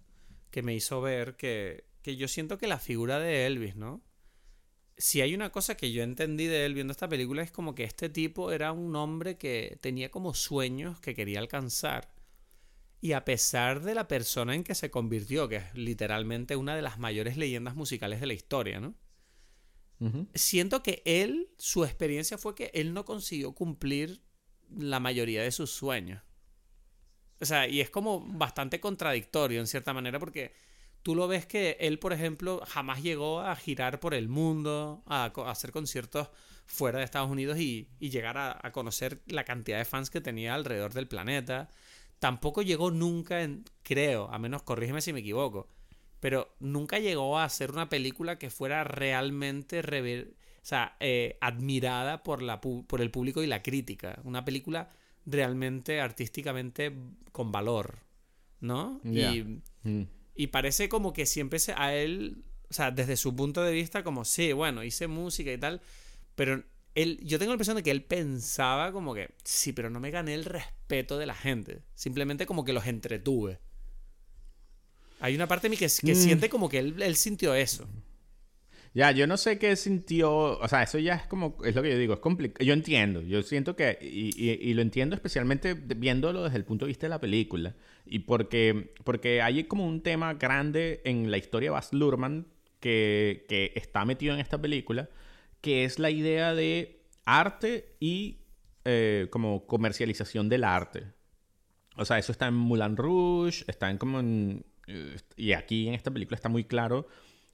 que 0.54 0.62
me 0.62 0.76
hizo 0.76 1.02
ver 1.02 1.36
que, 1.36 1.90
que 2.04 2.16
yo 2.16 2.28
siento 2.28 2.60
que 2.60 2.68
la 2.68 2.78
figura 2.78 3.18
de 3.18 3.48
Elvis, 3.48 3.76
¿no? 3.76 4.04
Si 4.98 5.20
hay 5.20 5.34
una 5.34 5.52
cosa 5.52 5.76
que 5.76 5.92
yo 5.92 6.04
entendí 6.04 6.46
de 6.46 6.68
él 6.68 6.76
viendo 6.76 6.92
esta 6.92 7.10
película 7.10 7.42
es 7.42 7.52
como 7.52 7.74
que 7.74 7.84
este 7.84 8.08
tipo 8.08 8.52
era 8.52 8.72
un 8.72 8.96
hombre 8.96 9.40
que 9.40 9.80
tenía 9.82 10.12
como 10.12 10.36
sueños 10.36 11.00
que 11.02 11.16
quería 11.16 11.40
alcanzar. 11.40 12.14
Y 13.02 13.14
a 13.14 13.26
pesar 13.26 13.82
de 13.82 13.96
la 13.96 14.08
persona 14.08 14.54
en 14.54 14.64
que 14.64 14.76
se 14.76 14.92
convirtió, 14.92 15.50
que 15.50 15.56
es 15.56 15.74
literalmente 15.74 16.56
una 16.56 16.76
de 16.76 16.84
las 16.84 17.00
mayores 17.00 17.36
leyendas 17.36 17.76
musicales 17.76 18.22
de 18.22 18.28
la 18.28 18.34
historia, 18.34 18.80
¿no? 18.80 18.96
Siento 20.36 20.84
que 20.84 21.02
él, 21.06 21.50
su 21.58 21.84
experiencia 21.84 22.38
fue 22.38 22.54
que 22.54 22.70
él 22.76 22.94
no 22.94 23.06
consiguió 23.06 23.54
cumplir 23.54 24.22
la 24.70 25.00
mayoría 25.00 25.42
de 25.42 25.52
sus 25.52 25.72
sueños. 25.72 26.22
O 27.44 27.46
sea, 27.46 27.68
y 27.68 27.82
es 27.82 27.90
como 27.90 28.22
bastante 28.22 28.80
contradictorio 28.80 29.60
en 29.60 29.68
cierta 29.68 29.94
manera 29.94 30.18
porque 30.18 30.54
tú 31.02 31.14
lo 31.14 31.28
ves 31.28 31.46
que 31.46 31.76
él, 31.82 32.00
por 32.00 32.14
ejemplo, 32.14 32.62
jamás 32.66 33.04
llegó 33.04 33.42
a 33.42 33.54
girar 33.58 34.00
por 34.00 34.14
el 34.14 34.30
mundo, 34.30 35.04
a, 35.08 35.26
hacer 35.48 35.74
conciertos 35.74 36.30
fuera 36.66 37.00
de 37.00 37.04
Estados 37.04 37.30
Unidos 37.30 37.60
y, 37.60 37.90
llegar 38.00 38.38
a, 38.38 38.72
conocer 38.72 39.22
la 39.26 39.44
cantidad 39.44 39.78
de 39.78 39.84
fans 39.84 40.10
que 40.10 40.22
tenía 40.22 40.56
alrededor 40.56 40.94
del 40.94 41.10
planeta. 41.10 41.70
Tampoco 42.20 42.62
llegó 42.62 42.92
nunca, 42.92 43.46
creo, 43.84 44.30
a 44.32 44.40
menos 44.40 44.64
corrígeme 44.64 45.02
si 45.02 45.12
me 45.12 45.20
equivoco, 45.20 45.68
pero 46.22 46.56
nunca 46.62 46.98
llegó 46.98 47.38
a 47.38 47.44
hacer 47.44 47.72
una 47.72 47.90
película 47.90 48.40
que 48.40 48.50
fuera 48.50 48.86
realmente 48.86 49.82
eh, 51.02 51.38
admirada 51.42 52.24
por 52.24 52.42
el 53.02 53.12
público 53.12 53.44
y 53.44 53.48
la 53.48 53.62
crítica. 53.62 54.22
Una 54.24 54.46
película 54.46 54.92
realmente 55.26 56.02
artísticamente 56.02 56.94
con 57.32 57.52
valor, 57.52 58.00
¿no? 58.60 59.00
Y, 59.04 59.60
mm. 59.84 60.08
y, 60.36 60.48
parece 60.48 60.90
como 60.90 61.14
que 61.14 61.26
siempre 61.26 61.60
se, 61.60 61.74
a 61.74 61.94
él, 61.96 62.44
o 62.70 62.74
sea, 62.74 62.92
desde 62.92 63.18
su 63.18 63.36
punto 63.36 63.64
de 63.64 63.74
vista, 63.74 64.04
como, 64.04 64.26
sí, 64.26 64.54
bueno, 64.54 64.84
hice 64.84 65.08
música 65.08 65.52
y 65.52 65.58
tal, 65.58 65.82
pero 66.36 66.64
él, 66.96 67.20
yo 67.24 67.40
tengo 67.40 67.52
la 67.52 67.56
impresión 67.56 67.78
de 67.78 67.84
que 67.84 67.92
él 67.92 68.04
pensaba 68.04 68.92
como 68.92 69.14
que, 69.14 69.30
sí, 69.44 69.74
pero 69.74 69.90
no 69.90 70.00
me 70.00 70.12
gané 70.12 70.34
el 70.34 70.46
respeto 70.46 71.18
de 71.18 71.26
la 71.26 71.36
gente, 71.36 71.84
simplemente 71.96 72.46
como 72.46 72.66
que 72.66 72.74
los 72.74 72.86
entretuve. 72.86 73.60
Hay 75.20 75.36
una 75.36 75.48
parte 75.48 75.68
de 75.68 75.70
mí 75.72 75.78
que, 75.78 75.88
que 75.88 76.14
mm. 76.14 76.18
siente 76.18 76.50
como 76.50 76.68
que 76.68 76.80
él, 76.80 77.02
él 77.02 77.16
sintió 77.16 77.56
eso. 77.56 77.88
Ya, 78.94 79.12
yo 79.12 79.26
no 79.26 79.38
sé 79.38 79.58
qué 79.58 79.76
sintió, 79.76 80.60
o 80.60 80.68
sea, 80.68 80.84
eso 80.84 81.00
ya 81.00 81.16
es 81.16 81.26
como, 81.26 81.58
es 81.64 81.74
lo 81.74 81.82
que 81.82 81.90
yo 81.90 81.98
digo, 81.98 82.14
es 82.14 82.20
complicado. 82.20 82.64
Yo 82.64 82.74
entiendo, 82.74 83.22
yo 83.22 83.42
siento 83.42 83.76
que, 83.76 83.98
y, 84.00 84.30
y, 84.38 84.74
lo 84.76 84.84
entiendo 84.84 85.16
especialmente 85.16 85.74
viéndolo 85.74 86.44
desde 86.44 86.58
el 86.58 86.66
punto 86.66 86.86
de 86.86 86.90
vista 86.90 87.08
de 87.08 87.10
la 87.10 87.20
película, 87.20 87.76
y 88.06 88.20
porque, 88.20 88.94
porque 89.04 89.42
hay 89.42 89.64
como 89.64 89.88
un 89.88 90.02
tema 90.02 90.36
grande 90.36 91.02
en 91.06 91.32
la 91.32 91.38
historia 91.38 91.70
de 91.70 91.72
Baz 91.72 91.92
Luhrmann 91.92 92.46
que, 92.80 93.46
que 93.50 93.72
está 93.76 94.06
metido 94.06 94.36
en 94.36 94.40
esta 94.40 94.62
película, 94.62 95.10
que 95.62 95.86
es 95.86 95.98
la 95.98 96.12
idea 96.12 96.54
de 96.54 97.04
arte 97.26 97.96
y 98.00 98.42
eh, 98.86 99.28
como 99.32 99.66
comercialización 99.66 100.50
del 100.50 100.64
arte. 100.66 101.06
O 101.96 102.06
sea, 102.06 102.18
eso 102.18 102.32
está 102.32 102.48
en 102.48 102.56
Moulin 102.56 102.98
Rouge, 102.98 103.64
está 103.68 103.90
en 103.90 103.98
como 103.98 104.20
en... 104.20 104.66
Eh, 104.88 105.16
y 105.38 105.54
aquí 105.54 105.88
en 105.88 105.94
esta 105.94 106.12
película 106.12 106.36
está 106.36 106.50
muy 106.50 106.66
claro, 106.66 107.08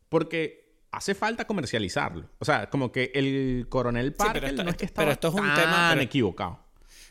porque 0.10 0.69
hace 0.92 1.16
falta 1.16 1.46
comercializarlo. 1.46 2.30
O 2.40 2.46
sea, 2.46 2.70
como 2.70 2.92
que 2.92 3.12
el 3.14 3.68
coronel 3.70 4.14
Parker 4.14 4.54
no 4.54 4.70
es 4.70 4.78
que 4.78 4.86
estaba 4.86 5.12
esto 5.12 5.30
es 5.30 5.34
un 5.34 5.54
tema 5.54 5.96
equivocado. 6.02 6.60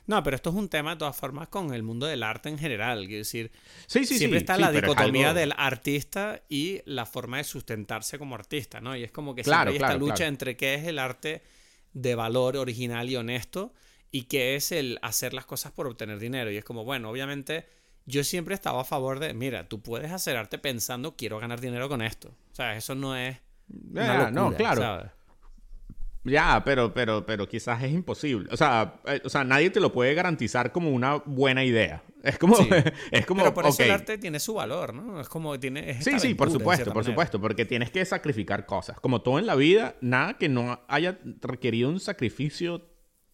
No, 0.06 0.22
pero 0.22 0.36
esto 0.36 0.48
es 0.48 0.56
un 0.56 0.70
tema 0.70 0.92
de 0.92 0.96
todas 0.96 1.14
formas 1.14 1.48
con 1.48 1.74
el 1.74 1.82
mundo 1.82 2.06
del 2.06 2.22
arte 2.22 2.48
en 2.48 2.58
general. 2.58 3.00
Quiero 3.06 3.18
decir, 3.18 3.52
sí, 3.86 4.06
sí, 4.06 4.16
siempre 4.16 4.38
está 4.38 4.56
la 4.56 4.72
dicotomía 4.72 5.34
del 5.34 5.52
artista 5.54 6.42
y 6.48 6.80
la 6.86 7.04
forma 7.04 7.36
de 7.36 7.44
sustentarse 7.44 8.18
como 8.18 8.34
artista, 8.34 8.80
¿no? 8.80 8.96
Y 8.96 9.04
es 9.04 9.12
como 9.12 9.34
que 9.34 9.44
siempre 9.44 9.70
hay 9.70 9.76
esta 9.76 9.98
lucha 9.98 10.26
entre 10.26 10.56
qué 10.56 10.74
es 10.74 10.86
el 10.86 10.98
arte 10.98 11.42
de 11.92 12.14
valor 12.14 12.56
original 12.56 13.10
y 13.10 13.16
honesto 13.16 13.74
y 14.10 14.22
qué 14.22 14.56
es 14.56 14.72
el 14.72 14.98
hacer 15.02 15.34
las 15.34 15.44
cosas 15.44 15.72
por 15.72 15.86
obtener 15.86 16.18
dinero. 16.18 16.50
Y 16.50 16.56
es 16.56 16.64
como, 16.64 16.84
bueno, 16.84 17.10
obviamente 17.10 17.66
yo 18.06 18.24
siempre 18.24 18.54
he 18.54 18.56
estado 18.56 18.80
a 18.80 18.84
favor 18.84 19.18
de, 19.18 19.34
mira, 19.34 19.68
tú 19.68 19.82
puedes 19.82 20.10
hacer 20.10 20.38
arte 20.38 20.58
pensando 20.58 21.16
quiero 21.16 21.38
ganar 21.38 21.60
dinero 21.60 21.86
con 21.90 22.00
esto. 22.00 22.28
O 22.50 22.54
sea, 22.54 22.74
eso 22.76 22.94
no 22.94 23.14
es 23.14 23.36
no, 23.68 24.52
claro. 24.54 25.10
Ya, 26.24 26.62
pero, 26.64 26.92
pero, 26.92 27.24
pero 27.24 27.48
quizás 27.48 27.82
es 27.82 27.92
imposible. 27.92 28.48
O 28.52 28.56
sea, 28.56 29.00
eh, 29.06 29.20
o 29.24 29.28
sea, 29.28 29.44
nadie 29.44 29.70
te 29.70 29.80
lo 29.80 29.92
puede 29.92 30.14
garantizar 30.14 30.72
como 30.72 30.90
una 30.90 31.16
buena 31.24 31.64
idea. 31.64 32.02
Es 32.22 32.38
como, 32.38 32.56
es 33.10 33.26
como. 33.26 33.42
Pero 33.42 33.54
por 33.54 33.66
eso 33.66 33.82
el 33.82 33.90
arte 33.90 34.18
tiene 34.18 34.40
su 34.40 34.54
valor, 34.54 34.94
¿no? 34.94 35.20
Es 35.20 35.28
como 35.28 35.58
tiene. 35.58 36.02
sí, 36.02 36.18
sí, 36.18 36.34
por 36.34 36.50
supuesto, 36.50 36.92
por 36.92 37.04
supuesto, 37.04 37.40
porque 37.40 37.64
tienes 37.64 37.90
que 37.90 38.04
sacrificar 38.04 38.66
cosas. 38.66 39.00
Como 39.00 39.22
todo 39.22 39.38
en 39.38 39.46
la 39.46 39.54
vida, 39.54 39.96
nada 40.00 40.36
que 40.36 40.48
no 40.48 40.80
haya 40.88 41.18
requerido 41.40 41.88
un 41.88 42.00
sacrificio. 42.00 42.82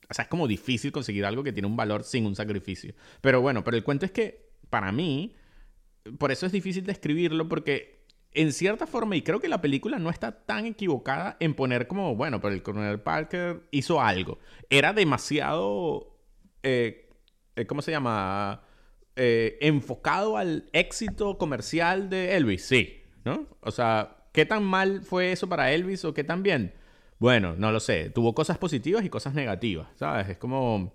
O 0.09 0.14
sea, 0.14 0.24
es 0.24 0.28
como 0.28 0.47
difícil 0.47 0.93
conseguir 0.93 1.24
algo 1.24 1.43
que 1.43 1.53
tiene 1.53 1.66
un 1.66 1.76
valor 1.76 2.05
sin 2.05 2.26
un 2.26 2.37
sacrificio. 2.37 2.95
Pero 3.22 3.41
bueno, 3.41 3.64
pero 3.64 3.76
el 3.76 3.82
cuento 3.82 4.05
es 4.05 4.12
que 4.12 4.51
para 4.68 4.93
mí, 4.93 5.35
por 6.18 6.30
eso 6.30 6.45
es 6.45 6.53
difícil 6.53 6.85
describirlo, 6.85 7.49
porque 7.49 8.03
en 8.35 8.53
cierta 8.53 8.87
forma, 8.87 9.14
y 9.16 9.22
creo 9.22 9.41
que 9.41 9.49
la 9.49 9.61
película 9.61 9.99
no 9.99 10.11
está 10.11 10.45
tan 10.45 10.66
equivocada 10.66 11.37
en 11.39 11.55
poner 11.55 11.87
como, 11.87 12.16
bueno, 12.16 12.41
pero 12.41 12.53
el 12.53 12.62
coronel 12.62 13.01
Parker 13.01 13.62
hizo 13.70 14.01
algo. 14.01 14.39
Era 14.68 14.93
demasiado, 14.93 16.18
eh, 16.64 17.09
eh, 17.55 17.66
¿cómo 17.66 17.80
se 17.80 17.93
llama? 17.93 18.62
Eh, 19.14 19.57
enfocado 19.61 20.37
al 20.37 20.68
éxito 20.72 21.39
comercial 21.39 22.11
de 22.11 22.35
Elvis, 22.35 22.64
sí, 22.64 23.03
¿no? 23.24 23.47
O 23.61 23.70
sea, 23.70 24.16
¿qué 24.32 24.45
tan 24.45 24.64
mal 24.64 25.03
fue 25.03 25.30
eso 25.30 25.49
para 25.49 25.70
Elvis 25.70 26.05
o 26.05 26.12
qué 26.12 26.24
tan 26.24 26.43
bien? 26.43 26.74
Bueno, 27.20 27.55
no 27.57 27.70
lo 27.70 27.78
sé. 27.78 28.11
Tuvo 28.11 28.35
cosas 28.35 28.59
positivas 28.59 29.05
y 29.05 29.09
cosas 29.09 29.35
negativas, 29.35 29.89
¿sabes? 29.95 30.28
Es 30.28 30.39
como... 30.39 30.93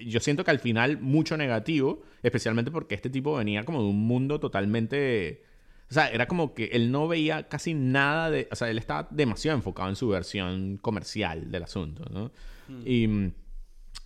Yo 0.00 0.20
siento 0.20 0.44
que 0.44 0.52
al 0.52 0.60
final 0.60 1.00
mucho 1.00 1.36
negativo, 1.36 2.02
especialmente 2.22 2.70
porque 2.70 2.94
este 2.94 3.10
tipo 3.10 3.34
venía 3.36 3.64
como 3.64 3.82
de 3.82 3.88
un 3.88 4.06
mundo 4.06 4.38
totalmente 4.38 5.42
o 5.90 5.94
sea, 5.94 6.08
era 6.08 6.28
como 6.28 6.54
que 6.54 6.66
él 6.66 6.92
no 6.92 7.08
veía 7.08 7.48
casi 7.48 7.72
nada 7.72 8.30
de... 8.30 8.46
O 8.50 8.56
sea, 8.56 8.68
él 8.68 8.76
estaba 8.76 9.08
demasiado 9.10 9.56
enfocado 9.56 9.88
en 9.88 9.96
su 9.96 10.08
versión 10.08 10.76
comercial 10.76 11.50
del 11.50 11.62
asunto, 11.62 12.04
¿no? 12.10 12.30
Hmm. 12.68 12.82
Y, 12.84 13.32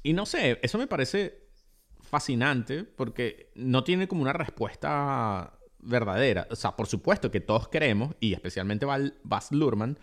y 0.04 0.12
no 0.12 0.24
sé, 0.24 0.60
eso 0.62 0.78
me 0.78 0.86
parece 0.86 1.48
fascinante 2.00 2.84
porque 2.84 3.50
no 3.56 3.82
tiene 3.82 4.06
como 4.06 4.22
una 4.22 4.32
respuesta 4.32 5.58
verdadera. 5.80 6.46
O 6.50 6.56
sea, 6.56 6.76
por 6.76 6.86
supuesto 6.86 7.32
que 7.32 7.40
todos 7.40 7.68
queremos, 7.68 8.14
y 8.20 8.32
especialmente 8.32 8.86
Baz 9.24 9.50
Luhrmann, 9.50 9.98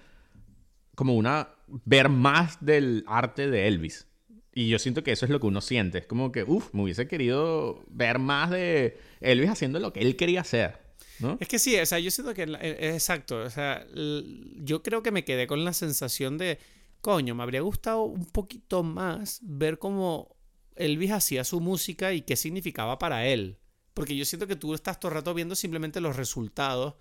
como 0.95 1.15
una... 1.15 1.49
ver 1.85 2.09
más 2.09 2.57
del 2.59 3.05
arte 3.07 3.49
de 3.49 3.67
Elvis. 3.67 4.05
Y 4.53 4.67
yo 4.67 4.79
siento 4.79 5.01
que 5.01 5.13
eso 5.13 5.25
es 5.25 5.31
lo 5.31 5.39
que 5.39 5.47
uno 5.47 5.61
siente. 5.61 5.99
Es 5.99 6.07
como 6.07 6.33
que, 6.33 6.43
uff, 6.43 6.73
me 6.73 6.83
hubiese 6.83 7.07
querido 7.07 7.85
ver 7.87 8.19
más 8.19 8.49
de 8.49 8.99
Elvis 9.21 9.51
haciendo 9.51 9.79
lo 9.79 9.93
que 9.93 10.01
él 10.01 10.17
quería 10.17 10.41
hacer. 10.41 10.88
Es 11.39 11.47
que 11.47 11.59
sí, 11.59 11.77
o 11.77 11.85
sea, 11.85 11.99
yo 11.99 12.11
siento 12.11 12.33
que 12.33 12.43
eh, 12.43 12.77
es 12.79 12.93
exacto, 12.93 13.41
o 13.41 13.49
sea, 13.49 13.85
yo 13.93 14.81
creo 14.83 15.03
que 15.03 15.11
me 15.11 15.25
quedé 15.25 15.47
con 15.47 15.65
la 15.65 15.73
sensación 15.73 16.37
de, 16.37 16.59
coño, 17.01 17.35
me 17.35 17.43
habría 17.43 17.61
gustado 17.61 18.03
un 18.03 18.25
poquito 18.25 18.83
más 18.83 19.39
ver 19.43 19.79
cómo 19.79 20.35
Elvis 20.75 21.11
hacía 21.11 21.43
su 21.43 21.59
música 21.59 22.13
y 22.13 22.21
qué 22.21 22.35
significaba 22.35 22.97
para 22.99 23.25
él. 23.27 23.57
Porque 23.93 24.15
yo 24.15 24.23
siento 24.23 24.47
que 24.47 24.55
tú 24.55 24.73
estás 24.73 24.99
todo 24.99 25.11
el 25.11 25.15
rato 25.15 25.33
viendo 25.33 25.55
simplemente 25.55 25.99
los 25.99 26.15
resultados 26.15 26.95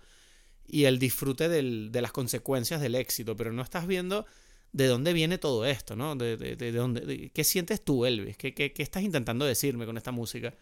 y 0.67 0.83
el 0.83 0.99
disfrute 0.99 1.47
de 1.47 2.01
las 2.01 2.11
consecuencias 2.11 2.81
del 2.81 2.95
éxito, 2.95 3.35
pero 3.35 3.53
no 3.53 3.61
estás 3.61 3.87
viendo 3.87 4.25
de 4.71 4.87
dónde 4.87 5.13
viene 5.13 5.37
todo 5.37 5.65
esto, 5.65 5.95
¿no? 5.95 6.15
De, 6.15 6.37
de, 6.37 6.71
dónde, 6.71 7.31
¿Qué 7.33 7.43
sientes 7.43 7.83
tú, 7.83 8.05
Elvis? 8.05 8.37
¿Qué, 8.37 8.53
qué, 8.53 8.73
qué 8.73 8.83
estás 8.83 9.01
intentando 9.01 9.45
decirme 9.45 9.85
con 9.85 9.97
esta 9.97 10.11
música? 10.11 10.53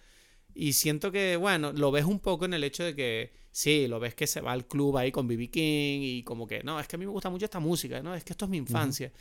Y 0.54 0.74
siento 0.74 1.12
que, 1.12 1.38
bueno, 1.38 1.72
lo 1.72 1.92
ves 1.92 2.06
un 2.06 2.20
poco 2.20 2.46
en 2.46 2.54
el 2.54 2.64
hecho 2.64 2.84
de 2.84 2.96
que, 2.96 3.34
sí, 3.52 3.88
lo 3.88 4.00
ves 4.00 4.16
que 4.16 4.28
se 4.28 4.42
va 4.42 4.52
al 4.52 4.68
club 4.68 4.98
ahí 4.98 5.12
con 5.12 5.28
BB 5.28 5.50
King 5.52 6.00
y 6.02 6.24
como 6.24 6.48
que, 6.48 6.64
no, 6.64 6.80
es 6.80 6.88
que 6.88 6.96
a 6.96 7.00
mí 7.00 7.06
me 7.06 7.12
gusta 7.12 7.30
mucho 7.30 7.46
esta 7.46 7.60
música, 7.60 8.02
¿no? 8.02 8.16
Es 8.16 8.24
que 8.24 8.34
esto 8.34 8.46
es 8.46 8.52
mi 8.52 8.58
infancia. 8.58 9.12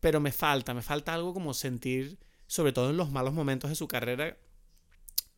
Pero 0.00 0.20
me 0.20 0.32
falta, 0.32 0.74
me 0.74 0.82
falta 0.82 1.14
algo 1.14 1.34
como 1.34 1.54
sentir, 1.54 2.18
sobre 2.46 2.72
todo 2.72 2.90
en 2.90 2.96
los 2.96 3.10
malos 3.10 3.34
momentos 3.34 3.70
de 3.70 3.76
su 3.76 3.86
carrera, 3.88 4.36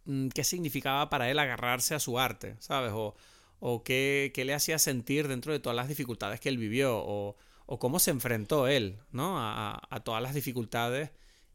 mm, 0.04 0.28
qué 0.28 0.44
significaba 0.44 1.10
para 1.10 1.30
él 1.30 1.38
agarrarse 1.38 1.94
a 1.94 2.00
su 2.00 2.18
arte, 2.18 2.56
¿sabes? 2.60 2.92
O, 2.94 3.16
o 3.60 3.82
qué, 3.82 4.32
qué, 4.34 4.44
le 4.44 4.54
hacía 4.54 4.78
sentir 4.78 5.28
dentro 5.28 5.52
de 5.52 5.60
todas 5.60 5.76
las 5.76 5.88
dificultades 5.88 6.40
que 6.40 6.48
él 6.48 6.58
vivió, 6.58 6.96
o, 6.98 7.36
o 7.66 7.78
cómo 7.78 7.98
se 7.98 8.10
enfrentó 8.10 8.68
él, 8.68 8.98
¿no? 9.10 9.38
A, 9.38 9.80
a 9.90 10.00
todas 10.00 10.22
las 10.22 10.34
dificultades 10.34 11.10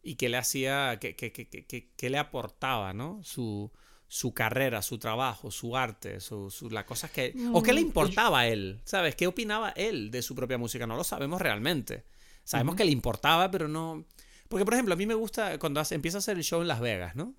y 0.10 0.16
qué 0.16 0.28
le 0.28 0.38
hacía, 0.38 0.98
qué, 1.00 1.16
qué, 1.16 1.32
qué, 1.32 2.10
le 2.10 2.18
aportaba, 2.18 2.94
¿no? 2.94 3.20
Su, 3.24 3.72
su 4.08 4.34
carrera, 4.34 4.82
su 4.82 4.98
trabajo, 4.98 5.52
su 5.52 5.78
arte, 5.78 6.20
su, 6.20 6.50
su, 6.50 6.72
las 6.72 6.86
cosas 6.86 7.12
que... 7.12 7.36
o 7.54 7.62
qué 7.62 7.74
le 7.74 7.82
mm, 7.82 7.86
importaba 7.86 8.40
a 8.40 8.48
él, 8.48 8.82
¿sabes? 8.86 9.14
¿Qué 9.14 9.28
opinaba 9.28 9.70
él 9.76 10.10
de 10.10 10.24
su 10.24 10.34
propia 10.34 10.58
música? 10.58 10.88
No 10.88 10.96
lo 10.96 11.04
sabemos 11.04 11.40
realmente. 11.40 12.06
Sabemos 12.44 12.76
que 12.76 12.86
le 12.86 12.92
importaba, 12.92 13.52
pero 13.52 13.68
no... 13.68 14.04
Porque, 14.48 14.66
por 14.66 14.74
ejemplo, 14.74 14.96
a 14.96 14.98
mí 14.98 15.06
me 15.06 15.14
gusta 15.14 15.60
cuando 15.60 15.80
empieza 15.92 16.18
a 16.18 16.20
hacer 16.20 16.38
el 16.38 16.44
show 16.44 16.60
en 16.62 16.68
Las 16.68 16.80
Vegas, 16.80 17.16
¿no? 17.16 17.36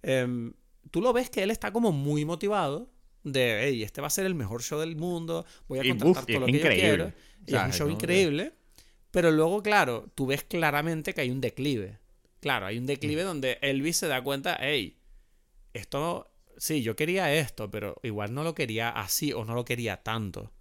Em, 0.00 0.54
tú 0.90 1.02
lo 1.02 1.12
ves 1.12 1.28
que 1.28 1.42
él 1.42 1.50
está 1.50 1.74
como 1.74 1.92
muy 1.92 2.24
motivado 2.24 2.90
de, 3.22 3.64
hey, 3.64 3.82
este 3.82 4.00
va 4.00 4.06
a 4.06 4.10
ser 4.10 4.24
el 4.24 4.34
mejor 4.34 4.62
show 4.62 4.80
del 4.80 4.96
mundo, 4.96 5.44
voy 5.68 5.80
a 5.80 5.82
contratar 5.90 6.24
todo 6.24 6.40
lo 6.40 6.46
que 6.46 6.58
yo 6.58 6.68
quiero. 6.70 7.12
Y 7.46 7.54
es 7.54 7.62
un 7.62 7.72
show 7.74 7.90
increíble. 7.90 8.54
Pero 9.16 9.30
luego, 9.30 9.62
claro, 9.62 10.12
tú 10.14 10.26
ves 10.26 10.44
claramente 10.44 11.14
que 11.14 11.22
hay 11.22 11.30
un 11.30 11.40
declive. 11.40 11.98
Claro, 12.38 12.66
hay 12.66 12.76
un 12.76 12.84
declive 12.84 13.24
mm. 13.24 13.26
donde 13.26 13.58
Elvis 13.62 13.96
se 13.96 14.08
da 14.08 14.22
cuenta, 14.22 14.58
hey, 14.60 14.98
esto, 15.72 16.30
sí, 16.58 16.82
yo 16.82 16.96
quería 16.96 17.32
esto, 17.32 17.70
pero 17.70 17.98
igual 18.02 18.34
no 18.34 18.44
lo 18.44 18.54
quería 18.54 18.90
así 18.90 19.32
o 19.32 19.46
no 19.46 19.54
lo 19.54 19.64
quería 19.64 20.02
tanto. 20.02 20.52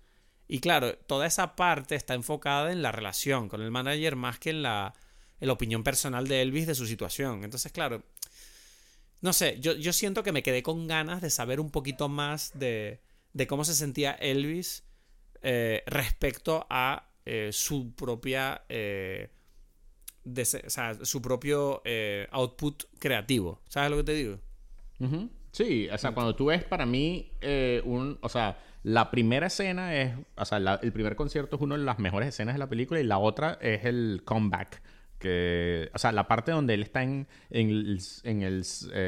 Y 0.47 0.62
claro, 0.62 0.95
toda 0.95 1.28
esa 1.28 1.58
parte 1.58 1.95
está 1.95 2.14
enfocada 2.14 2.72
en 2.72 2.82
la 2.82 2.93
relación 2.93 3.49
con 3.49 3.62
el 3.62 3.72
manager 3.72 4.16
más 4.16 4.39
que 4.39 4.51
en 4.51 4.62
la, 4.62 4.93
en 5.41 5.47
la 5.47 5.54
opinión 5.54 5.84
personal 5.84 6.25
de 6.25 6.42
Elvis 6.42 6.66
de 6.66 6.75
su 6.75 6.88
situación. 6.88 7.43
Entonces, 7.43 7.74
claro, 7.74 8.04
no 9.20 9.34
sé, 9.34 9.59
yo, 9.59 9.74
yo 9.74 9.92
siento 9.92 10.24
que 10.24 10.32
me 10.32 10.43
quedé 10.43 10.63
con 10.63 10.88
ganas 10.88 11.21
de 11.21 11.30
saber 11.30 11.59
un 11.59 11.71
poquito 11.71 12.08
más 12.08 12.58
de, 12.58 13.01
de 13.34 13.47
cómo 13.47 13.66
se 13.66 13.75
sentía 13.75 14.13
Elvis 14.13 14.86
eh, 15.42 15.84
respecto 15.88 16.66
a 16.70 17.05
eh, 17.26 17.50
su 17.52 17.93
propia. 17.96 18.62
Eh, 18.70 19.30
o 20.26 20.46
sea, 20.46 20.93
su 21.06 21.22
propio 21.22 21.82
eh, 21.86 22.28
output 22.32 22.84
creativo. 23.00 23.62
¿Sabes 23.68 23.92
lo 23.92 23.97
que 23.97 24.04
te 24.04 24.14
digo? 24.14 24.39
Sí, 25.52 25.88
o 25.89 25.97
sea, 25.97 26.14
cuando 26.14 26.36
tú 26.36 26.46
ves 26.46 26.64
para 26.64 26.86
mí 26.86 27.32
un. 27.84 28.18
O 28.22 28.30
sea, 28.30 28.60
la 28.84 29.12
primera 29.12 29.47
escena 29.47 29.96
es. 29.96 30.16
O 30.36 30.46
sea, 30.46 30.80
el 30.82 30.92
primer 30.92 31.16
concierto 31.16 31.56
es 31.56 31.62
una 31.62 31.78
de 31.78 31.84
las 31.84 32.00
mejores 32.00 32.30
escenas 32.30 32.56
de 32.56 32.60
la 32.60 32.70
película 32.70 33.00
y 33.00 33.04
la 33.04 33.18
otra 33.18 33.58
es 33.62 33.86
el 33.86 34.22
comeback. 34.26 34.82
Que, 35.20 35.89
o 35.93 35.97
sea, 35.97 36.12
la 36.12 36.28
parte 36.28 36.52
donde 36.52 36.74
él 36.74 36.84
está 36.84 37.02
en, 37.02 37.28
en 37.50 37.70
el, 37.70 38.02
en 38.24 38.42
el 38.42 38.66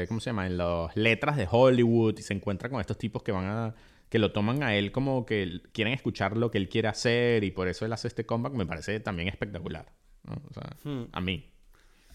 ¿cómo 0.08 0.20
se 0.20 0.30
llama? 0.30 0.46
En 0.46 0.56
las 0.56 0.96
letras 0.96 1.36
de 1.36 1.46
Hollywood 1.50 2.18
y 2.18 2.22
se 2.22 2.34
encuentra 2.34 2.68
con 2.68 2.80
estos 2.80 2.98
tipos 2.98 3.22
que 3.22 3.32
van 3.32 3.46
a 3.46 3.74
que 4.08 4.18
lo 4.18 4.32
toman 4.32 4.62
a 4.62 4.74
él 4.74 4.92
como 4.92 5.26
que 5.26 5.60
quieren 5.72 5.92
escuchar 5.92 6.36
lo 6.36 6.50
que 6.50 6.58
él 6.58 6.68
quiere 6.68 6.88
hacer 6.88 7.44
y 7.44 7.50
por 7.50 7.68
eso 7.68 7.84
él 7.84 7.92
hace 7.92 8.08
este 8.08 8.24
comeback, 8.24 8.54
me 8.54 8.66
parece 8.66 9.00
también 9.00 9.28
espectacular. 9.28 9.92
O 10.24 10.52
sea, 10.54 10.76
hmm. 10.84 11.08
a 11.12 11.20
mí. 11.20 11.50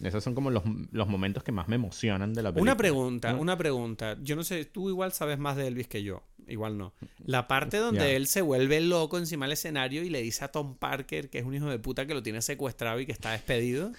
Esos 0.02 0.24
son 0.24 0.36
como 0.36 0.50
los, 0.50 0.66
momentos 0.66 1.44
que 1.44 1.52
más 1.52 1.68
me 1.68 1.76
emocionan 1.76 2.34
de 2.34 2.44
la 2.44 2.50
película. 2.50 2.74
Una 2.74 2.78
pregunta, 2.78 3.36
una 3.36 3.58
pregunta. 3.58 4.18
Yo 4.22 4.36
no 4.36 4.44
sé, 4.44 4.66
tú 4.66 4.90
igual 4.90 5.14
sabes 5.14 5.40
más 5.40 5.56
de 5.56 5.68
Elvis 5.68 5.88
que 5.88 6.04
yo. 6.04 6.24
igual 6.48 6.78
no. 6.78 6.94
La 7.26 7.48
parte 7.48 7.78
donde 7.80 8.16
él 8.16 8.28
se 8.28 8.42
vuelve 8.42 8.82
loco 8.82 9.18
encima 9.18 9.46
del 9.46 9.54
escenario 9.54 10.04
y 10.04 10.10
le 10.10 10.22
dice 10.22 10.44
a 10.44 10.50
Tom 10.50 10.76
Parker 10.76 11.30
que 11.30 11.40
es 11.40 11.46
un 11.46 11.56
hijo 11.56 11.68
de 11.68 11.80
puta 11.80 12.06
que 12.06 12.14
lo 12.14 12.24
tiene 12.24 12.42
secuestrado 12.42 13.00
y 13.00 13.06
que 13.06 13.14
está 13.14 13.32
despedido. 13.32 13.92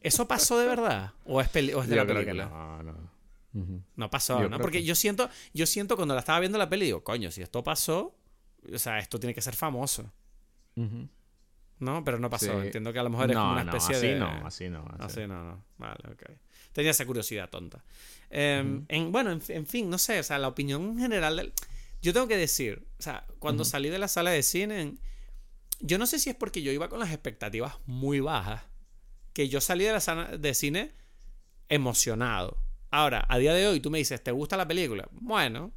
¿Eso 0.00 0.28
pasó 0.28 0.58
de 0.58 0.66
verdad? 0.66 1.12
¿O 1.24 1.40
es, 1.40 1.52
de 1.52 1.96
la 1.96 2.06
película? 2.06 2.46
no, 2.46 2.82
no. 2.82 3.21
No 3.96 4.10
pasó, 4.10 4.48
¿no? 4.48 4.58
Porque 4.58 4.82
yo 4.82 4.94
siento, 4.94 5.28
yo 5.52 5.66
siento 5.66 5.96
cuando 5.96 6.14
la 6.14 6.20
estaba 6.20 6.40
viendo 6.40 6.58
la 6.58 6.68
peli, 6.68 6.86
digo, 6.86 7.04
coño, 7.04 7.30
si 7.30 7.42
esto 7.42 7.62
pasó, 7.62 8.14
o 8.72 8.78
sea, 8.78 8.98
esto 8.98 9.18
tiene 9.20 9.34
que 9.34 9.40
ser 9.40 9.54
famoso. 9.54 10.10
¿No? 11.78 12.04
Pero 12.04 12.18
no 12.18 12.30
pasó. 12.30 12.62
Entiendo 12.62 12.92
que 12.92 12.98
a 12.98 13.02
lo 13.02 13.10
mejor 13.10 13.30
es 13.30 13.36
como 13.36 13.52
una 13.52 13.62
especie 13.62 13.96
así 13.96 14.06
de. 14.06 14.18
No, 14.18 14.46
así 14.46 14.68
no, 14.70 14.84
así 14.98 15.20
no. 15.26 15.42
no, 15.44 15.64
Vale, 15.78 16.00
ok. 16.12 16.22
Tenía 16.72 16.92
esa 16.92 17.04
curiosidad 17.04 17.50
tonta. 17.50 17.84
Em, 18.30 18.84
en, 18.88 19.12
bueno, 19.12 19.30
en, 19.30 19.66
fin, 19.66 19.90
no 19.90 19.98
sé, 19.98 20.20
o 20.20 20.22
sea, 20.22 20.38
la 20.38 20.48
opinión 20.48 20.98
general. 20.98 21.52
Yo 22.00 22.12
tengo 22.12 22.26
que 22.26 22.36
decir, 22.36 22.86
o 22.98 23.02
sea, 23.02 23.26
cuando 23.38 23.64
salí 23.64 23.88
de 23.88 23.98
la 23.98 24.08
sala 24.08 24.30
de 24.30 24.42
cine, 24.42 24.94
yo 25.80 25.98
no 25.98 26.06
sé 26.06 26.18
si 26.18 26.30
es 26.30 26.36
porque 26.36 26.62
yo 26.62 26.72
iba 26.72 26.88
con 26.88 26.98
las 26.98 27.10
expectativas 27.10 27.74
muy 27.86 28.20
bajas, 28.20 28.62
que 29.34 29.48
yo 29.48 29.60
salí 29.60 29.84
de 29.84 29.92
la 29.92 30.00
sala 30.00 30.36
de 30.36 30.54
cine 30.54 30.92
emocionado. 31.68 32.58
Ahora, 32.92 33.24
a 33.26 33.38
día 33.38 33.54
de 33.54 33.66
hoy 33.66 33.80
tú 33.80 33.90
me 33.90 33.96
dices, 33.96 34.22
¿te 34.22 34.32
gusta 34.32 34.58
la 34.58 34.68
película? 34.68 35.08
Bueno, 35.12 35.72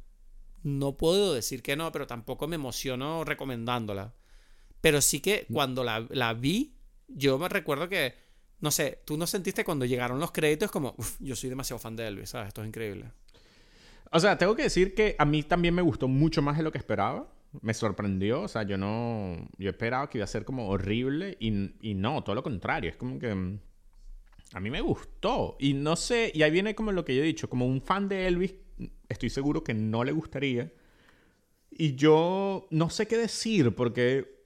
no 0.62 0.98
puedo 0.98 1.32
decir 1.32 1.62
que 1.62 1.74
no, 1.74 1.90
pero 1.90 2.06
tampoco 2.06 2.46
me 2.46 2.56
emociono 2.56 3.24
recomendándola. 3.24 4.14
Pero 4.82 5.00
sí 5.00 5.20
que 5.20 5.46
cuando 5.50 5.82
la, 5.82 6.06
la 6.10 6.34
vi, 6.34 6.76
yo 7.08 7.38
me 7.38 7.48
recuerdo 7.48 7.88
que, 7.88 8.14
no 8.60 8.70
sé, 8.70 9.00
tú 9.06 9.16
no 9.16 9.26
sentiste 9.26 9.64
cuando 9.64 9.86
llegaron 9.86 10.20
los 10.20 10.30
créditos 10.30 10.70
como, 10.70 10.94
yo 11.18 11.34
soy 11.34 11.48
demasiado 11.48 11.78
fan 11.78 11.96
de 11.96 12.06
Elvis, 12.06 12.28
¿sabes? 12.28 12.48
Esto 12.48 12.60
es 12.60 12.68
increíble. 12.68 13.10
O 14.12 14.20
sea, 14.20 14.36
tengo 14.36 14.54
que 14.54 14.64
decir 14.64 14.94
que 14.94 15.16
a 15.18 15.24
mí 15.24 15.42
también 15.42 15.74
me 15.74 15.80
gustó 15.80 16.08
mucho 16.08 16.42
más 16.42 16.58
de 16.58 16.64
lo 16.64 16.70
que 16.70 16.78
esperaba. 16.78 17.32
Me 17.62 17.72
sorprendió, 17.72 18.42
o 18.42 18.48
sea, 18.48 18.64
yo 18.64 18.76
no. 18.76 19.48
Yo 19.56 19.70
esperaba 19.70 20.10
que 20.10 20.18
iba 20.18 20.26
a 20.26 20.28
ser 20.28 20.44
como 20.44 20.68
horrible 20.68 21.38
y, 21.40 21.70
y 21.80 21.94
no, 21.94 22.22
todo 22.22 22.34
lo 22.34 22.42
contrario. 22.42 22.90
Es 22.90 22.96
como 22.96 23.18
que 23.18 23.58
a 24.52 24.60
mí 24.60 24.70
me 24.70 24.80
gustó. 24.80 25.56
Y 25.58 25.74
no 25.74 25.96
sé, 25.96 26.30
y 26.34 26.42
ahí 26.42 26.50
viene 26.50 26.74
como 26.74 26.92
lo 26.92 27.04
que 27.04 27.14
yo 27.14 27.22
he 27.22 27.26
dicho, 27.26 27.48
como 27.48 27.66
un 27.66 27.80
fan 27.80 28.08
de 28.08 28.26
Elvis, 28.26 28.54
estoy 29.08 29.30
seguro 29.30 29.64
que 29.64 29.74
no 29.74 30.04
le 30.04 30.12
gustaría. 30.12 30.72
Y 31.70 31.94
yo 31.96 32.66
no 32.70 32.90
sé 32.90 33.06
qué 33.06 33.16
decir, 33.16 33.74
porque 33.74 34.44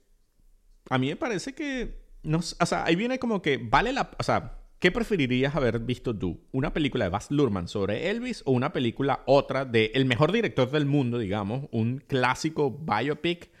a 0.89 0.97
mí 0.97 1.07
me 1.07 1.15
parece 1.15 1.53
que, 1.53 2.01
no, 2.23 2.39
o 2.39 2.65
sea, 2.65 2.85
ahí 2.85 2.95
viene 2.95 3.19
como 3.19 3.41
que 3.41 3.57
vale 3.57 3.93
la, 3.93 4.11
o 4.19 4.23
sea, 4.23 4.59
¿qué 4.79 4.91
preferirías 4.91 5.55
haber 5.55 5.79
visto 5.79 6.17
tú? 6.17 6.41
¿Una 6.51 6.73
película 6.73 7.05
de 7.05 7.11
Baz 7.11 7.31
Luhrmann 7.31 7.67
sobre 7.67 8.09
Elvis 8.09 8.41
o 8.45 8.51
una 8.51 8.73
película 8.73 9.23
otra 9.25 9.63
de 9.63 9.91
el 9.93 10.05
mejor 10.05 10.31
director 10.31 10.69
del 10.71 10.85
mundo, 10.85 11.19
digamos, 11.19 11.69
un 11.71 11.99
clásico 11.99 12.71
biopic 12.71 13.51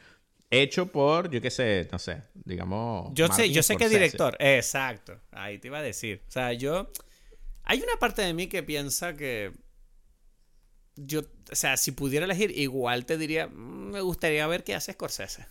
hecho 0.51 0.87
por, 0.87 1.31
yo 1.31 1.41
qué 1.41 1.49
sé, 1.49 1.87
no 1.91 1.97
sé, 1.97 2.21
digamos. 2.45 3.11
Yo 3.13 3.27
sé, 3.29 3.49
yo 3.51 3.63
sé 3.63 3.77
qué 3.77 3.89
director. 3.89 4.35
Exacto. 4.39 5.19
Ahí 5.31 5.57
te 5.57 5.69
iba 5.69 5.79
a 5.79 5.81
decir. 5.81 6.21
O 6.27 6.31
sea, 6.31 6.53
yo. 6.53 6.91
Hay 7.63 7.81
una 7.81 7.95
parte 7.99 8.21
de 8.21 8.33
mí 8.33 8.47
que 8.47 8.61
piensa 8.61 9.15
que. 9.15 9.53
Yo, 10.97 11.21
o 11.21 11.55
sea, 11.55 11.77
si 11.77 11.93
pudiera 11.93 12.25
elegir, 12.25 12.51
igual 12.51 13.05
te 13.05 13.17
diría, 13.17 13.47
mm, 13.47 13.91
me 13.91 14.01
gustaría 14.01 14.45
ver 14.45 14.63
qué 14.63 14.75
hace 14.75 14.91
Scorsese. 14.91 15.47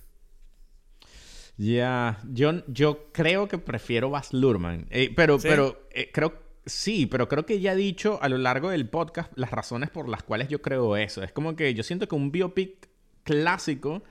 Ya, 1.57 2.19
yo, 2.31 2.63
yo 2.69 3.11
creo 3.13 3.49
que 3.49 3.59
prefiero 3.59 4.11
Baz 4.11 4.33
Luhrmann. 4.33 4.87
Eh, 4.91 5.13
pero, 5.15 5.39
pero 5.39 5.89
eh, 5.91 6.11
creo, 6.13 6.35
sí, 6.65 7.07
pero 7.07 7.29
creo 7.29 7.45
que 7.45 7.61
ya 7.61 7.73
he 7.73 7.77
dicho 7.77 8.19
a 8.23 8.29
lo 8.29 8.39
largo 8.39 8.71
del 8.71 8.89
podcast 8.89 9.33
las 9.37 9.51
razones 9.51 9.91
por 9.91 10.09
las 10.09 10.23
cuales 10.23 10.49
yo 10.49 10.63
creo 10.63 10.97
eso. 10.97 11.23
Es 11.23 11.33
como 11.33 11.57
que 11.57 11.75
yo 11.75 11.83
siento 11.83 12.09
que 12.09 12.15
un 12.15 12.33
biopic 12.33 12.89
clásico 13.25 14.03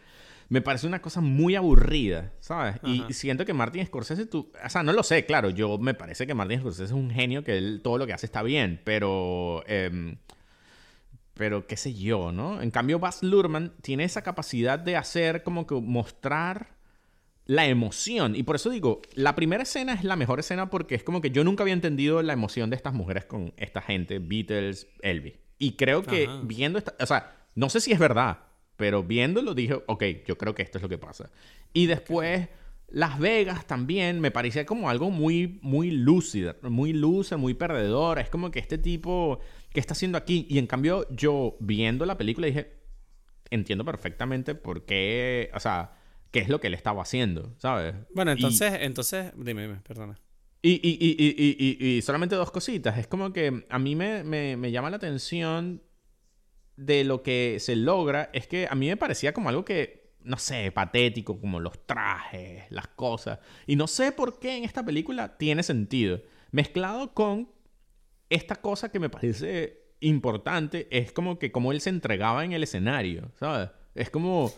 me 0.49 0.61
parece 0.61 0.87
una 0.87 1.01
cosa 1.01 1.21
muy 1.21 1.55
aburrida, 1.55 2.33
¿sabes? 2.39 2.77
Y 2.83 3.13
siento 3.13 3.45
que 3.45 3.53
Martin 3.53 3.85
Scorsese, 3.85 4.25
tú, 4.25 4.51
o 4.63 4.69
sea, 4.69 4.81
no 4.81 4.93
lo 4.93 5.03
sé, 5.03 5.25
claro, 5.25 5.51
yo 5.51 5.77
me 5.77 5.93
parece 5.93 6.25
que 6.25 6.33
Martin 6.33 6.59
Scorsese 6.59 6.85
es 6.85 6.91
un 6.91 7.11
genio, 7.11 7.43
que 7.43 7.57
él 7.57 7.81
todo 7.83 7.99
lo 7.99 8.07
que 8.07 8.13
hace 8.13 8.25
está 8.25 8.43
bien, 8.43 8.81
pero... 8.83 9.63
Em, 9.67 10.17
pero 11.35 11.67
qué 11.67 11.77
sé 11.77 11.93
yo, 11.93 12.33
¿no? 12.33 12.61
En 12.61 12.69
cambio, 12.69 12.99
Baz 12.99 13.23
Luhrmann 13.23 13.73
tiene 13.81 14.03
esa 14.03 14.23
capacidad 14.23 14.77
de 14.77 14.97
hacer 14.97 15.41
como 15.41 15.65
que 15.65 15.75
mostrar 15.75 16.75
la 17.45 17.65
emoción. 17.65 18.35
Y 18.35 18.43
por 18.43 18.57
eso 18.57 18.69
digo, 18.69 19.01
la 19.13 19.35
primera 19.35 19.63
escena 19.63 19.93
es 19.93 20.03
la 20.03 20.17
mejor 20.17 20.41
escena 20.41 20.69
porque 20.69 20.95
es 20.95 21.03
como 21.03 21.21
que 21.21 21.31
yo 21.31 21.45
nunca 21.45 21.63
había 21.63 21.73
entendido 21.73 22.21
la 22.21 22.33
emoción 22.33 22.69
de 22.69 22.75
estas 22.75 22.93
mujeres 22.93 23.23
con 23.23 23.53
esta 23.55 23.81
gente, 23.81 24.19
Beatles, 24.19 24.87
Elvis. 25.01 25.35
Y 25.57 25.77
creo 25.77 26.03
que 26.03 26.29
viendo 26.43 26.77
esta, 26.77 26.93
o 27.01 27.05
sea, 27.05 27.37
no 27.55 27.69
sé 27.69 27.79
si 27.79 27.93
es 27.93 27.99
verdad, 27.99 28.39
pero 28.79 29.03
viéndolo 29.03 29.53
dije, 29.53 29.73
ok, 29.87 30.03
yo 30.25 30.37
creo 30.37 30.55
que 30.55 30.61
esto 30.63 30.77
es 30.77 30.81
lo 30.81 30.87
que 30.87 30.97
pasa. 30.97 31.29
Y 31.73 31.87
después 31.87 32.47
Las 32.87 33.19
Vegas 33.19 33.67
también 33.67 34.21
me 34.21 34.31
parecía 34.31 34.65
como 34.65 34.89
algo 34.89 35.11
muy, 35.11 35.59
muy 35.61 35.91
lúcido, 35.91 36.55
muy 36.61 36.93
luce, 36.93 37.35
muy 37.35 37.53
perdedor. 37.53 38.19
Es 38.19 38.29
como 38.29 38.51
que 38.51 38.59
este 38.59 38.77
tipo, 38.77 39.39
¿qué 39.73 39.81
está 39.81 39.91
haciendo 39.91 40.17
aquí? 40.17 40.47
Y 40.49 40.59
en 40.59 40.65
cambio 40.65 41.05
yo 41.09 41.57
viendo 41.59 42.05
la 42.05 42.17
película 42.17 42.47
dije, 42.47 42.77
entiendo 43.49 43.83
perfectamente 43.83 44.55
por 44.55 44.85
qué, 44.85 45.51
o 45.53 45.59
sea, 45.59 45.97
qué 46.31 46.39
es 46.39 46.47
lo 46.47 46.61
que 46.61 46.67
él 46.67 46.73
estaba 46.73 47.01
haciendo, 47.01 47.53
¿sabes? 47.57 47.95
Bueno, 48.15 48.31
entonces, 48.31 48.75
entonces, 48.79 49.33
dime, 49.35 49.63
dime, 49.63 49.81
perdona. 49.85 50.17
Y, 50.61 50.71
y, 50.71 50.97
y, 51.01 51.85
y, 51.85 52.01
solamente 52.01 52.35
dos 52.35 52.51
cositas. 52.51 52.97
Es 52.97 53.07
como 53.07 53.33
que 53.33 53.65
a 53.69 53.77
mí 53.77 53.95
me, 53.95 54.23
me, 54.23 54.55
me 54.55 54.71
llama 54.71 54.89
la 54.89 54.95
atención 54.95 55.81
de 56.79 57.03
lo 57.03 57.21
que 57.23 57.57
se 57.59 57.75
logra 57.75 58.29
es 58.33 58.47
que 58.47 58.67
a 58.69 58.75
mí 58.75 58.87
me 58.87 58.97
parecía 58.97 59.33
como 59.33 59.49
algo 59.49 59.65
que, 59.65 60.13
no 60.23 60.37
sé, 60.37 60.71
patético, 60.71 61.39
como 61.39 61.59
los 61.59 61.85
trajes, 61.85 62.63
las 62.71 62.87
cosas. 62.87 63.39
Y 63.67 63.75
no 63.75 63.87
sé 63.87 64.13
por 64.13 64.39
qué 64.39 64.55
en 64.55 64.63
esta 64.63 64.83
película 64.83 65.37
tiene 65.37 65.61
sentido. 65.61 66.21
Mezclado 66.51 67.13
con 67.13 67.49
esta 68.29 68.55
cosa 68.55 68.91
que 68.91 68.99
me 68.99 69.09
parece 69.09 69.89
importante, 69.99 70.87
es 70.89 71.11
como 71.11 71.37
que 71.37 71.51
como 71.51 71.73
él 71.73 71.81
se 71.81 71.89
entregaba 71.89 72.45
en 72.45 72.53
el 72.53 72.63
escenario, 72.63 73.29
¿sabes? 73.37 73.69
Es 73.93 74.09
como, 74.09 74.49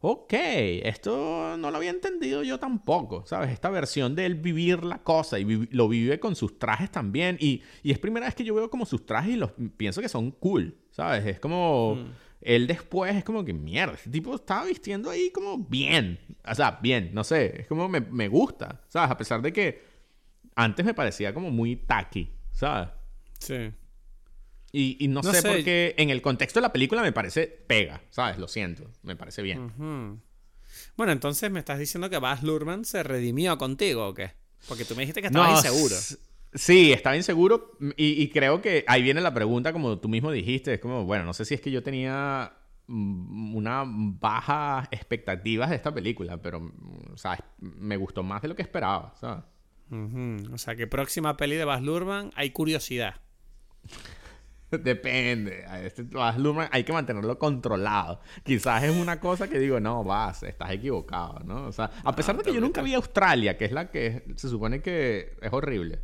ok, 0.00 0.32
esto 0.32 1.56
no 1.56 1.70
lo 1.70 1.76
había 1.76 1.90
entendido 1.90 2.42
yo 2.42 2.58
tampoco, 2.58 3.24
¿sabes? 3.24 3.50
Esta 3.50 3.70
versión 3.70 4.16
de 4.16 4.26
él 4.26 4.34
vivir 4.34 4.82
la 4.82 5.04
cosa 5.04 5.38
y 5.38 5.68
lo 5.70 5.88
vive 5.88 6.18
con 6.18 6.34
sus 6.34 6.58
trajes 6.58 6.90
también. 6.90 7.36
Y, 7.38 7.62
y, 7.84 7.92
es 7.92 8.00
primera 8.00 8.26
vez 8.26 8.34
que 8.34 8.42
yo 8.42 8.54
veo 8.54 8.68
como 8.68 8.84
sus 8.84 9.06
trajes 9.06 9.34
y 9.34 9.36
los 9.36 9.52
pienso 9.76 10.00
que 10.00 10.08
son 10.08 10.32
cool, 10.32 10.76
¿sabes? 10.98 11.24
Es 11.26 11.38
como... 11.40 11.94
Mm. 11.94 12.12
Él 12.40 12.66
después 12.68 13.14
es 13.16 13.24
como 13.24 13.44
que 13.44 13.52
mierda, 13.52 13.94
este 13.94 14.10
tipo 14.10 14.34
estaba 14.34 14.64
vistiendo 14.64 15.10
ahí 15.10 15.30
como 15.32 15.58
bien. 15.58 16.20
O 16.48 16.54
sea, 16.54 16.78
bien, 16.80 17.10
no 17.12 17.24
sé, 17.24 17.62
es 17.62 17.66
como 17.66 17.88
me, 17.88 18.00
me 18.00 18.28
gusta, 18.28 18.80
¿sabes? 18.88 19.10
A 19.10 19.16
pesar 19.16 19.42
de 19.42 19.52
que 19.52 19.82
antes 20.54 20.86
me 20.86 20.94
parecía 20.94 21.34
como 21.34 21.50
muy 21.50 21.74
tacky, 21.74 22.32
¿sabes? 22.52 22.90
Sí. 23.40 23.72
Y, 24.70 25.08
no, 25.08 25.22
sé, 25.22 25.42
por 25.42 25.64
qué 25.64 25.94
en 25.98 26.10
el 26.10 26.22
contexto 26.22 26.60
de 26.60 26.62
la 26.62 26.72
película 26.72 27.02
me 27.02 27.12
parece 27.12 27.46
pega, 27.46 28.02
¿sabes? 28.10 28.38
Lo 28.38 28.46
siento, 28.46 28.88
me 29.02 29.16
parece 29.16 29.42
bien. 29.42 29.72
Bueno, 30.96 31.12
entonces 31.12 31.50
me 31.50 31.58
estás 31.58 31.80
diciendo 31.80 32.08
que 32.08 32.18
Baz 32.18 32.44
Luhrmann 32.44 32.84
se 32.84 33.02
redimió 33.02 33.58
contigo 33.58 34.06
o 34.06 34.14
qué? 34.14 34.32
Porque 34.68 34.84
tú 34.84 34.94
me 34.94 35.02
dijiste 35.02 35.22
que 35.22 35.26
estabas 35.26 35.64
inseguro. 35.64 35.96
Sí, 36.54 36.92
estaba 36.92 37.16
inseguro 37.16 37.76
y, 37.96 38.22
y, 38.22 38.30
creo 38.30 38.62
que 38.62 38.84
ahí 38.86 39.02
viene 39.02 39.20
la 39.20 39.34
pregunta, 39.34 39.72
como 39.72 39.98
tú 39.98 40.08
mismo 40.08 40.30
dijiste, 40.30 40.74
es 40.74 40.80
como, 40.80 41.04
bueno, 41.04 41.24
no 41.24 41.34
sé 41.34 41.44
si 41.44 41.54
es 41.54 41.60
que 41.60 41.70
yo 41.70 41.82
tenía 41.82 42.52
mm, 42.86 43.54
una 43.54 43.84
baja 43.86 44.88
expectativas 44.90 45.68
de 45.68 45.76
esta 45.76 45.92
película, 45.92 46.40
pero, 46.40 46.60
mm, 46.60 47.12
o 47.12 47.16
sea, 47.18 47.38
me 47.58 47.96
gustó 47.98 48.22
más 48.22 48.40
de 48.40 48.48
lo 48.48 48.56
que 48.56 48.62
esperaba, 48.62 49.14
¿sabes? 49.20 49.44
O 49.90 50.58
sea, 50.58 50.76
que 50.76 50.86
próxima 50.86 51.36
peli 51.36 51.56
de 51.56 51.64
Baz 51.64 51.82
Luhrmann 51.82 52.30
hay 52.34 52.50
curiosidad. 52.50 53.14
Depende. 54.70 55.64
Este 55.82 56.06
hay 56.70 56.84
que 56.84 56.92
mantenerlo 56.92 57.38
controlado. 57.38 58.20
Quizás 58.44 58.82
es 58.84 58.94
una 58.94 59.18
cosa 59.18 59.48
que 59.48 59.58
digo, 59.58 59.80
no, 59.80 60.04
vas, 60.04 60.42
estás 60.42 60.72
equivocado, 60.72 61.40
¿no? 61.44 61.66
O 61.66 61.72
sea, 61.72 61.90
a 62.04 62.14
pesar 62.14 62.36
de 62.36 62.42
que 62.42 62.52
yo 62.52 62.60
nunca 62.60 62.82
vi 62.82 62.94
Australia, 62.94 63.56
que 63.56 63.64
es 63.64 63.72
la 63.72 63.90
que 63.90 64.24
se 64.36 64.48
supone 64.48 64.82
que 64.82 65.36
es 65.40 65.52
horrible. 65.52 66.00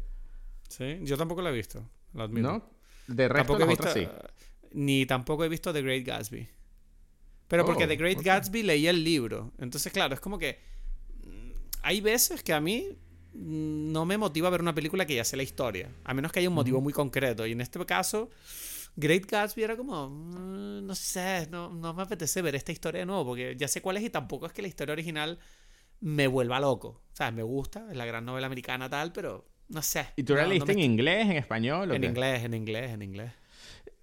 Sí, 0.77 0.99
yo 1.03 1.17
tampoco 1.17 1.41
la 1.41 1.51
he 1.51 1.53
visto, 1.53 1.89
lo 2.15 2.25
admito. 2.25 2.51
¿No? 2.51 2.71
De 3.07 3.29
resto 3.29 3.61
he 3.61 3.67
visto, 3.67 3.93
sí. 3.93 4.09
Ni 4.73 5.07
tampoco 5.07 5.45
he 5.45 5.49
visto 5.49 5.73
The 5.73 5.83
Great 5.83 6.05
Gatsby. 6.05 6.49
Pero 7.47 7.65
porque 7.65 7.85
oh, 7.85 7.89
The 7.89 7.97
Great 7.97 8.21
Gatsby 8.21 8.65
leí 8.65 8.89
el 8.89 9.05
libro. 9.05 9.53
Entonces, 9.59 9.93
claro, 9.93 10.15
es 10.15 10.21
como 10.21 10.37
que 10.37 10.59
mm, 11.23 11.51
hay 11.83 12.01
veces 12.01 12.43
que 12.43 12.53
a 12.53 12.61
mí 12.61 12.89
no 13.35 14.05
me 14.05 14.19
motiva 14.19 14.49
a 14.49 14.51
ver 14.51 14.63
una 14.63 14.75
película 14.75 15.07
que 15.07 15.15
ya 15.15 15.25
sé 15.25 15.37
la 15.37 15.45
historia, 15.45 15.91
a 16.03 16.13
menos 16.13 16.33
que 16.33 16.41
haya 16.41 16.49
un 16.49 16.57
motivo 16.57 16.81
muy 16.81 16.93
concreto. 16.93 17.47
Y 17.47 17.53
en 17.53 17.61
este 17.61 17.85
caso, 17.87 18.31
Great 18.97 19.27
Gatsby 19.27 19.63
era 19.63 19.77
como, 19.77 20.09
mm, 20.09 20.85
no 20.85 20.95
sé, 20.97 21.47
no, 21.53 21.71
no 21.71 21.95
me 21.95 22.03
apetece 22.03 22.43
ver 22.43 22.57
esta 22.57 22.73
historia 22.73 23.01
de 23.01 23.07
nuevo, 23.07 23.27
porque 23.27 23.55
ya 23.57 23.69
sé 23.69 23.81
cuál 23.81 23.99
es 23.99 24.03
y 24.03 24.11
tampoco 24.11 24.47
es 24.47 24.53
que 24.53 24.63
la 24.63 24.69
historia 24.69 24.93
original 24.93 25.39
me 26.01 26.27
vuelva 26.27 26.59
loco. 26.59 26.89
O 27.13 27.17
sea, 27.17 27.31
me 27.31 27.45
gusta, 27.45 27.87
es 27.93 27.97
la 27.97 28.07
gran 28.07 28.25
novela 28.25 28.47
americana 28.47 28.91
tal, 28.91 29.13
pero 29.13 29.54
no 29.69 29.83
sé. 29.83 30.07
¿Y 30.17 30.23
tú 30.23 30.35
la 30.35 30.47
leíste 30.47 30.73
en 30.73 30.81
inglés, 30.81 31.27
en 31.27 31.37
español? 31.37 31.93
en 31.93 32.05
inglés, 32.05 32.45
en 32.45 32.55
inglés, 32.55 32.91
en 32.93 33.03
inglés. 33.03 33.33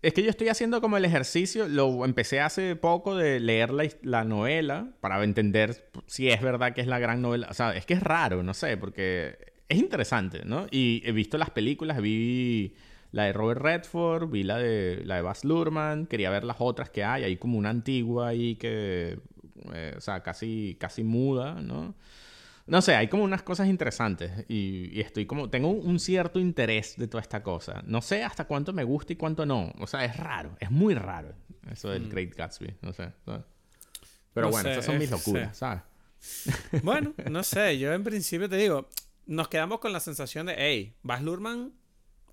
es 0.01 0.13
que 0.13 0.23
yo 0.23 0.29
estoy 0.29 0.49
haciendo 0.49 0.81
como 0.81 0.97
el 0.97 1.05
ejercicio, 1.05 1.67
lo 1.67 2.05
empecé 2.05 2.39
hace 2.39 2.75
poco 2.75 3.15
de 3.15 3.39
leer 3.39 3.71
la, 4.01 4.23
novela 4.23 4.89
para 4.99 5.23
entender 5.23 5.89
si 6.07 6.29
es 6.29 6.41
verdad 6.41 6.73
que 6.73 6.81
es 6.81 6.87
la 6.87 6.99
gran 6.99 7.21
novela. 7.21 7.47
O 7.49 7.53
sea, 7.53 7.75
es 7.75 7.85
que 7.85 7.93
es 7.93 8.03
raro, 8.03 8.43
no 8.43 8.53
sé, 8.53 8.77
porque 8.77 9.37
es 9.69 9.77
interesante, 9.79 10.43
¿no? 10.45 10.67
Y 10.71 11.01
he 11.05 11.11
visto 11.11 11.37
las 11.37 11.51
películas, 11.51 12.01
vi 12.01 12.73
la 13.11 13.25
de 13.25 13.33
Robert 13.33 13.61
Redford, 13.61 14.29
vi 14.29 14.43
la 14.43 14.57
de, 14.57 15.03
la 15.05 15.15
de 15.15 15.21
Baz 15.21 15.43
Luhrmann, 15.43 16.07
quería 16.07 16.29
ver 16.29 16.43
las 16.43 16.57
otras 16.59 16.89
que 16.89 17.03
hay, 17.03 17.23
hay 17.23 17.37
como 17.37 17.57
una 17.57 17.69
antigua 17.69 18.29
ahí 18.29 18.55
que, 18.55 19.19
eh, 19.73 19.93
o 19.95 20.01
sea, 20.01 20.23
casi, 20.23 20.77
casi 20.79 21.03
muda, 21.03 21.61
¿no? 21.61 21.95
No 22.71 22.81
sé, 22.81 22.95
hay 22.95 23.09
como 23.09 23.25
unas 23.25 23.43
cosas 23.43 23.67
interesantes 23.67 24.45
y, 24.47 25.01
estoy 25.01 25.25
como, 25.25 25.49
tengo 25.49 25.67
un 25.67 25.99
cierto 25.99 26.39
interés 26.39 26.95
de 26.95 27.05
toda 27.09 27.19
esta 27.19 27.43
cosa. 27.43 27.83
No 27.85 28.01
sé 28.01 28.23
hasta 28.23 28.45
cuánto 28.45 28.71
me 28.71 28.85
gusta 28.85 29.11
y 29.11 29.17
cuánto 29.17 29.45
no. 29.45 29.73
O 29.79 29.87
sea, 29.87 30.05
es 30.05 30.15
raro, 30.15 30.55
es 30.57 30.71
muy 30.71 30.95
raro 30.95 31.35
eso 31.69 31.89
del 31.89 32.03
mm. 32.03 32.09
Great 32.09 32.33
Gatsby, 32.33 32.75
no 32.81 32.93
sé. 32.93 33.11
Pero 34.33 34.49
bueno, 34.49 34.69
esas 34.69 34.85
son 34.85 34.97
mis 34.97 35.11
locuras, 35.11 35.57
¿sabes? 35.57 35.81
Bueno, 36.83 37.13
no 37.29 37.43
sé, 37.43 37.77
yo 37.77 37.91
en 37.91 38.05
principio 38.05 38.47
te 38.47 38.55
digo, 38.55 38.87
nos 39.25 39.49
quedamos 39.49 39.81
con 39.81 39.91
la 39.91 39.99
sensación 39.99 40.45
de, 40.45 40.55
hey, 40.57 40.95
Baz 41.03 41.21
Luhrmann 41.21 41.73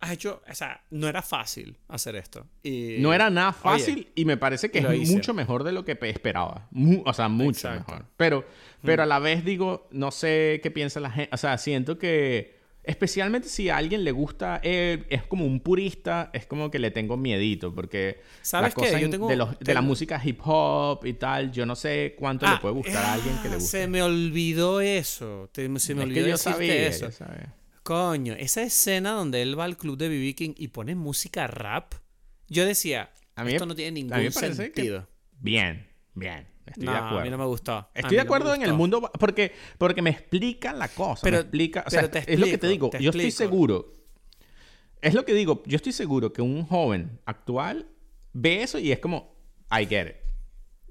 has 0.01 0.13
hecho, 0.13 0.43
o 0.49 0.55
sea, 0.55 0.83
no 0.91 1.09
era 1.09 1.23
fácil 1.23 1.77
hacer 1.89 2.17
esto. 2.17 2.47
Y, 2.63 2.97
no 3.01 3.13
era 3.13 3.31
nada 3.31 3.53
fácil 3.53 4.09
y 4.15 4.25
me 4.25 4.37
parece 4.37 4.71
que 4.71 4.79
es 4.79 5.11
mucho 5.11 5.35
mejor 5.35 5.65
de 5.65 5.73
lo 5.73 5.85
que 5.85 5.99
esperaba. 6.03 6.69
o 7.05 7.13
sea, 7.13 7.29
mucho 7.29 7.71
mejor. 7.71 8.05
Pero, 8.17 8.45
pero 8.83 9.03
a 9.03 9.07
la 9.07 9.19
vez 9.19 9.45
digo, 9.45 9.89
no 9.91 10.11
sé 10.11 10.61
qué 10.63 10.71
piensa 10.71 11.01
la 11.01 11.11
gente. 11.11 11.31
O 11.33 11.37
sea, 11.37 11.59
siento 11.59 11.99
que, 11.99 12.59
especialmente 12.85 13.49
si 13.49 13.69
a 13.71 13.77
alguien 13.77 14.05
le 14.05 14.13
gusta, 14.13 14.61
es 14.63 15.23
como 15.25 15.45
un 15.45 15.61
purista, 15.61 16.31
es 16.33 16.47
como 16.47 16.71
que 16.71 16.79
le 16.79 16.91
tengo 16.91 17.17
miedito. 17.17 17.75
Porque 17.75 18.21
¿Sabes 18.43 18.75
qué? 18.75 19.01
Yo 19.01 19.11
tengo, 19.11 19.29
de, 19.29 19.75
la 19.75 19.83
música 19.83 20.21
hip 20.25 20.41
hop 20.45 21.05
y 21.07 21.15
tal, 21.15 21.51
yo 21.51 21.67
no 21.67 21.75
sé 21.75 22.15
cuánto 22.19 22.47
le 22.47 22.53
ah, 22.53 22.61
puede 22.61 22.75
gustar 22.75 23.05
a 23.05 23.13
alguien 23.15 23.37
que 23.43 23.49
le 23.49 23.55
guste. 23.57 23.71
Se 23.71 23.89
me 23.89 24.03
olvidó 24.03 24.81
eso. 24.81 25.51
se 25.53 25.69
me 25.69 26.03
olvidó 26.03 26.25
que 26.25 26.31
yo 26.31 26.37
sabía, 26.37 26.87
eso. 26.87 27.11
Coño, 27.89 28.35
esa 28.35 28.61
escena 28.61 29.13
donde 29.13 29.41
él 29.41 29.59
va 29.59 29.65
al 29.65 29.79
club 29.79 29.97
de 29.97 30.11
BB 30.11 30.35
King 30.35 30.53
y 30.59 30.69
pone 30.69 30.95
música 30.95 31.47
rap, 31.47 31.95
yo 32.47 32.67
decía, 32.67 33.15
a 33.35 33.45
mí, 33.45 33.53
esto 33.53 33.65
no 33.65 33.75
tiene 33.75 33.93
ningún 33.93 34.31
sentido. 34.31 35.09
Bien, 35.41 35.89
bien. 36.13 36.47
Estoy 36.67 36.85
de 36.85 36.91
acuerdo. 36.91 37.21
A 37.21 37.25
mí 37.25 37.31
no 37.31 37.39
me 37.39 37.47
gustó. 37.47 37.89
Estoy 37.95 38.17
de 38.17 38.21
acuerdo 38.21 38.53
en 38.53 38.61
el 38.61 38.75
mundo 38.75 39.11
porque, 39.19 39.53
porque 39.79 40.03
me 40.03 40.11
explica 40.11 40.75
la 40.75 40.89
cosa. 40.89 41.23
Pero, 41.23 41.39
explica, 41.39 41.83
o 41.87 41.89
sea, 41.89 42.03
es 42.03 42.39
lo 42.39 42.45
que 42.45 42.59
te 42.59 42.69
digo. 42.69 42.91
yo 43.01 43.09
estoy 43.09 43.31
seguro. 43.31 43.91
Es 45.01 45.15
lo 45.15 45.25
que 45.25 45.33
digo. 45.33 45.63
Yo 45.65 45.77
estoy 45.77 45.93
seguro 45.93 46.31
que 46.35 46.43
un 46.43 46.67
joven 46.67 47.19
actual 47.25 47.89
ve 48.35 48.65
eso 48.65 48.79
y 48.79 48.93
es 48.93 48.99
como, 48.99 49.35
I 49.71 49.87
get 49.87 50.09
it. 50.09 50.28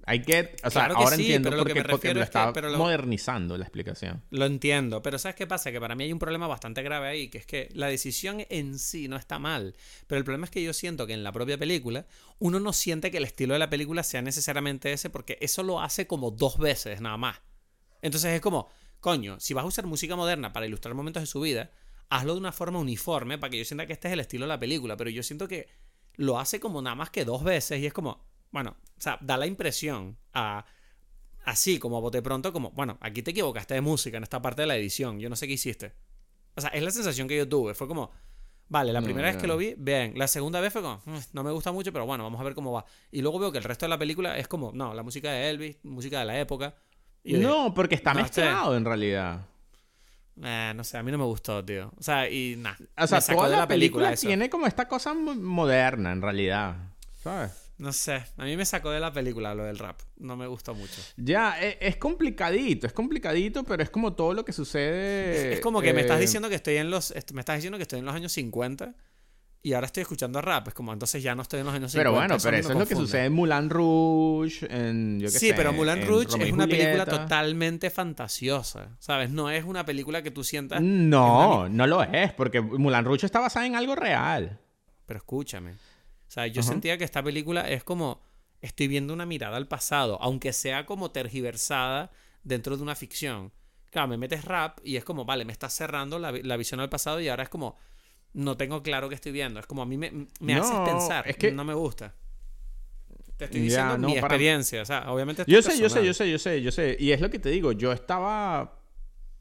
I 0.09 0.23
get, 0.25 0.59
o 0.63 0.69
sea, 0.69 0.85
ahora 0.85 1.15
entiendo 1.15 1.49
por 1.49 1.73
qué, 1.73 1.83
porque 1.83 2.13
lo 2.13 2.23
está 2.23 2.53
modernizando 2.77 3.57
la 3.57 3.65
explicación. 3.65 4.23
Lo 4.29 4.45
entiendo, 4.45 5.01
pero 5.01 5.19
¿sabes 5.19 5.35
qué 5.35 5.47
pasa? 5.47 5.71
Que 5.71 5.81
para 5.81 5.95
mí 5.95 6.05
hay 6.05 6.13
un 6.13 6.19
problema 6.19 6.47
bastante 6.47 6.81
grave 6.81 7.09
ahí, 7.09 7.27
que 7.27 7.39
es 7.39 7.45
que 7.45 7.69
la 7.73 7.87
decisión 7.87 8.45
en 8.49 8.79
sí 8.79 9.09
no 9.09 9.17
está 9.17 9.37
mal, 9.37 9.75
pero 10.07 10.17
el 10.17 10.23
problema 10.23 10.45
es 10.45 10.51
que 10.51 10.63
yo 10.63 10.71
siento 10.71 11.07
que 11.07 11.13
en 11.13 11.23
la 11.23 11.33
propia 11.33 11.57
película 11.57 12.05
uno 12.39 12.61
no 12.61 12.71
siente 12.71 13.11
que 13.11 13.17
el 13.17 13.25
estilo 13.25 13.53
de 13.53 13.59
la 13.59 13.69
película 13.69 14.01
sea 14.03 14.21
necesariamente 14.21 14.93
ese, 14.93 15.09
porque 15.09 15.37
eso 15.41 15.61
lo 15.61 15.81
hace 15.81 16.07
como 16.07 16.31
dos 16.31 16.57
veces 16.57 17.01
nada 17.01 17.17
más. 17.17 17.41
Entonces 18.01 18.33
es 18.33 18.39
como, 18.39 18.69
coño, 19.01 19.37
si 19.41 19.53
vas 19.53 19.65
a 19.65 19.67
usar 19.67 19.87
música 19.87 20.15
moderna 20.15 20.53
para 20.53 20.67
ilustrar 20.67 20.95
momentos 20.95 21.21
de 21.21 21.27
su 21.27 21.41
vida, 21.41 21.71
hazlo 22.09 22.33
de 22.33 22.39
una 22.39 22.53
forma 22.53 22.79
uniforme 22.79 23.37
para 23.37 23.51
que 23.51 23.57
yo 23.57 23.65
sienta 23.65 23.85
que 23.85 23.93
este 23.93 24.07
es 24.07 24.13
el 24.13 24.21
estilo 24.21 24.45
de 24.45 24.49
la 24.49 24.59
película, 24.59 24.95
pero 24.95 25.09
yo 25.09 25.21
siento 25.21 25.49
que 25.49 25.67
lo 26.15 26.39
hace 26.39 26.61
como 26.61 26.81
nada 26.81 26.95
más 26.95 27.09
que 27.09 27.25
dos 27.25 27.43
veces 27.43 27.81
y 27.81 27.85
es 27.85 27.93
como, 27.93 28.26
bueno, 28.51 28.75
o 28.97 29.01
sea, 29.01 29.17
da 29.21 29.37
la 29.37 29.45
impresión 29.45 30.17
a, 30.33 30.65
así 31.45 31.79
como 31.79 31.97
a 31.97 32.01
bote 32.01 32.21
pronto, 32.21 32.51
como, 32.51 32.71
bueno, 32.71 32.97
aquí 33.01 33.21
te 33.23 33.31
equivocaste 33.31 33.73
de 33.73 33.81
música 33.81 34.17
en 34.17 34.23
esta 34.23 34.41
parte 34.41 34.63
de 34.63 34.67
la 34.67 34.75
edición, 34.75 35.19
yo 35.19 35.29
no 35.29 35.35
sé 35.35 35.47
qué 35.47 35.53
hiciste. 35.53 35.93
O 36.55 36.61
sea, 36.61 36.69
es 36.71 36.83
la 36.83 36.91
sensación 36.91 37.27
que 37.27 37.37
yo 37.37 37.47
tuve, 37.47 37.73
fue 37.73 37.87
como, 37.87 38.11
vale, 38.67 38.91
la 38.91 39.01
primera 39.01 39.27
vez 39.27 39.37
que 39.37 39.47
lo 39.47 39.57
vi, 39.57 39.75
bien, 39.77 40.13
la 40.17 40.27
segunda 40.27 40.59
vez 40.59 40.73
fue 40.73 40.81
como, 40.81 41.01
mm, 41.05 41.17
no 41.33 41.43
me 41.43 41.51
gusta 41.51 41.71
mucho, 41.71 41.93
pero 41.93 42.05
bueno, 42.05 42.23
vamos 42.23 42.41
a 42.41 42.43
ver 42.43 42.55
cómo 42.55 42.71
va. 42.71 42.85
Y 43.11 43.21
luego 43.21 43.39
veo 43.39 43.51
que 43.51 43.59
el 43.59 43.63
resto 43.63 43.85
de 43.85 43.89
la 43.89 43.97
película 43.97 44.37
es 44.37 44.47
como, 44.47 44.71
no, 44.73 44.93
la 44.93 45.03
música 45.03 45.31
de 45.31 45.49
Elvis, 45.49 45.77
música 45.83 46.19
de 46.19 46.25
la 46.25 46.39
época. 46.39 46.75
no, 47.23 47.73
porque 47.73 47.95
está 47.95 48.13
mezclado 48.13 48.75
en 48.75 48.83
realidad. 48.83 49.45
Eh, 50.43 50.73
no 50.75 50.83
sé, 50.83 50.97
a 50.97 51.03
mí 51.03 51.11
no 51.11 51.17
me 51.17 51.23
gustó, 51.23 51.63
tío. 51.63 51.91
O 51.97 52.03
sea, 52.03 52.29
y 52.29 52.55
nada. 52.57 52.77
O 52.97 53.07
sea, 53.07 53.21
toda 53.21 53.47
la, 53.47 53.67
película 53.67 54.13
tiene 54.15 54.49
como 54.49 54.67
esta 54.67 54.87
cosa 54.87 55.13
moderna, 55.13 56.11
en 56.11 56.21
realidad. 56.21 56.75
¿Sabes? 57.15 57.66
No 57.77 57.93
sé, 57.93 58.23
a 58.37 58.45
mí 58.45 58.57
me 58.57 58.65
sacó 58.65 58.89
de 58.89 58.99
la 58.99 59.13
película 59.13 59.53
lo 59.53 59.63
del 59.63 59.77
rap. 59.77 60.01
No 60.17 60.35
me 60.35 60.47
gustó 60.47 60.73
mucho. 60.73 60.99
Ya, 61.15 61.61
e, 61.61 61.77
es, 61.79 61.97
complicadito, 61.97 62.87
es 62.87 62.93
complicadito, 62.93 63.63
pero 63.63 63.83
es 63.83 63.91
como 63.91 64.13
todo 64.13 64.33
lo 64.33 64.43
que 64.43 64.51
sucede. 64.51 65.53
Es, 65.53 65.59
como 65.59 65.79
que 65.81 65.93
me 65.93 66.01
estás 66.01 66.17
eh, 66.17 66.21
diciendo 66.21 66.49
que 66.49 66.55
estoy 66.55 66.77
en 66.77 66.89
los. 66.89 67.13
Me 67.33 67.41
estás 67.41 67.57
diciendo 67.57 67.77
que 67.77 67.83
estoy 67.83 67.99
en 67.99 68.05
los 68.05 68.15
años 68.15 68.31
50 68.31 68.95
y 69.61 69.73
ahora 69.73 69.85
estoy 69.85 70.01
escuchando 70.01 70.41
rap. 70.41 70.69
Es 70.69 70.73
como 70.73 70.91
entonces 70.91 71.21
ya 71.21 71.35
no 71.35 71.43
estoy 71.43 71.59
en 71.59 71.67
los 71.67 71.75
años 71.75 71.91
50. 71.91 72.09
Pero 72.09 72.17
bueno, 72.17 72.37
pero 72.41 72.57
eso 72.57 72.71
es 72.71 72.79
lo 72.79 72.87
que 72.87 72.95
sucede 72.95 73.25
en 73.25 73.33
Moulin 73.33 73.69
Rouge. 73.69 74.65
En, 74.69 75.19
yo 75.19 75.29
sí, 75.29 75.51
pero 75.55 75.71
Moulin 75.71 76.07
Rouge 76.07 76.47
es 76.47 76.51
una 76.51 76.65
película 76.67 77.05
totalmente 77.05 77.91
fantasiosa. 77.91 78.95
¿Sabes? 78.97 79.29
No 79.29 79.51
es 79.51 79.65
una 79.65 79.85
película 79.85 80.23
que 80.23 80.31
tú 80.31 80.43
sientas. 80.43 80.81
No, 80.81 81.69
no 81.69 81.85
lo 81.85 82.01
es, 82.01 82.33
porque 82.33 82.59
Moulin 82.59 83.05
Rouge 83.05 83.27
está 83.27 83.39
basada 83.39 83.67
en 83.67 83.75
algo 83.75 83.95
real. 83.95 84.59
Pero 85.05 85.19
escúchame. 85.19 85.75
O 86.27 86.31
sea, 86.31 86.47
yo 86.47 86.61
sentía 86.61 86.97
que 86.97 87.03
esta 87.03 87.23
película 87.23 87.69
es 87.69 87.83
como 87.83 88.21
estoy 88.61 88.87
viendo 88.87 89.13
una 89.13 89.25
mirada 89.25 89.57
al 89.57 89.67
pasado, 89.67 90.17
aunque 90.21 90.53
sea 90.53 90.85
como 90.85 91.11
tergiversada 91.11 92.11
dentro 92.43 92.75
de 92.75 92.83
una 92.83 92.95
ficción. 92.95 93.51
Claro, 93.89 94.09
me 94.09 94.17
metes 94.17 94.43
rap 94.43 94.79
y 94.83 94.97
es 94.97 95.05
como, 95.05 95.25
vale, 95.25 95.45
me 95.45 95.53
estás 95.53 95.73
cerrando 95.73 96.19
la, 96.19 96.57
visión 96.57 96.79
al 96.79 96.89
pasado 96.89 97.21
y 97.21 97.29
ahora 97.29 97.43
es 97.43 97.49
como, 97.49 97.77
no 98.33 98.57
tengo 98.57 98.83
claro 98.83 99.09
qué 99.09 99.15
estoy 99.15 99.31
viendo. 99.31 99.59
Es 99.59 99.65
como 99.65 99.81
a 99.81 99.85
mí 99.85 99.97
me, 99.97 100.27
me 100.39 100.55
haces 100.55 100.77
pensar, 100.85 101.27
es 101.27 101.37
que 101.37 101.51
no 101.51 101.63
me 101.63 101.73
gusta. 101.73 102.13
Te 103.37 103.45
estoy 103.45 103.61
diciendo 103.61 103.97
mi 103.99 104.17
experiencia, 104.17 104.81
o 104.81 104.85
sea, 104.85 105.11
obviamente... 105.11 105.43
Yo 105.47 105.61
sé, 105.61 105.79
yo 105.79 105.89
sé, 105.89 106.03
yo 106.03 106.13
sé, 106.13 106.29
yo 106.29 106.39
sé, 106.39 106.61
yo 106.61 106.71
sé. 106.71 106.97
Y 106.99 107.11
es 107.11 107.21
lo 107.21 107.29
que 107.29 107.39
te 107.39 107.49
digo, 107.49 107.71
yo 107.71 107.91
estaba 107.91 108.81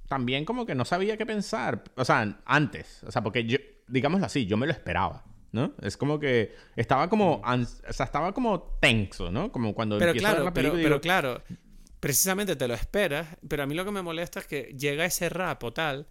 también 0.06 0.44
como 0.44 0.66
que 0.66 0.74
no 0.74 0.84
sabía 0.84 1.16
qué 1.16 1.26
pensar. 1.26 1.82
O 1.96 2.04
sea, 2.04 2.40
antes. 2.44 3.02
O 3.04 3.10
sea, 3.10 3.22
porque 3.22 3.44
yo, 3.44 3.58
digámoslo 3.88 4.26
así, 4.26 4.46
yo 4.46 4.56
me 4.56 4.66
lo 4.66 4.72
esperaba. 4.72 5.24
¿No? 5.56 5.74
Es 5.82 5.96
como 5.96 6.20
que 6.20 6.54
estaba 6.76 7.08
como, 7.08 7.42
o 7.44 7.92
sea, 7.92 8.06
estaba 8.06 8.32
como 8.32 8.78
tenso, 8.80 9.32
¿no? 9.32 9.50
Como 9.50 9.74
cuando 9.74 9.98
pero 9.98 10.12
claro, 10.12 10.44
la 10.44 10.54
pero, 10.54 10.72
pero 10.74 11.00
claro, 11.00 11.42
precisamente 11.98 12.54
te 12.54 12.68
lo 12.68 12.74
esperas, 12.74 13.26
pero 13.48 13.64
a 13.64 13.66
mí 13.66 13.74
lo 13.74 13.84
que 13.84 13.90
me 13.90 14.02
molesta 14.02 14.38
es 14.38 14.46
que 14.46 14.74
llega 14.78 15.04
ese 15.04 15.28
rap 15.28 15.64
o 15.64 15.72
tal 15.72 16.06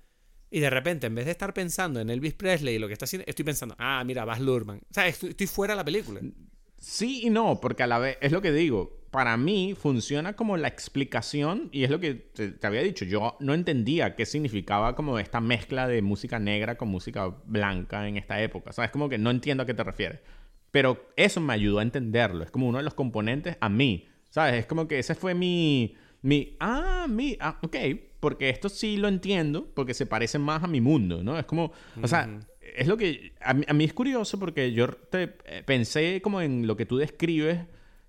y 0.49 0.59
de 0.59 0.69
repente 0.69 1.07
en 1.07 1.15
vez 1.15 1.25
de 1.25 1.31
estar 1.31 1.53
pensando 1.53 1.99
en 1.99 2.09
Elvis 2.09 2.33
Presley 2.33 2.75
y 2.75 2.79
lo 2.79 2.87
que 2.87 2.93
está 2.93 3.05
haciendo, 3.05 3.25
estoy 3.27 3.45
pensando, 3.45 3.75
ah, 3.77 4.03
mira, 4.05 4.25
Baz 4.25 4.39
Luhrmann. 4.39 4.81
O 4.89 4.93
sea, 4.93 5.07
estoy 5.07 5.47
fuera 5.47 5.73
de 5.73 5.77
la 5.77 5.85
película. 5.85 6.19
Sí 6.77 7.21
y 7.23 7.29
no, 7.29 7.61
porque 7.61 7.83
a 7.83 7.87
la 7.87 7.99
vez, 7.99 8.17
es 8.21 8.31
lo 8.31 8.41
que 8.41 8.51
digo, 8.51 9.04
para 9.15 9.37
mí 9.37 9.75
funciona 9.79 10.33
como 10.33 10.57
la 10.57 10.67
explicación, 10.67 11.69
y 11.71 11.85
es 11.85 11.89
lo 11.89 12.01
que 12.01 12.15
te, 12.15 12.67
había 12.67 12.83
dicho, 12.83 13.05
yo 13.05 13.37
no 13.39 13.53
entendía 13.53 14.13
qué 14.13 14.25
significaba 14.25 14.93
como 14.93 15.19
esta 15.19 15.39
mezcla 15.39 15.87
de 15.87 16.01
música 16.01 16.37
negra 16.37 16.75
con 16.75 16.89
música 16.89 17.33
blanca 17.45 18.09
en 18.09 18.17
esta 18.17 18.41
época. 18.41 18.73
¿Sabes? 18.73 18.91
Como 18.91 19.07
que 19.07 19.17
no 19.17 19.31
entiendo 19.31 19.63
a 19.63 19.65
qué 19.65 19.73
te 19.73 19.85
refieres. 19.85 20.19
Pero 20.69 21.07
eso 21.15 21.39
me 21.39 21.53
ayudó 21.53 21.79
a 21.79 21.83
entenderlo. 21.83 22.43
Es 22.43 22.51
como 22.51 22.67
uno 22.67 22.79
de 22.79 22.83
los 22.83 22.93
componentes 22.93 23.55
a 23.61 23.69
mí. 23.69 24.05
¿Sabes? 24.31 24.55
Es 24.55 24.65
como 24.65 24.85
que 24.85 24.99
ese 24.99 25.15
fue 25.15 25.33
mi... 25.33 25.95
mi 26.21 26.57
ah, 26.59 27.05
mi... 27.07 27.37
Ah, 27.39 27.57
ok. 27.63 27.77
Porque 28.19 28.49
esto 28.49 28.67
sí 28.67 28.97
lo 28.97 29.07
entiendo, 29.07 29.71
porque 29.73 29.93
se 29.93 30.05
parece 30.05 30.39
más 30.39 30.61
a 30.61 30.67
mi 30.67 30.81
mundo, 30.81 31.23
¿no? 31.23 31.39
Es 31.39 31.45
como... 31.45 31.71
O 32.01 32.07
sea, 32.09 32.37
es 32.59 32.85
lo 32.85 32.97
que... 32.97 33.31
A 33.39 33.53
mí, 33.53 33.63
a 33.65 33.71
mí, 33.73 33.85
es 33.85 33.93
curioso 33.93 34.37
porque 34.37 34.73
yo 34.73 34.89
te, 34.89 35.37
eh, 35.45 35.63
pensé 35.65 36.19
como 36.21 36.41
en 36.41 36.67
lo 36.67 36.75
que 36.75 36.85
tú 36.85 36.97
describes 36.97 37.61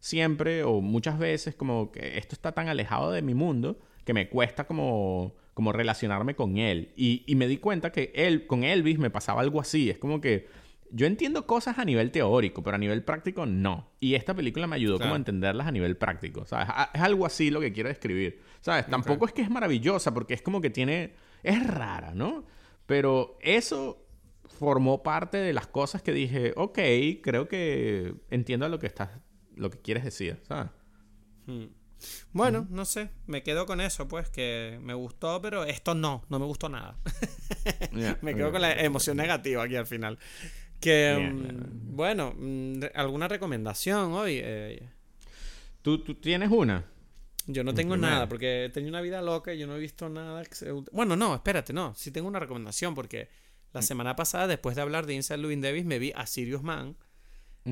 siempre 0.07 0.63
o 0.63 0.81
muchas 0.81 1.19
veces 1.19 1.57
como 1.57 1.91
que 1.91 2.17
esto 2.17 2.37
está 2.37 2.53
tan 2.53 2.69
alejado 2.69 3.11
de 3.11 3.23
mi 3.23 3.35
mundo 3.35 3.81
que 4.05 4.15
me 4.15 4.29
cuesta 4.29 4.65
como, 4.65 5.35
como 5.53 5.73
relacionarme 5.73 6.37
con 6.37 6.59
él. 6.59 6.93
Y, 6.95 7.25
y 7.27 7.35
me 7.35 7.49
di 7.49 7.57
cuenta 7.57 7.91
que 7.91 8.13
él, 8.15 8.47
con 8.47 8.63
Elvis 8.63 9.01
me 9.01 9.11
pasaba 9.11 9.41
algo 9.41 9.61
así. 9.61 9.91
Es 9.91 9.99
como 9.99 10.21
que 10.21 10.47
yo 10.93 11.09
entiendo 11.09 11.45
cosas 11.49 11.81
a 11.81 11.85
nivel 11.85 12.13
teórico, 12.13 12.63
pero 12.63 12.77
a 12.77 12.79
nivel 12.79 13.03
práctico 13.03 13.47
no. 13.47 13.91
Y 13.99 14.15
esta 14.15 14.33
película 14.33 14.69
me 14.69 14.77
ayudó 14.77 15.01
como 15.01 15.15
a 15.15 15.17
entenderlas 15.17 15.67
a 15.67 15.73
nivel 15.73 15.97
práctico. 15.97 16.47
¿sabes? 16.47 16.69
Es 16.95 17.01
algo 17.01 17.27
así 17.27 17.51
lo 17.51 17.61
que 17.61 17.73
quiero 17.73 17.89
describir. 17.89 18.41
¿Sabes? 18.61 18.87
Tampoco 18.87 19.27
es 19.27 19.33
que 19.33 19.43
es 19.43 19.51
maravillosa, 19.51 20.15
porque 20.15 20.35
es 20.35 20.43
como 20.43 20.61
que 20.61 20.71
tiene... 20.71 21.15
Es 21.43 21.67
rara, 21.67 22.15
¿no? 22.15 22.45
Pero 22.87 23.39
eso 23.41 24.07
formó 24.45 25.03
parte 25.03 25.39
de 25.39 25.53
las 25.53 25.67
cosas 25.67 26.01
que 26.01 26.13
dije, 26.13 26.53
ok, 26.55 26.79
creo 27.23 27.49
que 27.49 28.15
entiendo 28.31 28.69
lo 28.69 28.79
que 28.79 28.87
estás 28.87 29.11
lo 29.57 29.71
que 29.71 29.81
quieres 29.81 30.05
decir, 30.05 30.41
¿sabes? 30.47 30.71
Hmm. 31.47 31.67
Bueno, 32.33 32.67
no 32.71 32.85
sé, 32.85 33.09
me 33.27 33.43
quedo 33.43 33.67
con 33.67 33.81
eso, 33.81 34.07
pues, 34.07 34.29
que 34.29 34.79
me 34.83 34.95
gustó, 34.95 35.41
pero 35.41 35.65
esto 35.65 35.95
no, 35.95 36.25
no 36.29 36.39
me 36.39 36.45
gustó 36.45 36.69
nada. 36.69 36.97
me 38.21 38.35
quedo 38.35 38.53
con 38.53 38.61
la 38.61 38.73
emoción 38.73 39.17
negativa 39.17 39.63
aquí 39.63 39.77
al 39.77 39.87
final. 39.87 40.19
Que, 40.79 41.17
mm, 41.33 41.97
bueno, 41.97 42.35
mm, 42.37 42.81
¿alguna 42.95 43.29
recomendación 43.29 44.13
hoy? 44.13 44.41
Eh, 44.43 44.89
¿Tú, 45.81 46.05
¿Tú, 46.05 46.15
tienes 46.17 46.51
una? 46.51 46.85
Yo 47.47 47.65
no 47.65 47.73
tengo 47.73 47.97
nada, 47.97 48.29
porque 48.29 48.67
he 48.67 48.69
tenido 48.71 48.91
una 48.91 49.01
vida 49.01 49.23
loca 49.23 49.55
y 49.55 49.59
yo 49.59 49.67
no 49.67 49.77
he 49.77 49.79
visto 49.79 50.09
nada. 50.09 50.43
Bueno, 50.93 51.17
no, 51.17 51.35
espérate, 51.35 51.73
no. 51.73 51.95
Sí 51.95 52.11
tengo 52.11 52.27
una 52.27 52.41
recomendación, 52.41 52.95
porque 52.95 53.29
la 53.73 53.83
semana 53.83 54.17
pasada, 54.17 54.49
después 54.49 54.75
de 54.75 54.83
hablar 54.83 55.07
de 55.07 55.15
Inside 55.15 55.39
Louis 55.39 55.61
Davis, 55.61 55.85
me 55.85 55.99
vi 55.99 56.13
a 56.15 56.27
Sirius 56.27 56.63
Man 56.63 56.97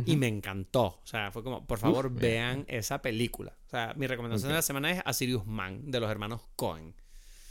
y 0.06 0.16
me 0.16 0.28
encantó. 0.28 1.00
O 1.02 1.06
sea, 1.06 1.30
fue 1.30 1.42
como, 1.42 1.66
por 1.66 1.78
favor, 1.78 2.12
vean 2.12 2.64
esa 2.68 3.00
película. 3.02 3.56
O 3.66 3.70
sea, 3.70 3.94
mi 3.96 4.06
recomendación 4.06 4.48
de 4.48 4.56
la 4.56 4.62
semana 4.62 4.90
es 4.90 5.02
A 5.04 5.12
Sirius 5.12 5.46
Man, 5.46 5.90
de 5.90 6.00
los 6.00 6.10
hermanos 6.10 6.42
Cohen. 6.56 6.94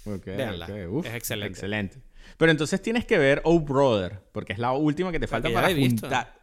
Okay, 0.05 0.33
es 0.33 1.13
excelente. 1.13 1.47
Excelente. 1.47 2.01
Pero 2.37 2.51
entonces 2.51 2.81
tienes 2.81 3.05
que 3.05 3.17
ver 3.17 3.41
Oh 3.45 3.59
Brother, 3.59 4.21
porque 4.31 4.53
es 4.53 4.59
la 4.59 4.73
última 4.73 5.11
que 5.11 5.19
te 5.19 5.27
falta 5.27 5.49
para 5.51 5.73
juntar. 5.73 6.41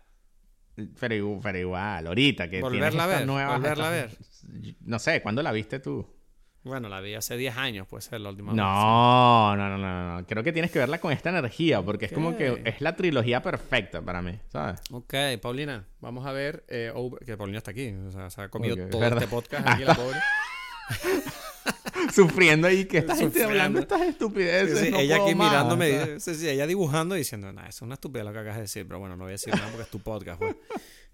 Pero, 0.99 1.41
pero, 1.43 1.59
igual, 1.59 2.07
ahorita 2.07 2.49
que 2.49 2.61
volverla 2.61 3.05
a 3.05 3.07
ver, 3.07 3.27
volverla 3.27 3.89
a 3.89 3.91
ver. 3.91 4.17
No 4.81 4.99
sé, 4.99 5.21
¿cuándo 5.21 5.43
la 5.43 5.53
viste 5.53 5.79
tú? 5.81 6.07
Bueno, 6.63 6.91
la 6.91 7.01
vi 7.01 7.15
hace 7.15 7.39
10 7.39 7.57
años, 7.57 7.87
puede 7.87 8.03
ser 8.03 8.21
la 8.21 8.29
última 8.29 8.53
no, 8.53 9.57
No, 9.57 9.69
no, 9.69 9.79
no, 9.79 10.17
no. 10.19 10.27
Creo 10.27 10.45
que 10.45 10.53
tienes 10.53 10.71
que 10.71 10.79
verla 10.79 11.01
con 11.01 11.11
esta 11.11 11.31
energía, 11.31 11.81
porque 11.81 12.07
es 12.07 12.13
como 12.13 12.37
que 12.37 12.61
es 12.65 12.83
la 12.83 12.97
trilogía 12.97 13.43
perfecta 13.43 14.03
para 14.03 14.21
mí, 14.21 14.39
¿sabes? 14.49 14.81
Ok, 14.91 15.15
Paulina, 15.41 15.87
vamos 16.01 16.27
a 16.27 16.33
ver. 16.33 16.65
Eh, 16.69 16.93
que 17.25 17.39
Paulina 17.39 17.59
está 17.59 17.71
aquí, 17.71 17.89
o 17.89 18.11
sea, 18.11 18.29
se 18.29 18.43
ha 18.43 18.49
comido 18.51 18.77
todo 18.91 19.03
este 19.05 19.27
podcast 19.27 19.67
aquí, 19.69 19.85
la 19.85 19.95
pobre. 19.95 20.19
Sufriendo 22.13 22.67
ahí 22.67 22.85
que 22.85 22.99
esta 22.99 23.17
gente 23.17 23.43
hablando 23.43 23.81
estas 23.81 24.03
estupideces. 24.03 24.93
Ella 24.93 25.17
aquí 25.17 25.35
mirándome, 25.35 26.21
sí, 26.21 26.35
sí, 26.35 26.49
ella 26.49 26.67
dibujando 26.67 27.15
y 27.15 27.21
diciendo, 27.21 27.53
nah, 27.53 27.63
eso 27.63 27.69
es 27.79 27.83
una 27.83 27.95
estupidez 27.95 28.27
lo 28.27 28.33
que 28.33 28.39
acabas 28.39 28.57
de 28.57 28.63
decir, 28.63 28.87
pero 28.87 29.01
bueno, 29.01 29.17
no 29.17 29.25
voy 29.25 29.31
a 29.31 29.33
decir 29.33 29.55
nada 29.55 29.69
porque 29.69 29.85
es 29.85 29.91
tu 29.91 30.01
podcast, 30.01 30.39
pues 30.39 30.57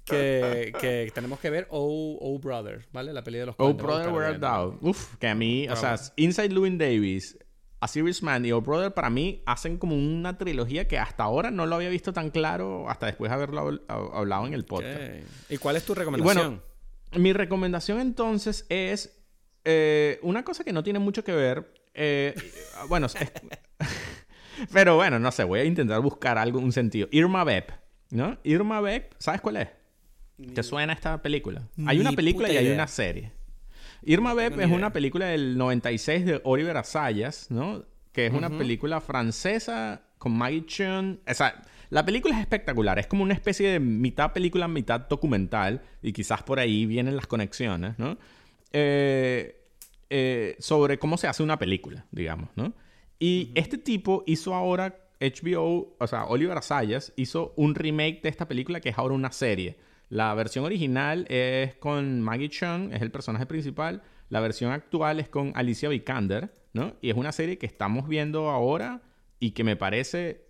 que, 0.06 0.72
que, 0.80 1.10
tenemos 1.14 1.38
que 1.40 1.50
ver 1.50 1.66
Oh, 1.70 2.18
oh 2.20 2.38
Brother, 2.38 2.86
¿vale? 2.92 3.12
La 3.12 3.22
peli 3.22 3.38
de 3.38 3.46
los 3.46 3.56
Oh 3.58 3.74
Brother, 3.74 4.10
Where 4.10 4.26
Art 4.26 4.78
Uf, 4.80 5.16
que 5.16 5.28
a 5.28 5.34
mí, 5.34 5.68
o 5.68 5.76
sea, 5.76 5.96
Inside 6.16 6.48
Llewyn 6.48 6.78
Davis, 6.78 7.38
A 7.80 7.88
Serious 7.88 8.22
Man 8.22 8.46
y 8.46 8.52
Oh 8.52 8.60
Brother 8.60 8.94
para 8.94 9.10
mí 9.10 9.42
hacen 9.46 9.76
como 9.78 9.96
una 9.96 10.38
trilogía 10.38 10.88
que 10.88 10.98
hasta 10.98 11.24
ahora 11.24 11.50
no 11.50 11.66
lo 11.66 11.76
había 11.76 11.90
visto 11.90 12.12
tan 12.12 12.30
claro 12.30 12.88
hasta 12.88 13.06
después 13.06 13.30
de 13.30 13.34
haberlo 13.34 13.80
hablado 13.88 14.46
en 14.46 14.54
el 14.54 14.64
podcast. 14.64 15.00
¿Y 15.50 15.58
cuál 15.58 15.76
es 15.76 15.84
tu 15.84 15.94
recomendación? 15.94 16.36
bueno, 16.36 16.62
mi 17.22 17.32
recomendación 17.32 18.00
entonces 18.00 18.66
es 18.68 19.16
eh, 19.64 20.20
una 20.22 20.44
cosa 20.44 20.62
que 20.62 20.72
no 20.72 20.84
tiene 20.84 21.00
mucho 21.00 21.24
que 21.24 21.32
ver. 21.32 21.72
Eh, 21.92 22.34
bueno, 22.88 23.08
pero 24.72 24.94
bueno, 24.96 25.18
no 25.18 25.32
sé, 25.32 25.44
voy 25.44 25.60
a 25.60 25.64
intentar 25.64 26.00
buscar 26.00 26.38
algo, 26.38 26.60
un 26.60 26.72
sentido. 26.72 27.08
Irma 27.10 27.42
Bepp, 27.42 27.70
¿no? 28.10 28.38
Irma 28.44 28.80
Bepp, 28.80 29.12
¿sabes 29.18 29.40
cuál 29.40 29.56
es? 29.56 29.68
¿Te 30.54 30.62
suena 30.62 30.92
esta 30.92 31.22
película? 31.22 31.62
hay 31.86 32.00
una 32.00 32.12
película 32.12 32.52
y 32.52 32.56
hay 32.56 32.70
una 32.70 32.86
serie. 32.86 33.32
Irma 34.02 34.34
Beb 34.34 34.60
es 34.60 34.70
una 34.70 34.92
película 34.92 35.26
del 35.26 35.56
96 35.56 36.24
de 36.26 36.40
Oliver 36.44 36.76
Asayas, 36.76 37.50
¿no? 37.50 37.84
Que 38.12 38.26
es 38.26 38.32
una 38.32 38.50
película 38.50 39.00
francesa 39.00 40.02
con 40.18 40.36
Maggie 40.36 40.64
Chun. 40.66 41.20
O 41.28 41.34
sea, 41.34 41.62
la 41.90 42.04
película 42.04 42.34
es 42.34 42.40
espectacular. 42.40 42.98
Es 42.98 43.06
como 43.06 43.22
una 43.22 43.34
especie 43.34 43.70
de 43.70 43.80
mitad 43.80 44.32
película, 44.32 44.68
mitad 44.68 45.00
documental. 45.00 45.82
Y 46.02 46.12
quizás 46.12 46.42
por 46.42 46.58
ahí 46.58 46.86
vienen 46.86 47.16
las 47.16 47.26
conexiones, 47.26 47.98
¿no? 47.98 48.16
Eh, 48.72 49.56
eh, 50.10 50.56
sobre 50.58 50.98
cómo 50.98 51.16
se 51.16 51.26
hace 51.26 51.42
una 51.42 51.58
película, 51.58 52.06
digamos, 52.10 52.50
¿no? 52.56 52.74
Y 53.18 53.50
este 53.54 53.78
tipo 53.78 54.22
hizo 54.26 54.54
ahora 54.54 54.98
HBO, 55.20 55.96
o 55.98 56.06
sea, 56.06 56.26
Oliver 56.26 56.56
Asayas 56.58 57.12
hizo 57.16 57.54
un 57.56 57.74
remake 57.74 58.20
de 58.22 58.28
esta 58.28 58.46
película 58.46 58.80
que 58.80 58.90
es 58.90 58.98
ahora 58.98 59.14
una 59.14 59.32
serie. 59.32 59.78
La 60.08 60.32
versión 60.34 60.64
original 60.64 61.26
es 61.28 61.74
con 61.76 62.20
Maggie 62.20 62.48
Chung, 62.48 62.92
es 62.92 63.02
el 63.02 63.10
personaje 63.10 63.46
principal. 63.46 64.02
La 64.28 64.40
versión 64.40 64.72
actual 64.72 65.18
es 65.20 65.28
con 65.28 65.52
Alicia 65.54 65.88
Vikander, 65.88 66.52
¿no? 66.72 66.96
Y 67.00 67.10
es 67.10 67.16
una 67.16 67.32
serie 67.32 67.58
que 67.58 67.66
estamos 67.66 68.08
viendo 68.08 68.50
ahora 68.50 69.02
y 69.40 69.52
que 69.52 69.64
me 69.64 69.76
parece... 69.76 70.46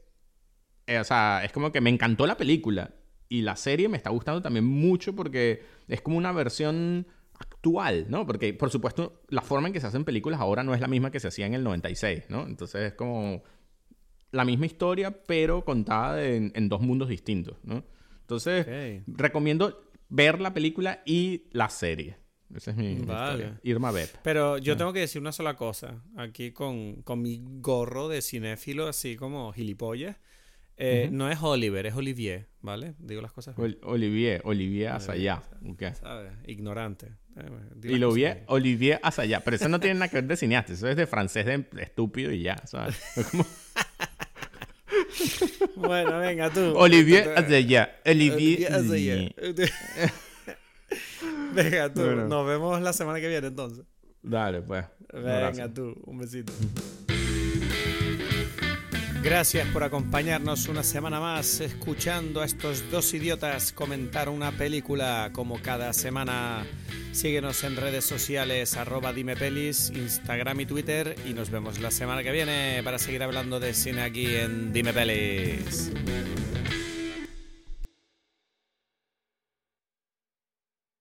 Eh, 0.86 0.98
o 0.98 1.04
sea, 1.04 1.42
es 1.44 1.52
como 1.52 1.72
que 1.72 1.80
me 1.80 1.90
encantó 1.90 2.26
la 2.26 2.36
película. 2.36 2.94
Y 3.28 3.42
la 3.42 3.56
serie 3.56 3.88
me 3.88 3.96
está 3.96 4.10
gustando 4.10 4.42
también 4.42 4.66
mucho 4.66 5.16
porque 5.16 5.62
es 5.88 6.00
como 6.00 6.16
una 6.16 6.32
versión 6.32 7.06
actual, 7.38 8.06
¿no? 8.08 8.26
Porque, 8.26 8.54
por 8.54 8.70
supuesto, 8.70 9.22
la 9.28 9.42
forma 9.42 9.68
en 9.68 9.72
que 9.72 9.80
se 9.80 9.86
hacen 9.86 10.04
películas 10.04 10.40
ahora 10.40 10.62
no 10.62 10.74
es 10.74 10.80
la 10.80 10.86
misma 10.86 11.10
que 11.10 11.18
se 11.18 11.28
hacía 11.28 11.46
en 11.46 11.54
el 11.54 11.64
96, 11.64 12.24
¿no? 12.28 12.46
Entonces 12.46 12.82
es 12.82 12.92
como 12.92 13.42
la 14.30 14.44
misma 14.44 14.66
historia, 14.66 15.24
pero 15.26 15.64
contada 15.64 16.24
en 16.24 16.68
dos 16.68 16.82
mundos 16.82 17.08
distintos, 17.08 17.56
¿no? 17.64 17.82
Entonces, 18.26 19.04
recomiendo 19.06 19.88
ver 20.08 20.40
la 20.40 20.52
película 20.52 21.00
y 21.06 21.44
la 21.52 21.68
serie. 21.68 22.16
Esa 22.52 22.72
es 22.72 22.76
mi 22.76 22.98
Irma 23.62 23.92
Beb. 23.92 24.08
Pero 24.24 24.58
yo 24.58 24.76
tengo 24.76 24.92
que 24.92 24.98
decir 24.98 25.20
una 25.20 25.30
sola 25.30 25.54
cosa. 25.54 26.02
Aquí 26.16 26.50
con, 26.50 27.04
mi 27.18 27.40
gorro 27.60 28.08
de 28.08 28.22
cinéfilo, 28.22 28.88
así 28.88 29.14
como 29.14 29.52
gilipollas. 29.52 30.16
Eh, 30.76 31.08
no 31.12 31.30
es 31.30 31.40
Oliver, 31.40 31.86
es 31.86 31.94
Olivier, 31.94 32.48
¿vale? 32.62 32.94
Digo 32.98 33.22
las 33.22 33.32
cosas. 33.32 33.54
Olivier, 33.84 34.42
Olivier 34.44 34.90
Asayá. 34.90 35.44
¿Sabes? 35.94 36.32
Ignorante. 36.48 37.12
Eh, 37.36 37.50
y 37.84 37.96
lo 37.98 38.12
vi 38.12 38.24
Olivier 38.48 38.98
Asayá. 39.04 39.44
Pero 39.44 39.54
eso 39.54 39.68
no 39.68 39.78
tiene 39.78 39.94
nada 39.94 40.08
que 40.08 40.16
ver 40.16 40.26
de 40.26 40.36
cineasta. 40.36 40.72
Eso 40.72 40.88
es 40.88 40.96
de 40.96 41.06
francés 41.06 41.46
de 41.46 41.64
estúpido 41.80 42.32
y 42.32 42.42
ya, 42.42 42.56
¿sabes? 42.66 43.00
bueno, 45.76 46.18
venga 46.18 46.50
tú. 46.50 46.76
Olivier 46.76 47.34
Azaya. 47.36 48.00
Olivier 48.04 48.72
Azaya. 48.72 49.30
venga 51.54 51.92
tú. 51.92 52.02
Nos 52.02 52.46
vemos 52.46 52.80
la 52.80 52.92
semana 52.92 53.20
que 53.20 53.28
viene 53.28 53.48
entonces. 53.48 53.84
Dale, 54.22 54.62
pues. 54.62 54.84
Venga 55.12 55.72
tú. 55.72 55.94
Un 56.04 56.18
besito. 56.18 56.52
Gracias 59.26 59.66
por 59.70 59.82
acompañarnos 59.82 60.68
una 60.68 60.84
semana 60.84 61.18
más 61.18 61.58
escuchando 61.60 62.42
a 62.42 62.44
estos 62.44 62.88
dos 62.92 63.12
idiotas 63.12 63.72
comentar 63.72 64.28
una 64.28 64.52
película 64.52 65.30
como 65.32 65.60
cada 65.60 65.92
semana. 65.94 66.64
Síguenos 67.10 67.64
en 67.64 67.74
redes 67.74 68.04
sociales 68.04 68.76
arroba 68.76 69.12
dimepelis, 69.12 69.90
Instagram 69.90 70.60
y 70.60 70.66
Twitter 70.66 71.16
y 71.28 71.34
nos 71.34 71.50
vemos 71.50 71.80
la 71.80 71.90
semana 71.90 72.22
que 72.22 72.30
viene 72.30 72.80
para 72.84 73.00
seguir 73.00 73.24
hablando 73.24 73.58
de 73.58 73.74
cine 73.74 74.02
aquí 74.02 74.26
en 74.26 74.72
Dime 74.72 74.92
Pelis. 74.92 75.90